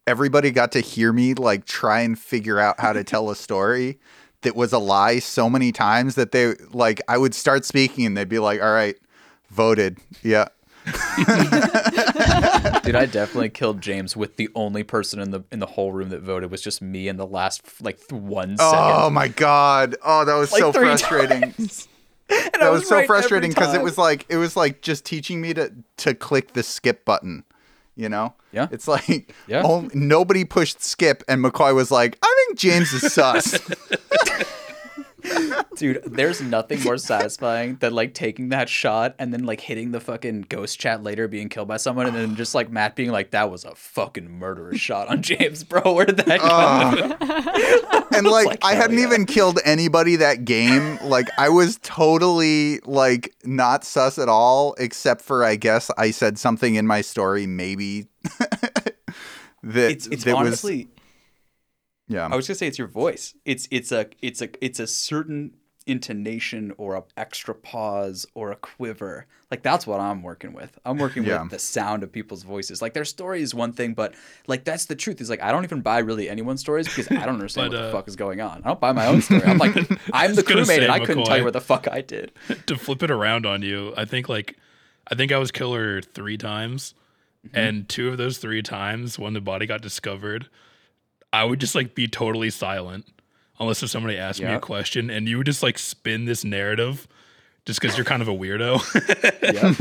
everybody 0.06 0.52
got 0.52 0.72
to 0.74 0.80
hear 0.80 1.12
me 1.12 1.34
like 1.34 1.66
try 1.66 2.02
and 2.02 2.18
figure 2.18 2.60
out 2.60 2.80
how 2.80 2.94
to 2.94 3.04
tell 3.04 3.30
a 3.30 3.36
story 3.36 4.00
that 4.42 4.56
was 4.56 4.72
a 4.74 4.80
lie 4.80 5.20
so 5.20 5.50
many 5.50 5.72
times 5.72 6.16
that 6.16 6.32
they 6.32 6.54
like 6.72 7.02
I 7.08 7.18
would 7.18 7.34
start 7.36 7.66
speaking 7.66 8.06
and 8.06 8.16
they'd 8.18 8.30
be 8.30 8.40
like, 8.40 8.62
"All 8.62 8.72
right, 8.72 8.96
voted." 9.50 9.98
Yeah. 10.24 10.48
dude, 12.84 12.96
I 12.96 13.06
definitely 13.12 13.50
killed 13.50 13.82
James 13.82 14.16
with 14.16 14.38
the 14.38 14.50
only 14.56 14.84
person 14.84 15.20
in 15.20 15.32
the 15.32 15.42
in 15.52 15.60
the 15.60 15.66
whole 15.66 15.92
room 15.92 16.10
that 16.10 16.22
voted 16.22 16.50
was 16.52 16.62
just 16.62 16.82
me 16.82 17.08
in 17.08 17.18
the 17.18 17.26
last 17.28 17.62
like 17.82 17.98
th- 18.08 18.12
one 18.22 18.56
oh 18.60 18.72
second. 18.72 18.94
Oh 19.04 19.10
my 19.10 19.28
god. 19.28 19.96
Oh, 20.04 20.24
that 20.26 20.36
was 20.36 20.52
Like 20.52 20.62
so 20.62 20.72
three 20.72 20.84
frustrating. 20.84 21.42
times. 21.54 21.88
And 22.30 22.56
I 22.58 22.66
that 22.66 22.72
was, 22.74 22.86
so 22.86 22.96
right 22.96 23.04
every 23.04 23.08
frustrating 23.08 23.52
because 23.52 23.74
it 23.74 23.82
was 23.82 23.98
like 23.98 24.26
it 24.28 24.36
was 24.36 24.58
like 24.58 24.82
just 24.82 25.06
teaching 25.06 25.40
me 25.40 25.54
to 25.54 25.72
to 25.98 26.14
click 26.14 26.52
the 26.54 26.62
skip 26.62 27.06
button 27.06 27.46
you 27.98 28.08
know 28.08 28.34
Yeah. 28.54 28.68
it's 28.72 28.88
like 28.88 29.34
Yeah. 29.48 29.64
oh, 29.66 29.90
nobody 29.94 30.46
pushed 30.46 30.82
skip 30.82 31.24
and 31.28 31.44
mccoy 31.44 31.76
was 31.76 31.92
like 31.92 32.18
i 32.22 32.46
think 32.48 32.60
james 32.60 32.94
is 32.94 33.12
sus 33.14 33.60
Dude, 35.76 36.02
there's 36.06 36.42
nothing 36.42 36.82
more 36.84 36.98
satisfying 36.98 37.78
than 37.78 37.94
like 37.94 38.14
taking 38.14 38.50
that 38.50 38.70
shot 38.70 39.16
and 39.20 39.34
then 39.34 39.46
like 39.46 39.62
hitting 39.62 39.92
the 39.92 40.00
fucking 40.00 40.46
ghost 40.50 40.80
chat 40.80 41.04
later, 41.04 41.28
being 41.28 41.50
killed 41.50 41.68
by 41.68 41.78
someone, 41.78 42.08
and 42.08 42.16
then 42.16 42.36
just 42.36 42.56
like 42.56 42.72
Matt 42.72 42.96
being 42.96 43.12
like, 43.12 43.32
"That 43.32 43.52
was 43.52 43.64
a 43.64 43.76
fucking 43.76 44.30
murderous 44.30 44.80
shot 44.80 45.08
on 45.08 45.22
James, 45.22 45.64
bro. 45.64 45.94
Where 45.94 46.06
did 46.06 46.18
that 46.18 46.40
come?" 46.40 48.08
and 48.14 48.28
like, 48.28 48.48
like, 48.48 48.60
i 48.64 48.74
hadn't 48.74 48.98
yeah. 48.98 49.06
even 49.06 49.26
killed 49.26 49.60
anybody 49.66 50.16
that 50.16 50.46
game 50.46 50.98
like 51.04 51.28
i 51.38 51.50
was 51.50 51.78
totally 51.84 52.80
like 52.86 53.34
not 53.44 53.84
sus 53.84 54.18
at 54.18 54.30
all 54.30 54.74
except 54.80 55.22
for 55.22 55.44
i 55.44 55.56
guess 55.56 55.92
i 55.98 56.10
said 56.10 56.38
something 56.38 56.76
in 56.76 56.88
my 56.88 57.02
story 57.02 57.46
maybe 57.46 58.08
that 59.64 59.92
It's 59.92 60.08
it's 60.08 60.24
that 60.24 60.38
was 60.38 60.48
honestly. 60.48 60.90
Yeah 62.08 62.28
I 62.32 62.36
was 62.36 62.48
gonna 62.48 62.56
say 62.56 62.68
it's 62.68 62.78
your 62.80 62.88
voice. 62.88 63.34
It's 63.46 63.68
it's 63.72 63.92
a 63.92 64.08
it's 64.22 64.42
a 64.42 64.50
it's 64.64 64.80
a 64.80 64.88
certain 64.88 65.54
intonation 65.86 66.74
or 66.78 66.96
a 66.96 67.04
extra 67.16 67.56
pause 67.56 68.26
or 68.34 68.52
a 68.52 68.56
quiver. 68.58 69.26
Like 69.50 69.64
that's 69.64 69.88
what 69.88 70.02
I'm 70.02 70.22
working 70.22 70.52
with. 70.54 70.78
I'm 70.86 70.98
working 70.98 71.24
Yeah. 71.24 71.42
with 71.42 71.52
the 71.52 71.60
sound 71.60 72.04
of 72.04 72.12
people's 72.12 72.44
voices. 72.44 72.82
Like 72.82 72.94
their 72.94 73.06
story 73.06 73.42
is 73.42 73.56
one 73.56 73.72
thing, 73.72 73.94
but 73.94 74.14
like 74.48 74.66
that's 74.66 74.86
the 74.86 74.96
truth. 74.96 75.22
Is 75.22 75.30
like 75.30 75.42
I 75.42 75.52
don't 75.52 75.64
even 75.64 75.82
buy 75.82 76.00
really 76.00 76.30
anyone's 76.30 76.60
stories 76.62 76.88
because 76.88 77.10
I 77.10 77.26
don't 77.26 77.36
understand 77.36 77.72
But, 77.72 77.78
what 77.78 77.82
the 77.84 77.88
uh, 77.90 77.92
fuck 77.94 78.08
is 78.10 78.16
going 78.18 78.42
on. 78.42 78.62
I 78.66 78.68
don't 78.68 78.80
buy 78.82 78.92
my 78.92 79.06
own 79.08 79.22
story. 79.22 79.44
I'm 79.44 79.58
like 79.58 79.76
I'm 80.14 80.36
the 80.36 80.44
crewmate 80.44 80.66
say, 80.66 80.84
and 80.84 80.92
I 80.92 81.00
couldn't 81.00 81.24
tell 81.26 81.38
you 81.38 81.44
what 81.46 81.54
the 81.54 81.62
fuck 81.62 81.88
I 81.88 82.02
did. 82.02 82.32
to 82.68 82.76
flip 82.78 83.02
it 83.04 83.12
around 83.12 83.46
on 83.46 83.62
you, 83.62 83.94
I 83.96 84.06
think 84.06 84.28
like 84.30 84.58
I 85.10 85.16
think 85.16 85.32
I 85.32 85.38
was 85.38 85.52
killer 85.52 86.02
three 86.02 86.38
times, 86.38 86.94
Mm-hmm. 87.46 87.58
and 87.58 87.88
two 87.88 88.10
of 88.10 88.18
those 88.18 88.40
three 88.40 88.62
times 88.64 89.18
when 89.20 89.34
the 89.34 89.40
body 89.40 89.68
got 89.68 89.82
discovered, 89.82 90.50
I 91.34 91.44
would 91.44 91.60
just 91.60 91.76
like 91.76 91.94
be 91.96 92.08
totally 92.08 92.50
silent 92.50 93.06
unless 93.60 93.82
if 93.84 93.90
somebody 93.90 94.18
asked 94.18 94.40
me 94.42 94.48
a 94.48 94.60
question, 94.60 95.10
and 95.10 95.28
you 95.28 95.38
would 95.38 95.46
just 95.46 95.64
like 95.64 95.78
spin 95.80 96.26
this 96.26 96.44
narrative. 96.44 97.08
Just 97.66 97.82
because 97.82 97.98
you're 97.98 98.06
kind 98.06 98.22
of 98.22 98.30
a 98.30 98.34
weirdo, 98.34 98.80
Yeah. 99.44 99.72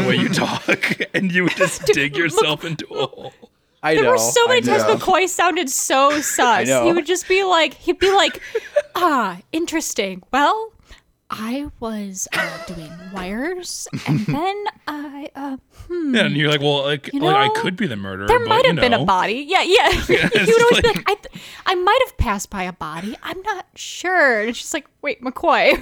the 0.00 0.08
way 0.08 0.16
you 0.16 0.28
talk, 0.28 0.98
and 1.14 1.30
you 1.30 1.44
would 1.44 1.52
just 1.56 1.84
dig 1.86 2.16
yourself 2.16 2.64
into 2.64 2.84
a 2.92 3.06
hole. 3.06 3.32
I 3.84 3.94
There 3.94 4.02
know. 4.02 4.10
were 4.10 4.18
so 4.18 4.44
many 4.48 4.62
I 4.68 4.76
times 4.78 4.82
know. 4.82 4.96
McCoy 4.96 5.28
sounded 5.28 5.70
so 5.70 6.20
sus. 6.22 6.66
know. 6.66 6.86
He 6.86 6.92
would 6.92 7.06
just 7.06 7.28
be 7.28 7.44
like, 7.44 7.74
he'd 7.74 8.00
be 8.00 8.10
like, 8.12 8.40
ah, 8.96 9.38
interesting. 9.52 10.24
Well, 10.32 10.72
I 11.28 11.66
was 11.80 12.28
uh, 12.32 12.64
doing 12.66 12.92
wires, 13.12 13.88
and 14.06 14.20
then 14.26 14.64
I, 14.86 15.28
uh, 15.34 15.56
hmm. 15.88 16.14
Yeah, 16.14 16.26
and 16.26 16.36
you're 16.36 16.48
like, 16.50 16.60
well, 16.60 16.84
like, 16.84 17.12
You 17.12 17.18
like 17.20 17.50
I 17.50 17.60
could 17.60 17.76
be 17.76 17.86
the 17.88 17.96
murderer. 17.96 18.28
There 18.28 18.38
but, 18.38 18.48
might 18.48 18.64
you 18.64 18.70
have 18.72 18.80
been 18.80 18.92
a 18.92 19.04
body. 19.04 19.44
Yeah, 19.48 19.62
yeah. 19.62 19.88
You 20.08 20.18
would 20.22 20.30
it's 20.34 20.62
always 20.62 20.82
be 20.82 20.88
like- 20.88 20.96
like, 20.96 21.10
I, 21.10 21.14
th- 21.14 21.44
I 21.66 21.74
might 21.74 21.98
have 22.06 22.16
passed 22.16 22.48
by 22.50 22.62
a 22.62 22.72
body. 22.72 23.16
I'm 23.24 23.42
not 23.42 23.66
sure. 23.74 24.42
And 24.42 24.56
she's 24.56 24.72
like, 24.72 24.86
wait, 25.02 25.20
McCoy, 25.20 25.74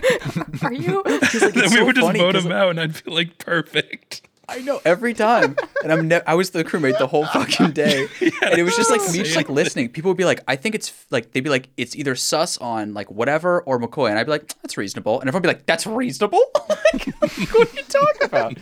are 0.64 0.72
you? 0.72 1.02
She's 1.30 1.42
like, 1.42 1.52
Then 1.54 1.64
it's 1.64 1.72
we 1.72 1.78
so 1.78 1.84
would 1.84 1.96
just 1.96 2.16
vote 2.16 2.36
him 2.36 2.50
out, 2.52 2.70
and 2.70 2.80
I'd 2.80 2.96
feel 2.96 3.12
like 3.14 3.36
perfect. 3.38 4.22
I 4.48 4.58
know 4.60 4.80
every 4.84 5.14
time, 5.14 5.56
and 5.82 5.92
I'm 5.92 6.08
ne- 6.08 6.20
I 6.26 6.34
was 6.34 6.50
the 6.50 6.64
crewmate 6.64 6.98
the 6.98 7.06
whole 7.06 7.26
fucking 7.26 7.72
day, 7.72 8.06
and 8.20 8.58
it 8.58 8.62
was 8.62 8.76
just 8.76 8.90
like 8.90 9.00
me, 9.12 9.18
just 9.22 9.36
like 9.36 9.48
listening. 9.60 9.88
People 9.88 10.10
would 10.10 10.16
be 10.18 10.24
like, 10.24 10.40
"I 10.46 10.56
think 10.56 10.74
it's 10.74 10.88
f- 10.90 11.06
like," 11.10 11.32
they'd 11.32 11.40
be 11.40 11.50
like, 11.50 11.68
"It's 11.76 11.96
either 11.96 12.14
sus 12.14 12.58
on 12.58 12.94
like 12.94 13.10
whatever 13.10 13.62
or 13.62 13.78
McCoy," 13.80 14.10
and 14.10 14.18
I'd 14.18 14.26
be 14.26 14.32
like, 14.32 14.48
"That's 14.62 14.76
reasonable," 14.76 15.20
and 15.20 15.28
everyone 15.28 15.42
would 15.42 15.48
be 15.54 15.56
like, 15.58 15.66
"That's 15.66 15.86
reasonable." 15.86 16.42
like, 16.68 17.06
what 17.20 17.72
are 17.72 17.76
you 17.76 17.82
talking 17.84 18.22
about? 18.24 18.58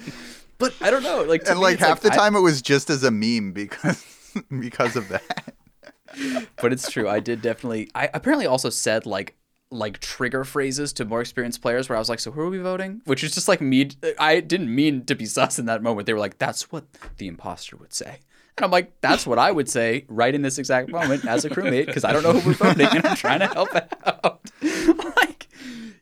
But 0.58 0.74
I 0.80 0.90
don't 0.90 1.02
know, 1.02 1.22
like, 1.24 1.42
and 1.48 1.58
me, 1.58 1.64
like 1.64 1.74
it's 1.74 1.82
half 1.82 2.00
the 2.00 2.12
I- 2.12 2.16
time 2.16 2.36
it 2.36 2.40
was 2.40 2.62
just 2.62 2.88
as 2.90 3.02
a 3.02 3.10
meme 3.10 3.52
because 3.52 4.04
because 4.60 4.96
of 4.96 5.08
that 5.08 5.54
but 6.60 6.72
it's 6.72 6.90
true. 6.90 7.08
I 7.08 7.20
did 7.20 7.40
definitely. 7.42 7.90
I 7.94 8.10
apparently 8.12 8.46
also 8.46 8.70
said 8.70 9.06
like 9.06 9.34
like 9.72 9.98
trigger 10.00 10.44
phrases 10.44 10.92
to 10.94 11.04
more 11.04 11.20
experienced 11.20 11.62
players 11.62 11.88
where 11.88 11.96
I 11.96 11.98
was 11.98 12.08
like, 12.08 12.20
"So 12.20 12.30
who 12.30 12.40
are 12.42 12.50
we 12.50 12.58
voting?" 12.58 13.02
Which 13.04 13.24
is 13.24 13.32
just 13.32 13.48
like 13.48 13.60
me. 13.60 13.90
I 14.18 14.40
didn't 14.40 14.74
mean 14.74 15.04
to 15.06 15.14
be 15.14 15.26
sus 15.36 15.58
in 15.58 15.66
that 15.66 15.82
moment. 15.82 16.06
They 16.06 16.12
were 16.12 16.20
like, 16.20 16.38
"That's 16.38 16.70
what 16.70 16.84
the 17.16 17.26
imposter 17.26 17.76
would 17.76 17.92
say," 17.92 18.20
and 18.56 18.64
I'm 18.64 18.70
like, 18.70 19.00
"That's 19.00 19.26
what 19.26 19.38
I 19.38 19.50
would 19.50 19.68
say 19.68 20.04
right 20.08 20.34
in 20.34 20.42
this 20.42 20.58
exact 20.58 20.90
moment 20.90 21.24
as 21.24 21.44
a 21.44 21.50
crewmate 21.50 21.86
because 21.86 22.04
I 22.04 22.12
don't 22.12 22.22
know 22.22 22.32
who 22.32 22.50
we're 22.50 22.54
voting 22.54 22.86
and 22.86 23.06
I'm 23.06 23.16
trying 23.16 23.40
to 23.40 23.48
help 23.48 23.74
out." 23.74 24.50
like, 25.16 25.48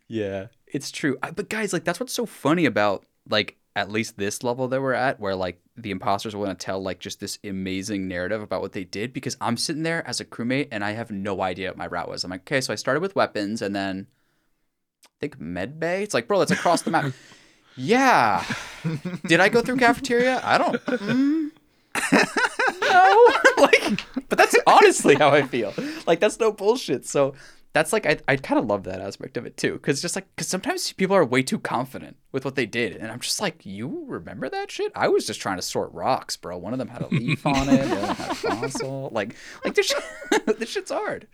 yeah, 0.08 0.46
it's 0.66 0.90
true. 0.90 1.16
I, 1.22 1.30
but 1.30 1.48
guys, 1.48 1.72
like 1.72 1.84
that's 1.84 2.00
what's 2.00 2.12
so 2.12 2.26
funny 2.26 2.64
about 2.64 3.06
like 3.28 3.56
at 3.80 3.90
least 3.90 4.16
this 4.16 4.42
level 4.42 4.68
that 4.68 4.80
we're 4.80 4.92
at, 4.92 5.18
where 5.18 5.34
like 5.34 5.60
the 5.76 5.90
imposters 5.90 6.36
want 6.36 6.56
to 6.56 6.64
tell 6.64 6.82
like 6.82 7.00
just 7.00 7.20
this 7.20 7.38
amazing 7.42 8.06
narrative 8.06 8.42
about 8.42 8.60
what 8.60 8.72
they 8.72 8.84
did, 8.84 9.12
because 9.12 9.36
I'm 9.40 9.56
sitting 9.56 9.82
there 9.82 10.06
as 10.06 10.20
a 10.20 10.24
crewmate 10.24 10.68
and 10.70 10.84
I 10.84 10.92
have 10.92 11.10
no 11.10 11.40
idea 11.40 11.68
what 11.68 11.78
my 11.78 11.86
route 11.86 12.08
was. 12.08 12.22
I'm 12.22 12.30
like, 12.30 12.42
okay, 12.42 12.60
so 12.60 12.72
I 12.72 12.76
started 12.76 13.00
with 13.00 13.16
weapons 13.16 13.62
and 13.62 13.74
then 13.74 14.06
I 15.04 15.08
think 15.20 15.40
med 15.40 15.80
bay. 15.80 16.02
It's 16.02 16.14
like, 16.14 16.28
bro, 16.28 16.38
that's 16.38 16.50
across 16.50 16.82
the 16.82 16.90
map. 16.90 17.12
yeah. 17.76 18.44
Did 19.26 19.40
I 19.40 19.48
go 19.48 19.62
through 19.62 19.76
cafeteria? 19.76 20.40
I 20.44 20.58
don't. 20.58 20.84
Mm. 20.84 21.50
no. 22.82 23.32
like, 23.62 24.28
but 24.28 24.38
that's 24.38 24.56
honestly 24.66 25.14
how 25.14 25.30
I 25.30 25.42
feel. 25.42 25.72
Like 26.06 26.20
that's 26.20 26.38
no 26.38 26.52
bullshit. 26.52 27.06
So 27.06 27.34
that's 27.72 27.92
like 27.92 28.06
I, 28.06 28.18
I 28.28 28.36
kind 28.36 28.58
of 28.58 28.66
love 28.66 28.84
that 28.84 29.00
aspect 29.00 29.36
of 29.36 29.46
it 29.46 29.56
too 29.56 29.74
because 29.74 30.02
just 30.02 30.16
like 30.16 30.26
because 30.34 30.48
sometimes 30.48 30.92
people 30.92 31.16
are 31.16 31.24
way 31.24 31.42
too 31.42 31.58
confident 31.58 32.16
with 32.32 32.44
what 32.44 32.54
they 32.54 32.66
did 32.66 32.96
and 32.96 33.10
i'm 33.10 33.20
just 33.20 33.40
like 33.40 33.64
you 33.64 34.04
remember 34.06 34.48
that 34.48 34.70
shit? 34.70 34.92
I 34.94 35.08
was 35.08 35.26
just 35.26 35.40
trying 35.40 35.56
to 35.56 35.62
sort 35.62 35.92
rocks 35.92 36.36
bro. 36.36 36.56
One 36.56 36.72
of 36.72 36.78
them 36.78 36.88
had 36.88 37.02
a 37.02 37.08
leaf 37.08 37.46
on 37.46 37.68
it 37.68 37.80
the 37.90 37.96
other 37.96 38.14
had 38.14 38.30
a 38.30 38.34
fossil. 38.34 39.10
Like 39.20 39.34
like 39.64 39.74
this, 39.74 39.86
shit, 39.86 40.46
this 40.58 40.68
shit's 40.68 40.90
hard. 40.90 41.26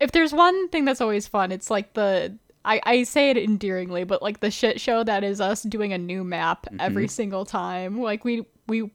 If 0.00 0.12
there's 0.12 0.32
one 0.32 0.68
thing 0.68 0.84
that's 0.84 1.00
always 1.00 1.26
fun, 1.26 1.50
it's 1.52 1.70
like 1.70 1.94
the 1.94 2.38
I, 2.64 2.80
I 2.84 3.02
say 3.02 3.30
it 3.30 3.36
endearingly, 3.36 4.04
but 4.04 4.22
like 4.22 4.40
the 4.40 4.50
shit 4.50 4.80
show 4.80 5.04
that 5.04 5.22
is 5.24 5.40
us 5.40 5.62
doing 5.62 5.92
a 5.92 5.98
new 5.98 6.24
map 6.24 6.66
every 6.78 7.04
mm-hmm. 7.04 7.10
single 7.10 7.44
time. 7.44 8.00
Like 8.00 8.24
we 8.24 8.46
we 8.66 8.78
you 8.78 8.92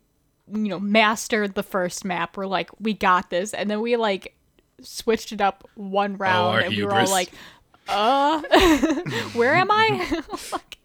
know 0.48 0.80
mastered 0.80 1.56
the 1.56 1.64
first 1.64 2.06
map. 2.06 2.38
We're 2.38 2.48
like 2.48 2.70
we 2.80 2.94
got 2.94 3.30
this, 3.30 3.54
and 3.54 3.70
then 3.70 3.82
we 3.82 3.96
like 3.96 4.36
switched 4.84 5.32
it 5.32 5.42
up 5.42 5.68
one 5.76 6.18
round, 6.18 6.56
our 6.56 6.60
and 6.62 6.76
we 6.76 6.84
were 6.84 6.94
all 6.94 7.10
like, 7.10 7.32
uh, 7.88 8.42
where 9.34 9.56
am 9.56 9.72
I? 9.72 10.24
like, 10.52 10.78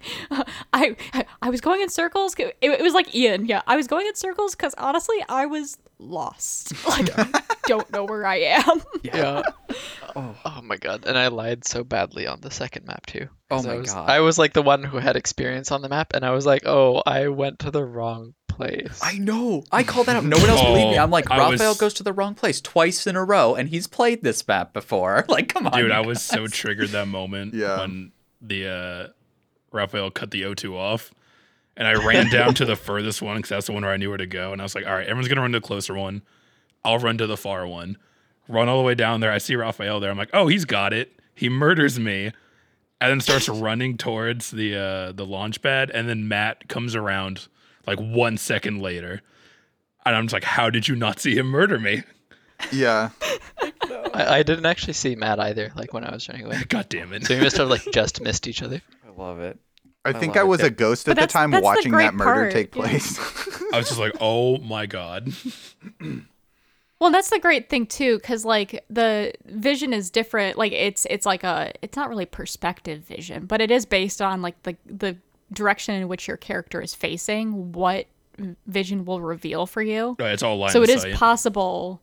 I 0.73 0.97
I 1.43 1.51
was 1.51 1.61
going 1.61 1.81
in 1.81 1.89
circles. 1.89 2.35
It, 2.39 2.57
it 2.61 2.83
was 2.83 2.95
like 2.95 3.15
Ian. 3.15 3.47
Yeah, 3.47 3.63
I 3.67 3.77
was 3.77 3.87
going 3.87 4.07
in 4.07 4.15
circles 4.15 4.55
because 4.55 4.75
honestly, 4.75 5.23
I 5.29 5.47
was 5.47 5.79
lost. 5.99 6.73
Like 6.89 7.11
I 7.19 7.43
don't 7.67 7.91
know 7.93 8.05
where 8.05 8.27
I 8.27 8.37
am. 8.37 8.83
Yeah. 9.03 9.43
oh 10.15 10.35
Oh 10.45 10.61
my 10.63 10.77
god. 10.77 11.07
And 11.07 11.17
I 11.17 11.29
lied 11.29 11.67
so 11.67 11.83
badly 11.83 12.27
on 12.27 12.41
the 12.41 12.51
second 12.51 12.87
map 12.87 13.07
too. 13.07 13.29
Oh 13.51 13.63
my 13.63 13.73
I 13.73 13.77
was, 13.77 13.93
God. 13.93 14.11
I 14.11 14.21
was 14.21 14.39
like 14.39 14.53
the 14.53 14.63
one 14.63 14.83
who 14.83 14.99
had 14.99 15.17
experience 15.17 15.73
on 15.73 15.83
the 15.83 15.89
map 15.89 16.13
and 16.15 16.25
I 16.25 16.31
was 16.31 16.45
like, 16.45 16.67
"Oh, 16.67 17.03
I 17.07 17.29
went 17.29 17.61
to 17.61 17.71
the 17.71 17.85
wrong 17.85 18.35
place." 18.55 18.99
I 19.03 19.19
know. 19.19 19.65
I 19.73 19.83
called 19.83 20.07
that 20.07 20.17
out. 20.17 20.25
No 20.25 20.37
one 20.39 20.49
else 20.49 20.61
believed 20.65 20.91
me. 20.91 20.99
Oh, 20.99 21.03
I'm 21.03 21.11
like, 21.11 21.31
I 21.31 21.39
Raphael 21.39 21.71
was- 21.71 21.79
goes 21.79 21.95
to 21.95 22.03
the 22.03 22.13
wrong 22.13 22.35
place 22.35 22.61
twice 22.61 23.07
in 23.07 23.17
a 23.17 23.25
row, 23.25 23.55
and 23.55 23.69
he's 23.69 23.87
played 23.87 24.23
this 24.23 24.47
map 24.47 24.73
before. 24.73 25.25
Like, 25.35 25.49
come 25.49 25.67
on, 25.67 25.73
Dude, 25.79 25.91
I 25.91 26.01
was 26.01 26.23
so 26.23 26.47
triggered 26.47 26.91
that 26.91 27.09
moment 27.09 27.55
Yeah. 27.55 27.81
when 27.81 28.13
the 28.41 28.69
uh, 28.69 29.09
Raphael 29.73 30.11
cut 30.11 30.31
the 30.31 30.43
O2 30.43 30.75
off. 30.75 31.13
And 31.77 31.89
I 31.89 31.95
ran 31.95 32.31
down 32.31 32.55
to 32.55 32.65
the 32.65 32.77
furthest 32.89 33.21
one 33.21 33.37
because 33.37 33.49
that's 33.49 33.67
the 33.67 33.73
one 33.73 33.83
where 33.83 33.93
I 33.93 33.97
knew 33.97 34.09
where 34.11 34.19
to 34.19 34.27
go. 34.27 34.53
And 34.53 34.63
I 34.63 34.65
was 34.65 34.77
like, 34.77 34.87
all 34.87 34.93
right, 34.95 35.03
everyone's 35.03 35.27
going 35.27 35.37
to 35.37 35.43
run 35.43 35.51
to 35.53 35.59
the 35.59 35.67
closer 35.67 35.95
one. 35.95 36.23
I'll 36.85 37.01
run 37.01 37.19
to 37.19 37.27
the 37.27 37.37
far 37.37 37.67
one. 37.67 37.97
Run 38.47 38.69
all 38.69 38.79
the 38.79 38.85
way 38.85 38.95
down 38.95 39.19
there. 39.19 39.33
I 39.33 39.39
see 39.39 39.57
Raphael 39.57 39.99
there. 39.99 40.09
I'm 40.11 40.17
like, 40.17 40.31
oh, 40.33 40.47
he's 40.47 40.65
got 40.67 40.93
it. 40.93 41.19
He 41.35 41.49
murders 41.49 41.99
me. 41.99 42.27
And 43.01 43.11
then 43.11 43.21
starts 43.21 43.49
running 43.49 43.97
towards 43.97 44.53
the 44.53 44.77
uh, 44.77 45.13
the 45.13 45.27
launch 45.27 45.63
pad. 45.63 45.91
And 45.91 46.09
then 46.09 46.29
Matt 46.29 46.69
comes 46.69 46.95
around 46.95 47.49
like 47.87 47.99
one 47.99 48.37
second 48.37 48.81
later. 48.81 49.21
And 50.07 50.15
I'm 50.15 50.25
just 50.27 50.35
like, 50.35 50.45
how 50.45 50.71
did 50.71 50.87
you 50.89 50.97
not 50.97 51.19
see 51.21 51.37
him 51.37 51.47
murder 51.47 51.79
me? 51.79 52.03
Yeah. 52.73 53.11
I, 54.13 54.39
I 54.39 54.43
didn't 54.43 54.67
actually 54.67 54.93
see 54.93 55.17
Matt 55.17 55.41
either, 55.41 55.73
like 55.77 55.93
when 55.93 56.05
I 56.05 56.13
was 56.13 56.29
running 56.29 56.47
away. 56.47 56.63
God 56.69 56.89
damn 56.89 57.13
it. 57.13 57.27
So 57.27 57.35
we 57.37 57.41
must 57.43 57.57
have 57.57 57.69
like 57.69 57.83
just 57.93 58.21
missed 58.21 58.47
each 58.47 58.63
other. 58.63 58.81
I 59.07 59.21
love 59.21 59.41
it. 59.41 59.59
I 60.05 60.11
I 60.11 60.13
think 60.13 60.37
I 60.37 60.43
was 60.45 60.59
There- 60.59 60.67
a 60.69 60.71
ghost 60.71 61.07
But 61.07 61.13
at 61.13 61.15
the 61.15 61.21
that's- 61.23 61.33
time 61.33 61.51
that's 61.51 61.65
watching 61.65 61.91
great 61.93 62.05
that 62.07 62.15
murder 62.15 62.41
part, 62.43 62.53
take 62.53 62.75
yeah. 62.77 62.83
place. 62.83 63.19
I 63.73 63.79
was 63.79 63.89
just 63.89 63.99
like, 63.99 64.13
oh 64.21 64.59
my 64.59 64.85
God. 64.87 65.33
Well, 67.01 67.11
that's 67.11 67.29
the 67.31 67.39
great 67.39 67.69
thing 67.69 67.87
too, 67.87 68.17
because 68.19 68.45
like 68.45 68.85
the 68.89 69.33
vision 69.47 69.93
is 69.93 70.11
different. 70.11 70.57
Like 70.57 70.73
it's 70.73 71.07
it's 71.11 71.27
like 71.27 71.43
a 71.45 71.73
it's 71.83 71.97
not 71.97 72.09
really 72.09 72.25
perspective 72.27 73.03
vision, 73.03 73.47
but 73.47 73.61
it 73.61 73.71
is 73.71 73.85
based 73.85 74.23
on 74.23 74.43
like 74.43 74.63
the 74.63 74.77
the 74.87 75.17
direction 75.53 75.95
in 75.95 76.09
which 76.09 76.29
your 76.29 76.37
character 76.37 76.81
is 76.81 76.95
facing. 76.95 77.73
What 77.73 78.07
vision 78.67 79.05
will 79.05 79.21
reveal 79.21 79.67
for 79.67 79.83
you. 79.83 80.17
Right, 80.19 80.33
it's 80.33 80.43
all 80.43 80.57
line 80.57 80.71
so 80.71 80.83
of 80.83 80.89
it 80.89 80.93
is 80.93 81.03
sight. 81.03 81.15
possible. 81.15 82.01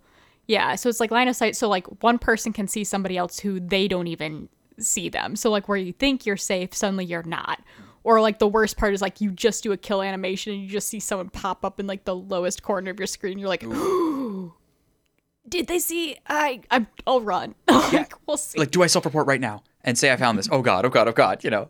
Yeah, 0.47 0.75
so 0.75 0.89
it's 0.89 0.99
like 0.99 1.11
line 1.11 1.27
of 1.27 1.35
sight. 1.35 1.55
So 1.55 1.67
like 1.67 1.85
one 2.03 2.17
person 2.17 2.53
can 2.53 2.67
see 2.67 2.83
somebody 2.83 3.17
else 3.17 3.39
who 3.39 3.59
they 3.59 3.87
don't 3.87 4.07
even 4.07 4.49
see 4.79 5.09
them. 5.09 5.35
So 5.35 5.49
like 5.49 5.67
where 5.67 5.77
you 5.77 5.93
think 5.93 6.25
you're 6.25 6.37
safe, 6.37 6.73
suddenly 6.73 7.05
you're 7.05 7.23
not. 7.23 7.61
Or 8.03 8.19
like 8.19 8.39
the 8.39 8.47
worst 8.47 8.77
part 8.77 8.93
is 8.93 9.01
like 9.01 9.21
you 9.21 9.31
just 9.31 9.63
do 9.63 9.71
a 9.71 9.77
kill 9.77 10.01
animation 10.01 10.53
and 10.53 10.61
you 10.61 10.69
just 10.69 10.87
see 10.87 10.99
someone 10.99 11.29
pop 11.29 11.63
up 11.63 11.79
in 11.79 11.87
like 11.87 12.05
the 12.05 12.15
lowest 12.15 12.63
corner 12.63 12.89
of 12.89 12.99
your 12.99 13.07
screen. 13.07 13.37
You're 13.37 13.47
like, 13.47 13.61
did 15.47 15.67
they 15.67 15.79
see? 15.79 16.17
I 16.27 16.61
I'll 17.05 17.21
run. 17.21 17.55
like 17.67 18.13
we'll 18.27 18.37
see. 18.37 18.57
Like, 18.57 18.71
do 18.71 18.81
I 18.81 18.87
self-report 18.87 19.27
right 19.27 19.41
now 19.41 19.63
and 19.83 19.97
say 19.97 20.11
I 20.11 20.15
found 20.15 20.39
this? 20.39 20.49
Oh 20.51 20.61
God, 20.61 20.85
oh 20.85 20.89
God, 20.89 21.07
oh 21.07 21.13
God. 21.13 21.43
You 21.43 21.51
know. 21.51 21.69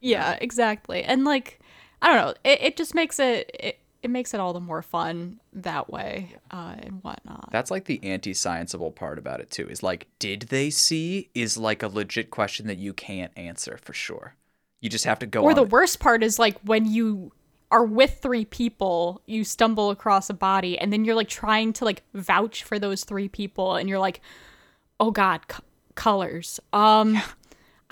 Yeah, 0.00 0.38
exactly. 0.40 1.02
And 1.02 1.24
like 1.24 1.60
I 2.02 2.08
don't 2.08 2.16
know, 2.16 2.34
it, 2.44 2.62
it 2.62 2.76
just 2.76 2.94
makes 2.94 3.18
it, 3.18 3.50
it 3.54 3.78
it 4.02 4.10
makes 4.10 4.34
it 4.34 4.40
all 4.40 4.52
the 4.52 4.60
more 4.60 4.82
fun 4.82 5.40
that 5.54 5.90
way 5.90 6.36
uh, 6.50 6.74
and 6.78 7.02
whatnot. 7.02 7.48
That's 7.50 7.70
like 7.70 7.86
the 7.86 8.04
anti-scienceable 8.04 8.94
part 8.94 9.18
about 9.18 9.40
it 9.40 9.50
too. 9.50 9.66
Is 9.66 9.82
like, 9.82 10.06
did 10.18 10.42
they 10.42 10.68
see? 10.68 11.30
Is 11.34 11.56
like 11.56 11.82
a 11.82 11.88
legit 11.88 12.30
question 12.30 12.66
that 12.66 12.76
you 12.76 12.92
can't 12.92 13.32
answer 13.36 13.78
for 13.80 13.94
sure. 13.94 14.34
You 14.82 14.90
just 14.90 15.06
have 15.06 15.18
to 15.20 15.26
go. 15.26 15.42
Or 15.42 15.54
the 15.54 15.62
it. 15.62 15.70
worst 15.70 16.00
part 16.00 16.22
is 16.22 16.38
like 16.38 16.60
when 16.60 16.84
you 16.84 17.32
are 17.70 17.84
with 17.84 18.18
three 18.20 18.44
people, 18.44 19.22
you 19.24 19.42
stumble 19.42 19.88
across 19.90 20.28
a 20.28 20.34
body, 20.34 20.78
and 20.78 20.92
then 20.92 21.06
you're 21.06 21.14
like 21.14 21.30
trying 21.30 21.72
to 21.72 21.86
like 21.86 22.02
vouch 22.12 22.62
for 22.62 22.78
those 22.78 23.04
three 23.04 23.28
people, 23.28 23.76
and 23.76 23.88
you're 23.88 23.98
like, 23.98 24.20
oh 25.00 25.10
god, 25.10 25.40
c- 25.50 25.62
colors. 25.94 26.60
Um, 26.74 27.20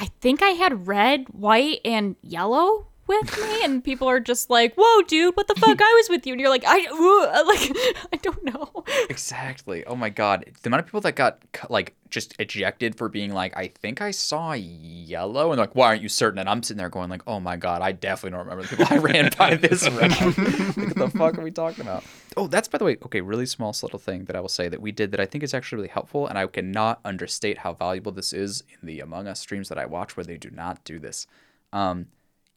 I 0.03 0.07
think 0.21 0.43
I 0.43 0.49
had 0.49 0.89
red, 0.89 1.27
white, 1.29 1.79
and 1.85 2.17
yellow 2.23 2.89
with 3.07 3.39
me, 3.39 3.65
and 3.65 3.83
people 3.83 4.09
are 4.09 4.21
just 4.21 4.51
like, 4.51 4.75
whoa, 4.77 5.03
dude, 5.03 5.37
what 5.37 5.49
the 5.49 5.55
fuck? 5.55 5.81
I 5.81 5.93
was 5.93 6.09
with 6.09 6.27
you, 6.27 6.33
and 6.33 6.41
you're 6.41 6.51
like, 6.51 6.65
I 6.67 6.87
ooh, 6.93 7.47
like 7.47 8.13
I 8.13 8.17
don't 8.17 8.45
know. 8.45 8.85
Exactly. 9.09 9.85
Oh 9.85 9.97
my 9.97 10.11
god, 10.11 10.45
the 10.63 10.69
amount 10.69 10.81
of 10.81 10.87
people 10.87 11.01
that 11.03 11.17
got 11.17 11.43
like 11.69 11.95
just 12.11 12.35
ejected 12.39 12.97
for 12.97 13.09
being 13.09 13.33
like, 13.33 13.57
I 13.57 13.69
think 13.69 14.01
I 14.01 14.11
saw 14.11 14.53
yellow, 14.53 15.51
and 15.51 15.59
like, 15.59 15.75
why 15.75 15.89
aren't 15.89 16.03
you 16.03 16.09
certain? 16.09 16.39
And 16.39 16.49
I'm 16.49 16.63
sitting 16.63 16.79
there 16.79 16.89
going 16.89 17.11
like, 17.11 17.23
oh 17.27 17.41
my 17.41 17.57
god, 17.57 17.83
I 17.83 17.93
definitely 17.93 18.37
don't 18.37 18.47
remember 18.47 18.63
the 18.63 18.77
people 18.77 18.87
I 18.91 18.99
ran 18.99 19.31
by 19.37 19.55
this 19.57 19.89
round. 19.89 20.11
like, 20.21 20.37
what 20.77 20.95
the 20.95 21.13
fuck 21.17 21.39
are 21.39 21.43
we 21.43 21.51
talking 21.51 21.83
about? 21.83 22.05
Oh, 22.37 22.47
that's 22.47 22.69
by 22.69 22.79
the 22.79 22.85
way, 22.85 22.97
okay, 23.05 23.21
really 23.21 23.47
small 23.47 23.75
little 23.83 23.99
thing 23.99 24.25
that 24.27 24.37
I 24.37 24.41
will 24.41 24.49
say 24.49 24.69
that 24.69 24.81
we 24.81 24.93
did 24.93 25.11
that 25.13 25.21
I 25.21 25.27
think 25.27 25.43
is 25.43 25.55
actually 25.55 25.77
really 25.77 25.89
helpful, 25.89 26.27
and 26.27 26.39
I 26.39 26.47
cannot 26.47 27.01
understate 27.05 27.59
how 27.59 27.75
valuable 27.75 28.13
this 28.13 28.33
is 28.33 28.63
in 28.71 28.87
the 28.87 29.01
Among 29.01 29.27
Us 29.27 29.41
streams 29.41 29.69
that 29.69 29.79
I 29.79 29.87
watch 29.87 30.17
where 30.17 30.25
they 30.25 30.37
do 30.37 30.51
not 30.51 30.85
do 30.85 30.99
this. 30.99 31.27
Um, 31.73 32.07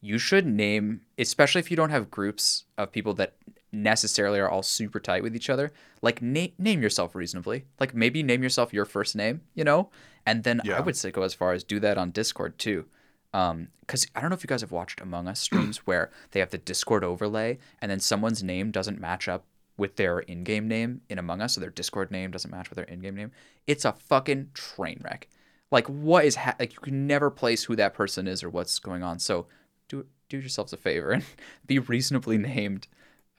you 0.01 0.17
should 0.17 0.45
name, 0.45 1.01
especially 1.17 1.59
if 1.59 1.71
you 1.71 1.77
don't 1.77 1.89
have 1.89 2.11
groups 2.11 2.65
of 2.77 2.91
people 2.91 3.13
that 3.15 3.33
necessarily 3.71 4.39
are 4.39 4.49
all 4.49 4.63
super 4.63 4.99
tight 4.99 5.23
with 5.23 5.35
each 5.35 5.49
other. 5.49 5.71
Like 6.01 6.21
na- 6.21 6.47
name 6.57 6.81
yourself 6.81 7.15
reasonably. 7.15 7.65
Like 7.79 7.93
maybe 7.93 8.23
name 8.23 8.43
yourself 8.43 8.73
your 8.73 8.85
first 8.85 9.15
name, 9.15 9.41
you 9.53 9.63
know, 9.63 9.89
and 10.25 10.43
then 10.43 10.61
I 10.77 10.81
would 10.81 10.95
say 10.95 11.11
go 11.11 11.23
as 11.23 11.33
far 11.33 11.53
as 11.53 11.63
do 11.63 11.79
that 11.81 11.97
on 11.97 12.11
Discord 12.11 12.57
too. 12.57 12.85
Um, 13.33 13.67
because 13.81 14.07
I 14.15 14.21
don't 14.21 14.29
know 14.29 14.35
if 14.35 14.43
you 14.43 14.47
guys 14.47 14.61
have 14.61 14.71
watched 14.71 15.01
Among 15.01 15.27
Us 15.27 15.39
streams 15.41 15.77
where 15.85 16.09
they 16.31 16.39
have 16.39 16.51
the 16.51 16.57
Discord 16.57 17.03
overlay 17.03 17.57
and 17.81 17.91
then 17.91 17.99
someone's 17.99 18.41
name 18.41 18.71
doesn't 18.71 18.99
match 18.99 19.27
up 19.27 19.45
with 19.77 19.97
their 19.97 20.19
in-game 20.19 20.69
name 20.69 21.01
in 21.09 21.19
Among 21.19 21.41
Us, 21.41 21.55
so 21.55 21.61
their 21.61 21.69
Discord 21.69 22.09
name 22.09 22.31
doesn't 22.31 22.49
match 22.49 22.69
with 22.69 22.77
their 22.77 22.85
in-game 22.85 23.15
name. 23.15 23.31
It's 23.67 23.83
a 23.83 23.91
fucking 23.91 24.51
train 24.53 25.01
wreck. 25.03 25.27
Like 25.69 25.87
what 25.87 26.23
is 26.23 26.37
ha- 26.37 26.55
like 26.59 26.73
you 26.73 26.79
can 26.79 27.07
never 27.07 27.29
place 27.29 27.65
who 27.65 27.75
that 27.75 27.93
person 27.93 28.27
is 28.27 28.41
or 28.41 28.49
what's 28.49 28.79
going 28.79 29.03
on. 29.03 29.19
So 29.19 29.47
do 29.87 30.05
do 30.29 30.37
yourselves 30.37 30.73
a 30.73 30.77
favor 30.77 31.11
and 31.11 31.23
be 31.65 31.79
reasonably 31.79 32.37
named, 32.37 32.87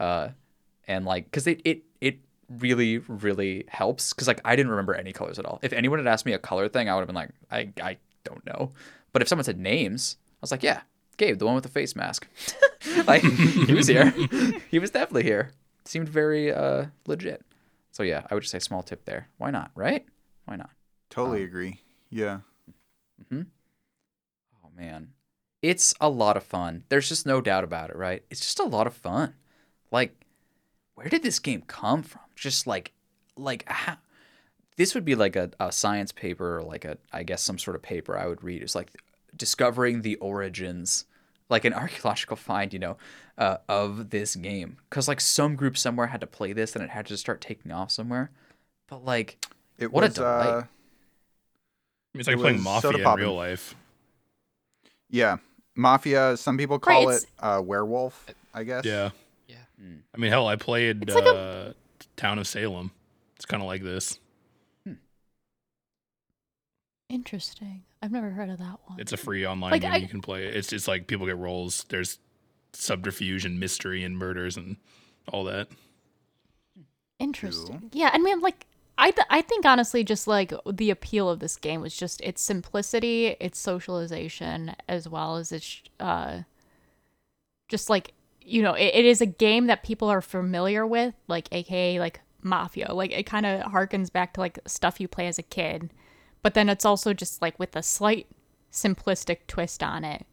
uh, 0.01 0.29
and 0.87 1.05
like 1.05 1.25
because 1.27 1.47
it 1.47 1.61
it 1.65 1.83
it 2.01 2.19
really 2.49 2.99
really 2.99 3.65
helps 3.69 4.13
because 4.13 4.29
like 4.29 4.41
I 4.45 4.55
didn't 4.57 4.71
remember 4.71 4.95
any 4.95 5.13
colors 5.13 5.39
at 5.39 5.45
all. 5.45 5.59
If 5.63 5.73
anyone 5.73 5.99
had 5.99 6.07
asked 6.07 6.27
me 6.27 6.33
a 6.33 6.39
color 6.39 6.69
thing, 6.69 6.89
I 6.89 6.95
would 6.95 7.01
have 7.01 7.09
been 7.09 7.17
like 7.17 7.31
I 7.51 7.73
I 7.83 7.97
don't 8.25 8.45
know. 8.47 8.73
But 9.13 9.23
if 9.23 9.29
someone 9.29 9.45
said 9.45 9.59
names, 9.59 10.17
I 10.35 10.39
was 10.41 10.51
like 10.51 10.63
yeah, 10.63 10.83
Gabe, 11.17 11.39
the 11.39 11.47
one 11.47 11.55
with 11.55 11.65
the 11.65 11.71
face 11.71 11.97
mask. 11.97 12.27
like 13.07 13.23
he 13.23 13.75
was 13.75 13.87
here. 13.87 14.11
he 14.71 14.79
was 14.79 14.91
definitely 14.91 15.25
here. 15.25 15.53
Seemed 15.85 16.09
very 16.09 16.53
uh 16.53 16.87
legit. 17.07 17.43
So 17.93 18.03
yeah, 18.03 18.27
I 18.31 18.35
would 18.35 18.43
just 18.43 18.53
say 18.53 18.59
small 18.59 18.83
tip 18.83 19.05
there. 19.07 19.29
Why 19.39 19.51
not? 19.51 19.71
Right? 19.75 20.05
Why 20.45 20.57
not? 20.57 20.71
totally 21.09 21.41
Um, 21.41 21.47
agree. 21.47 21.81
Yeah. 22.11 22.41
Mm-hmm. 23.23 23.43
Oh 24.64 24.68
man. 24.77 25.09
It's 25.67 25.95
a 26.01 26.09
lot 26.09 26.37
of 26.37 26.45
fun. 26.45 26.84
There's 26.88 27.09
just 27.09 27.26
no 27.26 27.41
doubt 27.41 27.64
about 27.64 27.91
it, 27.91 27.97
right? 27.97 28.22
It's 28.30 28.41
just 28.41 28.61
a 28.61 28.64
lot 28.64 28.87
of 28.87 28.95
fun. 28.95 29.34
Like 29.91 30.14
where 30.95 31.09
did 31.09 31.22
this 31.22 31.38
game 31.41 31.63
come 31.67 32.03
from? 32.03 32.22
Just 32.37 32.67
like 32.67 32.93
like 33.37 33.64
how 33.68 33.99
this 34.76 34.95
would 34.95 35.05
be 35.05 35.14
like 35.14 35.37
a, 35.37 35.51
a 35.61 35.72
science 35.72 36.13
paper 36.13 36.59
or 36.59 36.63
like 36.63 36.84
a 36.84 36.99
I 37.13 37.22
guess 37.22 37.43
some 37.43 37.59
sort 37.59 37.76
of 37.76 37.83
paper 37.83 38.18
I 38.18 38.26
would 38.26 38.45
read. 38.45 38.63
It's 38.63 38.75
like 38.75 38.91
discovering 39.37 40.03
the 40.03 40.17
origins, 40.17 41.07
like 41.51 41.64
an 41.64 41.75
archaeological 41.83 42.37
find, 42.37 42.72
you 42.72 42.80
know, 42.80 42.97
uh, 43.38 43.59
of 43.68 44.11
this 44.11 44.37
game. 44.37 44.79
Because 44.91 45.09
like 45.09 45.21
some 45.21 45.57
group 45.57 45.79
somewhere 45.79 46.09
had 46.09 46.22
to 46.22 46.29
play 46.29 46.53
this 46.53 46.76
and 46.76 46.84
it 46.84 46.91
had 46.91 47.07
to 47.07 47.17
start 47.18 47.41
taking 47.43 47.72
off 47.72 47.91
somewhere. 47.93 48.30
But 48.88 49.05
like 49.05 49.38
It 49.79 49.91
What 49.91 50.05
a 50.05 50.09
was 50.09 50.14
delight. 50.14 50.59
uh 50.59 50.64
It's 52.14 52.26
like 52.26 52.34
It 52.34 52.41
playing 52.41 52.61
Mafia 52.61 53.05
in 53.05 53.13
real 53.14 53.34
life. 53.34 53.75
yeah, 55.11 55.38
Mafia, 55.77 56.37
some 56.37 56.57
people 56.59 56.79
call 56.79 57.03
it's- 57.03 57.23
it 57.25 57.31
uh 57.39 57.61
werewolf, 57.65 58.27
I 58.55 58.65
guess. 58.65 58.85
Yeah. 58.85 59.11
Yeah. 59.47 59.57
I 60.15 60.19
mean, 60.19 60.31
hell, 60.31 60.49
I 60.49 60.57
played 60.57 61.03
It's 61.03 61.15
like 61.15 61.27
uh, 61.27 61.73
Town 62.17 62.39
of 62.39 62.47
Salem. 62.49 62.91
It's 63.37 63.45
kind 63.45 63.63
of 63.63 63.67
like 63.67 63.83
this. 63.83 64.19
Interesting. 67.09 67.85
I've 68.03 68.11
never 68.11 68.31
heard 68.31 68.51
of 68.51 68.59
that 68.59 68.79
one. 68.87 68.99
It's 68.99 69.13
a 69.13 69.17
free 69.17 69.47
online 69.47 69.71
Like, 69.73 69.83
game 69.83 69.93
I- 69.93 69.97
you 69.99 70.09
can 70.09 70.21
play. 70.21 70.47
It's 70.47 70.69
just 70.69 70.89
like 70.89 71.07
people 71.07 71.27
get 71.27 71.37
roles. 71.37 71.85
There's 71.89 72.19
subterfuge 72.73 73.45
and 73.45 73.61
mystery 73.61 74.03
and 74.03 74.19
murders 74.19 74.57
and 74.57 74.77
all 75.29 75.45
that. 75.45 75.69
Interesting. 77.19 77.79
Cool. 77.81 77.91
Yeah, 77.93 78.11
I 78.13 78.19
mean, 78.19 78.41
like, 78.41 78.67
I 78.99 79.11
th- 79.11 79.27
I 79.31 79.43
think 79.43 79.67
honestly, 79.67 80.05
just 80.05 80.27
like 80.27 80.53
the 80.71 80.91
appeal 80.91 81.29
of 81.29 81.41
this 81.41 81.57
game 81.57 81.81
was 81.83 81.95
just 81.97 82.21
its 82.23 82.41
simplicity, 82.41 83.37
its 83.41 83.59
socialization, 83.59 84.75
as 84.89 85.09
well 85.09 85.37
as 85.37 85.53
its 85.53 85.83
uh, 86.01 86.43
just 87.68 87.91
like 87.91 88.13
you 88.41 88.63
know, 88.63 88.75
it, 88.75 88.95
it 88.95 89.05
is 89.05 89.21
a 89.21 89.27
game 89.27 89.67
that 89.67 89.83
people 89.83 90.09
are 90.09 90.21
familiar 90.21 90.87
with, 90.87 91.14
like 91.29 91.49
AKA 91.53 91.99
like 92.01 92.21
Mafia. 92.43 92.93
Like 92.93 93.11
it 93.13 93.25
kind 93.27 93.45
of 93.45 93.73
harkens 93.73 94.11
back 94.13 94.35
to 94.35 94.41
like 94.41 94.59
stuff 94.67 95.01
you 95.01 95.09
play 95.09 95.27
as 95.27 95.39
a 95.39 95.43
kid, 95.43 95.91
but 96.43 96.55
then 96.55 96.68
it's 96.68 96.85
also 96.85 97.13
just 97.13 97.43
like 97.43 97.59
with 97.59 97.75
a 97.77 97.83
slight 97.83 98.29
simplistic 98.73 99.39
twist 99.47 99.83
on 99.83 100.05
it, 100.05 100.27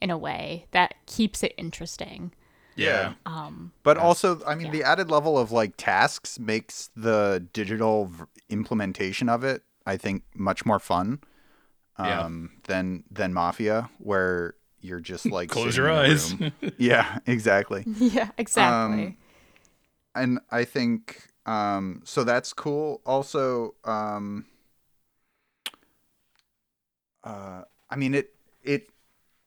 in 0.00 0.10
a 0.10 0.18
way 0.18 0.66
that 0.72 0.94
keeps 1.06 1.42
it 1.42 1.54
interesting. 1.56 2.32
Yeah. 2.76 3.14
Um, 3.26 3.72
But 3.82 3.96
also, 3.98 4.40
I 4.46 4.54
mean, 4.54 4.66
yeah. 4.66 4.72
the 4.72 4.82
added 4.84 5.10
level 5.10 5.38
of 5.38 5.52
like 5.52 5.76
tasks 5.76 6.38
makes 6.38 6.90
the 6.96 7.46
digital 7.52 8.06
v- 8.06 8.24
implementation 8.48 9.28
of 9.28 9.44
it, 9.44 9.62
I 9.86 9.96
think, 9.96 10.22
much 10.34 10.64
more 10.64 10.78
fun 10.78 11.20
Yeah. 11.98 12.24
um, 12.24 12.50
than 12.68 13.04
than 13.10 13.32
Mafia, 13.34 13.90
where 13.98 14.54
you're 14.80 15.00
just 15.00 15.26
like 15.30 15.50
Close 15.50 15.76
your 15.76 15.90
eyes. 15.90 16.34
yeah, 16.78 17.18
exactly. 17.26 17.84
yeah, 17.98 18.30
exactly. 18.38 19.04
Um, 19.06 19.16
and 20.14 20.38
I 20.50 20.64
think 20.64 21.28
um, 21.46 22.02
so. 22.04 22.24
That's 22.24 22.52
cool. 22.52 23.00
Also, 23.04 23.74
um, 23.84 24.46
uh, 27.24 27.62
I 27.90 27.96
mean 27.96 28.14
it 28.14 28.34
it 28.62 28.88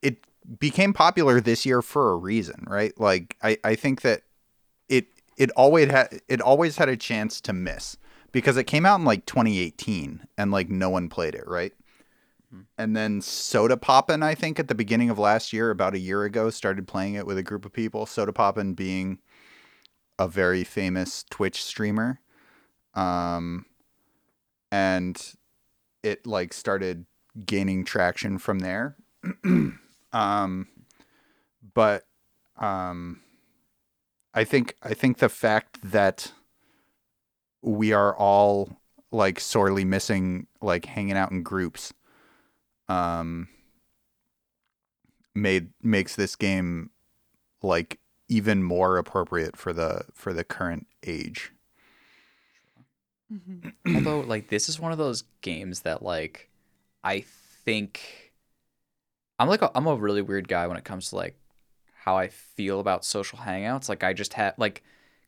it 0.02 0.26
became 0.60 0.94
popular 0.94 1.40
this 1.42 1.66
year 1.66 1.82
for 1.82 2.12
a 2.12 2.18
reason, 2.18 2.66
right? 2.68 2.98
Like 3.00 3.38
I 3.42 3.58
I 3.64 3.76
think 3.76 4.02
that 4.02 4.24
it 4.90 5.08
it 5.38 5.52
always 5.52 5.90
had 5.90 6.22
it 6.28 6.42
always 6.42 6.78
had 6.78 6.90
a 6.90 6.98
chance 6.98 7.42
to 7.42 7.54
miss 7.54 7.98
because 8.32 8.58
it 8.58 8.66
came 8.66 8.86
out 8.86 9.00
in 9.00 9.06
like 9.06 9.26
2018 9.26 10.28
and 10.38 10.52
like 10.52 10.70
no 10.70 10.90
one 10.90 11.10
played 11.10 11.36
it, 11.36 11.48
right? 11.48 11.74
And 12.78 12.96
then 12.96 13.20
Sodapoppin, 13.20 14.24
I 14.24 14.36
think, 14.36 14.60
at 14.60 14.68
the 14.68 14.76
beginning 14.76 15.10
of 15.10 15.18
last 15.18 15.54
year, 15.54 15.72
about 15.72 15.96
a 15.96 16.00
year 16.00 16.24
ago, 16.24 16.50
started 16.50 16.88
playing 16.88 17.16
it 17.16 17.26
with 17.26 17.38
a 17.38 17.44
group 17.44 17.66
of 17.66 17.74
people. 17.74 18.06
Sodapoppin 18.06 18.76
being 18.76 19.20
a 20.20 20.28
very 20.28 20.64
famous 20.64 21.26
Twitch 21.30 21.64
streamer. 21.64 22.20
Um, 22.94 23.66
and 24.72 25.20
it 26.04 26.28
like 26.28 26.54
started 26.54 27.06
gaining 27.46 27.86
traction 27.86 28.38
from 28.38 28.60
there. 28.60 28.98
um, 30.14 30.68
but 31.74 32.06
um, 32.58 33.22
I 34.34 34.44
think 34.44 34.76
I 34.82 34.94
think 34.94 35.18
the 35.18 35.30
fact 35.30 35.80
that 35.84 36.32
we 37.62 37.94
are 37.94 38.16
all 38.18 38.82
like 39.12 39.40
sorely 39.40 39.86
missing 39.86 40.48
like 40.62 40.86
hanging 40.86 41.16
out 41.18 41.32
in 41.32 41.44
groups 41.44 41.94
um 42.90 43.48
made 45.36 45.70
makes 45.82 46.16
this 46.16 46.36
game 46.36 46.90
like 47.62 48.00
even 48.30 48.64
more 48.64 48.98
appropriate 48.98 49.58
for 49.58 49.74
the 49.74 50.06
for 50.14 50.34
the 50.34 50.44
current 50.44 50.88
age. 51.06 51.52
Mhm. 53.32 53.74
Although, 53.96 54.22
like, 54.22 54.50
this 54.50 54.70
is 54.70 54.80
one 54.80 54.92
of 54.92 54.98
those 54.98 55.24
games 55.42 55.82
that, 55.82 56.04
like, 56.04 56.50
I 57.04 57.22
think 57.22 58.23
I'm 59.44 59.50
like 59.50 59.62
a, 59.62 59.70
I'm 59.76 59.88
a 59.88 59.96
really 59.98 60.22
weird 60.22 60.48
guy 60.48 60.68
when 60.68 60.78
it 60.78 60.86
comes 60.86 61.10
to 61.10 61.18
like 61.18 61.38
how 61.94 62.18
I 62.18 62.30
feel 62.30 62.80
about 62.80 63.04
social 63.04 63.38
hangouts. 63.40 63.90
Like, 63.90 64.02
I 64.02 64.14
just 64.14 64.34
had 64.36 64.54
like, 64.58 64.84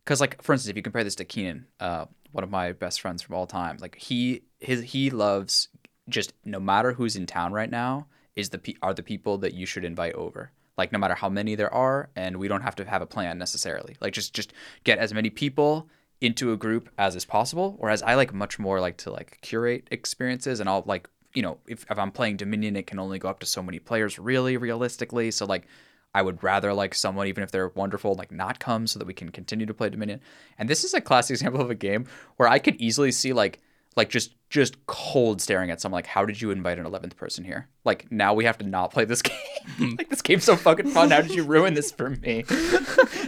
because 0.06 0.22
like 0.22 0.42
for 0.42 0.54
instance, 0.54 0.70
if 0.70 0.78
you 0.78 0.82
compare 0.82 1.04
this 1.04 1.16
to 1.16 1.26
Keenan, 1.26 1.68
uh, 1.82 2.06
one 2.32 2.46
of 2.46 2.50
my 2.50 2.72
best 2.72 3.02
friends 3.02 3.22
from 3.22 3.36
all 3.36 3.46
time, 3.46 3.78
like 3.82 3.96
he 3.96 4.44
his 4.60 4.84
he 4.84 5.10
loves 5.10 5.68
just 6.08 6.32
no 6.46 6.62
matter 6.62 6.94
who's 6.94 7.18
in 7.18 7.26
town 7.26 7.52
right 7.52 7.70
now 7.70 8.08
is 8.38 8.52
the 8.52 8.78
are 8.82 8.94
the 8.94 9.04
people 9.04 9.38
that 9.40 9.54
you 9.54 9.66
should 9.66 9.84
invite 9.84 10.14
over. 10.14 10.52
Like 10.78 10.94
no 10.94 11.00
matter 11.00 11.16
how 11.16 11.28
many 11.28 11.56
there 11.56 11.74
are, 11.74 12.10
and 12.16 12.38
we 12.38 12.48
don't 12.48 12.62
have 12.62 12.76
to 12.78 12.86
have 12.86 13.02
a 13.02 13.06
plan 13.06 13.38
necessarily. 13.38 13.98
Like 14.00 14.14
just 14.14 14.34
just 14.34 14.54
get 14.86 14.98
as 14.98 15.14
many 15.14 15.30
people 15.30 15.90
into 16.22 16.54
a 16.54 16.58
group 16.58 16.90
as 16.98 17.18
is 17.18 17.26
possible. 17.26 17.76
Whereas 17.80 18.02
I 18.02 18.16
like 18.16 18.34
much 18.34 18.60
more 18.60 18.80
like 18.80 18.96
to 19.00 19.12
like 19.12 19.40
curate 19.42 19.90
experiences, 19.92 20.62
and 20.62 20.70
I'll 20.70 20.84
like 20.86 21.10
you 21.36 21.42
know 21.42 21.58
if 21.68 21.86
if 21.90 22.00
I'm 22.00 22.12
playing 22.12 22.38
Dominion, 22.38 22.76
it 22.76 22.88
can 22.88 23.00
only 23.00 23.20
go 23.20 23.30
up 23.30 23.40
to 23.42 23.46
so 23.46 23.62
many 23.62 23.80
players 23.80 24.18
really 24.18 24.58
realistically. 24.58 25.32
So 25.32 25.46
like 25.46 25.68
I 26.16 26.22
would 26.22 26.42
rather 26.42 26.74
like 26.74 26.96
someone, 26.96 27.28
even 27.28 27.44
if 27.44 27.52
they're 27.52 27.68
wonderful, 27.68 28.16
like 28.16 28.32
not 28.32 28.58
come 28.60 28.88
so 28.88 29.00
that 29.00 29.06
we 29.06 29.14
can 29.14 29.32
continue 29.32 29.66
to 29.66 29.74
play 29.74 29.90
Dominion. 29.90 30.22
And 30.58 30.70
this 30.70 30.86
is 30.86 30.94
a 30.94 31.02
classic 31.02 31.34
example 31.36 31.60
of 31.60 31.70
a 31.70 31.76
game 31.76 32.06
where 32.38 32.48
I 32.48 32.58
could 32.58 32.76
easily 32.78 33.12
see 33.12 33.34
like 33.34 33.60
like 33.96 34.10
just 34.10 34.34
just 34.50 34.86
cold 34.86 35.42
staring 35.42 35.72
at 35.72 35.82
someone 35.82 35.98
like 35.98 36.06
how 36.06 36.26
did 36.26 36.42
you 36.42 36.52
invite 36.52 36.80
an 36.80 36.86
11th 36.86 37.18
person 37.18 37.44
here? 37.44 37.68
Like 37.84 38.10
now 38.12 38.34
we 38.34 38.46
have 38.46 38.58
to 38.60 38.66
not 38.66 38.92
play 38.92 39.04
this 39.06 39.22
game. 39.80 39.96
Like 39.98 40.10
this 40.10 40.22
game's 40.22 40.46
so 40.46 40.56
fucking 40.56 40.88
fun. 40.88 41.12
How 41.12 41.22
did 41.22 41.36
you 41.36 41.44
ruin 41.44 41.74
this 41.74 41.92
for 41.92 42.10
me? 42.10 42.46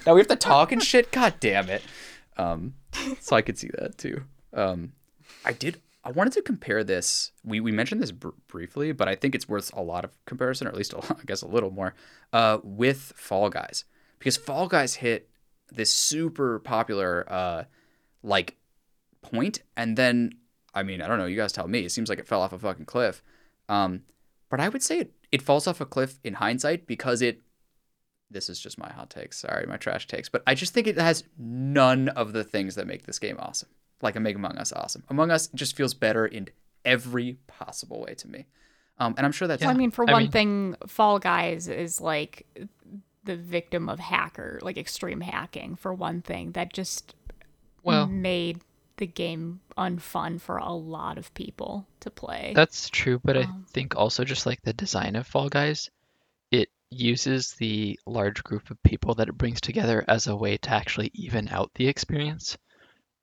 Now 0.06 0.14
we 0.14 0.22
have 0.22 0.28
to 0.30 0.38
talk 0.38 0.72
and 0.72 0.82
shit? 0.82 1.12
God 1.12 1.34
damn 1.42 1.70
it. 1.70 1.82
Um 2.38 2.76
so 3.20 3.36
i 3.36 3.42
could 3.42 3.58
see 3.58 3.70
that 3.78 3.98
too. 3.98 4.24
Um 4.54 4.94
i 5.44 5.52
did 5.52 5.82
i 6.04 6.12
wanted 6.12 6.34
to 6.34 6.42
compare 6.42 6.84
this 6.84 7.32
we 7.44 7.60
we 7.60 7.72
mentioned 7.72 8.02
this 8.02 8.12
br- 8.12 8.30
briefly 8.48 8.92
but 8.92 9.08
i 9.08 9.16
think 9.16 9.36
it's 9.36 9.48
worth 9.50 9.72
a 9.74 9.82
lot 9.82 10.04
of 10.06 10.12
comparison 10.26 10.68
or 10.68 10.70
at 10.70 10.76
least 10.76 10.94
i 11.10 11.16
guess 11.26 11.42
a 11.42 11.48
little 11.48 11.72
more 11.72 11.94
uh 12.34 12.58
with 12.64 13.14
fall 13.16 13.50
guys. 13.50 13.86
Because 14.20 14.36
fall 14.36 14.68
guys 14.68 14.96
hit 14.96 15.30
this 15.72 15.94
super 15.94 16.60
popular 16.60 17.26
uh 17.32 17.64
like 18.24 18.56
point 19.22 19.62
and 19.76 19.98
then 19.98 20.34
i 20.74 20.82
mean 20.82 21.02
i 21.02 21.08
don't 21.08 21.18
know 21.18 21.26
you 21.26 21.36
guys 21.36 21.52
tell 21.52 21.68
me 21.68 21.86
it 21.86 21.92
seems 21.92 22.10
like 22.10 22.20
it 22.20 22.28
fell 22.28 22.42
off 22.42 22.54
a 22.54 22.60
fucking 22.60 22.86
cliff. 22.86 23.22
Um 23.70 24.04
but 24.50 24.60
i 24.60 24.70
would 24.70 24.84
say 24.84 25.00
it, 25.00 25.12
it 25.32 25.42
falls 25.42 25.68
off 25.68 25.82
a 25.82 25.86
cliff 25.86 26.20
in 26.24 26.36
hindsight 26.36 26.88
because 26.88 27.22
it 27.22 27.42
this 28.30 28.50
is 28.50 28.60
just 28.60 28.78
my 28.78 28.92
hot 28.92 29.10
takes 29.10 29.40
sorry 29.40 29.66
my 29.68 29.78
trash 29.78 30.08
takes 30.08 30.30
but 30.30 30.44
i 30.48 30.54
just 30.54 30.74
think 30.74 30.88
it 30.88 30.98
has 30.98 31.24
none 31.38 32.10
of 32.10 32.34
the 32.34 32.44
things 32.44 32.76
that 32.76 32.88
make 32.88 33.06
this 33.06 33.20
game 33.20 33.38
awesome 33.40 33.70
like 34.02 34.16
and 34.16 34.24
make 34.24 34.36
among 34.36 34.58
us 34.58 34.72
awesome 34.74 35.04
among 35.10 35.32
us 35.32 35.48
just 35.56 35.76
feels 35.76 35.94
better 35.94 36.26
in 36.26 36.48
every 36.86 37.38
possible 37.48 38.02
way 38.02 38.14
to 38.14 38.28
me 38.28 38.46
um 39.00 39.14
and 39.18 39.26
i'm 39.26 39.32
sure 39.32 39.48
that's 39.48 39.62
Well, 39.62 39.72
I 39.72 39.74
mean, 39.78 39.92
for 39.92 40.08
I 40.10 40.14
one 40.14 40.24
mean- 40.24 40.32
thing, 40.32 40.76
Fall 40.88 41.20
Guys 41.20 41.68
is 41.68 42.00
like 42.02 42.46
the 43.24 43.36
victim 43.36 43.90
of 43.90 44.00
hacker, 44.00 44.58
like 44.62 44.78
extreme 44.78 45.20
hacking. 45.20 45.76
For 45.76 45.94
one 45.94 46.22
thing, 46.22 46.54
that 46.54 46.72
just 46.74 47.14
Well- 47.84 48.08
made 48.08 48.62
the 48.96 49.06
game 49.06 49.60
unfun 49.78 50.40
for 50.40 50.58
a 50.58 50.72
lot 50.72 51.18
of 51.18 51.34
people 51.34 51.86
to 52.00 52.10
play. 52.10 52.54
That's 52.56 52.90
true, 52.90 53.20
but 53.24 53.36
I 53.38 53.42
Um, 53.42 53.66
think 53.70 53.96
also 53.98 54.24
just 54.24 54.46
like 54.46 54.62
the 54.62 54.72
design 54.74 55.16
of 55.18 55.28
Fall 55.28 55.50
Guys, 55.50 55.90
it 56.52 56.70
uses 56.90 57.54
the 57.56 58.00
large 58.08 58.44
group 58.46 58.72
of 58.72 58.82
people 58.84 59.14
that 59.16 59.28
it 59.28 59.38
brings 59.38 59.60
together 59.60 60.06
as 60.08 60.26
a 60.28 60.36
way 60.36 60.56
to 60.58 60.70
actually 60.72 61.12
even 61.14 61.50
out 61.50 61.70
the 61.76 61.88
experience, 61.90 62.58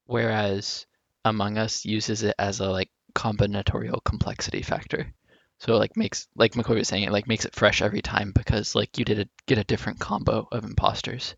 whereas 0.07 0.87
Among 1.25 1.59
Us 1.59 1.85
uses 1.85 2.23
it 2.23 2.35
as 2.39 2.61
a 2.61 2.71
like 2.71 2.91
combinatorial 3.15 4.03
complexity 4.05 4.63
factor. 4.63 5.13
So 5.59 5.77
like 5.77 5.97
makes 5.97 6.27
like 6.37 6.53
McCoy 6.53 6.77
was 6.77 6.89
saying, 6.89 7.05
it 7.05 7.13
like 7.13 7.29
makes 7.29 7.45
it 7.45 7.55
fresh 7.55 7.81
every 7.81 8.03
time 8.03 8.33
because 8.35 8.75
like 8.75 8.99
you 8.99 9.05
did 9.05 9.21
a, 9.21 9.29
get 9.47 9.59
a 9.59 9.65
different 9.65 10.01
combo 10.01 10.47
of 10.53 10.65
imposters. 10.65 11.35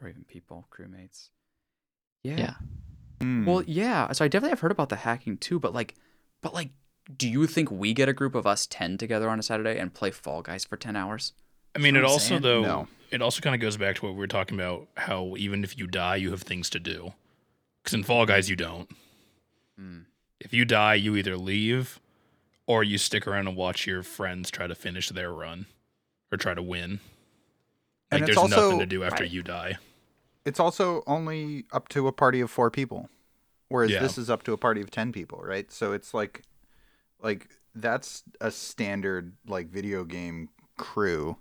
or 0.00 0.08
even 0.08 0.24
people 0.24 0.66
crewmates 0.70 1.30
yeah. 2.22 2.36
Yeah. 2.36 2.54
Hmm. 3.20 3.44
Well, 3.46 3.62
yeah. 3.66 4.12
So 4.12 4.24
I 4.24 4.28
definitely 4.28 4.50
have 4.50 4.60
heard 4.60 4.72
about 4.72 4.88
the 4.88 4.96
hacking 4.96 5.38
too, 5.38 5.58
but 5.58 5.74
like, 5.74 5.94
but 6.40 6.54
like, 6.54 6.70
do 7.16 7.28
you 7.28 7.46
think 7.46 7.70
we 7.70 7.94
get 7.94 8.08
a 8.08 8.12
group 8.12 8.34
of 8.34 8.46
us 8.46 8.66
ten 8.66 8.96
together 8.96 9.28
on 9.28 9.38
a 9.38 9.42
Saturday 9.42 9.78
and 9.78 9.92
play 9.92 10.10
Fall 10.10 10.42
Guys 10.42 10.64
for 10.64 10.76
ten 10.76 10.96
hours? 10.96 11.32
I 11.74 11.78
mean, 11.78 11.96
it 11.96 12.00
I'm 12.00 12.06
also 12.06 12.28
saying. 12.28 12.42
though 12.42 12.62
No. 12.62 12.88
it 13.10 13.22
also 13.22 13.40
kind 13.40 13.54
of 13.54 13.60
goes 13.60 13.76
back 13.76 13.96
to 13.96 14.06
what 14.06 14.12
we 14.12 14.18
were 14.18 14.26
talking 14.26 14.58
about. 14.58 14.88
How 14.96 15.34
even 15.36 15.64
if 15.64 15.76
you 15.78 15.86
die, 15.86 16.16
you 16.16 16.30
have 16.30 16.42
things 16.42 16.70
to 16.70 16.80
do. 16.80 17.12
Because 17.82 17.94
in 17.94 18.04
Fall 18.04 18.26
Guys, 18.26 18.48
you 18.48 18.56
don't. 18.56 18.88
Hmm. 19.78 19.98
If 20.40 20.52
you 20.52 20.64
die, 20.64 20.94
you 20.94 21.16
either 21.16 21.36
leave, 21.36 22.00
or 22.66 22.82
you 22.84 22.98
stick 22.98 23.26
around 23.26 23.48
and 23.48 23.56
watch 23.56 23.86
your 23.86 24.02
friends 24.02 24.50
try 24.50 24.66
to 24.66 24.74
finish 24.74 25.08
their 25.08 25.32
run, 25.32 25.66
or 26.30 26.38
try 26.38 26.54
to 26.54 26.62
win. 26.62 27.00
And 28.10 28.20
Like 28.20 28.28
it's 28.30 28.38
there's 28.38 28.50
nothing 28.50 28.78
to 28.80 28.86
do 28.86 29.02
after 29.04 29.24
Right. 29.24 29.32
you 29.32 29.42
die. 29.42 29.78
it's 30.44 30.58
also 30.60 31.02
only 31.06 31.64
up 31.72 31.88
to 31.88 32.08
a 32.08 32.12
party 32.12 32.40
of 32.40 32.50
four 32.50 32.68
people 32.70 33.08
whereas 33.68 33.90
Yeah. 33.92 34.00
this 34.00 34.18
is 34.18 34.28
up 34.28 34.42
to 34.42 34.52
a 34.52 34.56
party 34.58 34.80
of 34.82 34.90
10 34.90 35.12
people 35.12 35.38
right 35.38 35.70
so 35.70 35.92
it's 35.92 36.12
like 36.12 36.42
like 37.22 37.48
that's 37.76 38.24
a 38.40 38.50
standard 38.50 39.32
like 39.46 39.68
video 39.68 40.02
game 40.04 40.48
crew 40.76 41.36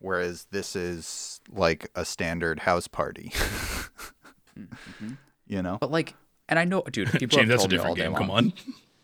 whereas 0.00 0.46
this 0.50 0.76
is 0.76 1.40
like 1.50 1.88
a 1.94 2.04
standard 2.04 2.60
house 2.60 2.86
party 2.86 3.32
Mhm. 4.56 5.16
You 5.46 5.62
know 5.62 5.78
But 5.80 5.90
like, 5.90 6.14
and 6.48 6.58
I 6.58 6.64
know, 6.64 6.82
dude, 6.82 7.10
people 7.12 7.38
James, 7.38 7.48
have 7.50 7.60
that's 7.60 7.64
a 7.64 7.68
told 7.68 7.72
me 7.72 7.78
all 7.78 7.94
different 7.94 7.96
day 7.96 8.02
game. 8.04 8.12
long. 8.12 8.20
Come 8.20 8.30
on. 8.30 8.52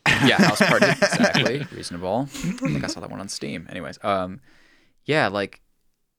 yeah, 0.28 0.36
House 0.36 0.60
Party, 0.60 0.86
exactly, 0.90 1.66
reasonable. 1.72 2.28
I 2.32 2.36
think 2.36 2.84
I 2.84 2.86
saw 2.88 3.00
that 3.00 3.10
one 3.10 3.20
on 3.20 3.28
Steam. 3.28 3.66
Anyways, 3.70 3.98
um, 4.04 4.40
yeah, 5.04 5.28
like, 5.28 5.60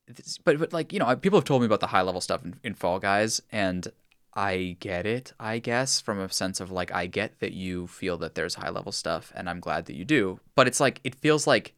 this- 0.08 0.38
but 0.38 0.58
but 0.60 0.74
like 0.74 0.94
you 0.94 1.00
know, 1.00 1.16
people 1.16 1.38
have 1.40 1.46
told 1.46 1.62
me 1.62 1.66
about 1.66 1.80
the 1.82 1.88
high 1.88 2.02
level 2.02 2.22
stuff 2.22 2.44
in, 2.46 2.56
in 2.64 2.74
Fall 2.74 3.00
Guys, 3.00 3.42
and 3.52 3.88
I 4.36 4.78
get 4.80 5.06
it, 5.06 5.34
I 5.40 5.60
guess, 5.60 6.02
from 6.02 6.20
a 6.20 6.32
sense 6.32 6.60
of 6.60 6.72
like 6.72 6.92
I 6.94 7.06
get 7.08 7.40
that 7.40 7.54
you 7.54 7.88
feel 7.88 8.18
that 8.18 8.36
there's 8.36 8.56
high 8.56 8.70
level 8.70 8.92
stuff, 8.92 9.32
and 9.36 9.50
I'm 9.50 9.60
glad 9.60 9.86
that 9.86 9.96
you 9.96 10.06
do. 10.06 10.40
But 10.56 10.68
it's 10.68 10.80
like 10.80 11.00
it 11.04 11.14
feels 11.16 11.46
like, 11.46 11.74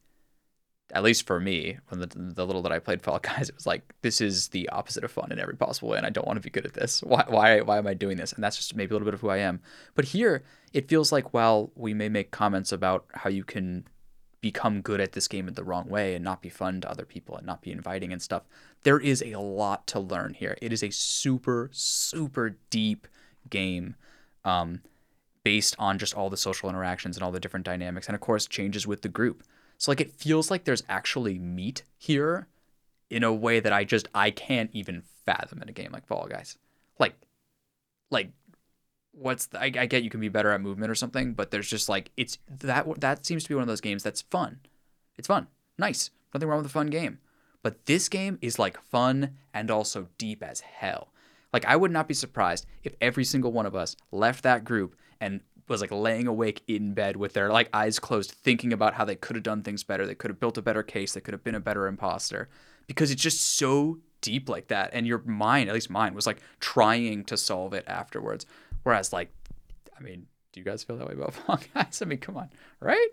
at 0.94 1.04
least 1.04 1.26
for 1.26 1.40
me, 1.40 1.78
when 1.90 2.00
the 2.00 2.08
the 2.08 2.46
little 2.46 2.62
that 2.62 2.72
I 2.72 2.80
played 2.80 3.02
Fall 3.02 3.20
Guys, 3.20 3.50
it 3.50 3.56
was 3.56 3.66
like 3.66 3.94
this 4.02 4.22
is 4.22 4.50
the 4.50 4.70
opposite 4.70 5.04
of 5.04 5.12
fun 5.12 5.32
in 5.32 5.40
every 5.40 5.56
possible 5.56 5.90
way, 5.90 5.98
and 5.98 6.06
I 6.06 6.10
don't 6.10 6.28
want 6.28 6.38
to 6.38 6.44
be 6.44 6.50
good 6.50 6.66
at 6.66 6.74
this. 6.74 7.02
Why 7.02 7.26
why 7.28 7.62
why 7.62 7.78
am 7.78 7.88
I 7.88 7.94
doing 7.94 8.18
this? 8.18 8.34
And 8.34 8.44
that's 8.44 8.58
just 8.58 8.76
maybe 8.76 8.92
a 8.92 8.94
little 8.94 9.06
bit 9.06 9.14
of 9.14 9.22
who 9.22 9.30
I 9.30 9.38
am. 9.38 9.62
But 9.96 10.06
here, 10.06 10.44
it 10.74 10.90
feels 10.90 11.12
like 11.12 11.34
while 11.34 11.72
we 11.76 11.94
may 11.94 12.10
make 12.10 12.32
comments 12.32 12.72
about 12.72 13.06
how 13.14 13.30
you 13.30 13.44
can 13.44 13.86
become 14.42 14.82
good 14.82 15.02
at 15.02 15.14
this 15.14 15.28
game 15.28 15.48
in 15.48 15.56
the 15.56 15.64
wrong 15.64 15.90
way 15.90 16.14
and 16.14 16.24
not 16.24 16.40
be 16.40 16.50
fun 16.50 16.80
to 16.80 16.88
other 16.90 17.04
people 17.04 17.36
and 17.36 17.48
not 17.48 17.64
be 17.64 17.72
inviting 17.72 18.14
and 18.14 18.22
stuff, 18.22 18.44
there 18.84 19.00
is 19.00 19.24
a 19.24 19.40
lot 19.40 19.88
to 19.88 20.00
learn 20.00 20.36
here. 20.36 20.56
It 20.62 20.72
is 20.72 20.84
a 20.84 20.92
super, 20.92 21.72
super 21.74 22.58
deep 22.70 23.08
game 23.50 23.96
um, 24.44 24.82
based 25.44 25.76
on 25.80 25.98
just 25.98 26.14
all 26.14 26.30
the 26.30 26.38
social 26.38 26.70
interactions 26.70 27.18
and 27.18 27.24
all 27.24 27.32
the 27.32 27.40
different 27.40 27.66
dynamics, 27.66 28.06
and 28.08 28.14
of 28.14 28.22
course, 28.22 28.46
changes 28.46 28.86
with 28.86 29.02
the 29.02 29.10
group. 29.10 29.44
So, 29.78 29.92
like, 29.92 30.02
it 30.02 30.12
feels 30.12 30.50
like 30.50 30.64
there's 30.64 30.84
actually 30.88 31.38
meat 31.38 31.84
here 31.98 32.48
in 33.10 33.24
a 33.24 33.34
way 33.34 33.60
that 33.60 33.74
I 33.74 33.84
just 33.84 34.08
I 34.16 34.32
can't 34.32 34.70
even 34.74 35.04
fathom 35.26 35.62
in 35.62 35.70
a 35.70 35.74
game 35.74 35.92
like 35.92 36.08
Fall 36.08 36.28
Guys. 36.28 36.58
Like, 37.00 37.16
like 38.10 38.30
what's 39.12 39.48
the, 39.48 39.60
I, 39.60 39.72
I 39.78 39.86
get 39.86 40.04
you 40.04 40.10
can 40.10 40.20
be 40.20 40.30
better 40.30 40.52
at 40.52 40.62
movement 40.62 40.92
or 40.92 40.96
something, 40.96 41.34
but 41.34 41.52
there's 41.52 41.70
just 41.70 41.90
like 41.90 42.12
it's 42.18 42.38
that 42.50 43.00
that 43.00 43.26
seems 43.26 43.44
to 43.44 43.50
be 43.50 43.56
one 43.56 43.62
of 43.62 43.68
those 43.68 43.82
games 43.82 44.04
that's 44.04 44.22
fun. 44.22 44.60
It's 45.18 45.28
fun, 45.28 45.48
nice, 45.78 46.12
nothing 46.34 46.50
wrong 46.50 46.60
with 46.60 46.68
a 46.68 46.70
fun 46.70 46.88
game. 46.88 47.20
But 47.64 47.86
this 47.86 48.10
game 48.10 48.38
is 48.42 48.60
like 48.60 48.80
fun 48.80 49.38
and 49.54 49.72
also 49.72 50.10
deep 50.18 50.44
as 50.44 50.60
hell. 50.60 51.10
Like 51.52 51.66
I 51.66 51.76
would 51.76 51.92
not 51.92 52.08
be 52.08 52.14
surprised 52.14 52.66
if 52.84 52.96
every 53.02 53.24
single 53.24 53.52
one 53.52 53.66
of 53.66 53.76
us 53.76 53.96
left 54.12 54.44
that 54.44 54.64
group 54.66 54.96
and 55.20 55.42
was 55.68 55.82
like 55.82 55.92
laying 55.92 56.28
awake 56.28 56.62
in 56.68 56.94
bed 56.94 57.16
with 57.18 57.34
their 57.34 57.50
like 57.50 57.70
eyes 57.74 58.00
closed, 58.00 58.32
thinking 58.32 58.72
about 58.72 58.94
how 58.94 59.06
they 59.06 59.16
could 59.16 59.36
have 59.36 59.44
done 59.44 59.64
things 59.64 59.84
better. 59.84 60.06
They 60.06 60.16
could 60.16 60.30
have 60.30 60.40
built 60.40 60.58
a 60.58 60.62
better 60.62 60.84
case. 60.84 61.14
They 61.14 61.22
could 61.22 61.34
have 61.34 61.44
been 61.44 61.56
a 61.56 61.60
better 61.60 61.88
imposter 61.88 62.50
because 62.88 63.10
it's 63.12 63.22
just 63.22 63.42
so 63.58 63.98
deep 64.22 64.48
like 64.50 64.68
that. 64.68 64.92
And 64.94 65.08
your 65.08 65.20
mind, 65.26 65.70
at 65.70 65.74
least 65.76 65.90
mine, 65.90 66.14
was 66.14 66.28
like 66.28 66.38
trying 66.60 67.24
to 67.26 67.38
solve 67.38 67.74
it 67.74 67.84
afterwards. 67.88 68.46
Whereas, 68.84 69.12
like, 69.12 69.32
I 69.98 70.04
mean, 70.04 70.28
do 70.52 70.60
you 70.60 70.64
guys 70.66 70.84
feel 70.84 70.98
that 70.98 71.08
way 71.08 71.14
about 71.16 71.34
Fall 71.36 71.60
Guys? 71.74 72.00
I 72.02 72.06
mean, 72.06 72.20
come 72.20 72.38
on, 72.38 72.50
right? 72.80 73.10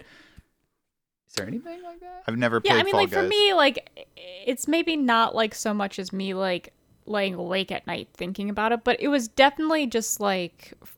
Is 1.28 1.34
there 1.34 1.46
anything 1.46 1.82
like 1.82 2.00
that? 2.00 2.24
I've 2.28 2.36
never 2.36 2.60
played 2.60 2.74
Yeah, 2.74 2.80
I 2.80 2.82
mean, 2.82 2.92
Fall 2.92 3.00
like 3.00 3.10
Guys. 3.10 3.22
for 3.22 3.28
me, 3.28 3.54
like 3.54 4.06
it's 4.46 4.68
maybe 4.68 4.96
not 4.96 5.34
like 5.34 5.54
so 5.54 5.72
much 5.72 5.98
as 5.98 6.12
me 6.12 6.34
like 6.34 6.74
laying 7.06 7.34
awake 7.34 7.72
at 7.72 7.86
night 7.86 8.08
thinking 8.12 8.50
about 8.50 8.72
it, 8.72 8.84
but 8.84 9.00
it 9.00 9.08
was 9.08 9.28
definitely 9.28 9.86
just 9.86 10.20
like 10.20 10.74
f- 10.82 10.96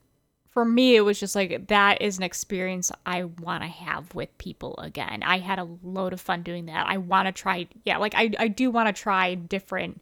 for 0.55 0.65
me, 0.65 0.97
it 0.97 1.03
was 1.03 1.21
just 1.21 1.35
like 1.35 1.69
that 1.69 2.01
is 2.01 2.17
an 2.17 2.23
experience 2.23 2.91
I 3.05 3.25
want 3.25 3.63
to 3.63 3.69
have 3.69 4.15
with 4.15 4.37
people 4.39 4.77
again. 4.79 5.23
I 5.23 5.39
had 5.39 5.59
a 5.59 5.69
load 5.83 6.13
of 6.13 6.21
fun 6.21 6.43
doing 6.43 6.67
that. 6.67 6.87
I 6.89 6.97
want 6.97 7.27
to 7.27 7.33
try, 7.33 7.67
yeah, 7.85 7.99
like 7.99 8.15
I 8.15 8.31
I 8.39 8.49
do 8.49 8.71
want 8.71 8.95
to 8.95 9.03
try 9.03 9.35
different 9.35 10.01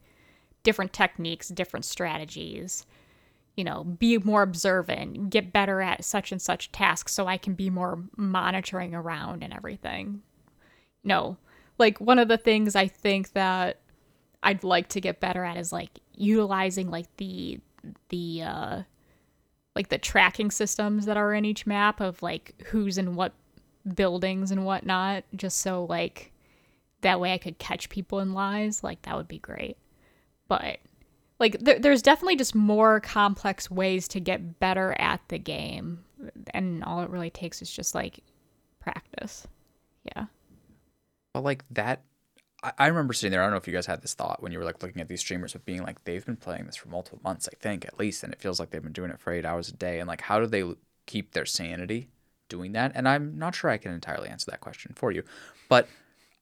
different 0.63 0.93
techniques, 0.93 1.49
different 1.49 1.85
strategies. 1.85 2.85
You 3.57 3.63
know, 3.63 3.83
be 3.83 4.17
more 4.17 4.41
observant, 4.41 5.29
get 5.29 5.53
better 5.53 5.81
at 5.81 6.03
such 6.05 6.31
and 6.31 6.41
such 6.41 6.71
tasks 6.71 7.13
so 7.13 7.27
I 7.27 7.37
can 7.37 7.53
be 7.53 7.69
more 7.69 8.03
monitoring 8.15 8.95
around 8.95 9.43
and 9.43 9.53
everything 9.53 10.23
no 11.03 11.37
like 11.77 11.99
one 11.99 12.19
of 12.19 12.27
the 12.27 12.37
things 12.37 12.75
i 12.75 12.87
think 12.87 13.33
that 13.33 13.79
i'd 14.43 14.63
like 14.63 14.87
to 14.87 15.01
get 15.01 15.19
better 15.19 15.43
at 15.43 15.57
is 15.57 15.71
like 15.71 15.99
utilizing 16.15 16.89
like 16.89 17.07
the 17.17 17.59
the 18.09 18.41
uh 18.41 18.81
like 19.75 19.89
the 19.89 19.97
tracking 19.97 20.51
systems 20.51 21.05
that 21.05 21.17
are 21.17 21.33
in 21.33 21.45
each 21.45 21.65
map 21.65 21.99
of 21.99 22.21
like 22.21 22.53
who's 22.67 22.97
in 22.97 23.15
what 23.15 23.33
buildings 23.95 24.51
and 24.51 24.65
whatnot 24.65 25.23
just 25.35 25.59
so 25.59 25.85
like 25.85 26.31
that 27.01 27.19
way 27.19 27.33
i 27.33 27.37
could 27.37 27.57
catch 27.57 27.89
people 27.89 28.19
in 28.19 28.33
lies 28.33 28.83
like 28.83 29.01
that 29.03 29.15
would 29.15 29.27
be 29.27 29.39
great. 29.39 29.77
But 30.47 30.77
like 31.39 31.59
there, 31.59 31.79
there's 31.79 32.01
definitely 32.01 32.35
just 32.35 32.55
more 32.55 32.99
complex 32.99 33.69
ways 33.69 34.07
to 34.09 34.19
get 34.19 34.59
better 34.59 34.95
at 34.99 35.21
the 35.27 35.39
game 35.39 36.03
and 36.53 36.83
all 36.83 37.01
it 37.01 37.09
really 37.09 37.29
takes 37.29 37.61
is 37.61 37.71
just 37.71 37.95
like 37.95 38.19
practice. 38.79 39.47
Yeah. 40.03 40.25
But 41.33 41.43
like 41.43 41.65
that, 41.71 42.01
I, 42.63 42.87
remember 42.87 43.13
sitting 43.13 43.31
there. 43.31 43.41
I 43.41 43.45
don't 43.45 43.51
know 43.51 43.57
if 43.57 43.67
you 43.67 43.73
guys 43.73 43.85
had 43.85 44.01
this 44.01 44.13
thought 44.13 44.41
when 44.41 44.51
you 44.51 44.57
were 44.57 44.63
like 44.63 44.81
looking 44.81 45.01
at 45.01 45.09
these 45.09 45.19
streamers, 45.19 45.53
but 45.53 45.65
being 45.65 45.83
like, 45.83 46.03
they've 46.05 46.25
been 46.25 46.37
playing 46.37 46.65
this 46.65 46.77
for 46.77 46.87
multiple 46.87 47.19
months, 47.23 47.49
I 47.51 47.55
think 47.59 47.85
at 47.85 47.99
least, 47.99 48.23
and 48.23 48.31
it 48.31 48.39
feels 48.39 48.59
like 48.59 48.69
they've 48.69 48.81
been 48.83 48.93
doing 48.93 49.11
it 49.11 49.19
for 49.19 49.33
eight 49.33 49.45
hours 49.45 49.69
a 49.69 49.73
day. 49.73 49.99
And 49.99 50.07
like, 50.07 50.21
how 50.21 50.39
do 50.39 50.47
they 50.47 50.63
keep 51.05 51.33
their 51.33 51.45
sanity 51.45 52.07
doing 52.47 52.71
that? 52.71 52.93
And 52.95 53.07
I'm 53.07 53.37
not 53.37 53.53
sure 53.53 53.69
I 53.69 53.77
can 53.77 53.91
entirely 53.91 54.29
answer 54.29 54.49
that 54.51 54.61
question 54.61 54.93
for 54.95 55.11
you, 55.11 55.23
but 55.67 55.87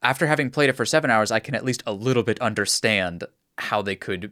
after 0.03 0.27
having 0.27 0.52
played 0.52 0.69
it 0.69 0.76
for 0.76 0.85
seven 0.85 1.10
hours, 1.10 1.31
I 1.31 1.39
can 1.39 1.56
at 1.56 1.65
least 1.65 1.84
a 1.85 1.93
little 1.93 2.23
bit 2.23 2.39
understand 2.39 3.23
how 3.57 3.81
they 3.81 3.95
could. 3.95 4.31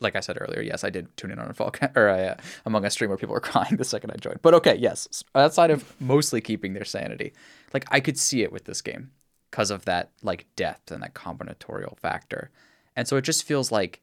Like 0.00 0.16
I 0.16 0.20
said 0.20 0.36
earlier, 0.38 0.60
yes, 0.60 0.84
I 0.84 0.90
did 0.90 1.16
tune 1.16 1.30
in 1.30 1.38
on 1.38 1.48
a 1.48 1.54
fall 1.54 1.72
or 1.94 2.08
uh, 2.10 2.36
among 2.66 2.84
a 2.84 2.90
stream 2.90 3.08
where 3.08 3.16
people 3.16 3.32
were 3.32 3.40
crying 3.52 3.76
the 3.76 3.84
second 3.84 4.10
I 4.10 4.16
joined. 4.16 4.42
But 4.42 4.52
okay, 4.54 4.76
yes, 4.76 5.24
outside 5.34 5.70
of 5.70 5.98
mostly 5.98 6.42
keeping 6.42 6.74
their 6.74 6.84
sanity, 6.84 7.32
like 7.72 7.86
I 7.90 8.00
could 8.00 8.18
see 8.18 8.42
it 8.42 8.52
with 8.52 8.64
this 8.64 8.82
game 8.82 9.12
because 9.54 9.70
of 9.70 9.84
that 9.84 10.10
like 10.20 10.46
depth 10.56 10.90
and 10.90 11.00
that 11.00 11.14
combinatorial 11.14 11.96
factor. 12.00 12.50
And 12.96 13.06
so 13.06 13.16
it 13.16 13.22
just 13.22 13.44
feels 13.44 13.70
like 13.70 14.00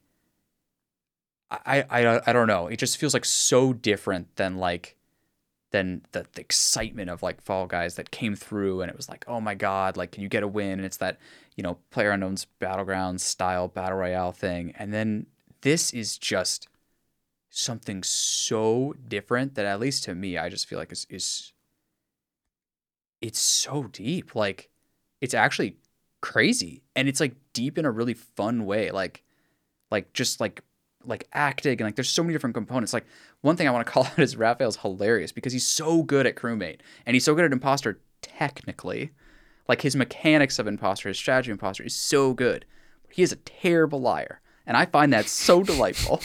I, 1.50 1.84
I 1.90 2.20
I 2.26 2.32
don't 2.32 2.46
know. 2.46 2.68
It 2.68 2.78
just 2.78 2.96
feels 2.96 3.12
like 3.12 3.26
so 3.26 3.74
different 3.74 4.34
than 4.36 4.56
like 4.56 4.96
than 5.70 6.06
the, 6.12 6.24
the 6.32 6.40
excitement 6.40 7.10
of 7.10 7.22
like 7.22 7.42
Fall 7.42 7.66
Guys 7.66 7.96
that 7.96 8.10
came 8.10 8.34
through 8.34 8.80
and 8.80 8.90
it 8.90 8.96
was 8.96 9.10
like, 9.10 9.26
oh 9.28 9.42
my 9.42 9.54
god, 9.54 9.98
like 9.98 10.12
can 10.12 10.22
you 10.22 10.30
get 10.30 10.42
a 10.42 10.48
win? 10.48 10.78
And 10.78 10.86
it's 10.86 10.96
that, 10.96 11.18
you 11.54 11.62
know, 11.62 11.76
player 11.90 12.12
unknown's 12.12 12.46
battlegrounds 12.58 13.20
style 13.20 13.68
battle 13.68 13.98
royale 13.98 14.32
thing. 14.32 14.72
And 14.78 14.90
then 14.90 15.26
this 15.60 15.92
is 15.92 16.16
just 16.16 16.66
something 17.50 18.02
so 18.02 18.94
different 19.06 19.54
that 19.56 19.66
at 19.66 19.80
least 19.80 20.04
to 20.04 20.14
me, 20.14 20.38
I 20.38 20.48
just 20.48 20.66
feel 20.66 20.78
like 20.78 20.92
is 20.92 21.06
is 21.10 21.52
it's 23.20 23.38
so 23.38 23.82
deep. 23.92 24.34
Like 24.34 24.70
it's 25.22 25.32
actually 25.32 25.76
crazy. 26.20 26.82
And 26.94 27.08
it's 27.08 27.20
like 27.20 27.34
deep 27.54 27.78
in 27.78 27.86
a 27.86 27.90
really 27.90 28.12
fun 28.12 28.66
way. 28.66 28.90
Like 28.90 29.22
like 29.90 30.12
just 30.12 30.40
like 30.40 30.62
like 31.04 31.26
acting 31.32 31.72
and 31.72 31.82
like 31.82 31.96
there's 31.96 32.08
so 32.08 32.22
many 32.22 32.34
different 32.34 32.54
components. 32.54 32.92
Like 32.92 33.06
one 33.40 33.56
thing 33.56 33.68
I 33.68 33.70
want 33.70 33.86
to 33.86 33.92
call 33.92 34.04
out 34.04 34.18
is 34.18 34.36
Raphael's 34.36 34.76
hilarious 34.76 35.32
because 35.32 35.52
he's 35.52 35.66
so 35.66 36.02
good 36.02 36.26
at 36.26 36.34
crewmate 36.36 36.80
and 37.06 37.14
he's 37.14 37.24
so 37.24 37.34
good 37.34 37.44
at 37.44 37.52
imposter 37.52 38.00
technically. 38.20 39.12
Like 39.68 39.82
his 39.82 39.96
mechanics 39.96 40.58
of 40.58 40.66
imposter, 40.66 41.08
his 41.08 41.18
strategy 41.18 41.50
of 41.50 41.54
imposter 41.54 41.84
is 41.84 41.94
so 41.94 42.34
good. 42.34 42.66
He 43.10 43.22
is 43.22 43.32
a 43.32 43.36
terrible 43.36 44.00
liar. 44.00 44.40
And 44.66 44.76
I 44.76 44.86
find 44.86 45.12
that 45.12 45.26
so 45.26 45.62
delightful. 45.64 46.20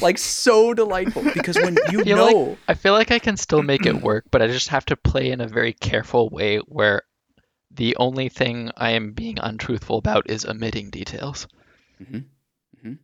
like 0.00 0.18
so 0.18 0.74
delightful 0.74 1.22
because 1.34 1.56
when 1.56 1.76
you 1.90 2.00
I 2.00 2.04
know 2.04 2.26
like 2.26 2.58
I 2.68 2.74
feel 2.74 2.92
like 2.92 3.10
I 3.10 3.18
can 3.18 3.38
still 3.38 3.62
make 3.62 3.86
it 3.86 4.02
work, 4.02 4.24
but 4.30 4.42
I 4.42 4.48
just 4.48 4.68
have 4.68 4.84
to 4.86 4.96
play 4.96 5.30
in 5.30 5.40
a 5.40 5.48
very 5.48 5.72
careful 5.72 6.28
way 6.28 6.58
where 6.58 7.04
the 7.74 7.96
only 7.96 8.28
thing 8.28 8.70
I 8.76 8.90
am 8.90 9.12
being 9.12 9.38
untruthful 9.38 9.98
about 9.98 10.30
is 10.30 10.44
omitting 10.46 10.90
details. 10.90 11.46
Mhm. 12.02 12.24
Mhm. 12.82 12.98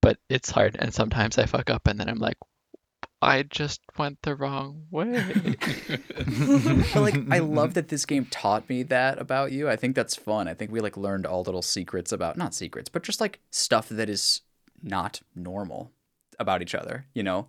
But 0.00 0.18
it's 0.28 0.50
hard, 0.50 0.76
and 0.78 0.92
sometimes 0.94 1.38
I 1.38 1.46
fuck 1.46 1.68
up, 1.70 1.86
and 1.86 1.98
then 2.00 2.08
I'm 2.08 2.18
like, 2.18 2.38
I 3.22 3.42
just 3.42 3.82
went 3.98 4.22
the 4.22 4.34
wrong 4.34 4.86
way. 4.90 5.12
but 6.94 6.96
like 6.96 7.16
I 7.30 7.38
love 7.40 7.74
that 7.74 7.88
this 7.88 8.06
game 8.06 8.24
taught 8.30 8.68
me 8.68 8.82
that 8.84 9.20
about 9.20 9.52
you. 9.52 9.68
I 9.68 9.76
think 9.76 9.94
that's 9.94 10.16
fun. 10.16 10.48
I 10.48 10.54
think 10.54 10.70
we 10.70 10.80
like 10.80 10.96
learned 10.96 11.26
all 11.26 11.42
little 11.42 11.60
secrets 11.62 12.12
about 12.12 12.38
not 12.38 12.54
secrets, 12.54 12.88
but 12.88 13.02
just 13.02 13.20
like 13.20 13.40
stuff 13.50 13.90
that 13.90 14.08
is 14.08 14.40
not 14.82 15.20
normal 15.34 15.92
about 16.38 16.62
each 16.62 16.74
other, 16.74 17.04
you 17.12 17.22
know? 17.22 17.48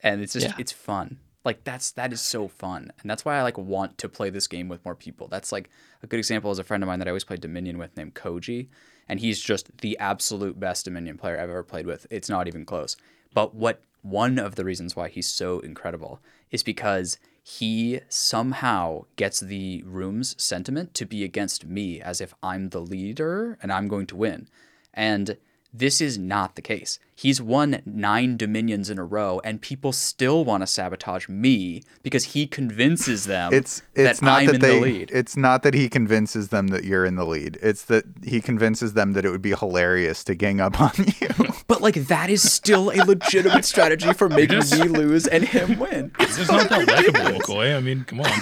And 0.00 0.20
it's 0.22 0.34
just 0.34 0.46
Yeah. 0.46 0.54
it's 0.58 0.70
fun. 0.70 1.18
Like 1.48 1.64
that's 1.64 1.92
that 1.92 2.12
is 2.12 2.20
so 2.20 2.46
fun. 2.46 2.92
And 3.00 3.10
that's 3.10 3.24
why 3.24 3.38
I 3.38 3.42
like 3.42 3.56
want 3.56 3.96
to 3.96 4.08
play 4.10 4.28
this 4.28 4.46
game 4.46 4.68
with 4.68 4.84
more 4.84 4.94
people. 4.94 5.28
That's 5.28 5.50
like 5.50 5.70
a 6.02 6.06
good 6.06 6.18
example 6.18 6.50
is 6.50 6.58
a 6.58 6.62
friend 6.62 6.82
of 6.82 6.88
mine 6.88 6.98
that 6.98 7.08
I 7.08 7.10
always 7.10 7.24
played 7.24 7.40
Dominion 7.40 7.78
with 7.78 7.96
named 7.96 8.14
Koji, 8.14 8.68
and 9.08 9.18
he's 9.18 9.40
just 9.40 9.78
the 9.78 9.96
absolute 9.96 10.60
best 10.60 10.84
Dominion 10.84 11.16
player 11.16 11.36
I've 11.36 11.48
ever 11.48 11.62
played 11.62 11.86
with. 11.86 12.06
It's 12.10 12.28
not 12.28 12.48
even 12.48 12.66
close. 12.66 12.98
But 13.32 13.54
what 13.54 13.80
one 14.02 14.38
of 14.38 14.56
the 14.56 14.64
reasons 14.66 14.94
why 14.94 15.08
he's 15.08 15.26
so 15.26 15.60
incredible 15.60 16.20
is 16.50 16.62
because 16.62 17.18
he 17.42 18.00
somehow 18.10 19.06
gets 19.16 19.40
the 19.40 19.82
room's 19.86 20.36
sentiment 20.42 20.92
to 20.92 21.06
be 21.06 21.24
against 21.24 21.64
me 21.64 21.98
as 21.98 22.20
if 22.20 22.34
I'm 22.42 22.68
the 22.68 22.82
leader 22.82 23.56
and 23.62 23.72
I'm 23.72 23.88
going 23.88 24.06
to 24.08 24.16
win. 24.16 24.48
And 24.92 25.38
This 25.72 26.00
is 26.00 26.16
not 26.16 26.56
the 26.56 26.62
case. 26.62 26.98
He's 27.14 27.42
won 27.42 27.82
nine 27.84 28.36
dominions 28.38 28.88
in 28.88 28.98
a 28.98 29.04
row, 29.04 29.40
and 29.44 29.60
people 29.60 29.92
still 29.92 30.42
want 30.44 30.62
to 30.62 30.66
sabotage 30.66 31.28
me 31.28 31.82
because 32.02 32.24
he 32.26 32.46
convinces 32.46 33.26
them 33.26 33.52
It's 33.52 33.82
it's 33.94 34.20
that 34.20 34.24
not 34.24 34.40
I'm 34.40 34.46
that 34.46 34.54
in 34.54 34.60
they 34.62 34.74
the 34.76 34.80
lead. 34.80 35.10
it's 35.12 35.36
not 35.36 35.62
that 35.64 35.74
he 35.74 35.88
convinces 35.90 36.48
them 36.48 36.68
that 36.68 36.84
you're 36.84 37.04
in 37.04 37.16
the 37.16 37.26
lead. 37.26 37.58
It's 37.60 37.84
that 37.86 38.04
he 38.24 38.40
convinces 38.40 38.94
them 38.94 39.12
that 39.12 39.24
it 39.26 39.30
would 39.30 39.42
be 39.42 39.52
hilarious 39.54 40.24
to 40.24 40.34
gang 40.34 40.60
up 40.60 40.80
on 40.80 40.92
you. 41.20 41.28
But 41.66 41.82
like 41.82 41.96
that 42.06 42.30
is 42.30 42.50
still 42.50 42.90
a 42.90 43.04
legitimate 43.04 43.64
strategy 43.66 44.12
for 44.14 44.28
making 44.30 44.60
just- 44.60 44.78
me 44.78 44.88
lose 44.88 45.26
and 45.26 45.44
him 45.44 45.78
win. 45.78 46.12
It's 46.18 46.48
not 46.50 46.68
that 46.70 46.86
likable, 46.88 47.38
McCoy. 47.40 47.76
I 47.76 47.80
mean, 47.80 48.04
come 48.04 48.20
on. 48.20 48.26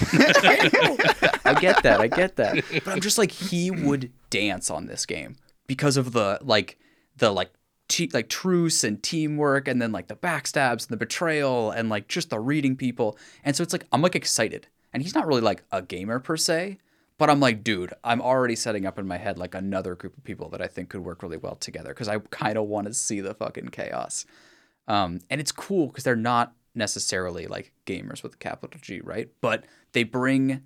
I 1.44 1.58
get 1.60 1.82
that. 1.82 1.98
I 2.00 2.06
get 2.08 2.36
that. 2.36 2.62
But 2.84 2.88
I'm 2.88 3.00
just 3.00 3.18
like 3.18 3.30
he 3.32 3.70
would 3.70 4.12
dance 4.30 4.70
on 4.70 4.86
this 4.86 5.06
game 5.06 5.36
because 5.66 5.96
of 5.96 6.12
the 6.12 6.38
like 6.42 6.78
the 7.16 7.30
like 7.30 7.50
like 8.12 8.28
truce 8.28 8.82
and 8.82 9.02
teamwork 9.02 9.68
and 9.68 9.80
then 9.80 9.92
like 9.92 10.08
the 10.08 10.16
backstabs 10.16 10.82
and 10.82 10.88
the 10.90 10.96
betrayal 10.96 11.70
and 11.70 11.88
like 11.88 12.08
just 12.08 12.30
the 12.30 12.40
reading 12.40 12.76
people. 12.76 13.16
And 13.44 13.54
so 13.54 13.62
it's 13.62 13.72
like 13.72 13.86
I'm 13.92 14.02
like 14.02 14.16
excited. 14.16 14.66
And 14.92 15.02
he's 15.02 15.14
not 15.14 15.26
really 15.26 15.40
like 15.40 15.62
a 15.70 15.82
gamer 15.82 16.18
per 16.18 16.36
se, 16.36 16.78
but 17.18 17.30
I'm 17.30 17.40
like, 17.40 17.62
dude, 17.62 17.92
I'm 18.02 18.20
already 18.20 18.56
setting 18.56 18.86
up 18.86 18.98
in 18.98 19.06
my 19.06 19.16
head 19.18 19.38
like 19.38 19.54
another 19.54 19.94
group 19.94 20.16
of 20.16 20.24
people 20.24 20.48
that 20.50 20.60
I 20.60 20.66
think 20.66 20.88
could 20.90 21.04
work 21.04 21.22
really 21.22 21.36
well 21.36 21.54
together 21.54 21.90
because 21.90 22.08
I 22.08 22.18
kind 22.30 22.58
of 22.58 22.66
want 22.66 22.86
to 22.86 22.94
see 22.94 23.20
the 23.20 23.34
fucking 23.34 23.68
chaos. 23.68 24.26
Um, 24.88 25.20
and 25.30 25.40
it's 25.40 25.52
cool 25.52 25.88
because 25.88 26.04
they're 26.04 26.16
not 26.16 26.54
necessarily 26.74 27.46
like 27.46 27.72
gamers 27.86 28.22
with 28.22 28.38
capital 28.38 28.78
G, 28.80 29.00
right? 29.00 29.28
But 29.40 29.64
they 29.92 30.02
bring 30.02 30.62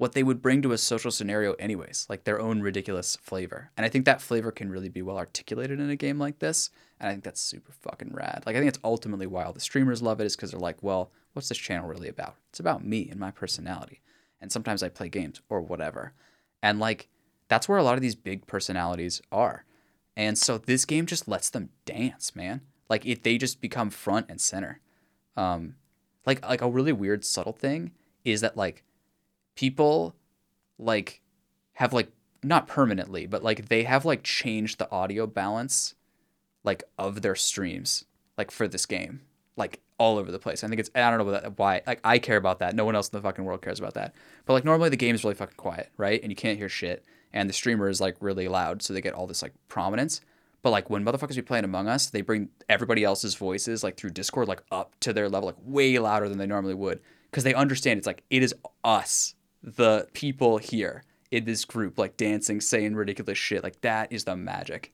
what 0.00 0.12
they 0.12 0.22
would 0.22 0.40
bring 0.40 0.62
to 0.62 0.72
a 0.72 0.78
social 0.78 1.10
scenario 1.10 1.52
anyways, 1.58 2.06
like 2.08 2.24
their 2.24 2.40
own 2.40 2.62
ridiculous 2.62 3.16
flavor. 3.16 3.70
And 3.76 3.84
I 3.84 3.90
think 3.90 4.06
that 4.06 4.22
flavor 4.22 4.50
can 4.50 4.70
really 4.70 4.88
be 4.88 5.02
well 5.02 5.18
articulated 5.18 5.78
in 5.78 5.90
a 5.90 5.94
game 5.94 6.18
like 6.18 6.38
this. 6.38 6.70
And 6.98 7.06
I 7.06 7.12
think 7.12 7.22
that's 7.22 7.42
super 7.42 7.72
fucking 7.72 8.14
rad. 8.14 8.44
Like 8.46 8.56
I 8.56 8.60
think 8.60 8.70
it's 8.70 8.78
ultimately 8.82 9.26
why 9.26 9.44
all 9.44 9.52
the 9.52 9.60
streamers 9.60 10.00
love 10.00 10.18
it 10.18 10.24
is 10.24 10.34
because 10.34 10.52
they're 10.52 10.58
like, 10.58 10.82
well, 10.82 11.10
what's 11.34 11.50
this 11.50 11.58
channel 11.58 11.86
really 11.86 12.08
about? 12.08 12.36
It's 12.48 12.60
about 12.60 12.82
me 12.82 13.10
and 13.10 13.20
my 13.20 13.30
personality. 13.30 14.00
And 14.40 14.50
sometimes 14.50 14.82
I 14.82 14.88
play 14.88 15.10
games 15.10 15.42
or 15.50 15.60
whatever. 15.60 16.14
And 16.62 16.80
like 16.80 17.08
that's 17.48 17.68
where 17.68 17.76
a 17.76 17.82
lot 17.82 17.96
of 17.96 18.00
these 18.00 18.16
big 18.16 18.46
personalities 18.46 19.20
are. 19.30 19.66
And 20.16 20.38
so 20.38 20.56
this 20.56 20.86
game 20.86 21.04
just 21.04 21.28
lets 21.28 21.50
them 21.50 21.68
dance, 21.84 22.34
man. 22.34 22.62
Like 22.88 23.04
if 23.04 23.22
they 23.22 23.36
just 23.36 23.60
become 23.60 23.90
front 23.90 24.30
and 24.30 24.40
center. 24.40 24.80
Um 25.36 25.74
like 26.24 26.42
like 26.48 26.62
a 26.62 26.70
really 26.70 26.94
weird 26.94 27.22
subtle 27.22 27.52
thing 27.52 27.92
is 28.24 28.40
that 28.40 28.56
like 28.56 28.82
people 29.60 30.16
like 30.78 31.20
have 31.74 31.92
like 31.92 32.10
not 32.42 32.66
permanently, 32.66 33.26
but 33.26 33.44
like 33.44 33.68
they 33.68 33.82
have 33.82 34.06
like 34.06 34.22
changed 34.22 34.78
the 34.78 34.90
audio 34.90 35.26
balance 35.26 35.94
like 36.64 36.82
of 36.96 37.20
their 37.20 37.34
streams 37.34 38.06
like 38.38 38.50
for 38.50 38.66
this 38.66 38.86
game 38.86 39.20
like 39.56 39.80
all 39.98 40.16
over 40.16 40.32
the 40.32 40.38
place. 40.38 40.64
I 40.64 40.68
think 40.68 40.80
it's 40.80 40.90
I 40.94 41.10
don't 41.10 41.26
know 41.26 41.52
why 41.56 41.82
like 41.86 42.00
I 42.02 42.18
care 42.18 42.38
about 42.38 42.60
that. 42.60 42.74
No 42.74 42.86
one 42.86 42.96
else 42.96 43.10
in 43.10 43.18
the 43.18 43.22
fucking 43.22 43.44
world 43.44 43.60
cares 43.60 43.78
about 43.78 43.92
that. 43.94 44.14
But 44.46 44.54
like 44.54 44.64
normally 44.64 44.88
the 44.88 44.96
game 44.96 45.14
is 45.14 45.24
really 45.24 45.34
fucking 45.34 45.58
quiet, 45.58 45.90
right? 45.98 46.22
And 46.22 46.32
you 46.32 46.36
can't 46.36 46.56
hear 46.56 46.70
shit. 46.70 47.04
And 47.34 47.46
the 47.46 47.52
streamer 47.52 47.90
is 47.90 48.00
like 48.00 48.16
really 48.20 48.48
loud, 48.48 48.80
so 48.80 48.94
they 48.94 49.02
get 49.02 49.12
all 49.12 49.26
this 49.26 49.42
like 49.42 49.52
prominence. 49.68 50.22
But 50.62 50.70
like 50.70 50.88
when 50.88 51.04
motherfuckers 51.04 51.36
be 51.36 51.42
playing 51.42 51.64
Among 51.64 51.86
Us, 51.86 52.06
they 52.06 52.22
bring 52.22 52.48
everybody 52.70 53.04
else's 53.04 53.34
voices 53.34 53.84
like 53.84 53.98
through 53.98 54.10
Discord 54.10 54.48
like 54.48 54.62
up 54.72 54.98
to 55.00 55.12
their 55.12 55.28
level, 55.28 55.48
like 55.48 55.56
way 55.62 55.98
louder 55.98 56.30
than 56.30 56.38
they 56.38 56.46
normally 56.46 56.74
would, 56.74 57.00
because 57.30 57.44
they 57.44 57.52
understand 57.52 57.98
it's 57.98 58.06
like 58.06 58.22
it 58.30 58.42
is 58.42 58.54
us, 58.82 59.34
the 59.62 60.08
people 60.12 60.58
here 60.58 61.04
in 61.30 61.44
this 61.44 61.64
group, 61.64 61.98
like 61.98 62.16
dancing, 62.16 62.60
saying 62.60 62.94
ridiculous 62.94 63.38
shit. 63.38 63.62
Like 63.62 63.80
that 63.82 64.12
is 64.12 64.24
the 64.24 64.36
magic. 64.36 64.92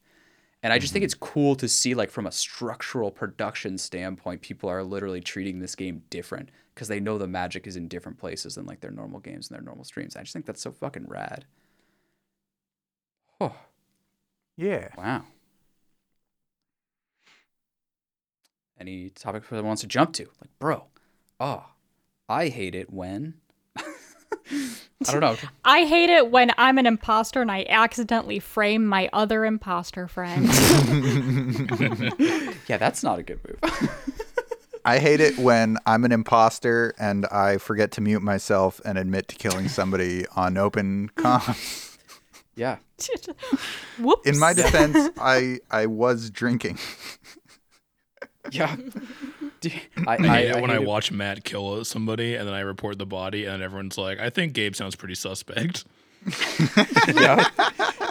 And 0.63 0.73
I 0.73 0.79
just 0.79 0.93
think 0.93 1.03
mm-hmm. 1.03 1.07
it's 1.07 1.15
cool 1.15 1.55
to 1.57 1.69
see, 1.69 1.95
like, 1.95 2.11
from 2.11 2.27
a 2.27 2.33
structural 2.33 3.11
production 3.11 3.79
standpoint, 3.79 4.41
people 4.41 4.69
are 4.69 4.83
literally 4.83 5.21
treating 5.21 5.61
this 5.61 5.75
game 5.75 6.03
different 6.11 6.49
because 6.75 6.89
they 6.89 6.99
know 6.99 7.19
the 7.19 7.29
magic 7.29 7.67
is 7.67 7.77
in 7.77 7.89
different 7.89 8.19
places 8.19 8.57
than 8.57 8.67
like 8.67 8.81
their 8.81 8.91
normal 8.91 9.21
games 9.21 9.49
and 9.49 9.57
their 9.57 9.65
normal 9.65 9.85
streams. 9.85 10.17
I 10.17 10.23
just 10.23 10.33
think 10.33 10.45
that's 10.45 10.61
so 10.61 10.73
fucking 10.73 11.07
rad. 11.07 11.45
Oh, 13.41 13.55
yeah. 14.57 14.89
wow. 14.97 15.25
Any 18.81 19.11
topic 19.11 19.45
for 19.45 19.55
that 19.55 19.65
wants 19.65 19.83
to 19.83 19.89
jump 19.89 20.13
to? 20.15 20.25
Like, 20.25 20.51
bro, 20.59 20.87
oh, 21.39 21.67
I 22.29 22.49
hate 22.49 22.75
it 22.75 22.93
when. 22.93 23.35
I 25.09 25.13
don't 25.13 25.21
know. 25.21 25.37
I 25.65 25.85
hate 25.85 26.09
it 26.11 26.31
when 26.31 26.53
I'm 26.57 26.79
an 26.79 26.87
imposter 26.87 27.43
and 27.43 27.51
I 27.51 27.67
accidentally 27.69 28.39
frame 28.39 28.87
my 28.87 29.11
other 29.13 29.45
imposter 29.45 30.07
friend. 30.09 30.49
Yeah, 32.69 32.79
that's 32.79 33.03
not 33.05 33.19
a 33.21 33.23
good 33.23 33.39
move. 33.47 33.91
I 34.85 34.99
hate 34.99 35.21
it 35.21 35.39
when 35.39 35.79
I'm 35.87 36.05
an 36.05 36.11
imposter 36.13 36.95
and 36.99 37.27
I 37.27 37.59
forget 37.59 37.93
to 37.93 38.01
mute 38.01 38.23
myself 38.23 38.81
and 38.85 38.99
admit 38.99 39.29
to 39.29 39.37
killing 39.37 39.69
somebody 39.69 40.27
on 40.35 40.57
open 40.57 41.11
comms. 41.17 41.97
yeah. 42.57 42.79
Whoops. 44.01 44.29
In 44.29 44.39
my 44.41 44.53
defense, 44.53 45.11
I 45.19 45.59
I 45.71 45.87
was 45.87 46.29
drinking. 46.31 46.79
Yeah. 48.53 48.77
Do- 49.61 49.71
I, 50.07 50.15
I 50.15 50.17
hate 50.17 50.49
it 50.51 50.61
when 50.61 50.71
I 50.71 50.75
hate 50.75 50.83
it- 50.83 50.87
watch 50.89 51.11
Matt 51.13 51.45
kill 51.45 51.85
somebody 51.85 52.35
and 52.35 52.47
then 52.47 52.55
I 52.55 52.61
report 52.61 52.99
the 52.99 53.07
body 53.07 53.47
and 53.47 53.63
everyone's 53.63 53.97
like, 53.99 54.19
I 54.21 54.31
think 54.31 54.53
Gabe 54.53 54.75
sounds 54.75 54.95
pretty 54.97 55.15
suspect. 55.15 55.85
yep. 57.15 57.47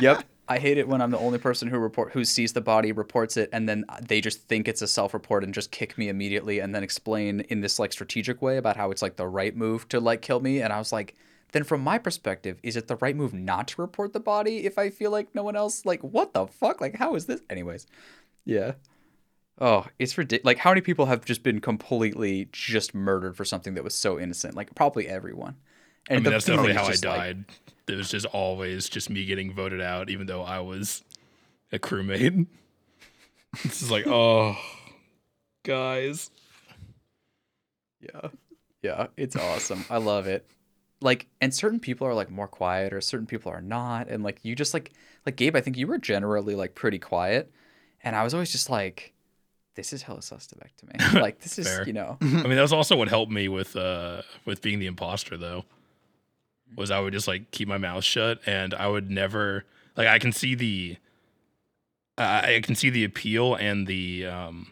Yep. 0.02 0.24
I 0.48 0.60
hate 0.60 0.78
it 0.78 0.88
when 0.88 1.02
I'm 1.02 1.10
the 1.10 1.18
only 1.18 1.40
person 1.40 1.68
who 1.68 1.78
report 1.80 2.12
who 2.14 2.24
sees 2.24 2.54
the 2.54 2.62
body, 2.62 2.92
reports 2.92 3.36
it, 3.36 3.50
and 3.52 3.68
then 3.68 3.84
they 4.08 4.22
just 4.22 4.48
think 4.48 4.68
it's 4.68 4.84
a 4.84 4.88
self-report 4.88 5.44
and 5.44 5.54
just 5.54 5.72
kick 5.72 5.98
me 5.98 6.08
immediately, 6.08 6.60
and 6.60 6.74
then 6.76 6.84
explain 6.84 7.40
in 7.42 7.62
this 7.62 7.80
like 7.80 7.92
strategic 7.92 8.44
way 8.44 8.58
about 8.58 8.78
how 8.78 8.92
it's 8.92 9.02
like 9.02 9.16
the 9.16 9.28
right 9.28 9.56
move 9.58 9.90
to 9.90 10.00
like 10.00 10.22
kill 10.22 10.40
me. 10.40 10.62
And 10.62 10.72
I 10.72 10.78
was 10.78 10.92
like, 10.94 11.16
then 11.52 11.64
from 11.64 11.82
my 11.82 11.98
perspective, 11.98 12.60
is 12.62 12.76
it 12.76 12.88
the 12.88 12.96
right 12.98 13.16
move 13.16 13.34
not 13.34 13.68
to 13.70 13.82
report 13.82 14.14
the 14.14 14.20
body 14.20 14.66
if 14.68 14.78
I 14.78 14.92
feel 14.92 15.10
like 15.10 15.34
no 15.34 15.42
one 15.42 15.56
else? 15.56 15.84
Like, 15.84 16.02
what 16.02 16.34
the 16.34 16.46
fuck? 16.46 16.80
Like, 16.80 16.96
how 16.96 17.16
is 17.16 17.26
this? 17.26 17.42
Anyways, 17.50 17.88
yeah. 18.46 18.74
Oh, 19.60 19.86
it's 20.00 20.18
ridiculous. 20.18 20.46
Like, 20.46 20.58
how 20.58 20.72
many 20.72 20.82
people 20.82 21.06
have 21.06 21.24
just 21.24 21.42
been 21.44 21.62
completely 21.62 22.50
just 22.52 22.94
murdered 22.94 23.38
for 23.38 23.46
something 23.46 23.74
that 23.76 23.84
was 23.84 23.94
so 23.96 24.20
innocent? 24.20 24.56
Like, 24.56 24.76
probably 24.76 25.08
everyone. 25.08 25.56
I 26.10 26.16
mean, 26.16 26.24
that's 26.24 26.46
definitely 26.46 26.74
how 26.74 26.84
I 26.84 26.92
just, 26.92 27.06
like, 27.06 27.18
died. 27.18 27.46
it 27.88 27.96
was 27.96 28.10
just 28.10 28.26
always 28.28 28.90
just 28.90 29.10
me 29.10 29.26
getting 29.26 29.54
voted 29.54 29.82
out, 29.82 30.10
even 30.10 30.28
though 30.28 30.44
I 30.44 30.60
was 30.60 31.04
a 31.72 31.80
crewmate. 31.80 32.48
This 33.64 33.82
is 33.82 33.90
like, 33.90 34.06
oh, 34.06 34.58
guys. 35.64 36.30
Yeah. 38.02 38.30
Yeah, 38.82 39.08
it's 39.18 39.36
awesome. 39.36 39.86
I 39.90 39.98
love 39.98 40.28
it. 40.28 40.46
Like, 41.02 41.28
and 41.42 41.54
certain 41.54 41.80
people 41.80 42.06
are 42.06 42.14
like 42.14 42.30
more 42.30 42.48
quiet 42.48 42.94
or 42.94 43.02
certain 43.02 43.26
people 43.28 43.52
are 43.52 43.62
not. 43.62 44.10
And 44.10 44.24
like, 44.24 44.40
you 44.44 44.56
just 44.56 44.74
like, 44.74 44.92
like 45.26 45.38
Gabe, 45.38 45.56
I 45.56 45.62
think 45.62 45.78
you 45.78 45.88
were 45.88 45.98
generally 45.98 46.54
like 46.56 46.76
pretty 46.76 47.00
quiet. 47.00 47.52
And 48.04 48.16
I 48.16 48.24
was 48.24 48.34
always 48.34 48.52
just 48.52 48.70
like, 48.70 49.14
this 49.76 49.94
is 49.94 50.02
hella 50.02 50.22
suspect 50.22 50.80
to 50.80 50.86
me. 50.88 50.94
Like, 51.22 51.40
this 51.40 51.60
is, 51.60 51.86
you 51.88 51.94
know, 51.94 52.18
I 52.22 52.26
mean, 52.26 52.56
that 52.56 52.62
was 52.62 52.74
also 52.74 52.96
what 52.96 53.08
helped 53.10 53.32
me 53.32 53.48
with 53.48 53.76
uh 53.76 54.22
with 54.46 54.62
being 54.62 54.80
the 54.80 54.88
imposter 54.88 55.38
though. 55.38 55.66
Was 56.76 56.92
I 56.92 57.00
would 57.00 57.14
just 57.14 57.28
like 57.28 57.52
keep 57.52 57.68
my 57.68 57.78
mouth 57.78 58.04
shut 58.04 58.40
and 58.46 58.74
I 58.74 58.88
would 58.88 59.10
never 59.10 59.66
like 59.96 60.08
I 60.08 60.20
can 60.20 60.32
see 60.32 60.56
the 60.56 60.98
I 62.18 62.56
I 62.56 62.62
can 62.62 62.76
see 62.76 62.90
the 62.90 63.04
appeal 63.04 63.56
and 63.56 63.88
the 63.88 64.26
um 64.26 64.72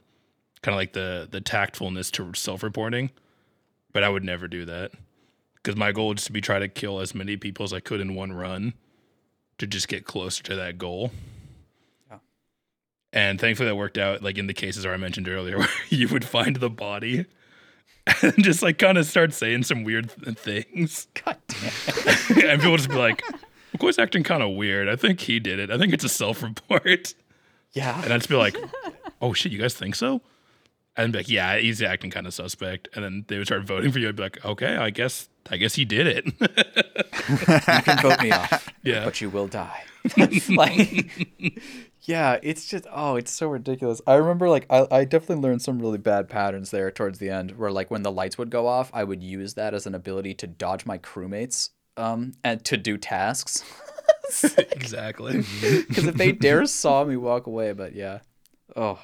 kind 0.61 0.73
of 0.73 0.77
like 0.79 0.93
the 0.93 1.27
the 1.29 1.41
tactfulness 1.41 2.11
to 2.13 2.33
self-reporting, 2.33 3.11
but 3.91 4.03
I 4.03 4.09
would 4.09 4.23
never 4.23 4.47
do 4.47 4.65
that 4.65 4.91
because 5.55 5.77
my 5.77 5.91
goal 5.91 6.13
is 6.13 6.25
to 6.25 6.31
be 6.31 6.41
try 6.41 6.59
to 6.59 6.67
kill 6.67 6.99
as 6.99 7.13
many 7.13 7.37
people 7.37 7.63
as 7.63 7.73
I 7.73 7.79
could 7.79 8.01
in 8.01 8.15
one 8.15 8.33
run 8.33 8.73
to 9.57 9.67
just 9.67 9.87
get 9.87 10.05
closer 10.05 10.43
to 10.43 10.55
that 10.55 10.77
goal. 10.77 11.11
And 13.13 13.39
thankfully 13.39 13.69
that 13.69 13.75
worked 13.75 13.99
out 13.99 14.23
like 14.23 14.39
in 14.39 14.47
the 14.47 14.53
cases 14.53 14.85
where 14.85 14.93
I 14.93 14.97
mentioned 14.97 15.29
earlier 15.29 15.57
where 15.59 15.69
you 15.89 16.07
would 16.09 16.25
find 16.25 16.57
the 16.57 16.69
body 16.69 17.25
and 18.21 18.43
just 18.43 18.61
like 18.61 18.79
kind 18.79 18.97
of 18.97 19.05
start 19.05 19.33
saying 19.33 19.63
some 19.63 19.83
weird 19.83 20.11
th- 20.23 20.37
things. 20.37 21.07
God 21.25 21.37
damn. 21.47 22.49
and 22.49 22.61
people 22.61 22.75
just 22.75 22.89
be 22.89 22.95
like, 22.95 23.23
McCoy's 23.73 23.99
acting 23.99 24.23
kind 24.23 24.43
of 24.43 24.51
weird. 24.51 24.89
I 24.89 24.95
think 24.95 25.21
he 25.21 25.39
did 25.39 25.59
it. 25.59 25.71
I 25.71 25.77
think 25.77 25.93
it's 25.93 26.03
a 26.03 26.09
self 26.09 26.43
report. 26.43 27.13
Yeah. 27.71 28.01
And 28.03 28.11
I'd 28.11 28.17
just 28.17 28.29
be 28.29 28.35
like, 28.35 28.57
oh 29.21 29.33
shit, 29.33 29.51
you 29.51 29.59
guys 29.59 29.73
think 29.73 29.95
so? 29.95 30.21
And 30.95 31.11
be 31.11 31.19
like, 31.19 31.29
yeah, 31.29 31.57
he's 31.57 31.81
acting 31.81 32.11
kind 32.11 32.27
of 32.27 32.33
suspect. 32.33 32.87
And 32.93 33.03
then 33.03 33.25
they 33.27 33.37
would 33.37 33.47
start 33.47 33.63
voting 33.63 33.91
for 33.91 33.99
you. 33.99 34.09
I'd 34.09 34.15
be 34.15 34.23
like, 34.23 34.43
okay, 34.45 34.75
I 34.75 34.89
guess, 34.91 35.27
I 35.49 35.57
guess 35.57 35.73
he 35.75 35.85
did 35.85 36.05
it. 36.05 36.25
You 37.29 37.81
can 37.81 38.01
vote 38.01 38.21
me 38.21 38.31
off, 38.31 38.69
yeah. 38.83 39.05
but 39.05 39.19
you 39.21 39.29
will 39.29 39.47
die. 39.47 39.83
like, 40.49 41.09
yeah, 42.03 42.39
it's 42.43 42.65
just, 42.65 42.85
oh, 42.91 43.15
it's 43.15 43.31
so 43.31 43.47
ridiculous. 43.47 44.01
I 44.05 44.15
remember, 44.15 44.49
like, 44.49 44.65
I, 44.69 44.87
I 44.91 45.05
definitely 45.05 45.43
learned 45.43 45.61
some 45.61 45.79
really 45.79 45.97
bad 45.97 46.29
patterns 46.29 46.71
there 46.71 46.91
towards 46.91 47.19
the 47.19 47.29
end 47.29 47.57
where, 47.57 47.71
like, 47.71 47.89
when 47.91 48.03
the 48.03 48.11
lights 48.11 48.37
would 48.37 48.49
go 48.49 48.67
off, 48.67 48.91
I 48.93 49.03
would 49.03 49.23
use 49.23 49.53
that 49.55 49.73
as 49.73 49.85
an 49.85 49.95
ability 49.95 50.33
to 50.35 50.47
dodge 50.47 50.85
my 50.85 50.97
crewmates 50.97 51.69
um, 51.97 52.33
and 52.43 52.63
to 52.65 52.77
do 52.77 52.97
tasks. 52.97 53.63
exactly. 54.71 55.43
Because 55.61 56.05
if 56.05 56.15
they 56.15 56.31
dare 56.31 56.65
saw 56.65 57.03
me 57.03 57.17
walk 57.17 57.47
away, 57.47 57.73
but 57.73 57.93
yeah, 57.93 58.19
oh, 58.75 58.99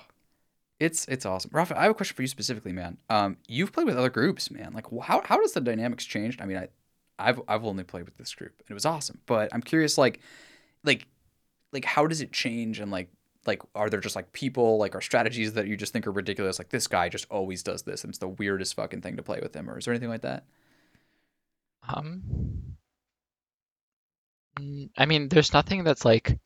it's 0.79 1.05
it's 1.07 1.25
awesome. 1.25 1.51
Rafa, 1.53 1.77
I 1.77 1.83
have 1.83 1.91
a 1.91 1.93
question 1.93 2.15
for 2.15 2.21
you 2.21 2.27
specifically, 2.27 2.71
man. 2.71 2.97
Um, 3.09 3.37
you've 3.47 3.71
played 3.71 3.87
with 3.87 3.97
other 3.97 4.09
groups, 4.09 4.49
man. 4.49 4.73
Like, 4.73 4.85
how 5.03 5.21
how 5.23 5.39
does 5.39 5.53
the 5.53 5.61
dynamics 5.61 6.05
change? 6.05 6.37
I 6.41 6.45
mean, 6.45 6.57
I, 6.57 6.67
I've 7.17 7.41
I've 7.47 7.65
only 7.65 7.83
played 7.83 8.05
with 8.05 8.17
this 8.17 8.33
group, 8.33 8.53
and 8.59 8.69
it 8.69 8.73
was 8.73 8.85
awesome. 8.85 9.19
But 9.25 9.53
I'm 9.53 9.61
curious, 9.61 9.97
like, 9.97 10.19
like, 10.83 11.07
like, 11.71 11.85
how 11.85 12.07
does 12.07 12.21
it 12.21 12.31
change? 12.31 12.79
And 12.79 12.91
like, 12.91 13.09
like, 13.45 13.61
are 13.75 13.89
there 13.89 13.99
just 13.99 14.15
like 14.15 14.31
people, 14.33 14.77
like, 14.77 14.95
are 14.95 15.01
strategies 15.01 15.53
that 15.53 15.67
you 15.67 15.77
just 15.77 15.93
think 15.93 16.07
are 16.07 16.11
ridiculous? 16.11 16.59
Like, 16.59 16.69
this 16.69 16.87
guy 16.87 17.09
just 17.09 17.25
always 17.29 17.63
does 17.63 17.83
this, 17.83 18.03
and 18.03 18.09
it's 18.11 18.19
the 18.19 18.27
weirdest 18.27 18.75
fucking 18.75 19.01
thing 19.01 19.17
to 19.17 19.23
play 19.23 19.39
with 19.41 19.55
him, 19.55 19.69
or 19.69 19.77
is 19.77 19.85
there 19.85 19.93
anything 19.93 20.09
like 20.09 20.21
that? 20.21 20.45
Um, 21.87 22.75
mm, 24.59 24.89
I 24.97 25.05
mean, 25.05 25.29
there's 25.29 25.53
nothing 25.53 25.83
that's 25.83 26.05
like 26.05 26.37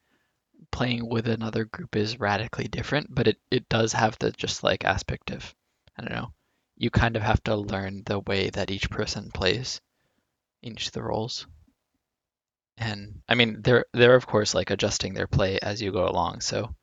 playing 0.72 1.10
with 1.10 1.28
another 1.28 1.66
group 1.66 1.96
is 1.96 2.20
radically 2.20 2.68
different, 2.68 3.08
but 3.14 3.28
it, 3.28 3.38
it 3.52 3.68
does 3.70 3.94
have 3.94 4.18
the 4.20 4.32
just 4.32 4.64
like 4.64 4.86
aspect 4.86 5.32
of, 5.32 5.54
I 5.98 6.02
don't 6.02 6.14
know, 6.14 6.34
you 6.78 6.90
kind 6.90 7.16
of 7.16 7.22
have 7.22 7.44
to 7.44 7.56
learn 7.56 8.04
the 8.06 8.20
way 8.20 8.50
that 8.52 8.72
each 8.72 8.90
person 8.90 9.32
plays 9.32 9.82
in 10.62 10.74
each 10.74 10.88
of 10.88 10.94
the 10.94 11.04
roles. 11.04 11.48
And 12.78 13.22
I 13.28 13.34
mean, 13.36 13.62
they're 13.64 13.86
they're 13.94 14.16
of 14.16 14.28
course 14.28 14.54
like 14.54 14.70
adjusting 14.70 15.14
their 15.16 15.26
play 15.28 15.58
as 15.62 15.82
you 15.82 15.92
go 15.92 16.08
along, 16.08 16.42
so 16.42 16.76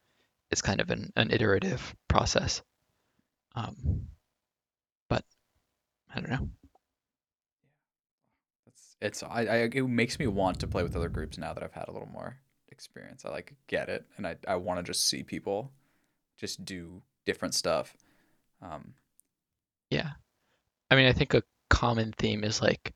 it's 0.50 0.62
kind 0.62 0.80
of 0.80 0.90
an, 0.90 1.12
an 1.16 1.30
iterative 1.32 1.94
process. 2.08 2.62
Um, 3.56 4.08
but 5.08 5.24
I 6.14 6.20
don't 6.20 6.30
know. 6.30 6.50
It's 8.66 8.96
it's 9.00 9.22
I, 9.22 9.42
I 9.46 9.56
it 9.72 9.86
makes 9.88 10.18
me 10.18 10.26
want 10.26 10.60
to 10.60 10.66
play 10.66 10.82
with 10.82 10.96
other 10.96 11.08
groups 11.08 11.38
now 11.38 11.52
that 11.52 11.62
I've 11.62 11.72
had 11.72 11.88
a 11.88 11.92
little 11.92 12.08
more 12.08 12.38
experience. 12.68 13.24
I 13.24 13.30
like 13.30 13.54
get 13.66 13.88
it, 13.88 14.06
and 14.16 14.26
I 14.26 14.36
I 14.46 14.56
want 14.56 14.78
to 14.78 14.82
just 14.82 15.06
see 15.08 15.22
people 15.22 15.72
just 16.38 16.64
do 16.64 17.02
different 17.26 17.54
stuff. 17.54 17.96
Um, 18.62 18.94
Yeah. 19.90 20.12
I 20.90 20.96
mean, 20.96 21.06
I 21.06 21.12
think 21.12 21.34
a 21.34 21.42
common 21.70 22.12
theme 22.12 22.44
is 22.44 22.62
like 22.62 22.94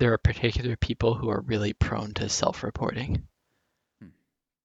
there 0.00 0.12
are 0.14 0.18
particular 0.18 0.76
people 0.76 1.14
who 1.14 1.28
are 1.28 1.42
really 1.42 1.74
prone 1.74 2.12
to 2.14 2.28
self-reporting. 2.28 3.22
Hmm. 4.00 4.08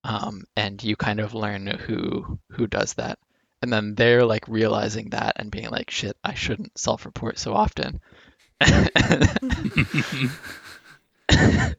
Um, 0.04 0.46
and 0.56 0.82
you 0.84 0.96
kind 0.96 1.20
of 1.20 1.36
learn 1.36 1.68
who 1.68 2.40
who 2.50 2.66
does 2.66 2.94
that. 2.96 3.20
And 3.62 3.72
then 3.72 3.96
they're 3.96 4.26
like 4.26 4.48
realizing 4.48 5.10
that 5.10 5.34
and 5.36 5.52
being 5.52 5.70
like, 5.70 5.92
shit, 5.92 6.18
I 6.24 6.34
shouldn't 6.34 6.78
self-report 6.78 7.38
so 7.38 7.54
often. 7.54 8.00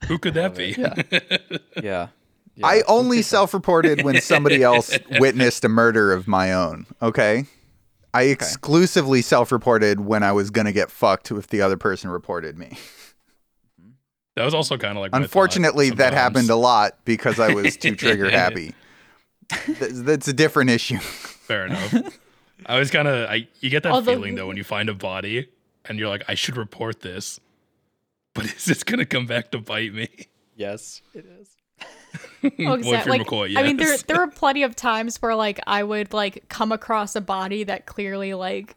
Who 0.07 0.19
could 0.19 0.35
that 0.35 0.55
be? 0.57 0.75
Yeah. 0.77 0.95
yeah, 1.83 2.09
yeah. 2.57 2.67
I 2.67 2.83
only 2.89 3.23
self-reported 3.23 4.03
when 4.03 4.21
somebody 4.21 4.63
else 4.63 4.99
witnessed 5.21 5.65
a 5.65 5.69
murder 5.69 6.13
of 6.13 6.27
my 6.27 6.53
own. 6.53 6.87
Okay. 7.01 7.47
I 8.13 8.25
exclusively 8.25 9.23
self-reported 9.23 10.01
when 10.01 10.23
I 10.23 10.33
was 10.33 10.51
gonna 10.51 10.73
get 10.73 10.91
fucked 10.91 11.31
if 11.31 11.47
the 11.47 11.63
other 11.63 11.77
person 11.77 12.11
reported 12.11 12.59
me. 12.59 12.77
That 14.37 14.45
was 14.45 14.55
also 14.55 14.77
kind 14.79 14.97
of 14.97 15.03
like. 15.03 15.11
Unfortunately, 15.15 15.91
that 15.91 16.13
happened 16.13 16.51
a 16.51 16.57
lot 16.57 16.97
because 17.05 17.41
I 17.41 17.53
was 17.53 17.77
too 17.77 17.97
trigger 17.97 18.31
happy. 18.31 18.75
That's 19.69 20.29
a 20.29 20.33
different 20.33 20.71
issue. 20.71 20.99
Fair 20.99 21.67
enough. 21.67 22.19
I 22.67 22.79
was 22.79 22.91
kind 22.91 23.09
of. 23.09 23.29
I 23.29 23.49
you 23.61 23.71
get 23.71 23.83
that 23.83 23.93
Although- 23.93 24.13
feeling 24.13 24.35
though 24.35 24.47
when 24.47 24.57
you 24.57 24.65
find 24.65 24.89
a 24.89 24.95
body 24.95 25.49
and 25.85 25.99
you're 25.99 26.09
like, 26.09 26.25
I 26.29 26.35
should 26.35 26.57
report 26.57 27.01
this, 27.01 27.41
but 28.35 28.45
is 28.57 28.65
this 28.65 28.85
gonna 28.85 29.07
come 29.07 29.27
back 29.27 29.51
to 29.53 29.59
bite 29.59 29.93
me? 29.93 30.09
yes, 30.57 31.03
it 31.15 31.27
is. 31.41 31.51
Oh, 32.43 32.51
Wilfred 32.59 32.79
exactly. 32.79 33.19
Like, 33.19 33.27
McCoy, 33.27 33.57
I 33.57 33.63
mean, 33.65 33.77
there 33.77 33.97
there 34.07 34.21
are 34.21 34.29
plenty 34.31 34.63
of 34.63 34.77
times 34.77 35.21
where 35.21 35.35
like 35.35 35.59
I 35.67 35.83
would 35.83 36.13
like 36.13 36.45
come 36.49 36.71
across 36.71 37.17
a 37.17 37.21
body 37.21 37.65
that 37.65 37.87
clearly 37.87 38.35
like 38.35 38.77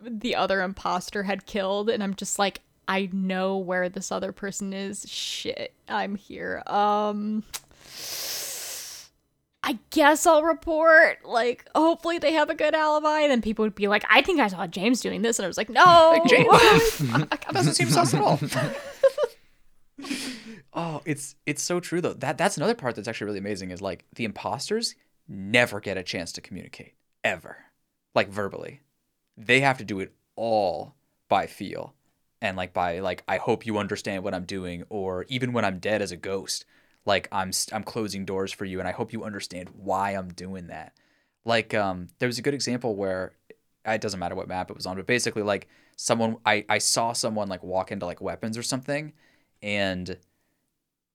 the 0.00 0.34
other 0.36 0.62
imposter 0.62 1.24
had 1.24 1.44
killed, 1.44 1.90
and 1.90 2.02
I'm 2.02 2.14
just 2.14 2.38
like, 2.38 2.60
I 2.90 3.08
know 3.12 3.56
where 3.56 3.88
this 3.88 4.10
other 4.10 4.32
person 4.32 4.72
is. 4.72 5.08
Shit, 5.08 5.72
I'm 5.88 6.16
here. 6.16 6.60
Um. 6.66 7.44
I 9.62 9.78
guess 9.90 10.26
I'll 10.26 10.42
report. 10.42 11.24
Like, 11.24 11.68
hopefully 11.72 12.18
they 12.18 12.32
have 12.32 12.50
a 12.50 12.54
good 12.56 12.74
alibi. 12.74 13.20
And 13.20 13.30
then 13.30 13.42
people 13.42 13.64
would 13.64 13.76
be 13.76 13.86
like, 13.86 14.04
"I 14.10 14.22
think 14.22 14.40
I 14.40 14.48
saw 14.48 14.66
James 14.66 15.00
doing 15.00 15.22
this," 15.22 15.38
and 15.38 15.44
I 15.44 15.48
was 15.48 15.56
like, 15.56 15.68
"No, 15.68 16.18
Like 16.18 16.24
James, 16.28 16.98
that 17.30 17.46
doesn't 17.52 17.74
seem 17.74 17.90
sus 17.90 18.12
at 18.12 18.22
all. 18.22 18.40
oh, 20.72 21.00
it's 21.04 21.36
it's 21.46 21.62
so 21.62 21.78
true 21.78 22.00
though. 22.00 22.14
That 22.14 22.38
that's 22.38 22.56
another 22.56 22.74
part 22.74 22.96
that's 22.96 23.06
actually 23.06 23.26
really 23.26 23.38
amazing 23.38 23.70
is 23.70 23.80
like 23.80 24.04
the 24.16 24.24
imposters 24.24 24.96
never 25.28 25.78
get 25.78 25.96
a 25.96 26.02
chance 26.02 26.32
to 26.32 26.40
communicate 26.40 26.94
ever, 27.22 27.56
like 28.16 28.30
verbally. 28.30 28.80
They 29.36 29.60
have 29.60 29.78
to 29.78 29.84
do 29.84 30.00
it 30.00 30.12
all 30.34 30.96
by 31.28 31.46
feel 31.46 31.94
and 32.40 32.56
like 32.56 32.72
by 32.72 33.00
like 33.00 33.22
I 33.28 33.36
hope 33.38 33.66
you 33.66 33.78
understand 33.78 34.24
what 34.24 34.34
I'm 34.34 34.44
doing, 34.44 34.84
or 34.88 35.24
even 35.28 35.52
when 35.52 35.64
I'm 35.64 35.78
dead 35.78 36.02
as 36.02 36.12
a 36.12 36.16
ghost, 36.16 36.64
like 37.04 37.28
I'm 37.32 37.50
I'm 37.72 37.84
closing 37.84 38.24
doors 38.24 38.52
for 38.52 38.64
you, 38.64 38.78
and 38.78 38.88
I 38.88 38.92
hope 38.92 39.12
you 39.12 39.24
understand 39.24 39.70
why 39.74 40.12
I'm 40.12 40.28
doing 40.28 40.68
that. 40.68 40.94
Like 41.44 41.74
um, 41.74 42.08
there 42.18 42.28
was 42.28 42.38
a 42.38 42.42
good 42.42 42.54
example 42.54 42.94
where 42.96 43.32
it 43.86 44.00
doesn't 44.00 44.20
matter 44.20 44.34
what 44.34 44.48
map 44.48 44.70
it 44.70 44.76
was 44.76 44.86
on, 44.86 44.96
but 44.96 45.06
basically 45.06 45.42
like 45.42 45.68
someone 45.96 46.36
I 46.46 46.64
I 46.68 46.78
saw 46.78 47.12
someone 47.12 47.48
like 47.48 47.62
walk 47.62 47.92
into 47.92 48.06
like 48.06 48.20
weapons 48.20 48.56
or 48.58 48.62
something, 48.62 49.12
and 49.62 50.16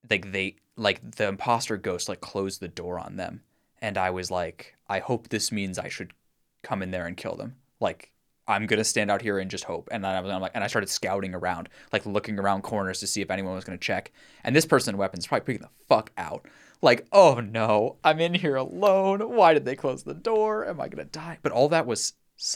like 0.10 0.32
they 0.32 0.56
like 0.76 1.12
the 1.12 1.28
imposter 1.28 1.78
ghost 1.78 2.10
like 2.10 2.22
closed 2.22 2.60
the 2.60 2.68
door 2.68 3.00
on 3.00 3.16
them, 3.16 3.42
and 3.82 3.98
I 3.98 4.10
was 4.12 4.32
like, 4.32 4.76
I 4.88 5.00
hope 5.00 5.30
this 5.30 5.52
means 5.52 5.80
I 5.80 5.90
should 5.90 6.14
come 6.64 6.82
in 6.82 6.92
there 6.92 7.06
and 7.08 7.18
kill 7.18 7.36
them. 7.36 7.56
Like 7.80 8.12
I'm 8.48 8.66
gonna 8.68 8.84
stand 8.84 9.10
out 9.10 9.22
here 9.22 9.40
and 9.40 9.50
just 9.50 9.64
hope. 9.64 9.90
And 9.92 10.06
I 10.06 10.20
was 10.20 10.32
I'm 10.32 10.42
like, 10.42 10.52
and 10.54 10.64
I 10.64 10.68
started 10.68 10.90
scouting 10.90 11.34
around, 11.34 11.70
like 11.92 12.06
looking 12.06 12.40
around 12.40 12.62
corners 12.62 13.00
to 13.00 13.08
see 13.08 13.22
if 13.22 13.32
anyone 13.32 13.56
was 13.56 13.64
gonna 13.64 13.78
check. 13.78 14.12
And 14.44 14.56
this 14.56 14.66
person 14.66 14.94
in 14.94 14.98
weapons 14.98 15.28
probably 15.28 15.56
freaking 15.56 15.62
the 15.62 15.70
fuck 15.88 16.12
out. 16.18 16.46
Like, 16.82 17.08
oh 17.12 17.40
no, 17.40 17.98
I'm 18.04 18.20
in 18.20 18.36
here 18.36 18.56
alone. 18.56 19.22
Why 19.22 19.54
did 19.54 19.66
they 19.66 19.76
close 19.76 20.04
the 20.04 20.14
door? 20.14 20.68
Am 20.68 20.80
I 20.80 20.88
gonna 20.88 21.06
die? 21.06 21.40
But 21.42 21.52
all 21.52 21.70
that 21.70 21.88
was 21.88 22.14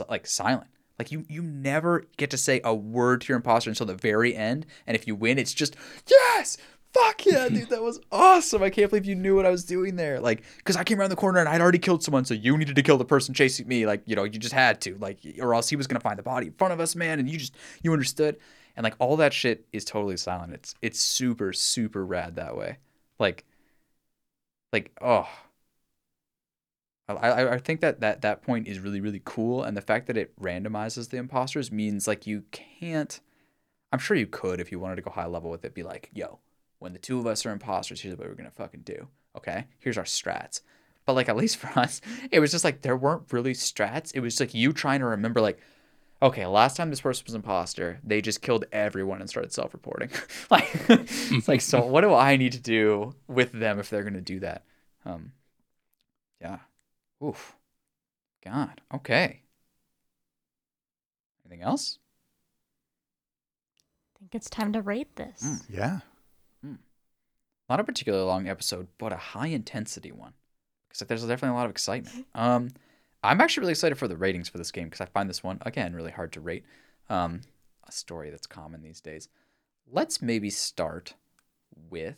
like 0.10 0.28
silent. 0.28 0.70
Like 0.99 1.11
you, 1.14 1.26
you 1.30 1.41
never 1.41 2.06
get 2.18 2.30
to 2.32 2.38
say 2.38 2.60
a 2.64 2.76
word 2.76 3.22
to 3.22 3.30
your 3.30 3.38
imposter 3.38 3.70
until 3.70 3.86
the 3.86 3.95
very 3.95 4.36
end. 4.36 4.66
And 4.86 4.95
if 4.95 5.07
you 5.07 5.16
win, 5.16 5.40
it's 5.40 5.53
just 5.53 5.76
yes, 6.07 6.57
fuck 6.94 7.26
yeah, 7.26 7.49
dude, 7.49 7.70
that 7.70 7.82
was 7.82 7.99
awesome. 8.11 8.64
I 8.64 8.70
can't 8.70 8.90
believe 8.90 9.06
you 9.06 9.16
knew 9.16 9.36
what 9.36 9.45
I 9.45 9.49
was 9.49 9.64
doing 9.64 9.95
there. 9.95 10.20
Like, 10.20 10.44
because 10.57 10.76
I 10.76 10.84
came 10.84 10.99
around 10.99 11.10
the 11.10 11.16
corner 11.16 11.40
and 11.40 11.49
I'd 11.49 11.61
already 11.61 11.80
killed 11.80 12.03
someone, 12.03 12.26
so 12.26 12.34
you 12.34 12.57
needed 12.57 12.76
to 12.76 12.84
kill 12.84 12.98
the 12.98 13.06
person 13.06 13.34
chasing 13.34 13.68
me. 13.68 13.86
Like, 13.86 14.02
you 14.06 14.16
know, 14.16 14.24
you 14.24 14.40
just 14.40 14.53
had 14.53 14.82
to. 14.82 14.98
Like, 14.98 15.20
or 15.40 15.53
else 15.53 15.70
he 15.70 15.76
was 15.76 15.88
gonna 15.88 15.99
find 15.99 16.18
the 16.18 16.24
body 16.24 16.48
in 16.48 16.53
front 16.53 16.74
of 16.74 16.80
us, 16.80 16.95
man. 16.95 17.20
And 17.20 17.30
you 17.30 17.38
just 17.38 17.56
you 17.84 17.94
understood. 17.94 18.38
And 18.76 18.84
like 18.84 18.95
all 18.99 19.18
that 19.18 19.34
shit 19.34 19.66
is 19.74 19.86
totally 19.86 20.18
silent. 20.18 20.53
It's 20.53 20.76
it's 20.82 20.99
super 20.99 21.53
super 21.53 22.06
rad 22.06 22.36
that 22.36 22.56
way. 22.56 22.78
Like, 23.20 23.45
like 24.74 24.91
oh. 25.02 25.28
I, 27.10 27.56
I 27.56 27.57
think 27.57 27.82
that, 27.82 28.02
that 28.02 28.22
that 28.22 28.44
point 28.44 28.68
is 28.68 28.78
really 28.80 29.02
really 29.02 29.22
cool, 29.26 29.64
and 29.64 29.76
the 29.76 29.82
fact 29.82 30.06
that 30.06 30.16
it 30.16 30.40
randomizes 30.40 31.10
the 31.10 31.18
imposters 31.18 31.72
means 31.72 32.07
like 32.07 32.28
you 32.28 32.44
can't. 32.52 33.20
I'm 33.91 33.98
sure 33.98 34.16
you 34.16 34.28
could 34.28 34.60
if 34.61 34.72
you 34.72 34.78
wanted 34.78 34.98
to 34.98 35.02
go 35.02 35.10
high 35.10 35.26
level 35.26 35.49
with 35.49 35.66
it. 35.66 35.74
Be 35.74 35.82
like, 35.82 36.11
yo, 36.14 36.38
when 36.80 36.93
the 36.93 36.99
two 36.99 37.19
of 37.19 37.27
us 37.27 37.45
are 37.45 37.51
imposters, 37.51 38.01
here's 38.01 38.18
what 38.18 38.27
we're 38.27 38.34
gonna 38.35 38.51
fucking 38.51 38.81
do. 38.81 39.07
Okay, 39.38 39.65
here's 39.80 39.97
our 39.97 40.06
strats. 40.06 40.61
But 41.06 41.14
like 41.14 41.30
at 41.30 41.38
least 41.38 41.57
for 41.57 41.68
us, 41.80 42.01
it 42.31 42.39
was 42.39 42.51
just 42.51 42.64
like 42.64 42.81
there 42.81 42.97
weren't 42.97 43.31
really 43.31 43.53
strats. 43.53 44.11
It 44.14 44.22
was 44.22 44.34
just 44.34 44.39
like 44.39 44.53
you 44.53 44.73
trying 44.73 44.99
to 45.01 45.06
remember 45.06 45.41
like, 45.41 45.60
okay, 46.22 46.45
last 46.45 46.77
time 46.77 46.89
this 46.89 47.01
person 47.01 47.23
was 47.26 47.35
imposter, 47.35 47.99
they 48.03 48.22
just 48.22 48.41
killed 48.41 48.65
everyone 48.72 49.22
and 49.22 49.30
started 49.30 49.53
self-reporting. 49.53 50.10
like 50.49 50.69
it's 50.89 51.47
like 51.47 51.61
so 51.61 51.85
what 51.85 52.01
do 52.01 52.14
I 52.14 52.38
need 52.38 52.53
to 52.53 52.60
do 52.61 53.14
with 53.27 53.51
them 53.51 53.80
if 53.80 53.89
they're 53.89 54.03
gonna 54.03 54.22
do 54.22 54.39
that? 54.39 54.64
Um, 55.06 55.34
yeah. 56.41 56.60
Oof. 57.23 57.56
God. 58.43 58.81
Okay. 58.93 59.41
Anything 61.45 61.64
else? 61.64 61.99
I 64.15 64.19
think 64.19 64.35
it's 64.35 64.49
time 64.49 64.73
to 64.73 64.81
rate 64.81 65.15
this. 65.15 65.43
Mm. 65.43 65.64
Yeah. 65.69 65.99
Not 67.69 67.79
a 67.79 67.83
particularly 67.83 68.25
long 68.25 68.47
episode, 68.47 68.87
but 68.97 69.13
a 69.13 69.17
high 69.17 69.47
intensity 69.47 70.11
one. 70.11 70.33
Because 70.87 71.07
there's 71.07 71.21
definitely 71.21 71.55
a 71.55 71.59
lot 71.59 71.65
of 71.65 71.71
excitement. 71.71 72.25
Um, 72.33 72.69
I'm 73.23 73.41
actually 73.41 73.61
really 73.61 73.73
excited 73.73 73.97
for 73.97 74.07
the 74.07 74.17
ratings 74.17 74.49
for 74.49 74.57
this 74.57 74.71
game 74.71 74.85
because 74.85 75.01
I 75.01 75.05
find 75.05 75.29
this 75.29 75.43
one 75.43 75.59
again 75.61 75.93
really 75.93 76.11
hard 76.11 76.31
to 76.33 76.41
rate. 76.41 76.63
Um, 77.09 77.41
a 77.87 77.91
story 77.91 78.29
that's 78.29 78.47
common 78.47 78.81
these 78.81 79.01
days. 79.01 79.27
Let's 79.91 80.21
maybe 80.21 80.49
start 80.49 81.13
with 81.89 82.17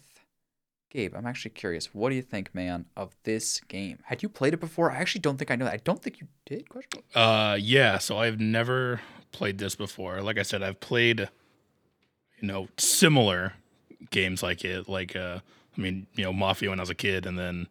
Gabe. 0.90 1.16
I'm 1.16 1.26
actually 1.26 1.52
curious. 1.52 1.94
What 1.94 2.10
do 2.10 2.16
you 2.16 2.22
think, 2.22 2.54
man, 2.54 2.86
of 2.96 3.16
this 3.24 3.62
game? 3.62 4.00
Had 4.06 4.22
you 4.22 4.30
played 4.30 4.54
it 4.54 4.60
before? 4.60 4.92
I 4.92 4.98
actually 4.98 5.22
don't 5.22 5.38
think 5.38 5.50
I 5.50 5.56
know 5.56 5.66
that. 5.66 5.74
I 5.74 5.78
don't 5.78 6.02
think 6.02 6.22
you 6.22 6.28
did. 6.46 6.70
Question. 6.70 7.02
Uh, 7.16 7.58
yeah. 7.60 7.98
So 7.98 8.18
I've 8.18 8.40
never 8.40 9.02
played 9.32 9.58
this 9.58 9.76
before. 9.76 10.22
Like 10.22 10.38
I 10.38 10.44
said, 10.44 10.62
I've 10.62 10.82
played, 10.82 11.30
you 12.40 12.48
know, 12.48 12.68
similar 12.78 13.54
games 14.10 14.42
like 14.42 14.66
it, 14.66 14.90
like 14.90 15.16
uh, 15.16 15.40
I 15.78 15.82
mean, 15.82 16.08
you 16.16 16.24
know, 16.24 16.34
Mafia 16.34 16.70
when 16.70 16.80
I 16.80 16.84
was 16.84 16.90
a 16.90 16.96
kid, 16.96 17.26
and 17.26 17.38
then 17.38 17.68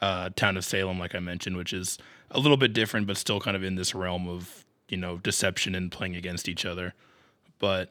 uh, 0.00 0.30
Town 0.36 0.56
of 0.56 0.64
Salem, 0.64 0.98
like 0.98 1.14
I 1.14 1.20
mentioned, 1.20 1.56
which 1.56 1.72
is 1.72 1.98
a 2.30 2.38
little 2.38 2.56
bit 2.56 2.72
different, 2.72 3.06
but 3.06 3.16
still 3.16 3.40
kind 3.40 3.56
of 3.56 3.64
in 3.64 3.74
this 3.74 3.94
realm 3.94 4.28
of 4.28 4.64
you 4.88 4.96
know 4.96 5.18
deception 5.18 5.74
and 5.74 5.92
playing 5.92 6.16
against 6.16 6.48
each 6.48 6.64
other. 6.64 6.94
But 7.58 7.90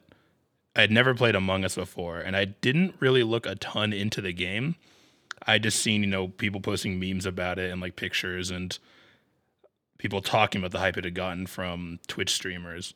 I 0.74 0.82
had 0.82 0.90
never 0.90 1.14
played 1.14 1.34
Among 1.34 1.64
Us 1.64 1.74
before, 1.74 2.18
and 2.18 2.36
I 2.36 2.46
didn't 2.46 2.94
really 3.00 3.22
look 3.22 3.46
a 3.46 3.54
ton 3.54 3.92
into 3.92 4.20
the 4.20 4.32
game. 4.32 4.76
I 5.46 5.58
just 5.58 5.80
seen 5.80 6.02
you 6.02 6.08
know 6.08 6.28
people 6.28 6.60
posting 6.60 6.98
memes 6.98 7.26
about 7.26 7.58
it 7.58 7.70
and 7.70 7.80
like 7.80 7.96
pictures 7.96 8.50
and 8.50 8.76
people 9.98 10.20
talking 10.20 10.60
about 10.60 10.70
the 10.70 10.78
hype 10.78 10.96
it 10.96 11.04
had 11.04 11.14
gotten 11.14 11.46
from 11.46 11.98
Twitch 12.06 12.32
streamers. 12.32 12.94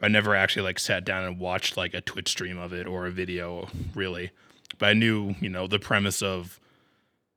I 0.00 0.08
never 0.08 0.34
actually 0.34 0.62
like 0.62 0.78
sat 0.78 1.04
down 1.04 1.24
and 1.24 1.38
watched 1.38 1.76
like 1.76 1.94
a 1.94 2.00
Twitch 2.00 2.28
stream 2.28 2.58
of 2.58 2.72
it 2.72 2.86
or 2.86 3.06
a 3.06 3.10
video 3.10 3.68
really. 3.94 4.30
But 4.78 4.90
I 4.90 4.92
knew 4.94 5.34
you 5.40 5.48
know 5.48 5.66
the 5.66 5.78
premise 5.78 6.22
of 6.22 6.60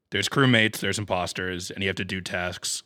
there's 0.09 0.29
crewmates, 0.29 0.79
there's 0.79 0.99
imposters, 0.99 1.69
and 1.69 1.83
you 1.83 1.89
have 1.89 1.97
to 1.97 2.05
do 2.05 2.21
tasks 2.21 2.83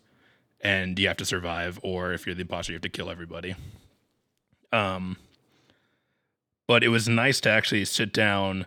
and 0.62 0.98
you 0.98 1.08
have 1.08 1.18
to 1.18 1.26
survive, 1.26 1.80
or 1.82 2.14
if 2.14 2.26
you're 2.26 2.36
the 2.36 2.42
imposter, 2.42 2.72
you 2.72 2.76
have 2.76 2.84
to 2.84 2.90
kill 2.90 3.10
everybody. 3.10 3.56
Um, 4.72 5.18
but 6.68 6.84
it 6.84 6.90
was 6.90 7.10
nice 7.10 7.42
to 7.42 7.50
actually 7.50 7.84
sit 7.86 8.14
down 8.14 8.66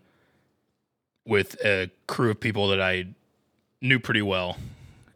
with 1.24 1.56
a 1.64 1.90
crew 2.06 2.30
of 2.30 2.40
people 2.40 2.68
that 2.68 2.80
I 2.80 3.06
knew 3.80 3.98
pretty 3.98 4.22
well 4.22 4.56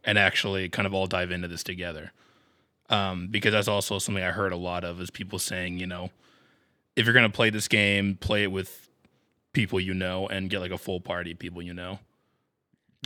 and 0.03 0.17
actually 0.17 0.69
kind 0.69 0.85
of 0.85 0.93
all 0.93 1.05
dive 1.05 1.31
into 1.31 1.47
this 1.47 1.63
together. 1.63 2.11
Um, 2.89 3.27
because 3.27 3.51
that's 3.51 3.67
also 3.67 3.99
something 3.99 4.23
I 4.23 4.31
heard 4.31 4.51
a 4.51 4.57
lot 4.57 4.83
of 4.83 4.99
is 4.99 5.09
people 5.11 5.37
saying, 5.39 5.77
you 5.77 5.85
know, 5.87 6.09
if 6.95 7.05
you're 7.05 7.13
gonna 7.13 7.29
play 7.29 7.49
this 7.51 7.67
game, 7.67 8.15
play 8.19 8.43
it 8.43 8.51
with 8.51 8.89
people 9.53 9.79
you 9.79 9.93
know 9.93 10.27
and 10.27 10.49
get 10.49 10.59
like 10.59 10.71
a 10.71 10.77
full 10.77 10.99
party 11.01 11.31
of 11.31 11.39
people 11.39 11.61
you 11.61 11.73
know. 11.73 11.99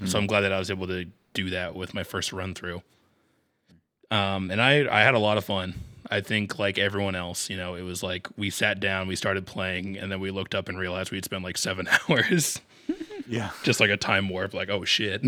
So 0.05 0.17
I'm 0.17 0.25
glad 0.27 0.41
that 0.41 0.51
I 0.51 0.59
was 0.59 0.71
able 0.71 0.87
to 0.87 1.05
do 1.33 1.49
that 1.51 1.75
with 1.75 1.93
my 1.93 2.03
first 2.03 2.33
run 2.33 2.53
through. 2.53 2.81
Um, 4.11 4.49
and 4.51 4.61
I 4.61 4.87
I 4.89 5.01
had 5.03 5.13
a 5.15 5.19
lot 5.19 5.37
of 5.37 5.45
fun. 5.45 5.73
I 6.09 6.21
think 6.21 6.59
like 6.59 6.77
everyone 6.77 7.15
else, 7.15 7.49
you 7.49 7.57
know, 7.57 7.75
it 7.75 7.81
was 7.83 8.03
like 8.03 8.27
we 8.37 8.49
sat 8.49 8.79
down, 8.79 9.07
we 9.07 9.15
started 9.15 9.45
playing, 9.45 9.97
and 9.97 10.11
then 10.11 10.19
we 10.19 10.31
looked 10.31 10.53
up 10.55 10.69
and 10.69 10.77
realized 10.77 11.11
we'd 11.11 11.25
spent 11.25 11.43
like 11.43 11.57
seven 11.57 11.87
hours, 12.09 12.59
Yeah. 13.27 13.51
just 13.63 13.79
like 13.79 13.89
a 13.89 13.97
time 13.97 14.29
warp. 14.29 14.53
Like 14.53 14.69
oh 14.69 14.83
shit. 14.85 15.23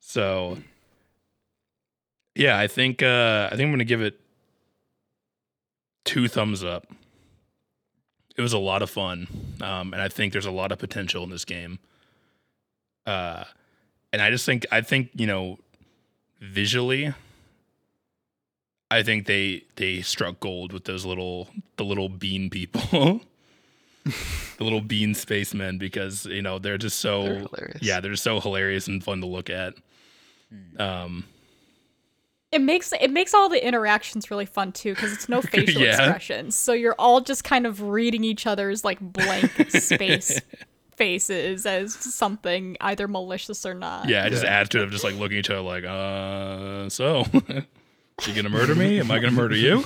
So 0.00 0.58
yeah, 2.34 2.58
I 2.58 2.66
think 2.66 3.02
uh, 3.02 3.48
I 3.50 3.56
think 3.56 3.62
I'm 3.66 3.70
gonna 3.72 3.84
give 3.84 4.02
it 4.02 4.20
two 6.04 6.28
thumbs 6.28 6.62
up. 6.64 6.86
It 8.36 8.42
was 8.42 8.52
a 8.52 8.58
lot 8.58 8.82
of 8.82 8.90
fun, 8.90 9.28
um, 9.60 9.92
and 9.92 10.02
I 10.02 10.08
think 10.08 10.32
there's 10.32 10.46
a 10.46 10.50
lot 10.50 10.72
of 10.72 10.78
potential 10.78 11.22
in 11.24 11.30
this 11.30 11.44
game. 11.44 11.78
Uh, 13.06 13.44
and 14.12 14.20
I 14.20 14.30
just 14.30 14.44
think 14.46 14.66
I 14.72 14.80
think 14.80 15.10
you 15.14 15.26
know, 15.26 15.58
visually, 16.40 17.14
I 18.90 19.02
think 19.02 19.26
they 19.26 19.64
they 19.76 20.02
struck 20.02 20.40
gold 20.40 20.72
with 20.72 20.84
those 20.84 21.04
little 21.04 21.48
the 21.76 21.84
little 21.84 22.08
bean 22.08 22.50
people, 22.50 23.20
the 24.04 24.64
little 24.64 24.80
bean 24.80 25.14
spacemen, 25.14 25.78
because 25.78 26.26
you 26.26 26.42
know 26.42 26.58
they're 26.58 26.78
just 26.78 26.98
so 26.98 27.22
They're 27.24 27.34
hilarious. 27.38 27.78
yeah 27.82 28.00
they're 28.00 28.10
just 28.12 28.24
so 28.24 28.40
hilarious 28.40 28.88
and 28.88 29.02
fun 29.02 29.20
to 29.20 29.26
look 29.26 29.48
at. 29.50 29.74
Um, 30.78 31.24
It 32.54 32.60
makes 32.60 32.92
it 33.00 33.10
makes 33.10 33.34
all 33.34 33.48
the 33.48 33.64
interactions 33.66 34.30
really 34.30 34.46
fun 34.46 34.70
too 34.72 34.94
because 34.94 35.12
it's 35.12 35.28
no 35.28 35.42
facial 35.56 35.82
Yeah. 35.82 35.90
expressions. 35.96 36.54
So 36.56 36.72
you're 36.72 36.94
all 36.98 37.20
just 37.20 37.42
kind 37.44 37.66
of 37.66 37.82
reading 37.82 38.22
each 38.24 38.46
other's 38.46 38.84
like 38.84 39.00
blank 39.00 39.50
space 39.70 40.40
faces 40.96 41.66
as 41.66 41.92
something 41.94 42.76
either 42.80 43.08
malicious 43.08 43.66
or 43.66 43.74
not. 43.74 44.08
Yeah, 44.08 44.26
it 44.26 44.30
just 44.30 44.44
adds 44.44 44.68
to 44.70 44.78
it 44.80 44.84
of 44.84 44.90
just 44.92 45.02
like 45.02 45.16
looking 45.16 45.38
at 45.38 45.40
each 45.40 45.50
other 45.50 45.60
like, 45.60 45.84
uh, 45.84 46.88
so 46.88 47.24
you 48.26 48.34
gonna 48.34 48.48
murder 48.48 48.74
me? 48.76 49.00
Am 49.00 49.10
I 49.10 49.18
gonna 49.18 49.32
murder 49.32 49.56
you? 49.56 49.82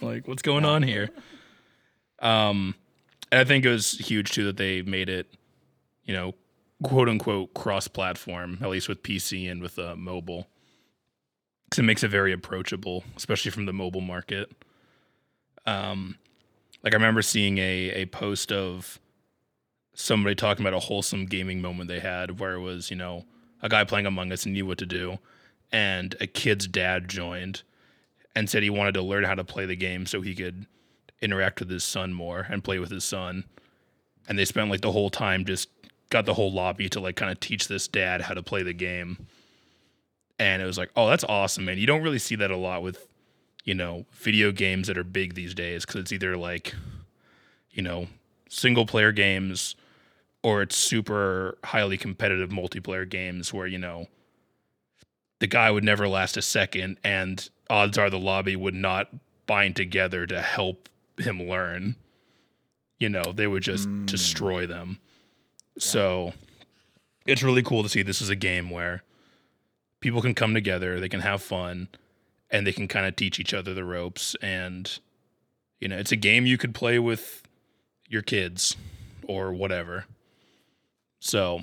like, 0.00 0.28
what's 0.28 0.42
going 0.42 0.64
on 0.64 0.84
here? 0.84 1.10
Um, 2.20 2.74
and 3.32 3.40
I 3.40 3.44
think 3.44 3.64
it 3.64 3.70
was 3.70 3.92
huge 3.92 4.30
too 4.30 4.44
that 4.44 4.56
they 4.56 4.82
made 4.82 5.08
it, 5.08 5.26
you 6.04 6.14
know, 6.14 6.34
quote 6.84 7.08
unquote 7.08 7.54
cross 7.54 7.88
platform, 7.88 8.58
at 8.62 8.68
least 8.68 8.88
with 8.88 9.02
PC 9.02 9.50
and 9.50 9.60
with 9.62 9.78
uh, 9.78 9.96
mobile. 9.96 10.46
Because 11.72 11.78
it 11.78 11.86
makes 11.86 12.04
it 12.04 12.08
very 12.08 12.34
approachable, 12.34 13.02
especially 13.16 13.50
from 13.50 13.64
the 13.64 13.72
mobile 13.72 14.02
market. 14.02 14.52
Um, 15.64 16.18
like 16.84 16.92
I 16.92 16.96
remember 16.96 17.22
seeing 17.22 17.56
a 17.56 17.92
a 17.92 18.04
post 18.04 18.52
of 18.52 19.00
somebody 19.94 20.34
talking 20.34 20.62
about 20.62 20.76
a 20.76 20.80
wholesome 20.80 21.24
gaming 21.24 21.62
moment 21.62 21.88
they 21.88 22.00
had 22.00 22.38
where 22.38 22.52
it 22.52 22.60
was, 22.60 22.90
you 22.90 22.96
know, 22.96 23.24
a 23.62 23.70
guy 23.70 23.84
playing 23.84 24.04
Among 24.04 24.32
Us 24.32 24.44
and 24.44 24.52
knew 24.52 24.66
what 24.66 24.76
to 24.78 24.84
do, 24.84 25.18
and 25.72 26.14
a 26.20 26.26
kid's 26.26 26.66
dad 26.66 27.08
joined 27.08 27.62
and 28.36 28.50
said 28.50 28.62
he 28.62 28.68
wanted 28.68 28.92
to 28.92 29.00
learn 29.00 29.24
how 29.24 29.34
to 29.34 29.42
play 29.42 29.64
the 29.64 29.74
game 29.74 30.04
so 30.04 30.20
he 30.20 30.34
could 30.34 30.66
interact 31.22 31.58
with 31.58 31.70
his 31.70 31.84
son 31.84 32.12
more 32.12 32.46
and 32.50 32.62
play 32.62 32.80
with 32.80 32.90
his 32.90 33.04
son. 33.04 33.44
And 34.28 34.38
they 34.38 34.44
spent 34.44 34.68
like 34.68 34.82
the 34.82 34.92
whole 34.92 35.08
time 35.08 35.46
just 35.46 35.70
got 36.10 36.26
the 36.26 36.34
whole 36.34 36.52
lobby 36.52 36.90
to 36.90 37.00
like 37.00 37.16
kind 37.16 37.32
of 37.32 37.40
teach 37.40 37.68
this 37.68 37.88
dad 37.88 38.20
how 38.20 38.34
to 38.34 38.42
play 38.42 38.62
the 38.62 38.74
game. 38.74 39.26
And 40.42 40.60
it 40.60 40.66
was 40.66 40.76
like, 40.78 40.90
oh, 40.96 41.08
that's 41.08 41.22
awesome, 41.24 41.64
man. 41.66 41.78
You 41.78 41.86
don't 41.86 42.02
really 42.02 42.18
see 42.18 42.34
that 42.36 42.50
a 42.50 42.56
lot 42.56 42.82
with, 42.82 43.06
you 43.64 43.74
know, 43.74 44.06
video 44.12 44.50
games 44.50 44.88
that 44.88 44.98
are 44.98 45.04
big 45.04 45.34
these 45.34 45.54
days 45.54 45.84
because 45.86 46.00
it's 46.00 46.12
either 46.12 46.36
like, 46.36 46.74
you 47.70 47.82
know, 47.82 48.08
single 48.48 48.84
player 48.84 49.12
games 49.12 49.76
or 50.42 50.62
it's 50.62 50.74
super 50.76 51.56
highly 51.64 51.96
competitive 51.96 52.50
multiplayer 52.50 53.08
games 53.08 53.52
where 53.52 53.66
you 53.68 53.78
know 53.78 54.06
the 55.38 55.46
guy 55.46 55.70
would 55.70 55.84
never 55.84 56.08
last 56.08 56.36
a 56.36 56.42
second 56.42 56.98
and 57.04 57.48
odds 57.70 57.96
are 57.96 58.10
the 58.10 58.18
lobby 58.18 58.56
would 58.56 58.74
not 58.74 59.08
bind 59.46 59.74
together 59.76 60.26
to 60.26 60.40
help 60.42 60.88
him 61.16 61.40
learn 61.48 61.94
you 62.98 63.08
know 63.08 63.22
they 63.32 63.46
would 63.46 63.62
just 63.62 63.88
Mm. 63.88 64.04
destroy 64.06 64.66
them 64.66 64.98
so 65.78 66.34
it's 67.24 67.42
really 67.42 67.62
cool 67.62 67.82
to 67.84 67.88
see 67.88 68.02
this 68.02 68.20
is 68.20 68.28
a 68.28 68.36
game 68.36 68.68
where 68.68 69.02
people 70.02 70.20
can 70.20 70.34
come 70.34 70.52
together 70.52 71.00
they 71.00 71.08
can 71.08 71.20
have 71.20 71.40
fun 71.42 71.88
and 72.50 72.66
they 72.66 72.72
can 72.72 72.86
kind 72.86 73.06
of 73.06 73.16
teach 73.16 73.40
each 73.40 73.54
other 73.54 73.72
the 73.72 73.84
ropes 73.84 74.36
and 74.42 74.98
you 75.80 75.88
know 75.88 75.96
it's 75.96 76.12
a 76.12 76.16
game 76.16 76.44
you 76.44 76.58
could 76.58 76.74
play 76.74 76.98
with 76.98 77.42
your 78.08 78.20
kids 78.22 78.76
or 79.26 79.52
whatever. 79.52 80.04
So, 81.20 81.62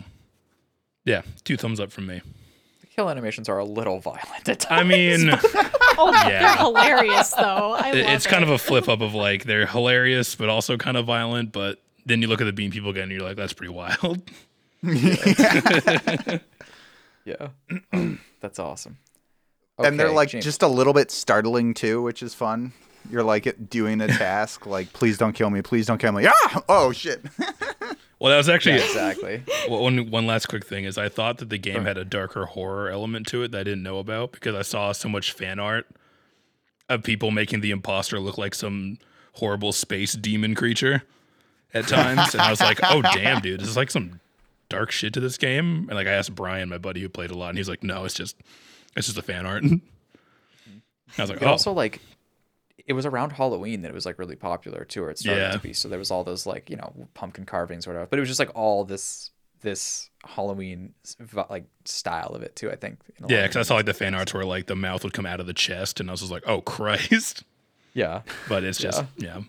yeah, 1.06 1.22
two 1.44 1.58
thumbs 1.58 1.80
up 1.80 1.92
from 1.92 2.08
me. 2.08 2.22
The 2.82 2.88
kill 2.88 3.10
animations 3.10 3.48
are 3.50 3.60
a 3.60 3.66
little 3.66 4.00
violent 4.00 4.48
at 4.50 4.72
I 4.72 4.84
mean, 4.84 5.30
Oh, 6.02 6.12
Yeah. 6.14 6.56
they're 6.56 6.56
hilarious 6.58 7.32
though. 7.32 7.74
I 7.78 7.92
it- 7.92 8.04
love 8.06 8.14
it's 8.16 8.26
kind 8.26 8.44
of 8.44 8.50
a 8.50 8.58
flip 8.58 8.88
up 8.90 9.02
of 9.02 9.14
like 9.14 9.44
they're 9.44 9.66
hilarious, 9.68 10.34
but 10.36 10.50
also 10.50 10.76
kind 10.78 10.96
of 10.98 11.06
violent. 11.06 11.52
But 11.52 11.80
then 12.06 12.22
you 12.22 12.28
look 12.30 12.42
at 12.42 12.46
the 12.46 12.54
bean 12.54 12.72
people 12.72 12.90
again, 12.90 13.04
and 13.04 13.12
you're 13.12 13.22
like, 13.22 13.36
that's 13.38 13.54
pretty 13.54 13.74
wild. 13.74 14.22
yeah, 17.30 17.50
Oh, 17.94 18.18
that's 18.42 18.60
awesome. 18.60 18.98
and 19.78 20.00
they're 20.00 20.12
like 20.12 20.30
James. 20.30 20.44
just 20.44 20.62
a 20.64 20.68
little 20.68 20.94
bit 20.94 21.12
startling 21.12 21.74
too, 21.74 22.02
which 22.02 22.22
is 22.24 22.34
fun. 22.34 22.74
You're 23.10 23.24
like 23.24 23.70
doing 23.70 24.02
a 24.02 24.08
task, 24.26 24.66
like 24.66 24.92
please 24.94 25.18
don't 25.18 25.34
kill 25.34 25.50
me, 25.50 25.62
please 25.62 25.86
don't 25.88 25.98
kill 26.00 26.12
me. 26.12 26.28
Ah! 26.28 26.64
Oh 26.70 26.92
shit! 26.92 27.24
Well, 28.22 28.32
that 28.32 28.38
was 28.38 28.50
actually 28.50 28.76
Yeah, 28.76 28.84
exactly. 28.84 29.44
Well, 29.70 29.82
one 29.82 30.12
one 30.12 30.28
last 30.28 30.48
quick 30.48 30.66
thing 30.66 30.84
is 30.84 30.98
I 30.98 31.08
thought 31.08 31.38
that 31.38 31.50
the 31.50 31.58
game 31.58 31.86
had 31.86 31.98
a 31.98 32.04
darker 32.04 32.48
horror 32.48 32.90
element 32.90 33.28
to 33.28 33.44
it 33.44 33.52
that 33.52 33.60
I 33.60 33.64
didn't 33.64 33.82
know 33.84 33.98
about 33.98 34.34
because 34.34 34.56
I 34.56 34.62
saw 34.62 34.92
so 34.92 35.08
much 35.08 35.32
fan 35.32 35.58
art 35.58 35.88
of 36.90 37.02
people 37.04 37.32
making 37.32 37.62
the 37.62 37.72
imposter 37.72 38.20
look 38.20 38.38
like 38.38 38.54
some 38.56 38.98
horrible 39.36 39.72
space 39.72 40.12
demon 40.14 40.54
creature 40.54 41.04
at 41.74 41.88
times, 41.88 42.34
and 42.34 42.42
I 42.42 42.50
was 42.50 42.60
like, 42.60 42.80
"Oh 42.84 43.02
damn, 43.02 43.40
dude, 43.42 43.62
this 43.62 43.70
is 43.70 43.78
like 43.78 43.90
some 43.90 44.20
dark 44.70 44.92
shit 44.92 45.14
to 45.14 45.20
this 45.20 45.38
game." 45.38 45.88
And 45.90 45.92
like 45.96 46.08
I 46.08 46.12
asked 46.12 46.34
Brian, 46.36 46.70
my 46.70 46.78
buddy 46.78 47.02
who 47.02 47.10
played 47.10 47.32
a 47.32 47.38
lot, 47.38 47.50
and 47.50 47.58
he's 47.58 47.70
like, 47.70 47.84
"No, 47.84 48.06
it's 48.06 48.14
just 48.14 48.36
it's 48.96 49.08
just 49.08 49.18
a 49.18 49.22
fan 49.24 49.46
art." 49.46 49.64
And 49.74 49.82
I 51.18 51.24
was 51.24 51.30
like, 51.32 51.42
It 51.42 51.46
"Oh, 51.46 51.50
also 51.52 51.72
like 51.74 52.02
it 52.86 52.94
was 52.94 53.06
around 53.06 53.32
Halloween 53.32 53.82
that 53.82 53.90
it 53.90 53.94
was 53.94 54.06
like 54.06 54.20
really 54.20 54.36
popular 54.36 54.86
too, 54.86 55.04
or 55.04 55.10
it 55.10 55.18
started 55.20 55.42
Yeah. 55.42 55.52
to 55.52 55.60
be. 55.60 55.74
So 55.74 55.90
there 55.90 56.00
was 56.00 56.12
all 56.12 56.24
those 56.24 56.46
like 56.46 56.70
you 56.70 56.76
know 56.78 56.94
pumpkin 57.16 57.46
carvings 57.46 57.88
or 57.88 57.92
whatever, 57.92 58.08
but 58.08 58.20
it 58.20 58.22
was 58.22 58.30
just 58.30 58.40
like 58.40 58.52
all 58.56 58.84
this 58.86 59.32
this 59.62 60.10
Halloween 60.24 60.94
like 61.50 61.66
style 61.86 62.30
of 62.36 62.44
it 62.44 62.56
too. 62.56 62.72
I 62.72 62.76
think. 62.76 63.00
in 63.18 63.24
a 63.24 63.28
lot 63.28 63.32
yeah," 63.32 63.42
because 63.48 63.58
I 63.58 63.64
saw 63.64 63.76
like 63.76 63.86
the 63.88 63.94
fan 63.94 64.14
arts 64.14 64.34
where 64.34 64.46
like 64.46 64.68
the 64.68 64.76
mouth 64.76 65.04
would 65.04 65.14
come 65.14 65.26
out 65.26 65.40
of 65.40 65.48
the 65.48 65.54
chest, 65.54 66.00
and 66.00 66.10
I 66.10 66.14
was 66.14 66.20
just 66.22 66.32
like, 66.32 66.44
"Oh 66.48 66.62
Christ!" 66.62 67.44
Yeah, 67.96 68.22
But 68.48 68.64
it's 68.64 68.78
just 68.78 69.04
yeah. 69.18 69.42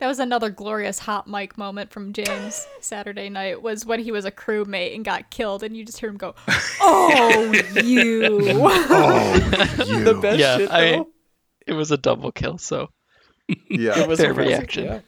That 0.00 0.06
was 0.06 0.20
another 0.20 0.48
glorious 0.48 1.00
hot 1.00 1.26
mic 1.26 1.58
moment 1.58 1.90
from 1.90 2.12
James 2.12 2.66
Saturday 2.80 3.28
night 3.28 3.62
was 3.62 3.84
when 3.84 3.98
he 3.98 4.12
was 4.12 4.24
a 4.24 4.30
crewmate 4.30 4.94
and 4.94 5.04
got 5.04 5.30
killed 5.30 5.64
and 5.64 5.76
you 5.76 5.84
just 5.84 5.98
hear 5.98 6.08
him 6.08 6.16
go, 6.16 6.34
"Oh, 6.80 7.52
you." 7.82 8.38
Oh, 8.90 9.84
you. 9.86 10.04
the 10.04 10.14
best 10.14 10.38
Yeah, 10.38 10.56
shit 10.58 10.70
I- 10.70 11.04
It 11.66 11.72
was 11.72 11.90
a 11.90 11.96
double 11.98 12.30
kill, 12.32 12.58
so 12.58 12.90
yeah. 13.68 13.98
It 13.98 14.08
was 14.08 14.20
Fair 14.20 14.30
a 14.30 14.34
reaction. 14.34 14.84
yeah. 14.84 15.00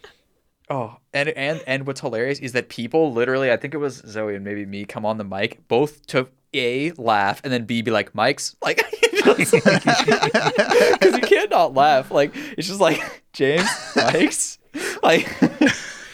Oh, 0.68 0.96
and 1.12 1.28
and 1.30 1.62
and 1.66 1.86
what's 1.86 2.00
hilarious 2.00 2.38
is 2.38 2.52
that 2.52 2.68
people 2.68 3.12
literally, 3.12 3.50
I 3.52 3.56
think 3.56 3.74
it 3.74 3.78
was 3.78 3.96
Zoe 4.06 4.34
and 4.34 4.44
maybe 4.44 4.64
me, 4.66 4.84
come 4.84 5.04
on 5.06 5.18
the 5.18 5.24
mic 5.24 5.66
both 5.68 6.06
to 6.08 6.28
a 6.54 6.90
laugh 6.92 7.40
and 7.44 7.52
then 7.52 7.64
b 7.64 7.82
be 7.82 7.90
like, 7.90 8.14
"Mike's 8.14 8.54
like," 8.62 8.84
because 9.12 9.52
you 9.52 11.20
can't 11.22 11.50
not 11.50 11.74
laugh. 11.74 12.10
Like 12.10 12.32
it's 12.56 12.68
just 12.68 12.80
like 12.80 13.24
James, 13.32 13.68
Mike's, 13.96 14.58
like 15.02 15.28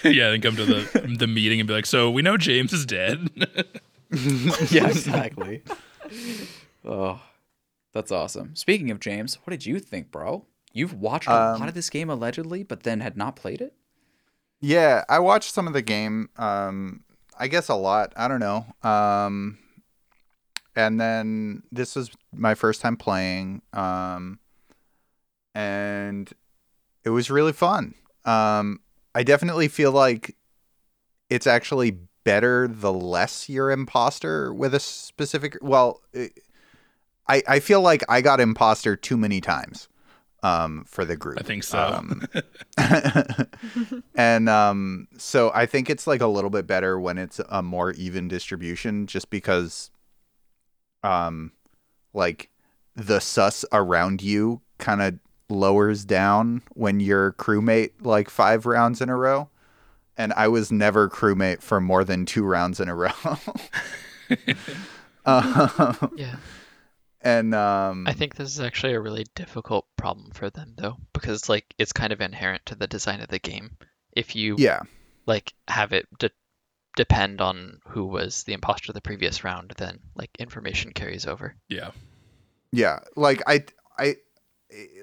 yeah, 0.04 0.30
then 0.30 0.40
come 0.40 0.56
to 0.56 0.64
the 0.64 1.16
the 1.18 1.26
meeting 1.26 1.60
and 1.60 1.66
be 1.66 1.74
like, 1.74 1.86
"So 1.86 2.10
we 2.10 2.22
know 2.22 2.36
James 2.36 2.72
is 2.72 2.86
dead." 2.86 3.28
yeah, 4.70 4.88
exactly. 4.88 5.62
oh, 6.84 7.20
that's 7.92 8.12
awesome. 8.12 8.54
Speaking 8.56 8.90
of 8.90 9.00
James, 9.00 9.36
what 9.44 9.50
did 9.50 9.66
you 9.66 9.78
think, 9.80 10.10
bro? 10.10 10.44
You've 10.72 10.94
watched 10.94 11.28
a 11.28 11.32
Um, 11.32 11.60
lot 11.60 11.68
of 11.68 11.74
this 11.74 11.90
game 11.90 12.10
allegedly, 12.10 12.62
but 12.62 12.82
then 12.82 13.00
had 13.00 13.16
not 13.16 13.34
played 13.36 13.60
it. 13.60 13.74
Yeah, 14.60 15.04
I 15.08 15.18
watched 15.18 15.52
some 15.52 15.66
of 15.66 15.72
the 15.72 15.82
game. 15.82 16.28
Um, 16.36 17.02
I 17.38 17.48
guess 17.48 17.68
a 17.68 17.74
lot. 17.74 18.12
I 18.16 18.28
don't 18.28 18.40
know. 18.40 18.66
Um, 18.82 19.58
and 20.74 21.00
then 21.00 21.62
this 21.72 21.96
was 21.96 22.10
my 22.32 22.54
first 22.54 22.80
time 22.82 22.96
playing. 22.96 23.62
Um, 23.72 24.38
and 25.54 26.30
it 27.04 27.10
was 27.10 27.30
really 27.30 27.52
fun. 27.52 27.94
Um, 28.26 28.80
I 29.14 29.22
definitely 29.22 29.68
feel 29.68 29.92
like 29.92 30.36
it's 31.30 31.46
actually 31.46 31.98
better 32.24 32.68
the 32.68 32.92
less 32.92 33.48
you're 33.48 33.70
imposter 33.70 34.52
with 34.52 34.74
a 34.74 34.80
specific. 34.80 35.56
Well, 35.62 36.02
it, 36.12 36.40
I 37.28 37.42
I 37.48 37.60
feel 37.60 37.80
like 37.80 38.02
I 38.08 38.20
got 38.20 38.40
imposter 38.40 38.96
too 38.96 39.16
many 39.16 39.40
times. 39.40 39.88
Um, 40.42 40.84
for 40.86 41.04
the 41.04 41.16
group. 41.16 41.40
I 41.40 41.42
think 41.42 41.64
so. 41.64 41.78
Um, 41.78 42.28
and 44.14 44.48
um, 44.48 45.08
so 45.16 45.50
I 45.52 45.66
think 45.66 45.90
it's 45.90 46.06
like 46.06 46.20
a 46.20 46.26
little 46.28 46.50
bit 46.50 46.68
better 46.68 47.00
when 47.00 47.18
it's 47.18 47.40
a 47.48 47.62
more 47.62 47.92
even 47.92 48.28
distribution, 48.28 49.08
just 49.08 49.28
because, 49.28 49.90
um, 51.02 51.50
like 52.12 52.50
the 52.94 53.18
sus 53.18 53.64
around 53.72 54.22
you 54.22 54.60
kind 54.78 55.02
of 55.02 55.18
lowers 55.48 56.04
down 56.04 56.62
when 56.74 57.00
you're 57.00 57.32
crewmate 57.32 57.92
like 58.00 58.28
five 58.30 58.66
rounds 58.66 59.00
in 59.00 59.08
a 59.08 59.16
row, 59.16 59.48
and 60.16 60.32
I 60.32 60.48
was 60.48 60.72
never 60.72 61.08
crewmate 61.08 61.62
for 61.62 61.80
more 61.80 62.04
than 62.04 62.26
two 62.26 62.44
rounds 62.44 62.80
in 62.80 62.88
a 62.88 62.94
row. 62.94 63.10
um, 65.24 66.12
Yeah. 66.16 66.36
and 67.20 67.54
um, 67.54 68.06
I 68.06 68.12
think 68.12 68.34
this 68.36 68.50
is 68.50 68.60
actually 68.60 68.94
a 68.94 69.00
really 69.00 69.24
difficult 69.34 69.86
problem 69.96 70.30
for 70.32 70.50
them 70.50 70.74
though, 70.76 70.96
because 71.12 71.48
like 71.48 71.64
it's 71.78 71.92
kind 71.92 72.12
of 72.12 72.20
inherent 72.20 72.66
to 72.66 72.74
the 72.74 72.86
design 72.86 73.20
of 73.20 73.28
the 73.28 73.38
game. 73.38 73.76
If 74.12 74.34
you 74.36 74.56
yeah, 74.58 74.80
like 75.26 75.52
have 75.68 75.92
it 75.92 76.06
de- 76.18 76.30
depend 76.96 77.40
on 77.40 77.80
who 77.88 78.06
was 78.06 78.44
the 78.44 78.52
imposter 78.54 78.92
the 78.92 79.00
previous 79.00 79.44
round, 79.44 79.72
then 79.76 79.98
like 80.14 80.30
information 80.38 80.92
carries 80.92 81.26
over. 81.26 81.54
yeah, 81.68 81.90
Yeah, 82.72 83.00
like 83.16 83.42
I 83.46 83.64
I 83.98 84.16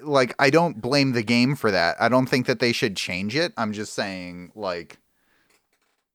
like 0.02 0.34
I 0.38 0.50
don't 0.50 0.80
blame 0.80 1.12
the 1.12 1.22
game 1.22 1.56
for 1.56 1.70
that. 1.70 1.96
I 2.00 2.08
don't 2.08 2.26
think 2.26 2.46
that 2.46 2.58
they 2.60 2.72
should 2.72 2.96
change 2.96 3.36
it. 3.36 3.52
I'm 3.56 3.72
just 3.72 3.92
saying 3.94 4.52
like 4.54 4.98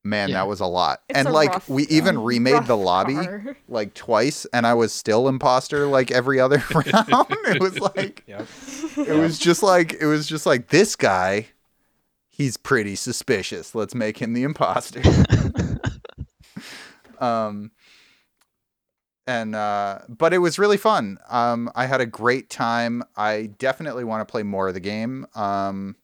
man, 0.04 0.30
Yeah. 0.30 0.36
that 0.36 0.48
was 0.48 0.60
a 0.62 0.66
lot. 0.66 1.02
It's 1.10 1.20
and 1.20 1.28
a 1.28 1.32
like 1.32 1.50
rough- 1.52 1.70
we 1.70 1.84
even 1.88 2.18
um, 2.18 2.24
remade 2.24 2.66
the 2.66 2.78
lobby 2.78 3.16
car. 3.16 3.58
like 3.68 3.94
twice 3.94 4.46
and 4.54 4.66
I 4.66 4.74
was 4.74 4.94
still 4.94 5.28
imposter 5.28 5.88
like 5.88 6.10
every 6.10 6.40
other 6.40 6.64
round. 6.74 7.28
it 7.48 7.62
was 7.62 7.80
like 7.96 8.24
Yep. 8.28 8.48
it 9.08 9.16
was 9.20 9.38
just 9.38 9.62
like 9.62 9.94
it 9.94 10.06
was 10.06 10.26
just 10.26 10.46
like 10.46 10.70
this 10.70 10.96
guy 10.96 11.48
he's 12.30 12.56
pretty 12.56 12.96
suspicious. 12.96 13.76
Let's 13.76 13.94
make 13.94 14.18
him 14.20 14.32
the 14.34 14.44
imposter. 14.44 15.02
um 17.20 17.72
and 19.30 19.56
uh 19.56 20.00
but 20.10 20.34
it 20.34 20.40
was 20.40 20.58
really 20.58 20.76
fun. 20.78 21.20
Um 21.30 21.72
i 21.76 21.86
had 21.86 22.02
a 22.02 22.06
great 22.06 22.50
time. 22.50 23.04
I 23.16 23.52
definitely 23.60 24.04
want 24.04 24.28
to 24.28 24.30
play 24.30 24.42
more 24.44 24.68
of 24.68 24.74
the 24.74 24.80
game 24.80 25.28
um 25.36 25.96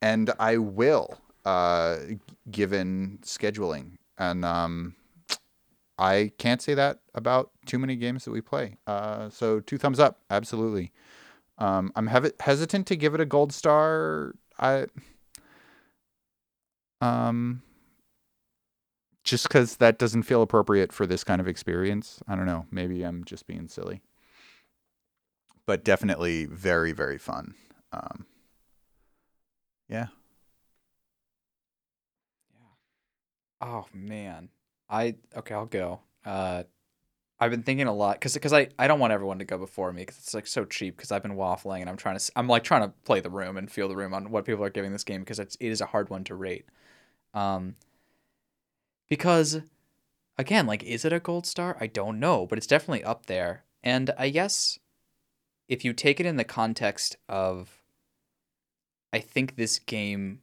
and 0.00 0.30
i 0.40 0.56
will 0.56 1.18
uh 1.44 1.98
given 2.50 3.18
scheduling. 3.22 3.96
And 4.16 4.44
um 4.44 4.94
i 5.98 6.32
can't 6.38 6.62
say 6.62 6.72
that 6.74 7.00
about 7.14 7.50
too 7.66 7.78
many 7.78 7.94
games 7.96 8.24
that 8.24 8.30
we 8.30 8.40
play. 8.40 8.78
Uh 8.86 9.28
so 9.28 9.60
two 9.60 9.76
thumbs 9.76 10.00
up 10.00 10.20
absolutely. 10.30 10.92
Um 11.58 11.92
i'm 11.94 12.06
hev- 12.06 12.32
hesitant 12.40 12.86
to 12.86 12.96
give 12.96 13.14
it 13.14 13.20
a 13.20 13.26
gold 13.26 13.52
star. 13.52 14.34
I 14.58 14.86
um 17.02 17.60
just 19.24 19.48
because 19.48 19.76
that 19.76 19.98
doesn't 19.98 20.24
feel 20.24 20.42
appropriate 20.42 20.92
for 20.92 21.06
this 21.06 21.24
kind 21.24 21.40
of 21.40 21.48
experience. 21.48 22.20
I 22.28 22.36
don't 22.36 22.46
know. 22.46 22.66
Maybe 22.70 23.02
I'm 23.02 23.24
just 23.24 23.46
being 23.46 23.68
silly. 23.68 24.02
But 25.66 25.84
definitely 25.84 26.44
very, 26.46 26.92
very 26.92 27.18
fun. 27.18 27.54
Um, 27.92 28.26
yeah. 29.88 30.06
Oh 33.60 33.86
man, 33.94 34.48
I 34.90 35.16
okay. 35.36 35.54
I'll 35.54 35.66
go. 35.66 36.00
Uh, 36.24 36.64
I've 37.40 37.50
been 37.50 37.62
thinking 37.64 37.86
a 37.88 37.94
lot 37.94 38.16
because 38.16 38.34
because 38.34 38.52
I 38.52 38.68
I 38.78 38.88
don't 38.88 39.00
want 39.00 39.12
everyone 39.12 39.38
to 39.40 39.44
go 39.44 39.58
before 39.58 39.92
me 39.92 40.02
because 40.02 40.18
it's 40.18 40.34
like 40.34 40.46
so 40.46 40.64
cheap 40.64 40.96
because 40.96 41.12
I've 41.12 41.22
been 41.22 41.36
waffling 41.36 41.80
and 41.80 41.90
I'm 41.90 41.96
trying 41.96 42.18
to 42.18 42.32
I'm 42.36 42.48
like 42.48 42.64
trying 42.64 42.82
to 42.82 42.90
play 43.04 43.20
the 43.20 43.30
room 43.30 43.56
and 43.56 43.70
feel 43.70 43.88
the 43.88 43.96
room 43.96 44.14
on 44.14 44.30
what 44.30 44.44
people 44.46 44.64
are 44.64 44.70
giving 44.70 44.92
this 44.92 45.04
game 45.04 45.20
because 45.22 45.38
it's 45.40 45.56
it 45.60 45.68
is 45.68 45.80
a 45.80 45.86
hard 45.86 46.10
one 46.10 46.24
to 46.24 46.34
rate. 46.34 46.66
Um. 47.34 47.76
Because, 49.12 49.60
again, 50.38 50.66
like, 50.66 50.82
is 50.82 51.04
it 51.04 51.12
a 51.12 51.20
gold 51.20 51.44
star? 51.44 51.76
I 51.78 51.86
don't 51.86 52.18
know, 52.18 52.46
but 52.46 52.56
it's 52.56 52.66
definitely 52.66 53.04
up 53.04 53.26
there. 53.26 53.64
And 53.84 54.10
I 54.16 54.30
guess 54.30 54.78
if 55.68 55.84
you 55.84 55.92
take 55.92 56.18
it 56.18 56.24
in 56.24 56.38
the 56.38 56.44
context 56.44 57.16
of, 57.28 57.82
I 59.12 59.18
think 59.18 59.56
this 59.56 59.78
game, 59.78 60.40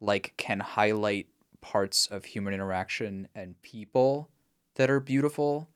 like, 0.00 0.32
can 0.36 0.60
highlight 0.60 1.26
parts 1.60 2.06
of 2.06 2.24
human 2.24 2.54
interaction 2.54 3.26
and 3.34 3.60
people 3.62 4.30
that 4.76 4.88
are 4.88 5.00
beautiful 5.00 5.66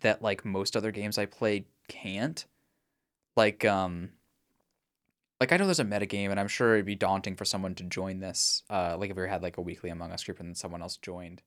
that 0.00 0.22
like 0.22 0.46
most 0.46 0.74
other 0.74 0.92
games 0.92 1.18
I 1.18 1.26
played 1.26 1.66
can't. 1.88 2.42
Like 3.36 3.66
um 3.66 4.12
like 5.40 5.52
I 5.52 5.56
know 5.56 5.66
there's 5.66 5.80
a 5.80 5.84
metagame 5.84 6.30
and 6.30 6.38
I'm 6.38 6.48
sure 6.48 6.74
it'd 6.74 6.86
be 6.86 6.94
daunting 6.94 7.36
for 7.36 7.44
someone 7.44 7.74
to 7.76 7.84
join 7.84 8.20
this. 8.20 8.62
Uh 8.70 8.96
like 8.98 9.10
if 9.10 9.16
we 9.16 9.28
had 9.28 9.42
like 9.42 9.56
a 9.56 9.62
weekly 9.62 9.90
Among 9.90 10.12
Us 10.12 10.24
group 10.24 10.40
and 10.40 10.48
then 10.48 10.54
someone 10.54 10.82
else 10.82 10.96
joined. 10.96 11.42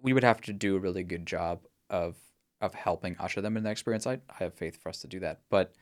We 0.00 0.12
would 0.12 0.24
have 0.24 0.40
to 0.42 0.52
do 0.52 0.76
a 0.76 0.80
really 0.80 1.04
good 1.04 1.26
job 1.26 1.60
of 1.90 2.16
of 2.60 2.74
helping 2.74 3.16
usher 3.18 3.40
them 3.40 3.56
in 3.56 3.62
the 3.62 3.70
experience. 3.70 4.06
I 4.06 4.14
I 4.14 4.38
have 4.38 4.54
faith 4.54 4.80
for 4.82 4.88
us 4.88 5.00
to 5.00 5.06
do 5.06 5.20
that. 5.20 5.40
But 5.50 5.74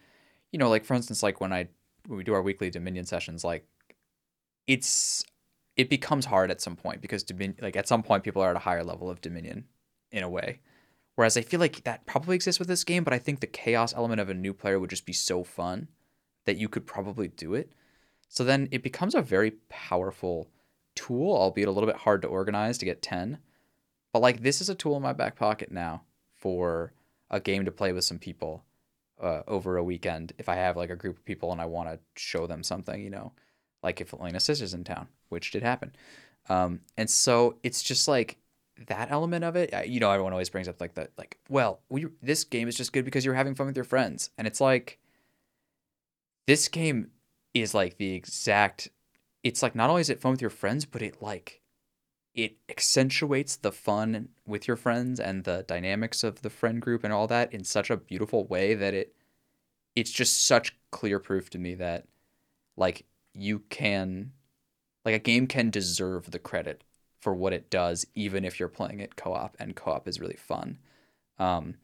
you 0.50 0.58
know, 0.58 0.68
like 0.68 0.84
for 0.84 0.94
instance, 0.94 1.22
like 1.22 1.40
when 1.40 1.52
I 1.52 1.68
when 2.06 2.18
we 2.18 2.24
do 2.24 2.34
our 2.34 2.42
weekly 2.42 2.70
Dominion 2.70 3.06
sessions, 3.06 3.44
like 3.44 3.66
it's 4.66 5.24
it 5.76 5.88
becomes 5.88 6.26
hard 6.26 6.50
at 6.50 6.60
some 6.60 6.76
point 6.76 7.00
because 7.00 7.22
Dominion 7.22 7.58
like 7.62 7.76
at 7.76 7.88
some 7.88 8.02
point 8.02 8.24
people 8.24 8.42
are 8.42 8.50
at 8.50 8.56
a 8.56 8.60
higher 8.60 8.84
level 8.84 9.08
of 9.08 9.20
Dominion 9.20 9.64
in 10.10 10.22
a 10.22 10.28
way. 10.28 10.60
Whereas 11.14 11.36
I 11.36 11.42
feel 11.42 11.60
like 11.60 11.84
that 11.84 12.06
probably 12.06 12.34
exists 12.34 12.58
with 12.58 12.68
this 12.68 12.84
game, 12.84 13.04
but 13.04 13.12
I 13.12 13.18
think 13.18 13.40
the 13.40 13.46
chaos 13.46 13.94
element 13.94 14.20
of 14.20 14.30
a 14.30 14.34
new 14.34 14.54
player 14.54 14.80
would 14.80 14.90
just 14.90 15.04
be 15.04 15.12
so 15.12 15.44
fun 15.44 15.88
that 16.44 16.56
you 16.56 16.68
could 16.68 16.86
probably 16.86 17.28
do 17.28 17.54
it. 17.54 17.72
So 18.28 18.44
then 18.44 18.68
it 18.70 18.82
becomes 18.82 19.14
a 19.14 19.22
very 19.22 19.52
powerful 19.68 20.48
tool, 20.94 21.32
albeit 21.34 21.68
a 21.68 21.70
little 21.70 21.86
bit 21.86 21.96
hard 21.96 22.22
to 22.22 22.28
organize 22.28 22.78
to 22.78 22.84
get 22.84 23.02
10. 23.02 23.38
But 24.12 24.22
like 24.22 24.42
this 24.42 24.60
is 24.60 24.68
a 24.68 24.74
tool 24.74 24.96
in 24.96 25.02
my 25.02 25.12
back 25.12 25.36
pocket 25.36 25.70
now 25.70 26.02
for 26.34 26.92
a 27.30 27.40
game 27.40 27.64
to 27.64 27.72
play 27.72 27.92
with 27.92 28.04
some 28.04 28.18
people 28.18 28.64
uh, 29.20 29.42
over 29.46 29.76
a 29.76 29.84
weekend 29.84 30.32
if 30.38 30.48
I 30.48 30.56
have 30.56 30.76
like 30.76 30.90
a 30.90 30.96
group 30.96 31.18
of 31.18 31.24
people 31.24 31.52
and 31.52 31.60
I 31.60 31.66
want 31.66 31.88
to 31.88 31.98
show 32.16 32.46
them 32.46 32.62
something, 32.62 33.00
you 33.00 33.10
know, 33.10 33.32
like 33.82 34.00
if 34.00 34.12
Elena's 34.12 34.44
sister's 34.44 34.74
in 34.74 34.84
town, 34.84 35.08
which 35.28 35.50
did 35.50 35.62
happen. 35.62 35.94
Um, 36.48 36.80
and 36.96 37.08
so 37.08 37.56
it's 37.62 37.82
just 37.82 38.08
like 38.08 38.38
that 38.86 39.10
element 39.10 39.44
of 39.44 39.56
it. 39.56 39.72
You 39.86 40.00
know, 40.00 40.10
everyone 40.10 40.32
always 40.32 40.50
brings 40.50 40.68
up 40.68 40.80
like 40.80 40.94
that, 40.94 41.10
like, 41.16 41.38
well, 41.48 41.80
we 41.88 42.06
this 42.22 42.44
game 42.44 42.68
is 42.68 42.76
just 42.76 42.92
good 42.92 43.04
because 43.04 43.24
you're 43.24 43.34
having 43.34 43.54
fun 43.54 43.66
with 43.66 43.76
your 43.76 43.84
friends, 43.84 44.30
and 44.38 44.46
it's 44.46 44.60
like 44.60 44.98
this 46.46 46.68
game 46.68 47.10
is 47.54 47.74
like 47.74 47.98
the 47.98 48.14
exact. 48.14 48.88
It's 49.42 49.62
like 49.62 49.74
not 49.74 49.90
only 49.90 50.00
is 50.00 50.10
it 50.10 50.20
fun 50.20 50.32
with 50.32 50.40
your 50.40 50.50
friends, 50.50 50.84
but 50.84 51.02
it 51.02 51.20
like 51.20 51.62
it 52.34 52.56
accentuates 52.68 53.56
the 53.56 53.72
fun 53.72 54.28
with 54.46 54.66
your 54.66 54.76
friends 54.76 55.20
and 55.20 55.44
the 55.44 55.64
dynamics 55.68 56.24
of 56.24 56.42
the 56.42 56.50
friend 56.50 56.80
group 56.80 57.04
and 57.04 57.12
all 57.12 57.26
that 57.26 57.52
in 57.52 57.64
such 57.64 57.90
a 57.90 57.96
beautiful 57.96 58.46
way 58.46 58.74
that 58.74 58.94
it 58.94 59.14
it's 59.94 60.10
just 60.10 60.46
such 60.46 60.76
clear 60.90 61.18
proof 61.18 61.50
to 61.50 61.58
me 61.58 61.74
that 61.74 62.06
like 62.76 63.04
you 63.34 63.60
can 63.68 64.32
like 65.04 65.14
a 65.14 65.18
game 65.18 65.46
can 65.46 65.68
deserve 65.68 66.30
the 66.30 66.38
credit 66.38 66.84
for 67.20 67.34
what 67.34 67.52
it 67.52 67.70
does 67.70 68.06
even 68.14 68.44
if 68.44 68.58
you're 68.58 68.68
playing 68.68 69.00
it 69.00 69.16
co-op 69.16 69.54
and 69.58 69.76
co-op 69.76 70.08
is 70.08 70.20
really 70.20 70.36
fun 70.36 70.78
um 71.38 71.74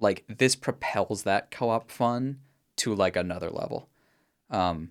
like 0.00 0.24
this 0.26 0.56
propels 0.56 1.22
that 1.22 1.50
co-op 1.50 1.90
fun 1.90 2.40
to 2.84 2.94
like 2.94 3.16
another 3.16 3.50
level 3.50 3.88
um 4.50 4.90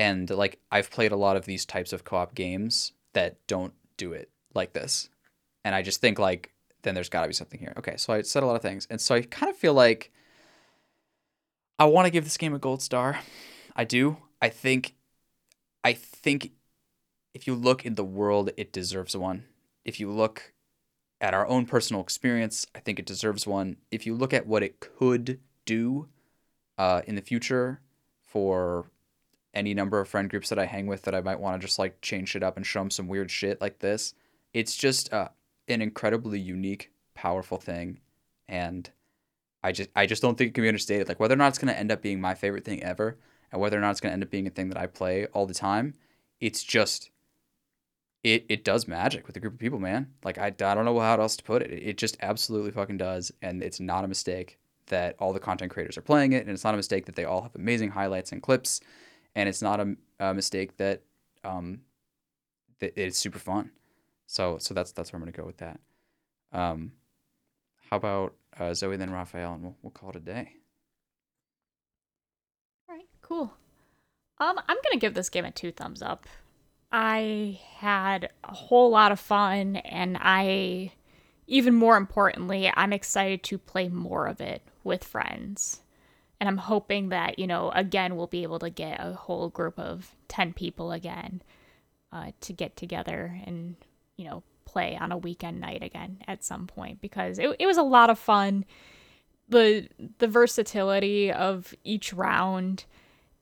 and 0.00 0.30
like 0.30 0.58
I've 0.72 0.90
played 0.90 1.12
a 1.12 1.16
lot 1.16 1.36
of 1.36 1.44
these 1.44 1.66
types 1.66 1.92
of 1.92 2.04
co-op 2.04 2.34
games 2.34 2.92
that 3.12 3.36
don't 3.46 3.74
do 3.98 4.14
it 4.14 4.30
like 4.54 4.72
this. 4.72 5.10
And 5.62 5.74
I 5.74 5.82
just 5.82 6.00
think 6.00 6.18
like 6.18 6.54
then 6.82 6.94
there's 6.94 7.10
got 7.10 7.20
to 7.20 7.26
be 7.26 7.34
something 7.34 7.60
here. 7.60 7.74
Okay, 7.76 7.98
so 7.98 8.14
I 8.14 8.22
said 8.22 8.42
a 8.42 8.46
lot 8.46 8.56
of 8.56 8.62
things. 8.62 8.86
And 8.88 8.98
so 8.98 9.14
I 9.14 9.20
kind 9.20 9.50
of 9.50 9.56
feel 9.56 9.74
like 9.74 10.10
I 11.78 11.84
want 11.84 12.06
to 12.06 12.10
give 12.10 12.24
this 12.24 12.38
game 12.38 12.54
a 12.54 12.58
gold 12.58 12.80
star. 12.80 13.18
I 13.76 13.84
do. 13.84 14.16
I 14.40 14.48
think 14.48 14.94
I 15.84 15.92
think 15.92 16.52
if 17.34 17.46
you 17.46 17.54
look 17.54 17.84
in 17.84 17.94
the 17.94 18.04
world 18.04 18.52
it 18.56 18.72
deserves 18.72 19.14
one. 19.14 19.44
If 19.84 20.00
you 20.00 20.10
look 20.10 20.54
at 21.20 21.34
our 21.34 21.46
own 21.46 21.66
personal 21.66 22.00
experience, 22.00 22.66
I 22.74 22.78
think 22.78 22.98
it 22.98 23.04
deserves 23.04 23.46
one. 23.46 23.76
If 23.90 24.06
you 24.06 24.14
look 24.14 24.32
at 24.32 24.46
what 24.46 24.62
it 24.62 24.80
could 24.80 25.40
do 25.66 26.08
uh, 26.80 27.02
in 27.06 27.14
the 27.14 27.20
future 27.20 27.78
for 28.22 28.86
any 29.52 29.74
number 29.74 30.00
of 30.00 30.08
friend 30.08 30.30
groups 30.30 30.48
that 30.48 30.58
I 30.58 30.64
hang 30.64 30.86
with 30.86 31.02
that 31.02 31.14
I 31.14 31.20
might 31.20 31.38
want 31.38 31.60
to 31.60 31.66
just 31.66 31.78
like 31.78 32.00
change 32.00 32.34
it 32.34 32.42
up 32.42 32.56
and 32.56 32.64
show 32.64 32.80
them 32.80 32.90
some 32.90 33.06
weird 33.06 33.30
shit 33.30 33.60
like 33.60 33.80
this, 33.80 34.14
it's 34.54 34.74
just 34.74 35.12
uh, 35.12 35.28
an 35.68 35.82
incredibly 35.82 36.40
unique, 36.40 36.90
powerful 37.12 37.58
thing, 37.58 38.00
and 38.48 38.88
I 39.62 39.72
just 39.72 39.90
I 39.94 40.06
just 40.06 40.22
don't 40.22 40.38
think 40.38 40.48
it 40.48 40.54
can 40.54 40.62
be 40.62 40.68
understated. 40.68 41.06
Like 41.06 41.20
whether 41.20 41.34
or 41.34 41.36
not 41.36 41.48
it's 41.48 41.58
going 41.58 41.72
to 41.72 41.78
end 41.78 41.92
up 41.92 42.00
being 42.00 42.18
my 42.18 42.34
favorite 42.34 42.64
thing 42.64 42.82
ever, 42.82 43.18
and 43.52 43.60
whether 43.60 43.76
or 43.76 43.82
not 43.82 43.90
it's 43.90 44.00
going 44.00 44.12
to 44.12 44.14
end 44.14 44.24
up 44.24 44.30
being 44.30 44.46
a 44.46 44.50
thing 44.50 44.70
that 44.70 44.78
I 44.78 44.86
play 44.86 45.26
all 45.34 45.44
the 45.44 45.52
time, 45.52 45.92
it's 46.40 46.62
just 46.62 47.10
it 48.24 48.46
it 48.48 48.64
does 48.64 48.88
magic 48.88 49.26
with 49.26 49.36
a 49.36 49.40
group 49.40 49.52
of 49.52 49.60
people, 49.60 49.80
man. 49.80 50.14
Like 50.24 50.38
I, 50.38 50.46
I 50.46 50.50
don't 50.50 50.86
know 50.86 50.98
how 50.98 51.20
else 51.20 51.36
to 51.36 51.44
put 51.44 51.60
it. 51.60 51.72
It 51.72 51.98
just 51.98 52.16
absolutely 52.22 52.70
fucking 52.70 52.96
does, 52.96 53.30
and 53.42 53.62
it's 53.62 53.80
not 53.80 54.04
a 54.04 54.08
mistake 54.08 54.56
that 54.90 55.16
all 55.18 55.32
the 55.32 55.40
content 55.40 55.72
creators 55.72 55.98
are 55.98 56.02
playing 56.02 56.32
it, 56.32 56.42
and 56.42 56.50
it's 56.50 56.64
not 56.64 56.74
a 56.74 56.76
mistake 56.76 57.06
that 57.06 57.16
they 57.16 57.24
all 57.24 57.42
have 57.42 57.54
amazing 57.54 57.90
highlights 57.90 58.30
and 58.30 58.42
clips, 58.42 58.80
and 59.34 59.48
it's 59.48 59.62
not 59.62 59.80
a, 59.80 59.96
a 60.20 60.34
mistake 60.34 60.76
that 60.76 61.02
um 61.42 61.80
that 62.80 62.92
it's 62.96 63.18
super 63.18 63.38
fun. 63.38 63.70
So 64.26 64.58
so 64.58 64.74
that's 64.74 64.92
that's 64.92 65.12
where 65.12 65.18
I'm 65.18 65.22
gonna 65.22 65.32
go 65.32 65.46
with 65.46 65.58
that. 65.58 65.80
Um, 66.52 66.92
how 67.90 67.96
about 67.96 68.34
uh, 68.58 68.74
Zoe 68.74 68.96
then 68.96 69.10
Raphael, 69.10 69.54
and 69.54 69.62
we'll 69.62 69.76
we'll 69.82 69.90
call 69.90 70.10
it 70.10 70.16
a 70.16 70.20
day. 70.20 70.52
All 72.88 72.94
right, 72.94 73.08
cool. 73.22 73.52
Um, 74.38 74.58
I'm 74.68 74.76
gonna 74.84 75.00
give 75.00 75.14
this 75.14 75.28
game 75.28 75.44
a 75.44 75.50
two 75.50 75.72
thumbs 75.72 76.02
up. 76.02 76.26
I 76.92 77.60
had 77.76 78.30
a 78.42 78.52
whole 78.52 78.90
lot 78.90 79.12
of 79.12 79.20
fun, 79.20 79.76
and 79.76 80.18
I, 80.20 80.92
even 81.46 81.74
more 81.74 81.96
importantly, 81.96 82.72
I'm 82.74 82.92
excited 82.92 83.44
to 83.44 83.58
play 83.58 83.88
more 83.88 84.26
of 84.26 84.40
it 84.40 84.62
with 84.84 85.04
friends. 85.04 85.80
And 86.38 86.48
I'm 86.48 86.56
hoping 86.56 87.10
that, 87.10 87.38
you 87.38 87.46
know, 87.46 87.70
again, 87.70 88.16
we'll 88.16 88.26
be 88.26 88.42
able 88.42 88.58
to 88.60 88.70
get 88.70 88.98
a 89.00 89.12
whole 89.12 89.48
group 89.48 89.78
of 89.78 90.14
10 90.28 90.54
people 90.54 90.92
again 90.92 91.42
uh, 92.12 92.32
to 92.40 92.52
get 92.52 92.76
together 92.76 93.38
and, 93.44 93.76
you 94.16 94.24
know, 94.24 94.42
play 94.64 94.96
on 94.98 95.12
a 95.12 95.18
weekend 95.18 95.60
night 95.60 95.82
again 95.82 96.18
at 96.26 96.44
some 96.44 96.66
point 96.66 97.00
because 97.00 97.38
it, 97.38 97.54
it 97.58 97.66
was 97.66 97.76
a 97.76 97.82
lot 97.82 98.08
of 98.08 98.18
fun. 98.18 98.64
The, 99.48 99.88
the 100.18 100.28
versatility 100.28 101.32
of 101.32 101.74
each 101.84 102.12
round 102.12 102.84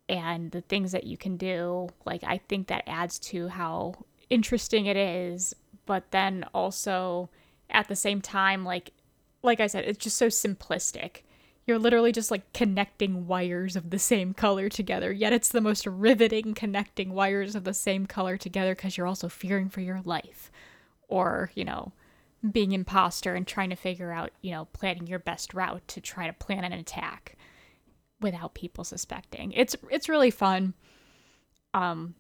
and 0.09 0.51
the 0.51 0.61
things 0.63 0.93
that 0.93 1.05
you 1.05 1.17
can 1.17 1.37
do 1.37 1.89
like 2.05 2.23
i 2.25 2.39
think 2.49 2.69
that 2.69 2.83
adds 2.87 3.19
to 3.19 3.49
how 3.49 3.95
interesting 4.31 4.87
it 4.87 4.97
is 4.97 5.55
but 5.87 6.11
then 6.11 6.45
also 6.55 7.29
at 7.71 7.89
the 7.89 7.97
same 7.97 8.21
time 8.21 8.65
like 8.65 8.93
like 9.43 9.61
i 9.61 9.67
said 9.67 9.85
it's 9.85 9.99
just 9.99 10.17
so 10.17 10.29
simplistic 10.29 11.23
you're 11.69 11.79
literally 11.79 12.13
just 12.13 12.31
like 12.31 12.53
connecting 12.53 13.27
wires 13.27 13.77
of 13.77 13.91
the 13.91 13.99
same 13.99 14.35
color 14.35 14.69
together 14.69 15.13
yet 15.13 15.33
it's 15.33 15.51
the 15.51 15.61
most 15.61 15.87
riveting 15.87 16.55
connecting 16.55 17.13
wires 17.13 17.55
of 17.55 17.65
the 17.65 17.75
same 17.75 18.07
color 18.07 18.37
together 18.37 18.75
because 18.75 18.97
you're 18.97 19.07
also 19.07 19.29
fearing 19.29 19.69
for 19.69 19.81
your 19.81 20.01
life 20.05 20.51
or 21.09 21.51
you 21.55 21.65
know 21.65 21.93
being 22.53 22.73
imposter 22.73 23.35
and 23.35 23.47
trying 23.47 23.71
to 23.71 23.77
figure 23.77 24.13
out 24.13 24.31
you 24.41 24.51
know 24.51 24.67
planning 24.73 25.07
your 25.07 25.19
best 25.19 25.55
route 25.55 25.87
to 25.89 26.01
try 26.01 26.27
to 26.27 26.33
plan 26.33 26.65
an 26.65 26.73
attack 26.73 27.37
without 28.21 28.55
people 28.55 28.85
suspecting. 28.85 29.53
It's 29.53 29.77
it's 29.91 30.09
really 30.09 30.31
fun. 30.31 30.75
Um 31.75 32.15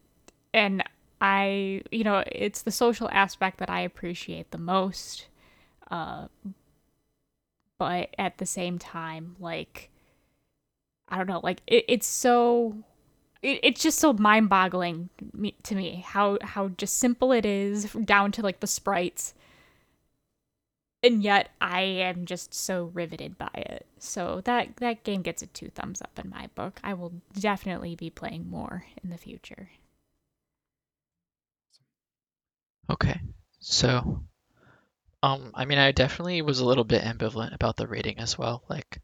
and 0.55 0.83
I, 1.21 1.83
you 1.91 2.05
know, 2.05 2.23
it's 2.27 2.63
the 2.63 2.71
social 2.71 3.09
aspect 3.11 3.59
that 3.59 3.71
I 3.71 3.81
appreciate 3.81 4.51
the 4.51 4.59
most. 4.59 5.27
Uh 5.91 6.29
but 7.79 8.15
at 8.19 8.39
the 8.39 8.47
same 8.47 8.79
time 8.79 9.37
like 9.39 9.91
I 11.09 11.17
don't 11.17 11.27
know, 11.27 11.41
like 11.43 11.63
it, 11.67 11.85
it's 11.89 12.07
so 12.07 12.77
it, 13.43 13.61
it's 13.63 13.83
just 13.83 13.99
so 13.99 14.13
mind-boggling 14.13 15.09
to 15.63 15.75
me 15.75 16.05
how 16.07 16.39
how 16.43 16.69
just 16.69 16.99
simple 16.99 17.33
it 17.33 17.47
is 17.47 17.93
down 18.05 18.33
to 18.33 18.43
like 18.43 18.61
the 18.61 18.67
sprites 18.67 19.35
and 21.03 21.23
yet 21.23 21.51
I 21.61 21.83
am 21.83 22.27
just 22.27 22.53
so 22.55 22.91
riveted 22.93 23.39
by 23.39 23.51
it. 23.55 23.87
So 23.99 24.41
that 24.45 24.77
that 24.77 25.05
game 25.05 25.23
gets 25.23 25.43
a 25.43 25.47
two 25.47 25.71
thumbs 25.71 26.03
up 26.03 26.19
in 26.23 26.31
my 26.31 26.49
book. 26.55 26.81
I 26.83 26.95
will 26.95 27.13
definitely 27.39 27.95
be 27.95 28.11
playing 28.11 28.51
more 28.51 28.85
in 29.03 29.11
the 29.11 29.19
future. 29.19 29.71
Okay. 32.91 33.21
So 33.61 34.23
um 35.23 35.51
I 35.55 35.65
mean 35.65 35.79
I 35.79 35.93
definitely 35.93 36.43
was 36.43 36.61
a 36.61 36.67
little 36.67 36.85
bit 36.85 37.03
ambivalent 37.03 37.55
about 37.55 37.77
the 37.77 37.87
rating 37.87 38.19
as 38.19 38.39
well. 38.39 38.63
Like 38.69 39.01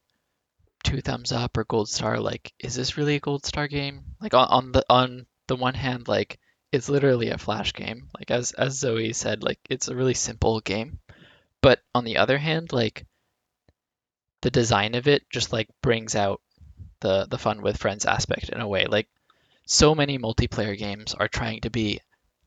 two 0.82 1.01
thumbs 1.01 1.32
up 1.32 1.57
or 1.57 1.65
gold 1.65 1.89
star 1.89 2.20
like 2.20 2.53
is 2.59 2.74
this 2.74 2.97
really 2.97 3.16
a 3.16 3.20
gold 3.20 3.45
star 3.47 3.69
game? 3.69 4.03
Like 4.20 4.35
on, 4.35 4.49
on 4.49 4.73
the 4.73 4.85
on 4.89 5.27
the 5.47 5.57
one 5.57 5.74
hand 5.74 6.09
like 6.09 6.39
it's 6.73 6.89
literally 6.89 7.31
a 7.31 7.39
flash 7.39 7.73
game. 7.73 8.09
Like 8.19 8.31
as 8.31 8.53
as 8.53 8.78
Zoe 8.78 9.12
said 9.12 9.43
like 9.43 9.59
it's 9.69 9.89
a 9.89 9.97
really 9.97 10.15
simple 10.15 10.61
game 10.61 10.99
but 11.65 11.81
on 11.95 12.05
the 12.05 12.19
other 12.19 12.36
hand, 12.36 12.74
like 12.74 13.07
the 14.43 14.51
design 14.51 14.95
of 14.95 15.09
it 15.09 15.23
just 15.31 15.51
like 15.51 15.66
brings 15.81 16.15
out 16.15 16.43
the 17.01 17.24
the 17.24 17.39
fun 17.39 17.62
with 17.62 17.78
friends 17.78 18.05
aspect 18.05 18.51
in 18.51 18.61
a 18.61 18.69
way. 18.69 18.85
Like 18.85 19.09
so 19.65 19.95
many 19.95 20.19
multiplayer 20.19 20.77
games 20.77 21.15
are 21.15 21.27
trying 21.27 21.62
to 21.62 21.70
be 21.70 22.01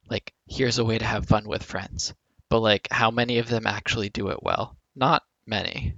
like 0.08 0.34
here's 0.46 0.78
a 0.78 0.86
way 0.86 1.00
to 1.00 1.06
have 1.06 1.26
fun 1.26 1.48
with 1.48 1.64
friends. 1.64 2.14
But 2.50 2.60
like 2.62 2.88
how 2.92 3.12
many 3.12 3.40
of 3.40 3.50
them 3.50 3.68
actually 3.68 4.10
do 4.10 4.30
it 4.30 4.42
well? 4.42 4.78
Not 4.96 5.24
many. 5.46 5.96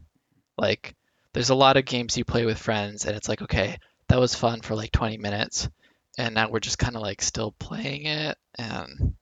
Like 0.57 0.95
there's 1.33 1.49
a 1.49 1.55
lot 1.55 1.77
of 1.77 1.85
games 1.85 2.17
you 2.17 2.25
play 2.25 2.45
with 2.45 2.57
friends 2.57 3.05
and 3.05 3.15
it's 3.15 3.29
like 3.29 3.41
okay, 3.41 3.77
that 4.07 4.19
was 4.19 4.35
fun 4.35 4.61
for 4.61 4.75
like 4.75 4.91
20 4.91 5.17
minutes 5.17 5.69
and 6.17 6.35
now 6.35 6.49
we're 6.49 6.59
just 6.59 6.79
kind 6.79 6.95
of 6.95 7.01
like 7.01 7.21
still 7.21 7.51
playing 7.59 8.05
it 8.05 8.37
and 8.57 9.15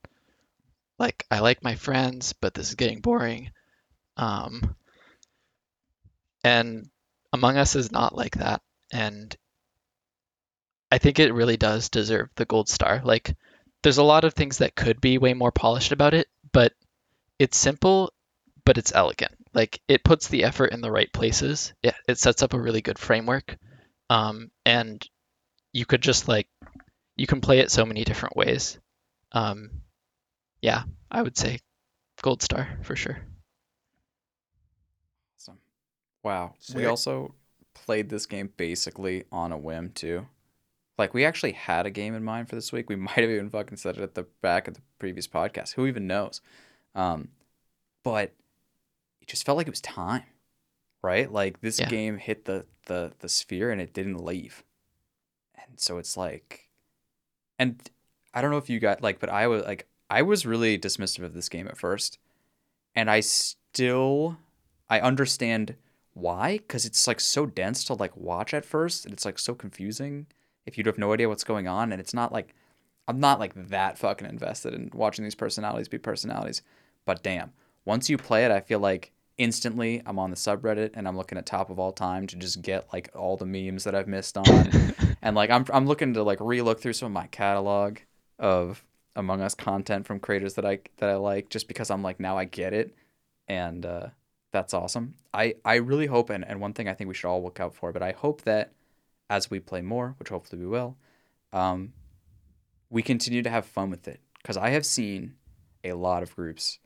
like 0.98 1.24
I 1.30 1.40
like 1.40 1.62
my 1.62 1.76
friends, 1.76 2.32
but 2.32 2.54
this 2.54 2.70
is 2.70 2.74
getting 2.74 3.00
boring. 3.00 3.50
Um, 4.16 4.74
and 6.42 6.88
Among 7.32 7.56
Us 7.56 7.76
is 7.76 7.92
not 7.92 8.16
like 8.16 8.36
that. 8.36 8.62
And 8.92 9.34
I 10.90 10.98
think 10.98 11.18
it 11.18 11.34
really 11.34 11.56
does 11.56 11.88
deserve 11.88 12.30
the 12.34 12.46
gold 12.46 12.68
star. 12.68 13.02
Like, 13.04 13.36
there's 13.82 13.98
a 13.98 14.02
lot 14.02 14.24
of 14.24 14.34
things 14.34 14.58
that 14.58 14.74
could 14.74 15.00
be 15.00 15.18
way 15.18 15.34
more 15.34 15.52
polished 15.52 15.92
about 15.92 16.14
it, 16.14 16.26
but 16.52 16.72
it's 17.38 17.56
simple, 17.56 18.12
but 18.64 18.78
it's 18.78 18.94
elegant. 18.94 19.32
Like, 19.54 19.80
it 19.88 20.04
puts 20.04 20.28
the 20.28 20.44
effort 20.44 20.72
in 20.72 20.80
the 20.80 20.90
right 20.90 21.12
places. 21.12 21.72
It, 21.82 21.94
it 22.06 22.18
sets 22.18 22.42
up 22.42 22.52
a 22.52 22.60
really 22.60 22.82
good 22.82 22.98
framework. 22.98 23.56
Um, 24.10 24.50
and 24.64 25.02
you 25.72 25.86
could 25.86 26.02
just, 26.02 26.28
like, 26.28 26.48
you 27.16 27.26
can 27.26 27.40
play 27.40 27.60
it 27.60 27.70
so 27.70 27.84
many 27.84 28.04
different 28.04 28.36
ways. 28.36 28.78
Um, 29.32 29.70
yeah, 30.62 30.84
I 31.10 31.22
would 31.22 31.36
say 31.36 31.58
gold 32.22 32.42
star 32.42 32.78
for 32.82 32.96
sure. 32.96 33.18
Wow. 36.22 36.54
We 36.74 36.84
also 36.84 37.34
played 37.74 38.10
this 38.10 38.26
game 38.26 38.52
basically 38.56 39.24
on 39.32 39.52
a 39.52 39.58
whim 39.58 39.92
too. 39.94 40.26
Like 40.96 41.14
we 41.14 41.24
actually 41.24 41.52
had 41.52 41.86
a 41.86 41.90
game 41.90 42.14
in 42.14 42.24
mind 42.24 42.48
for 42.48 42.54
this 42.54 42.72
week. 42.72 42.88
We 42.88 42.96
might 43.06 43.16
have 43.16 43.30
even 43.30 43.50
fucking 43.50 43.78
said 43.78 43.96
it 43.96 44.02
at 44.02 44.14
the 44.14 44.26
back 44.42 44.68
of 44.68 44.74
the 44.74 44.82
previous 44.98 45.26
podcast. 45.26 45.74
Who 45.74 45.86
even 45.86 46.06
knows? 46.06 46.40
Um, 46.94 47.28
but 48.04 48.34
it 49.20 49.28
just 49.28 49.44
felt 49.44 49.56
like 49.58 49.66
it 49.66 49.70
was 49.70 49.80
time, 49.80 50.24
right? 51.02 51.30
Like 51.30 51.60
this 51.60 51.78
Yeah. 51.78 51.88
game 51.88 52.18
hit 52.18 52.44
the 52.44 52.66
the 52.86 53.12
the 53.20 53.28
sphere 53.28 53.70
and 53.70 53.80
it 53.80 53.92
didn't 53.92 54.24
leave, 54.24 54.64
and 55.54 55.78
so 55.78 55.98
it's 55.98 56.16
like, 56.16 56.68
and 57.58 57.80
I 58.34 58.40
don't 58.40 58.50
know 58.50 58.58
if 58.58 58.70
you 58.70 58.80
got 58.80 59.02
like, 59.02 59.20
but 59.20 59.30
I 59.30 59.46
was 59.46 59.64
like, 59.64 59.88
I 60.10 60.22
was 60.22 60.46
really 60.46 60.78
dismissive 60.78 61.24
of 61.24 61.34
this 61.34 61.48
game 61.48 61.68
at 61.68 61.76
first, 61.78 62.18
and 62.94 63.10
I 63.10 63.20
still 63.20 64.38
I 64.88 65.00
understand 65.00 65.76
why 66.14 66.58
because 66.58 66.84
it's 66.86 67.06
like 67.06 67.20
so 67.20 67.46
dense 67.46 67.84
to 67.84 67.94
like 67.94 68.16
watch 68.16 68.52
at 68.54 68.64
first 68.64 69.04
and 69.04 69.12
it's 69.14 69.24
like 69.24 69.38
so 69.38 69.54
confusing 69.54 70.26
if 70.66 70.76
you 70.76 70.84
have 70.86 70.98
no 70.98 71.12
idea 71.12 71.28
what's 71.28 71.44
going 71.44 71.68
on 71.68 71.92
and 71.92 72.00
it's 72.00 72.14
not 72.14 72.32
like 72.32 72.54
i'm 73.08 73.18
not 73.18 73.40
like 73.40 73.52
that 73.68 73.98
fucking 73.98 74.28
invested 74.28 74.72
in 74.74 74.90
watching 74.94 75.24
these 75.24 75.34
personalities 75.34 75.88
be 75.88 75.98
personalities 75.98 76.62
but 77.04 77.22
damn 77.22 77.52
once 77.84 78.08
you 78.08 78.16
play 78.16 78.44
it 78.44 78.50
i 78.50 78.60
feel 78.60 78.78
like 78.78 79.12
instantly 79.38 80.02
I'm 80.04 80.18
on 80.18 80.30
the 80.30 80.36
subreddit 80.36 80.90
and 80.94 81.06
I'm 81.06 81.16
looking 81.16 81.38
at 81.38 81.46
top 81.46 81.70
of 81.70 81.78
all 81.78 81.92
time 81.92 82.26
to 82.26 82.36
just 82.36 82.60
get 82.60 82.92
like 82.92 83.08
all 83.14 83.36
the 83.36 83.46
memes 83.46 83.84
that 83.84 83.94
I've 83.94 84.08
missed 84.08 84.36
on. 84.36 84.70
and 85.22 85.36
like 85.36 85.48
I'm 85.48 85.64
I'm 85.72 85.86
looking 85.86 86.14
to 86.14 86.22
like 86.22 86.38
re-look 86.40 86.80
through 86.80 86.92
some 86.92 87.06
of 87.06 87.12
my 87.12 87.28
catalog 87.28 87.98
of 88.38 88.84
Among 89.16 89.40
Us 89.40 89.54
content 89.54 90.06
from 90.06 90.20
creators 90.20 90.54
that 90.54 90.66
I 90.66 90.80
that 90.98 91.08
I 91.08 91.14
like 91.14 91.48
just 91.48 91.68
because 91.68 91.90
I'm 91.90 92.02
like 92.02 92.20
now 92.20 92.36
I 92.36 92.44
get 92.44 92.74
it 92.74 92.94
and 93.46 93.86
uh 93.86 94.08
that's 94.52 94.74
awesome. 94.74 95.14
I 95.32 95.54
I 95.64 95.76
really 95.76 96.06
hope 96.06 96.30
and, 96.30 96.44
and 96.44 96.60
one 96.60 96.74
thing 96.74 96.88
I 96.88 96.94
think 96.94 97.08
we 97.08 97.14
should 97.14 97.28
all 97.28 97.42
look 97.42 97.60
out 97.60 97.74
for, 97.74 97.92
but 97.92 98.02
I 98.02 98.12
hope 98.12 98.42
that 98.42 98.72
as 99.30 99.50
we 99.50 99.60
play 99.60 99.82
more, 99.82 100.16
which 100.18 100.30
hopefully 100.30 100.60
we 100.60 100.68
will, 100.68 100.96
um 101.52 101.92
we 102.90 103.02
continue 103.02 103.42
to 103.42 103.50
have 103.50 103.66
fun 103.66 103.90
with 103.90 104.08
it 104.08 104.20
because 104.42 104.56
I 104.56 104.70
have 104.70 104.86
seen 104.86 105.34
a 105.84 105.92
lot 105.92 106.22
of 106.22 106.34
groups 106.34 106.78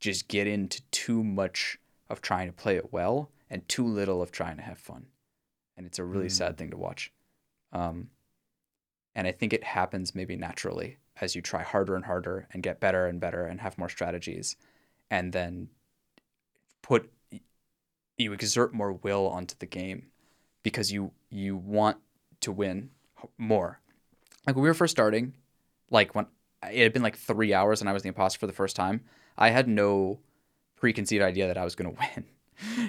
just 0.00 0.28
get 0.28 0.46
into 0.46 0.82
too 0.90 1.22
much 1.24 1.78
of 2.08 2.20
trying 2.20 2.46
to 2.46 2.52
play 2.52 2.76
it 2.76 2.92
well 2.92 3.30
and 3.50 3.66
too 3.68 3.86
little 3.86 4.22
of 4.22 4.30
trying 4.30 4.56
to 4.56 4.62
have 4.62 4.78
fun. 4.78 5.06
And 5.76 5.86
it's 5.86 5.98
a 5.98 6.04
really 6.04 6.26
Mm. 6.26 6.32
sad 6.32 6.56
thing 6.56 6.70
to 6.70 6.76
watch. 6.76 7.12
Um, 7.72 8.10
and 9.14 9.26
I 9.26 9.32
think 9.32 9.52
it 9.52 9.64
happens 9.64 10.14
maybe 10.14 10.36
naturally 10.36 10.98
as 11.20 11.34
you 11.34 11.42
try 11.42 11.62
harder 11.62 11.96
and 11.96 12.04
harder 12.04 12.46
and 12.52 12.62
get 12.62 12.80
better 12.80 13.06
and 13.06 13.20
better 13.20 13.46
and 13.46 13.60
have 13.60 13.78
more 13.78 13.88
strategies 13.88 14.56
and 15.10 15.32
then 15.32 15.70
put 16.82 17.12
you 18.16 18.32
exert 18.32 18.74
more 18.74 18.92
will 18.92 19.28
onto 19.28 19.54
the 19.58 19.66
game 19.66 20.10
because 20.62 20.92
you 20.92 21.12
you 21.30 21.56
want 21.56 21.98
to 22.40 22.52
win 22.52 22.90
more. 23.36 23.80
Like 24.48 24.56
when 24.56 24.62
we 24.62 24.70
were 24.70 24.74
first 24.74 24.92
starting, 24.92 25.34
like 25.90 26.14
when 26.14 26.26
it 26.72 26.82
had 26.82 26.94
been 26.94 27.02
like 27.02 27.18
three 27.18 27.52
hours 27.52 27.82
and 27.82 27.90
I 27.90 27.92
was 27.92 28.02
the 28.02 28.08
imposter 28.08 28.38
for 28.38 28.46
the 28.46 28.54
first 28.54 28.76
time, 28.76 29.02
I 29.36 29.50
had 29.50 29.68
no 29.68 30.20
preconceived 30.76 31.22
idea 31.22 31.48
that 31.48 31.58
I 31.58 31.64
was 31.64 31.74
going 31.74 31.94
to 31.94 32.00
win. 32.00 32.24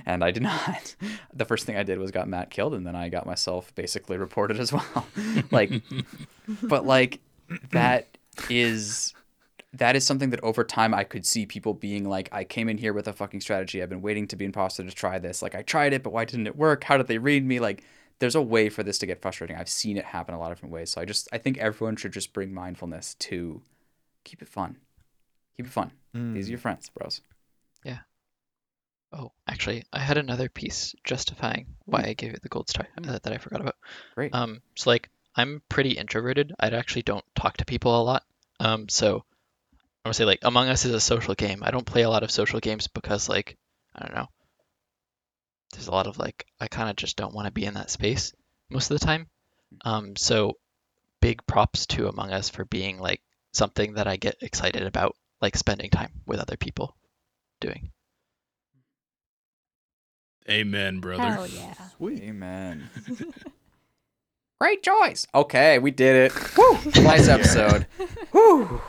And 0.06 0.23
I 0.23 0.31
did 0.31 0.41
not. 0.41 0.95
The 1.34 1.44
first 1.44 1.65
thing 1.65 1.76
I 1.76 1.84
did 1.84 1.99
was 1.99 2.11
got 2.11 2.30
Matt 2.30 2.49
killed, 2.49 2.73
and 2.73 2.88
then 2.88 2.95
I 2.95 3.10
got 3.10 3.26
myself 3.26 3.76
basically 3.76 4.15
reported 4.15 4.57
as 4.57 4.72
well. 4.72 5.06
like, 5.52 5.84
but 6.64 6.86
like 6.86 7.19
that 7.72 8.07
is 8.49 9.14
that 9.73 9.98
is 9.98 10.06
something 10.06 10.30
that 10.30 10.44
over 10.44 10.64
time 10.64 10.94
I 10.94 11.03
could 11.03 11.26
see 11.26 11.45
people 11.45 11.73
being 11.73 12.07
like, 12.07 12.30
I 12.31 12.45
came 12.45 12.69
in 12.69 12.77
here 12.77 12.94
with 12.94 13.07
a 13.10 13.14
fucking 13.14 13.41
strategy. 13.41 13.84
I've 13.84 13.90
been 13.90 14.02
waiting 14.02 14.27
to 14.30 14.38
be 14.38 14.45
imposter 14.45 14.84
to 14.84 14.91
try 14.91 15.19
this. 15.19 15.41
Like 15.41 15.56
I 15.56 15.61
tried 15.61 15.91
it, 15.91 16.03
but 16.03 16.14
why 16.14 16.23
didn't 16.23 16.48
it 16.48 16.56
work? 16.56 16.86
How 16.86 16.98
did 16.98 17.07
they 17.07 17.18
read 17.18 17.45
me? 17.45 17.60
Like 17.60 17.84
there's 18.20 18.36
a 18.36 18.41
way 18.41 18.70
for 18.70 18.84
this 18.84 18.98
to 19.00 19.06
get 19.06 19.22
frustrating. 19.22 19.56
I've 19.56 19.70
seen 19.70 19.98
it 19.98 20.06
happen 20.06 20.36
a 20.36 20.40
lot 20.40 20.52
of 20.52 20.58
different 20.58 20.74
ways. 20.74 20.91
So 20.91 21.02
I 21.02 21.06
just 21.06 21.28
I 21.32 21.38
think 21.38 21.58
everyone 21.58 21.96
should 21.96 22.14
just 22.14 22.34
bring 22.34 22.54
mindfulness 22.54 23.16
to 23.16 23.62
keep 24.24 24.41
it 24.41 24.50
fun. 24.50 24.78
Keep 25.58 25.68
it 25.68 25.72
fun. 25.72 25.91
These 26.34 26.48
are 26.48 26.52
your 26.52 26.60
friends, 26.60 26.90
bros. 26.90 27.22
Yeah. 27.84 28.00
Oh, 29.12 29.32
actually, 29.48 29.84
I 29.91 30.00
had 30.00 30.18
another 30.18 30.50
piece 30.50 30.94
justifying 31.04 31.66
why 31.86 32.04
I 32.04 32.14
gave 32.14 32.34
it 32.34 32.41
the 32.41 32.50
gold 32.50 32.70
star 32.70 32.88
uh, 32.98 33.20
that 33.24 33.34
I 33.34 33.38
forgot 33.38 33.62
about. 33.62 33.76
Great. 34.16 34.34
Um, 34.36 34.62
so 34.76 34.90
like 34.90 35.10
I'm 35.36 35.62
pretty 35.70 35.91
introverted. 35.91 36.54
I 36.60 36.68
actually 36.70 37.04
don't 37.04 37.26
talk 37.36 37.58
to 37.58 37.66
people 37.66 38.00
a 38.00 38.04
lot. 38.04 38.24
Um, 38.60 38.90
so 38.90 39.16
I'm 39.16 39.88
gonna 40.06 40.14
say 40.14 40.26
like 40.26 40.40
Among 40.44 40.68
Us 40.68 40.86
is 40.86 40.94
a 40.94 41.00
social 41.00 41.36
game. 41.36 41.62
I 41.64 41.72
don't 41.72 41.86
play 41.86 42.04
a 42.04 42.10
lot 42.10 42.24
of 42.24 42.32
social 42.32 42.60
games 42.60 42.88
because 42.88 43.30
like 43.30 43.58
I 43.96 44.06
don't 44.06 44.16
know. 44.16 44.28
There's 45.74 45.88
a 45.88 45.91
lot 45.91 46.08
of 46.08 46.18
like 46.18 46.46
I 46.60 46.68
kind 46.68 46.90
of 46.90 46.96
just 46.96 47.18
don't 47.18 47.34
want 47.34 47.46
to 47.46 47.52
be 47.52 47.66
in 47.66 47.76
that 47.76 47.90
space 47.90 48.34
most 48.70 48.91
of 48.91 49.00
the 49.00 49.06
time. 49.06 49.28
Um, 49.86 50.16
so 50.16 50.54
big 51.22 51.46
props 51.46 51.86
to 51.88 52.08
Among 52.08 52.32
Us 52.32 52.50
for 52.50 52.66
being 52.66 53.00
like 53.00 53.22
something 53.52 53.94
that 53.94 54.08
I 54.08 54.18
get 54.18 54.38
excited 54.41 54.84
about, 54.84 55.16
like 55.41 55.56
spending 55.56 55.90
time 55.90 56.12
with 56.26 56.40
other 56.40 56.58
people 56.58 56.96
doing. 57.60 57.91
Amen, 60.50 61.00
brother. 61.00 61.24
Hell 61.24 61.48
yeah. 61.48 61.74
Sweet. 61.98 62.24
Amen. 62.24 62.90
Great 64.60 64.84
choice. 64.84 65.28
Okay, 65.34 65.80
we 65.80 65.91
did 65.91 66.32
it. 66.32 66.58
Woo! 66.58 66.78
Nice 67.04 67.28
episode. 67.28 67.86
Woo! 68.34 68.82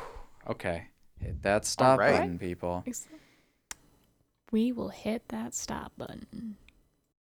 Okay. 0.49 0.89
Hit 1.21 1.43
that 1.43 1.67
stop 1.67 1.99
right. 1.99 2.13
button, 2.13 2.39
people. 2.39 2.85
We 4.51 4.73
will 4.73 4.89
hit 4.89 5.29
that 5.29 5.55
stop 5.55 5.93
button. 5.97 6.57